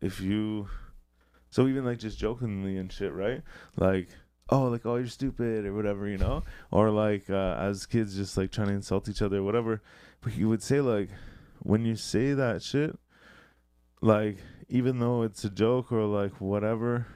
if 0.00 0.20
you 0.20 0.68
so 1.50 1.66
even 1.66 1.84
like 1.84 1.98
just 1.98 2.18
jokingly 2.18 2.76
and 2.76 2.92
shit 2.92 3.12
right 3.12 3.42
like 3.76 4.08
oh 4.50 4.64
like 4.64 4.84
oh 4.86 4.96
you're 4.96 5.06
stupid 5.06 5.64
or 5.64 5.74
whatever 5.74 6.08
you 6.08 6.18
know 6.18 6.42
or 6.70 6.90
like 6.90 7.28
uh, 7.30 7.56
as 7.58 7.86
kids 7.86 8.16
just 8.16 8.36
like 8.36 8.50
trying 8.50 8.68
to 8.68 8.74
insult 8.74 9.08
each 9.08 9.22
other 9.22 9.38
or 9.38 9.42
whatever 9.42 9.80
but 10.20 10.32
he 10.32 10.44
would 10.44 10.62
say 10.62 10.80
like 10.80 11.08
when 11.62 11.84
you 11.84 11.94
say 11.94 12.32
that 12.32 12.62
shit 12.62 12.98
like 14.00 14.38
even 14.68 14.98
though 14.98 15.22
it's 15.22 15.44
a 15.44 15.50
joke 15.50 15.92
or 15.92 16.04
like 16.04 16.40
whatever 16.40 17.06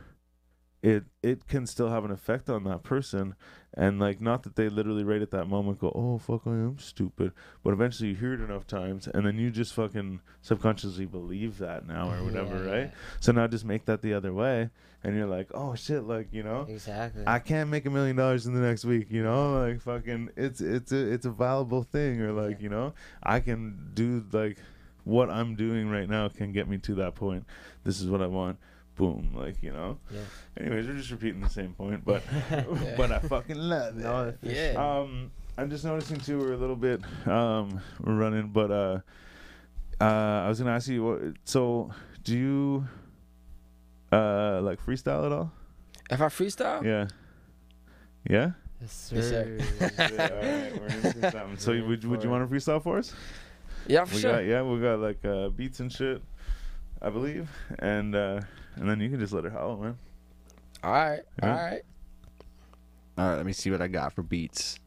it 0.85 1.05
it 1.23 1.49
can 1.49 1.67
still 1.67 1.89
have 1.89 2.05
an 2.05 2.11
effect 2.11 2.51
on 2.51 2.65
that 2.65 2.83
person. 2.83 3.35
And 3.73 3.99
like 3.99 4.21
not 4.21 4.43
that 4.43 4.55
they 4.55 4.69
literally 4.69 5.03
right 5.03 5.23
at 5.23 5.31
that 5.31 5.47
moment 5.47 5.81
go 5.81 5.91
oh 5.95 6.19
fuck 6.19 6.43
i 6.47 6.51
am 6.51 6.79
stupid. 6.79 7.33
But 7.65 7.73
eventually 7.73 8.11
you 8.11 8.15
hear 8.15 8.35
it 8.35 8.41
enough 8.41 8.67
times 8.67 9.09
and 9.09 9.27
then 9.27 9.39
you 9.39 9.51
just 9.51 9.73
fucking 9.73 10.21
subconsciously 10.43 11.07
believe 11.07 11.57
that 11.59 11.87
now 11.87 12.13
or 12.13 12.23
whatever 12.23 12.65
Yeah, 12.65 12.71
right? 12.71 12.93
So 13.21 13.33
now 13.33 13.47
just 13.47 13.65
make 13.65 13.87
that 13.87 14.03
the 14.03 14.13
other 14.13 14.33
way 14.35 14.69
and 15.03 15.17
you're 15.17 15.27
like 15.27 15.49
oh 15.55 15.75
shit 15.75 16.05
like 16.05 16.29
you 16.33 16.43
know? 16.43 16.67
Exactly. 16.69 17.25
I 17.27 17.39
can't 17.39 17.71
make 17.71 17.87
a 17.87 17.91
million 17.91 18.17
dollars 18.17 18.47
in 18.47 18.53
the 18.53 18.61
next 18.61 18.85
week, 18.85 19.07
you 19.11 19.23
know, 19.23 19.59
like 19.59 19.81
fucking 19.81 20.33
it's 20.37 20.61
it's 20.61 20.93
a 20.93 21.13
it's 21.15 21.25
a 21.25 21.31
valuable 21.31 21.83
thing 21.83 22.21
or 22.21 22.33
like, 22.33 22.61
you 22.61 22.69
know, 22.69 22.93
I 23.23 23.41
can 23.41 23.91
do 23.95 24.23
like 24.33 24.59
what 25.05 25.31
I'm 25.31 25.55
doing 25.57 25.89
right 25.89 26.09
now 26.09 26.29
can 26.29 26.53
get 26.53 26.69
me 26.69 26.77
to 26.79 26.95
that 26.97 27.15
point. 27.15 27.47
This 27.85 28.03
is 28.03 28.09
what 28.09 28.21
I 28.21 28.27
want. 28.27 28.59
Boom, 28.97 29.31
like, 29.35 29.63
you 29.63 29.73
know. 29.73 29.99
Yeah. 30.11 30.21
Anyways, 30.59 30.87
we're 30.87 30.95
just 30.95 31.11
repeating 31.11 31.41
the 31.41 31.49
same 31.49 31.73
point, 31.75 32.05
but 32.05 32.23
but 32.97 33.11
I 33.11 33.19
fucking 33.19 33.57
love 33.59 33.97
it. 33.99 34.03
No, 34.05 34.33
Yeah. 34.43 34.75
Um, 34.77 35.33
I'm 35.59 35.69
just 35.71 35.85
noticing 35.85 36.19
too. 36.19 36.39
We're 36.39 36.53
a 36.53 36.57
little 36.57 36.77
bit 36.77 37.01
um 37.27 37.81
we're 38.03 38.15
running, 38.15 38.49
but 38.49 38.71
uh, 38.71 39.01
uh, 40.01 40.05
I 40.45 40.49
was 40.49 40.59
gonna 40.59 40.73
ask 40.73 40.89
you. 40.89 41.05
What, 41.05 41.21
so, 41.45 41.91
do 42.23 42.37
you 42.37 42.89
uh 44.13 44.61
like 44.63 44.85
freestyle 44.85 45.27
at 45.27 45.33
all? 45.33 45.53
If 46.11 46.21
I 46.21 46.27
freestyle, 46.27 46.85
Yeah. 46.85 47.09
Yeah. 48.29 48.53
Yes, 48.81 49.11
Yes, 49.15 49.29
sir. 49.29 49.59
sir. 49.59 49.95
Alright, 49.99 50.81
we're 50.81 50.89
gonna 50.89 51.13
do 51.15 51.21
something. 51.31 51.57
So, 51.59 51.73
you- 51.73 51.85
would 51.87 52.05
would 52.05 52.23
you 52.23 52.31
want 52.31 52.49
to 52.49 52.55
freestyle 52.55 52.83
for 52.83 52.99
us? 52.99 53.13
yeah, 53.87 54.05
for 54.05 54.15
we 54.15 54.21
sure. 54.21 54.33
got 54.33 54.45
yeah, 54.45 54.63
we 54.63 54.81
got 54.81 54.99
like 55.01 55.25
uh, 55.25 55.49
beats 55.51 55.81
and 55.81 55.91
shit, 55.93 56.23
I 57.03 57.11
believe, 57.11 57.49
and 57.79 58.15
uh, 58.15 58.41
and 58.77 58.89
then 58.89 59.01
you 59.01 59.09
can 59.11 59.19
just 59.21 59.33
let 59.33 59.45
her 59.45 59.51
howl, 59.51 59.77
man. 59.77 59.99
All 60.83 60.93
right, 60.93 61.23
all 61.43 61.49
Yeah. 61.49 61.65
right. 61.71 61.83
All 63.17 63.29
right, 63.29 63.37
let 63.37 63.47
me 63.47 63.53
see 63.53 63.71
what 63.71 63.81
I 63.81 63.87
got 63.89 64.13
for 64.13 64.23
beats. 64.23 64.79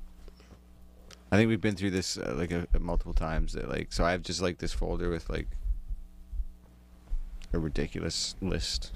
I 1.32 1.36
think 1.38 1.50
we've 1.50 1.62
been 1.62 1.76
through 1.76 1.92
this 1.92 2.18
uh, 2.18 2.34
like 2.38 2.52
a, 2.52 2.68
multiple 2.80 3.14
times. 3.14 3.54
That, 3.54 3.70
like, 3.70 3.92
so 3.92 4.04
I 4.06 4.12
have 4.12 4.22
just 4.22 4.42
like 4.42 4.58
this 4.58 4.74
folder 4.74 5.10
with 5.10 5.30
like 5.30 5.48
a 7.54 7.60
ridiculous 7.60 8.36
list. 8.42 8.92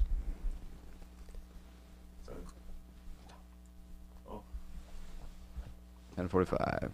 Oh. 4.30 4.42
Ten 6.16 6.28
forty-five. 6.28 6.92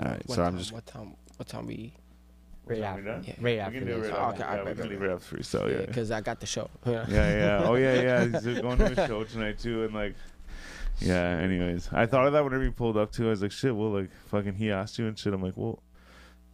All 0.00 0.04
right, 0.04 0.22
What 0.26 0.36
so 0.36 0.42
I'm 0.42 0.50
time, 0.52 0.58
just 0.58 0.72
What 0.72 0.86
time? 0.86 1.14
What 1.36 1.48
time 1.48 1.66
we? 1.66 1.92
Right 2.68 2.82
after. 2.82 3.02
done? 3.02 3.24
Yeah. 3.26 3.32
Right 3.34 3.42
We 3.42 3.58
after 3.58 3.78
can 3.78 3.86
do 3.88 3.94
it 3.94 4.00
right 4.02 4.12
Oh, 4.12 4.16
after. 4.16 4.42
okay, 4.44 4.52
Yeah, 4.54 4.60
I 4.60 4.62
we 4.64 4.68
can 4.70 4.76
bet, 4.76 4.88
leave 4.90 5.00
bet. 5.00 5.08
it 5.08 5.12
after 5.12 5.36
freestyle. 5.36 5.70
Yeah, 5.72 5.80
Yeah. 5.80 5.86
because 5.86 6.10
I 6.10 6.20
got 6.20 6.40
the 6.40 6.46
show. 6.46 6.70
Yeah. 6.86 6.92
yeah, 7.08 7.38
yeah. 7.60 7.62
Oh, 7.68 7.74
yeah, 7.74 8.00
yeah. 8.00 8.24
He's 8.40 8.60
going 8.60 8.78
to 8.78 9.04
a 9.04 9.06
show 9.08 9.24
tonight 9.24 9.58
too, 9.58 9.84
and 9.84 9.94
like, 9.94 10.14
yeah. 11.00 11.38
Anyways, 11.38 11.88
I 11.92 12.06
thought 12.06 12.26
of 12.26 12.32
that 12.32 12.44
whenever 12.44 12.64
you 12.64 12.72
pulled 12.72 12.96
up 12.96 13.12
too. 13.12 13.26
I 13.26 13.30
was 13.30 13.42
like, 13.42 13.52
shit. 13.52 13.74
Well, 13.74 13.90
like, 13.90 14.10
fucking, 14.30 14.54
he 14.54 14.70
asked 14.70 14.98
you 14.98 15.06
and 15.06 15.18
shit. 15.18 15.32
I'm 15.32 15.42
like, 15.42 15.56
well, 15.56 15.82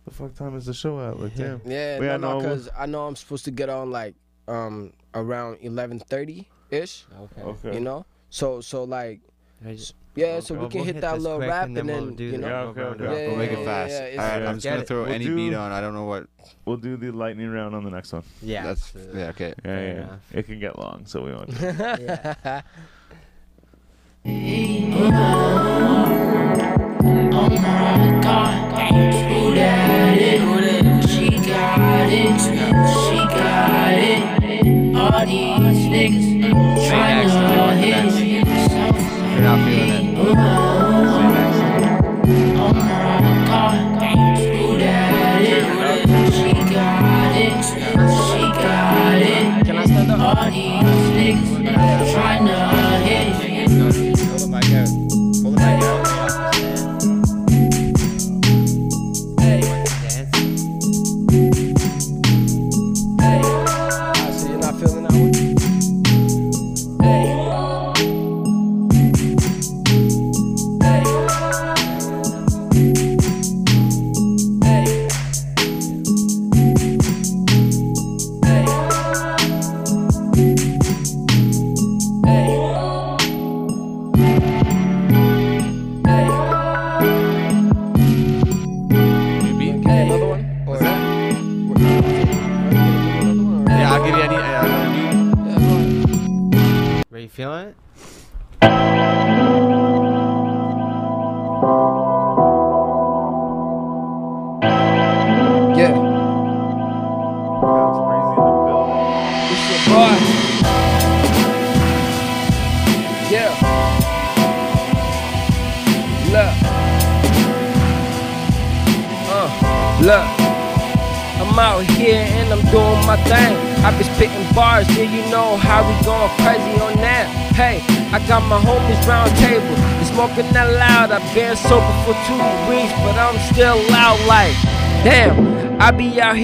The 0.04 0.10
fuck 0.12 0.34
time 0.34 0.56
is 0.56 0.66
the 0.66 0.74
show 0.74 1.00
at? 1.00 1.18
Like, 1.18 1.34
damn. 1.34 1.60
Yeah, 1.64 1.98
We 1.98 2.06
no, 2.06 2.12
had 2.12 2.20
no, 2.20 2.32
no- 2.32 2.38
because 2.40 2.68
I 2.78 2.86
know 2.86 3.06
I'm 3.06 3.16
supposed 3.16 3.44
to 3.46 3.50
get 3.50 3.68
on 3.70 3.90
like 3.90 4.14
um 4.46 4.92
around 5.14 5.58
eleven 5.62 5.98
thirty 5.98 6.46
ish. 6.70 7.06
Okay. 7.18 7.42
Okay. 7.42 7.74
You 7.74 7.80
know, 7.80 8.04
so 8.28 8.60
so 8.60 8.84
like 8.84 9.20
I 9.24 9.30
just- 9.72 9.94
yeah, 10.16 10.38
so 10.38 10.54
we 10.54 10.68
can 10.68 10.78
we'll 10.78 10.84
hit 10.84 11.00
that 11.00 11.20
little 11.20 11.40
rap 11.40 11.66
and 11.66 11.76
and 11.78 11.88
then 11.88 11.96
then 11.96 12.06
we'll 12.06 12.14
do 12.14 12.24
you 12.24 12.30
the 12.32 12.38
know. 12.38 12.46
Yeah, 12.48 12.60
okay, 12.62 12.80
okay. 12.82 13.04
Yeah, 13.04 13.28
We'll 13.30 13.36
make 13.36 13.50
it 13.50 13.64
fast. 13.64 13.94
All 14.00 14.16
right, 14.18 14.42
I'm 14.46 14.54
just 14.56 14.64
gonna 14.64 14.84
throw 14.84 15.04
any 15.06 15.28
beat 15.28 15.54
on. 15.54 15.72
I 15.72 15.80
don't 15.80 15.94
know 15.94 16.04
what. 16.04 16.26
We'll 16.64 16.76
do 16.76 16.96
the 16.96 17.10
lightning 17.10 17.50
round 17.50 17.74
on 17.74 17.82
the 17.82 17.90
next 17.90 18.12
one. 18.12 18.22
Yeah. 18.40 18.62
That's 18.64 18.92
so- 18.92 19.00
yeah. 19.12 19.28
Okay. 19.30 19.54
Yeah, 19.64 19.80
yeah. 19.80 20.16
It 20.32 20.46
can 20.46 20.60
get 20.60 20.78
long, 20.78 21.06
so 21.06 21.22
we 21.24 21.32
want. 21.32 21.50
yeah. 21.60 22.62
Oh 27.36 27.50
my 27.50 28.20
god, 28.22 28.63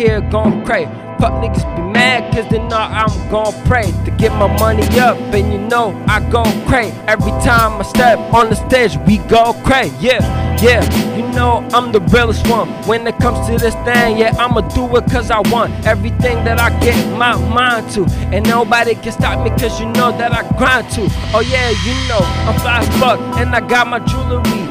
here 0.01 0.23
going 0.31 0.65
crazy. 0.65 0.91
Fuck 1.21 1.35
niggas 1.43 1.77
be 1.77 1.83
mad 1.83 2.33
cause 2.33 2.49
they 2.49 2.59
know 2.59 2.79
I'm 2.79 3.13
gon' 3.31 3.53
pray 3.67 3.93
to 4.07 4.11
get 4.17 4.33
my 4.33 4.49
money 4.59 4.87
up. 4.99 5.19
And 5.35 5.53
you 5.53 5.59
know 5.59 5.93
I 6.09 6.21
go 6.31 6.43
crazy. 6.67 6.97
Every 7.07 7.33
time 7.45 7.79
I 7.79 7.83
step 7.83 8.19
on 8.33 8.49
the 8.49 8.57
stage, 8.57 8.97
we 9.07 9.19
go 9.29 9.53
crazy. 9.63 9.95
Yeah, 10.01 10.21
yeah. 10.63 10.81
You 11.17 11.29
know 11.37 11.69
I'm 11.75 11.93
the 11.93 12.01
realest 12.01 12.49
one. 12.49 12.69
When 12.89 13.07
it 13.07 13.19
comes 13.19 13.47
to 13.49 13.59
this 13.59 13.75
thing, 13.87 14.17
yeah, 14.17 14.35
I'ma 14.39 14.63
do 14.75 14.97
it 14.97 15.05
cause 15.11 15.31
I 15.31 15.41
want 15.53 15.71
everything 15.87 16.45
that 16.45 16.59
I 16.59 16.71
get 16.81 16.97
my 17.19 17.37
mind 17.53 17.91
to. 17.91 18.07
And 18.33 18.47
nobody 18.49 18.95
can 18.95 19.13
stop 19.13 19.45
me 19.45 19.51
cause 19.51 19.79
you 19.81 19.87
know 19.87 20.17
that 20.17 20.33
I 20.33 20.49
grind 20.57 20.89
to. 20.95 21.03
Oh 21.35 21.45
yeah, 21.47 21.69
you 21.85 21.95
know 22.09 22.23
I'm 22.49 22.59
fly 22.61 22.79
as 22.81 22.89
fuck 22.99 23.21
and 23.37 23.55
I 23.55 23.61
got 23.61 23.87
my 23.87 23.99
jewelry. 23.99 24.70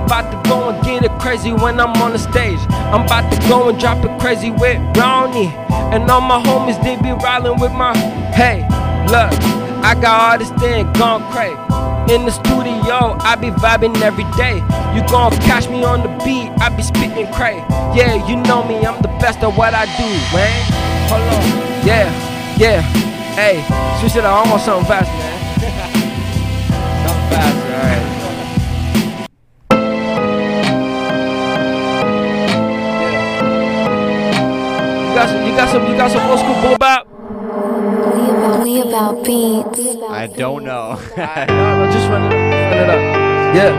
I'm 0.00 0.06
about 0.06 0.32
to 0.32 0.48
go 0.48 0.70
and 0.70 0.82
get 0.82 1.04
it 1.04 1.12
crazy 1.20 1.52
when 1.52 1.78
I'm 1.78 1.92
on 2.00 2.12
the 2.12 2.18
stage. 2.18 2.58
I'm 2.90 3.04
about 3.04 3.30
to 3.32 3.38
go 3.48 3.68
and 3.68 3.78
drop 3.78 4.02
it 4.02 4.18
crazy 4.18 4.50
with 4.50 4.80
Ronnie. 4.96 5.48
And 5.92 6.10
all 6.10 6.22
my 6.22 6.42
homies, 6.42 6.82
they 6.82 6.96
be 6.96 7.12
riding 7.12 7.60
with 7.60 7.72
my. 7.72 7.94
Hey, 8.32 8.62
look, 9.12 9.30
I 9.84 9.94
got 10.00 10.32
all 10.32 10.38
this 10.38 10.50
thing 10.58 10.90
gone 10.94 11.22
crazy. 11.30 11.54
In 12.12 12.24
the 12.24 12.32
studio, 12.32 13.18
I 13.20 13.36
be 13.36 13.50
vibing 13.50 14.00
every 14.00 14.24
day. 14.40 14.56
You 14.96 15.06
gon' 15.06 15.32
catch 15.44 15.68
me 15.68 15.84
on 15.84 16.00
the 16.00 16.08
beat, 16.24 16.48
I 16.60 16.70
be 16.74 16.82
spitting 16.82 17.30
cray. 17.34 17.62
Yeah, 17.94 18.26
you 18.26 18.36
know 18.36 18.64
me, 18.64 18.84
I'm 18.86 19.02
the 19.02 19.12
best 19.20 19.40
at 19.40 19.54
what 19.54 19.74
I 19.74 19.84
do, 19.84 20.08
man. 20.34 20.64
Hold 21.12 21.22
on, 21.28 21.86
yeah, 21.86 22.08
yeah. 22.56 22.80
Hey, 23.36 23.60
switch 24.00 24.16
it 24.16 24.24
up, 24.24 24.46
I 24.46 24.50
want 24.50 24.62
something 24.62 24.88
fast, 24.88 25.10
man. 25.12 25.36
something 27.06 27.28
fast, 27.30 27.69
You 35.50 35.56
got 35.56 35.68
some, 35.68 35.84
you 35.84 35.96
got 35.96 36.12
some, 36.12 36.22
you 36.22 36.28
got 36.28 36.30
some 36.30 36.30
old 36.30 36.38
school 36.38 36.54
boom 36.62 36.78
bop. 36.78 37.08
We 38.14 38.30
about, 38.30 38.62
we 38.62 38.80
about 38.82 39.24
beats. 39.24 39.80
I 40.08 40.28
don't 40.28 40.62
know. 40.62 40.96
Alright, 41.18 41.48
no, 41.48 41.84
no, 41.84 41.90
just 41.90 42.08
run 42.08 42.22
it 42.22 42.26
up, 42.26 42.34
run 42.34 42.78
it 42.78 42.88
up. 42.88 43.00
Yeah, 43.56 43.72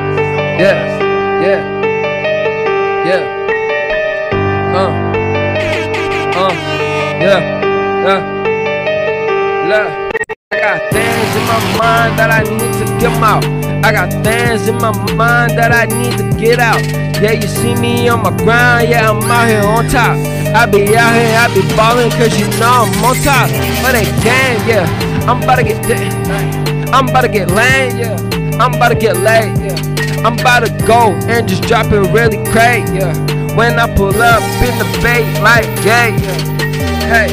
yeah, 0.60 0.76
yeah, 1.42 1.60
yeah. 3.08 3.24
Uh, 4.76 4.92
uh, 6.36 6.52
yeah, 7.22 7.40
yeah. 8.04 8.22
Look, 9.70 9.88
I 10.52 10.54
got 10.60 10.92
things 10.92 11.32
in 11.38 11.44
my 11.48 11.60
mind 11.80 12.20
that 12.20 12.32
I 12.32 12.44
need 12.44 12.60
to 12.60 12.86
get 13.00 13.16
out. 13.24 13.46
I 13.86 13.94
got 13.94 14.12
things 14.26 14.68
in 14.68 14.76
my 14.76 14.92
mind 15.14 15.58
that 15.58 15.72
I 15.72 15.86
need 15.86 16.18
to 16.18 16.38
get 16.38 16.60
out. 16.60 16.84
Yeah, 17.22 17.32
you 17.32 17.48
see 17.48 17.76
me 17.76 18.10
on 18.10 18.24
my 18.24 18.36
grind, 18.36 18.90
yeah, 18.90 19.10
I'm 19.10 19.24
out 19.24 19.48
here 19.48 19.64
on 19.64 19.88
top. 19.88 20.41
I 20.54 20.66
be 20.66 20.96
out 20.98 21.16
here, 21.16 21.38
I 21.38 21.48
be 21.54 21.62
ballin' 21.76 22.12
cause 22.12 22.38
you 22.38 22.48
know 22.60 22.86
I'm 22.86 23.04
on 23.04 23.16
top. 23.24 23.50
But 23.82 23.94
they 23.94 24.06
gang, 24.22 24.60
yeah, 24.68 24.86
I'm 25.28 25.42
about 25.42 25.56
to 25.56 25.64
get. 25.64 25.80
I'm 26.94 27.08
about 27.08 27.22
to 27.22 27.30
get 27.30 27.50
laid, 27.52 27.94
yeah. 27.98 28.18
I'm 28.60 28.74
about 28.74 28.90
to 28.90 28.96
get 28.96 29.16
laid, 29.18 29.58
yeah. 29.58 30.26
I'm 30.26 30.38
about 30.38 30.66
to 30.66 30.86
go 30.86 31.14
and 31.30 31.48
just 31.48 31.64
drop 31.64 31.92
it 31.92 32.00
really 32.12 32.38
crazy, 32.52 32.98
yeah. 32.98 33.16
When 33.56 33.80
I 33.80 33.88
pull 33.96 34.22
up 34.22 34.44
in 34.62 34.78
the 34.78 35.00
bay 35.02 35.24
like 35.42 35.66
yeah, 35.86 36.08
yeah. 36.08 36.38
Hey. 37.08 37.30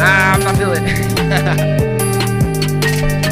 Ah, 0.00 0.34
I'm 0.34 0.40
not 0.40 0.56
feeling 0.56 0.84
it. 0.86 1.12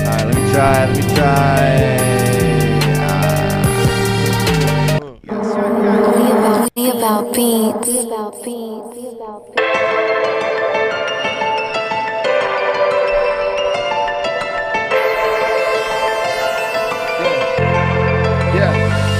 Alright, 0.07 0.27
let 0.27 0.35
me 0.35 0.52
try. 0.52 0.86
Let 0.86 0.97
me 0.97 1.15
try. 1.15 2.30
About, 7.01 7.32
beats. 7.32 7.89
About 8.05 8.44
beats. 8.44 8.98
About 9.09 9.56
beats. 9.56 9.70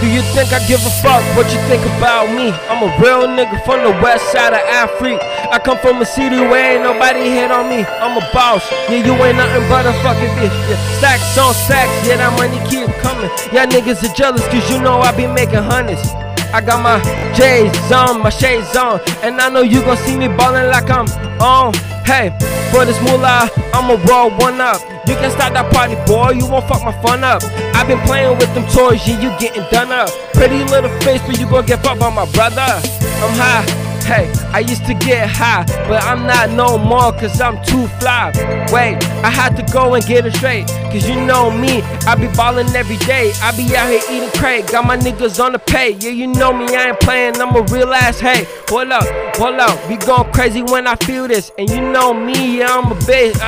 Do 0.01 0.09
you 0.09 0.23
think 0.33 0.53
I 0.53 0.61
give 0.67 0.81
a 0.85 0.91
fuck 1.01 1.25
what 1.37 1.49
you 1.53 1.61
think 1.69 1.85
about 1.97 2.29
me? 2.33 2.53
I'm 2.69 2.85
a 2.85 2.91
real 3.01 3.29
nigga 3.29 3.65
from 3.65 3.85
the 3.85 3.93
west 4.03 4.31
side 4.33 4.53
of 4.53 4.61
Africa. 4.61 5.21
I 5.51 5.59
come 5.59 5.79
from 5.79 6.03
a 6.03 6.07
city 6.07 6.37
where 6.37 6.77
ain't 6.77 6.85
nobody 6.85 7.31
hit 7.31 7.51
on 7.51 7.69
me. 7.69 7.85
I'm 7.85 8.17
a 8.17 8.25
boss. 8.33 8.65
Yeah, 8.89 9.05
you 9.05 9.13
ain't 9.25 9.37
nothing 9.37 9.69
but 9.69 9.87
a 9.87 9.93
fucking 10.05 10.29
bitch. 10.37 10.53
Yeah. 10.69 10.99
Stacks 10.99 11.39
on 11.39 11.55
stacks. 11.55 11.93
Yeah, 12.07 12.17
that 12.17 12.33
money 12.37 12.61
keep 12.69 12.89
coming. 13.01 13.31
Yeah, 13.53 13.65
niggas 13.65 14.05
are 14.05 14.15
jealous 14.15 14.47
cause 14.49 14.69
you 14.71 14.81
know 14.81 15.01
I 15.01 15.17
be 15.17 15.27
making 15.27 15.65
hundreds. 15.65 16.05
I 16.53 16.61
got 16.61 16.83
my 16.83 16.99
J's 17.35 17.93
on, 17.93 18.23
my 18.23 18.31
shades 18.31 18.75
on. 18.77 19.01
And 19.23 19.41
I 19.41 19.49
know 19.49 19.63
you 19.63 19.83
gon' 19.83 19.97
see 19.99 20.17
me 20.17 20.29
ballin' 20.29 20.71
like 20.71 20.91
I'm 20.91 21.07
on. 21.41 21.75
Hey, 22.05 22.31
for 22.73 22.85
this 22.85 23.01
moolah, 23.03 23.49
I'ma 23.73 23.95
roll 24.09 24.31
one 24.39 24.61
up. 24.61 24.81
You 25.07 25.15
can 25.15 25.31
start 25.31 25.55
that 25.55 25.73
party, 25.73 25.95
boy. 26.07 26.33
You 26.33 26.47
won't 26.47 26.67
fuck 26.69 26.83
my 26.83 26.93
fun 27.03 27.25
up. 27.25 27.43
I've 27.75 27.87
been 27.87 28.01
playing 28.07 28.39
with 28.39 28.53
them 28.55 28.67
toys, 28.69 29.07
yeah, 29.07 29.21
you 29.21 29.31
getting 29.39 29.65
done 29.71 29.93
up. 29.93 30.11
Pretty 30.35 30.63
little 30.65 30.91
face, 31.01 31.23
but 31.27 31.39
you 31.39 31.49
gon' 31.49 31.67
get 31.67 31.83
fucked 31.83 32.01
by 32.01 32.11
my 32.11 32.31
brother. 32.33 32.61
I'm 32.61 33.35
high. 33.39 33.90
Hey, 34.11 34.29
I 34.53 34.59
used 34.59 34.87
to 34.87 34.95
get 34.95 35.31
high, 35.31 35.65
but 35.87 36.03
I'm 36.03 36.27
not 36.27 36.51
no 36.51 36.77
more 36.77 37.13
cause 37.13 37.41
I'm 37.41 37.63
too 37.63 37.87
fly. 38.01 38.33
Wait, 38.73 38.97
I 39.23 39.31
had 39.31 39.55
to 39.55 39.63
go 39.73 39.95
and 39.95 40.05
get 40.05 40.27
it 40.27 40.35
straight. 40.35 40.67
Cause 40.91 41.09
you 41.09 41.15
know 41.15 41.49
me, 41.49 41.81
I 42.09 42.17
be 42.17 42.27
ballin' 42.35 42.75
every 42.75 42.97
day. 43.07 43.31
I 43.41 43.57
be 43.57 43.77
out 43.77 43.89
here 43.89 44.03
eating 44.11 44.31
crack, 44.31 44.73
got 44.73 44.85
my 44.85 44.97
niggas 44.97 45.39
on 45.39 45.53
the 45.53 45.61
pay. 45.61 45.91
Yeah, 46.01 46.11
you 46.11 46.27
know 46.27 46.53
me, 46.53 46.67
I 46.75 46.89
ain't 46.89 46.99
playing, 46.99 47.41
I'm 47.41 47.55
a 47.55 47.63
real 47.73 47.95
ass. 47.95 48.19
Hey, 48.19 48.49
hold 48.69 48.91
up, 48.91 49.07
hold 49.37 49.61
up, 49.61 49.79
we 49.89 49.97
going 49.97 50.33
crazy 50.33 50.63
when 50.63 50.89
I 50.89 50.97
feel 50.97 51.29
this. 51.29 51.53
And 51.57 51.71
you 51.71 51.81
know 51.81 52.13
me, 52.13 52.59
yeah, 52.59 52.77
I'm 52.77 52.91
a 52.91 52.97
bitch. 52.97 53.39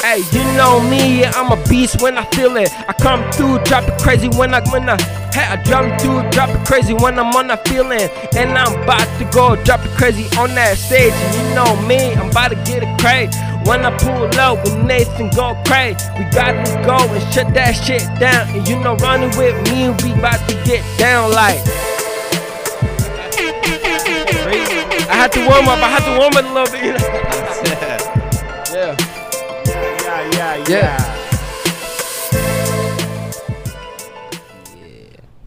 Hey, 0.00 0.22
you 0.32 0.42
know 0.56 0.80
me, 0.88 1.20
yeah, 1.20 1.32
I'm 1.34 1.52
a 1.52 1.62
beast 1.68 2.00
when 2.00 2.16
I 2.16 2.24
feel 2.30 2.56
it. 2.56 2.72
I 2.88 2.94
come 2.94 3.30
through, 3.32 3.58
drop 3.64 3.86
it 3.86 4.00
crazy 4.00 4.28
when 4.28 4.54
I 4.54 4.62
when 4.70 4.88
I 4.88 4.96
hey, 5.32 5.46
I 5.48 5.62
jump 5.62 6.00
through, 6.00 6.28
drop 6.30 6.50
it 6.50 6.66
crazy 6.66 6.94
when 6.94 7.18
I'm 7.18 7.34
on 7.34 7.48
that 7.48 7.66
feeling. 7.66 8.08
And 8.36 8.56
I'm 8.56 8.82
about 8.82 9.06
to 9.18 9.24
go 9.32 9.56
drop 9.64 9.84
it 9.84 9.90
crazy 9.96 10.24
on 10.38 10.54
that 10.54 10.76
stage. 10.78 11.12
And 11.12 11.34
you 11.34 11.54
know 11.54 11.76
me, 11.86 12.14
I'm 12.14 12.30
about 12.30 12.48
to 12.48 12.56
get 12.64 12.82
it 12.82 12.92
crazy. 13.00 13.36
When 13.68 13.84
I 13.84 13.96
pull 13.98 14.24
up 14.38 14.64
with 14.64 14.76
Nathan 14.84 15.30
go 15.30 15.54
crazy, 15.66 15.98
we 16.16 16.24
gotta 16.30 16.64
go 16.86 16.96
and 16.96 17.34
shut 17.34 17.52
that 17.54 17.72
shit 17.72 18.02
down. 18.18 18.48
And 18.56 18.66
you 18.66 18.78
know, 18.80 18.96
running 18.96 19.30
with 19.36 19.56
me, 19.70 19.90
we 20.02 20.12
about 20.18 20.40
to 20.48 20.54
get 20.64 20.82
down 20.98 21.32
like. 21.32 21.60
I 25.08 25.14
had 25.14 25.32
to 25.32 25.40
warm 25.40 25.68
up. 25.68 25.80
I 25.82 25.88
had 25.88 26.04
to 26.04 26.18
warm 26.18 26.36
up 26.36 26.44
a 26.44 26.52
little 26.52 26.72
bit. 26.72 27.00
yeah. 27.66 27.96
know? 28.72 28.96
yeah. 29.04 29.18
Yeah, 30.02 30.30
yeah, 30.32 30.68
Yeah. 30.68 31.07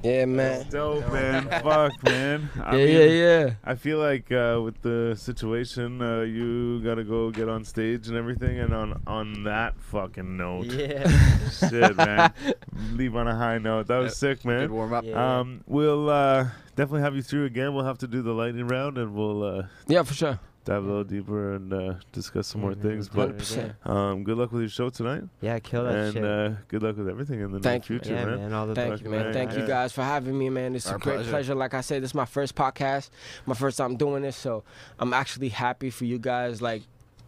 Yeah, 0.03 0.25
man. 0.25 0.65
Dope, 0.69 1.11
man. 1.13 1.47
Fuck, 1.63 2.03
man. 2.03 2.49
I 2.63 2.75
Yeah, 2.75 2.85
mean, 2.85 2.95
yeah, 2.95 3.03
yeah. 3.05 3.53
I 3.63 3.75
feel 3.75 3.99
like 3.99 4.31
uh, 4.31 4.59
with 4.63 4.81
the 4.81 5.15
situation, 5.17 6.01
uh, 6.01 6.21
you 6.21 6.81
gotta 6.83 7.03
go 7.03 7.29
get 7.29 7.47
on 7.47 7.63
stage 7.63 8.07
and 8.07 8.17
everything. 8.17 8.59
And 8.59 8.73
on 8.73 9.01
on 9.05 9.43
that 9.43 9.79
fucking 9.79 10.37
note, 10.37 10.65
Yeah. 10.65 11.07
shit, 11.49 11.95
man, 11.95 12.33
leave 12.93 13.15
on 13.15 13.27
a 13.27 13.35
high 13.35 13.59
note. 13.59 13.87
That 13.87 13.99
was 13.99 14.17
sick, 14.17 14.41
Good 14.41 14.47
man. 14.47 14.73
warm 14.73 14.93
up. 14.93 15.03
Yeah. 15.05 15.39
Um, 15.39 15.61
we'll 15.67 16.09
uh, 16.09 16.47
definitely 16.75 17.01
have 17.01 17.15
you 17.15 17.21
through 17.21 17.45
again. 17.45 17.73
We'll 17.75 17.85
have 17.85 17.99
to 17.99 18.07
do 18.07 18.21
the 18.23 18.33
lightning 18.33 18.67
round, 18.67 18.97
and 18.97 19.13
we'll 19.13 19.43
uh, 19.43 19.63
Yeah, 19.87 20.01
for 20.03 20.13
sure. 20.15 20.39
Dive 20.63 20.83
a 20.83 20.87
little 20.87 21.03
deeper 21.03 21.55
and 21.55 21.73
uh, 21.73 21.93
discuss 22.11 22.47
some 22.47 22.61
more 22.61 22.73
Mhm, 22.73 22.81
things. 22.81 23.09
But 23.09 23.29
do 23.29 23.43
it 23.43 23.51
again. 23.51 23.75
um, 23.85 24.23
good 24.23 24.37
luck 24.37 24.51
with 24.51 24.61
your 24.61 24.69
show 24.69 24.89
tonight, 24.89 25.23
Yeah, 25.41 25.57
kill 25.59 25.85
that 25.85 25.95
and 25.95 26.13
shit. 26.13 26.23
uh, 26.23 26.49
good 26.67 26.83
luck 26.83 26.97
with 26.97 27.09
everything 27.09 27.41
in 27.41 27.51
the 27.51 27.59
Thank 27.59 27.89
near 27.89 27.99
future, 27.99 28.13
yeah, 28.13 28.25
man. 28.25 28.35
man. 28.37 28.53
All 28.53 28.67
the 28.67 28.75
Thank 28.75 29.01
you, 29.01 29.09
man. 29.09 29.23
man. 29.25 29.33
Thank 29.33 29.53
you 29.53 29.65
guys 29.65 29.91
for 29.91 30.03
having 30.03 30.37
me, 30.37 30.49
man. 30.49 30.75
It's 30.75 30.87
Our 30.87 30.97
a 30.97 30.99
great 30.99 31.15
pleasure. 31.15 31.29
pleasure. 31.31 31.55
Like 31.55 31.73
I 31.73 31.81
said, 31.81 32.03
this 32.03 32.11
is 32.11 32.15
my 32.15 32.25
first 32.25 32.55
podcast, 32.55 33.09
my 33.45 33.55
first 33.55 33.77
time 33.77 33.95
doing 33.97 34.21
this, 34.21 34.35
so 34.37 34.63
I'm 34.99 35.13
actually 35.13 35.49
happy 35.49 35.89
for 35.89 36.05
you 36.05 36.19
guys. 36.19 36.61
Like, 36.61 36.83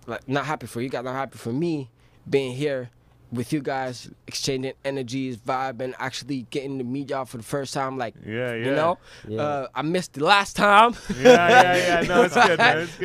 like 0.05 0.27
not 0.27 0.45
happy 0.45 0.67
for 0.67 0.81
you 0.81 0.89
guys, 0.89 1.03
not 1.03 1.15
happy 1.15 1.37
for 1.37 1.51
me 1.53 1.89
being 2.29 2.53
here 2.55 2.89
with 3.33 3.51
you 3.51 3.61
guys, 3.61 4.09
exchanging 4.27 4.73
energies, 4.85 5.37
vibe, 5.37 5.81
and 5.81 5.95
actually 5.99 6.43
getting 6.51 6.77
to 6.77 6.83
meet 6.83 7.09
y'all 7.09 7.25
for 7.25 7.37
the 7.37 7.43
first 7.43 7.73
time. 7.73 7.97
Like, 7.97 8.13
Yeah, 8.25 8.53
yeah. 8.53 8.65
you 8.65 8.71
know, 8.75 8.97
Yeah. 9.27 9.41
uh, 9.41 9.67
I 9.75 9.81
missed 9.81 10.13
the 10.13 10.23
last 10.23 10.55
time. 10.55 10.93
yeah, 11.19 11.49
yeah, 11.49 12.01
yeah. 12.01 12.07
No, 12.07 12.21
it's 12.23 12.35
good, 12.35 12.57
man. 12.57 12.77
It's 12.79 12.97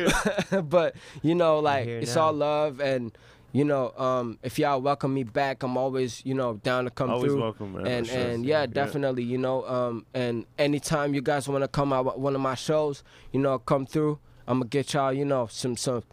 good. 0.51 0.69
but 0.69 0.95
you 1.21 1.35
know, 1.35 1.59
like 1.59 1.87
it's 1.87 2.15
now. 2.15 2.21
all 2.27 2.33
love, 2.33 2.79
and 2.79 3.11
you 3.51 3.65
know, 3.65 3.91
um, 3.97 4.37
if 4.43 4.59
y'all 4.59 4.79
welcome 4.79 5.11
me 5.13 5.23
back, 5.23 5.63
I'm 5.63 5.75
always, 5.75 6.23
you 6.23 6.35
know, 6.35 6.55
down 6.57 6.83
to 6.83 6.91
come 6.91 7.07
through. 7.07 7.15
Always 7.15 7.31
through. 7.31 7.41
welcome, 7.41 7.73
man. 7.73 7.87
and 7.87 8.07
for 8.07 8.13
sure. 8.13 8.21
and 8.21 8.45
yeah, 8.45 8.65
definitely, 8.67 9.23
you 9.23 9.39
know, 9.39 9.65
um, 9.65 10.05
and 10.13 10.45
anytime 10.59 11.15
you 11.15 11.21
guys 11.21 11.47
want 11.49 11.63
to 11.63 11.67
come 11.67 11.91
out 11.91 12.19
one 12.19 12.35
of 12.35 12.41
my 12.41 12.55
shows, 12.55 13.03
you 13.31 13.39
know, 13.39 13.57
come 13.57 13.85
through. 13.87 14.19
I'm 14.47 14.59
gonna 14.59 14.69
get 14.69 14.93
y'all, 14.93 15.11
you 15.13 15.25
know, 15.25 15.47
some 15.49 15.75
some 15.77 16.03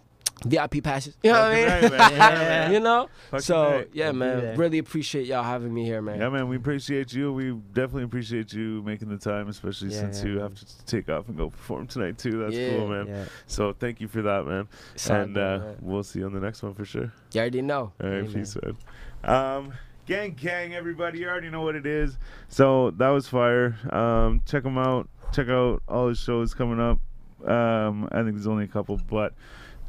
VIP 0.44 0.82
passes. 0.84 1.16
You 1.22 1.32
know 1.32 1.40
what 1.40 1.52
I 1.52 1.54
mean? 1.54 1.66
Right, 1.68 1.90
man. 1.92 2.12
Yeah. 2.16 2.70
you 2.70 2.80
know. 2.80 3.08
Fucking 3.30 3.42
so 3.42 3.70
right. 3.70 3.88
yeah, 3.92 4.12
man, 4.12 4.40
there. 4.40 4.56
really 4.56 4.78
appreciate 4.78 5.26
y'all 5.26 5.42
having 5.42 5.72
me 5.72 5.84
here, 5.84 6.02
man. 6.02 6.18
Yeah, 6.20 6.28
man, 6.28 6.48
we 6.48 6.56
appreciate 6.56 7.12
you. 7.12 7.32
We 7.32 7.52
definitely 7.72 8.02
appreciate 8.04 8.52
you 8.52 8.82
making 8.82 9.08
the 9.08 9.16
time, 9.16 9.48
especially 9.48 9.88
Yeah, 9.92 10.00
since 10.00 10.18
yeah, 10.20 10.26
you 10.26 10.32
man. 10.34 10.42
have 10.42 10.54
to 10.54 10.84
take 10.84 11.08
off 11.08 11.28
and 11.28 11.36
go 11.38 11.50
perform 11.50 11.86
tonight 11.86 12.18
too. 12.18 12.38
That's 12.38 12.54
Yeah. 12.54 12.76
cool, 12.76 12.88
man. 12.88 13.06
yeah. 13.06 13.24
So 13.46 13.72
thank 13.72 14.00
you 14.00 14.08
for 14.08 14.20
that, 14.22 14.46
man. 14.46 14.68
It's 14.94 15.08
and 15.08 15.34
good, 15.34 15.42
uh, 15.42 15.58
man. 15.64 15.76
we'll 15.80 16.02
see 16.02 16.18
you 16.18 16.26
on 16.26 16.34
the 16.34 16.40
next 16.40 16.62
one 16.62 16.74
for 16.74 16.84
sure. 16.84 17.10
you 17.32 17.40
already 17.40 17.62
know. 17.62 17.92
All 18.02 18.08
right, 18.08 18.18
Amen. 18.18 18.32
peace, 18.34 18.56
man. 18.62 18.76
Um, 19.24 19.72
gang, 20.06 20.32
gang, 20.34 20.74
everybody, 20.74 21.20
you 21.20 21.28
already 21.28 21.48
know 21.50 21.62
what 21.62 21.74
it 21.76 21.86
is. 21.86 22.18
So 22.48 22.90
that 22.92 23.08
was 23.08 23.26
fire. 23.26 23.76
Um, 23.90 24.42
check 24.44 24.64
him 24.64 24.76
out. 24.76 25.08
Check 25.32 25.48
out 25.48 25.82
all 25.88 26.08
his 26.08 26.18
shows 26.18 26.52
coming 26.54 26.78
up. 26.78 27.00
Um, 27.48 28.08
I 28.12 28.22
think 28.22 28.32
there's 28.34 28.46
only 28.46 28.64
a 28.64 28.68
couple, 28.68 29.00
but 29.08 29.32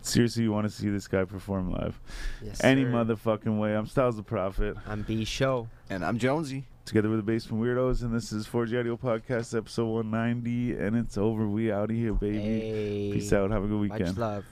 seriously, 0.07 0.43
you 0.43 0.51
want 0.51 0.65
to 0.67 0.73
see 0.73 0.89
this 0.89 1.07
guy 1.07 1.23
perform 1.25 1.71
live 1.71 1.99
Yes, 2.43 2.63
any 2.63 2.83
sir. 2.83 2.91
motherfucking 2.91 3.59
way. 3.59 3.75
I'm 3.75 3.85
Styles 3.87 4.15
the 4.17 4.23
Prophet. 4.23 4.75
I'm 4.87 5.01
B 5.03 5.25
Show. 5.25 5.67
And 5.89 6.03
I'm 6.03 6.17
Jonesy. 6.17 6.65
together 6.85 7.09
with 7.09 7.19
the 7.19 7.23
Basement 7.23 7.61
Weirdos, 7.63 8.01
and 8.01 8.13
this 8.15 8.31
is 8.31 8.47
4G 8.47 8.79
Audio 8.79 8.95
Podcast, 8.97 9.55
episode 9.57 9.87
190, 9.87 10.77
and 10.77 10.95
it's 10.95 11.17
over. 11.17 11.47
We 11.47 11.71
out 11.71 11.89
of 11.91 11.95
here, 11.97 12.13
baby. 12.13 12.37
Hey. 12.39 13.09
Peace 13.13 13.31
out. 13.33 13.51
Have 13.51 13.63
a 13.63 13.67
good 13.67 13.79
weekend. 13.81 14.05
Much 14.09 14.17
love. 14.17 14.45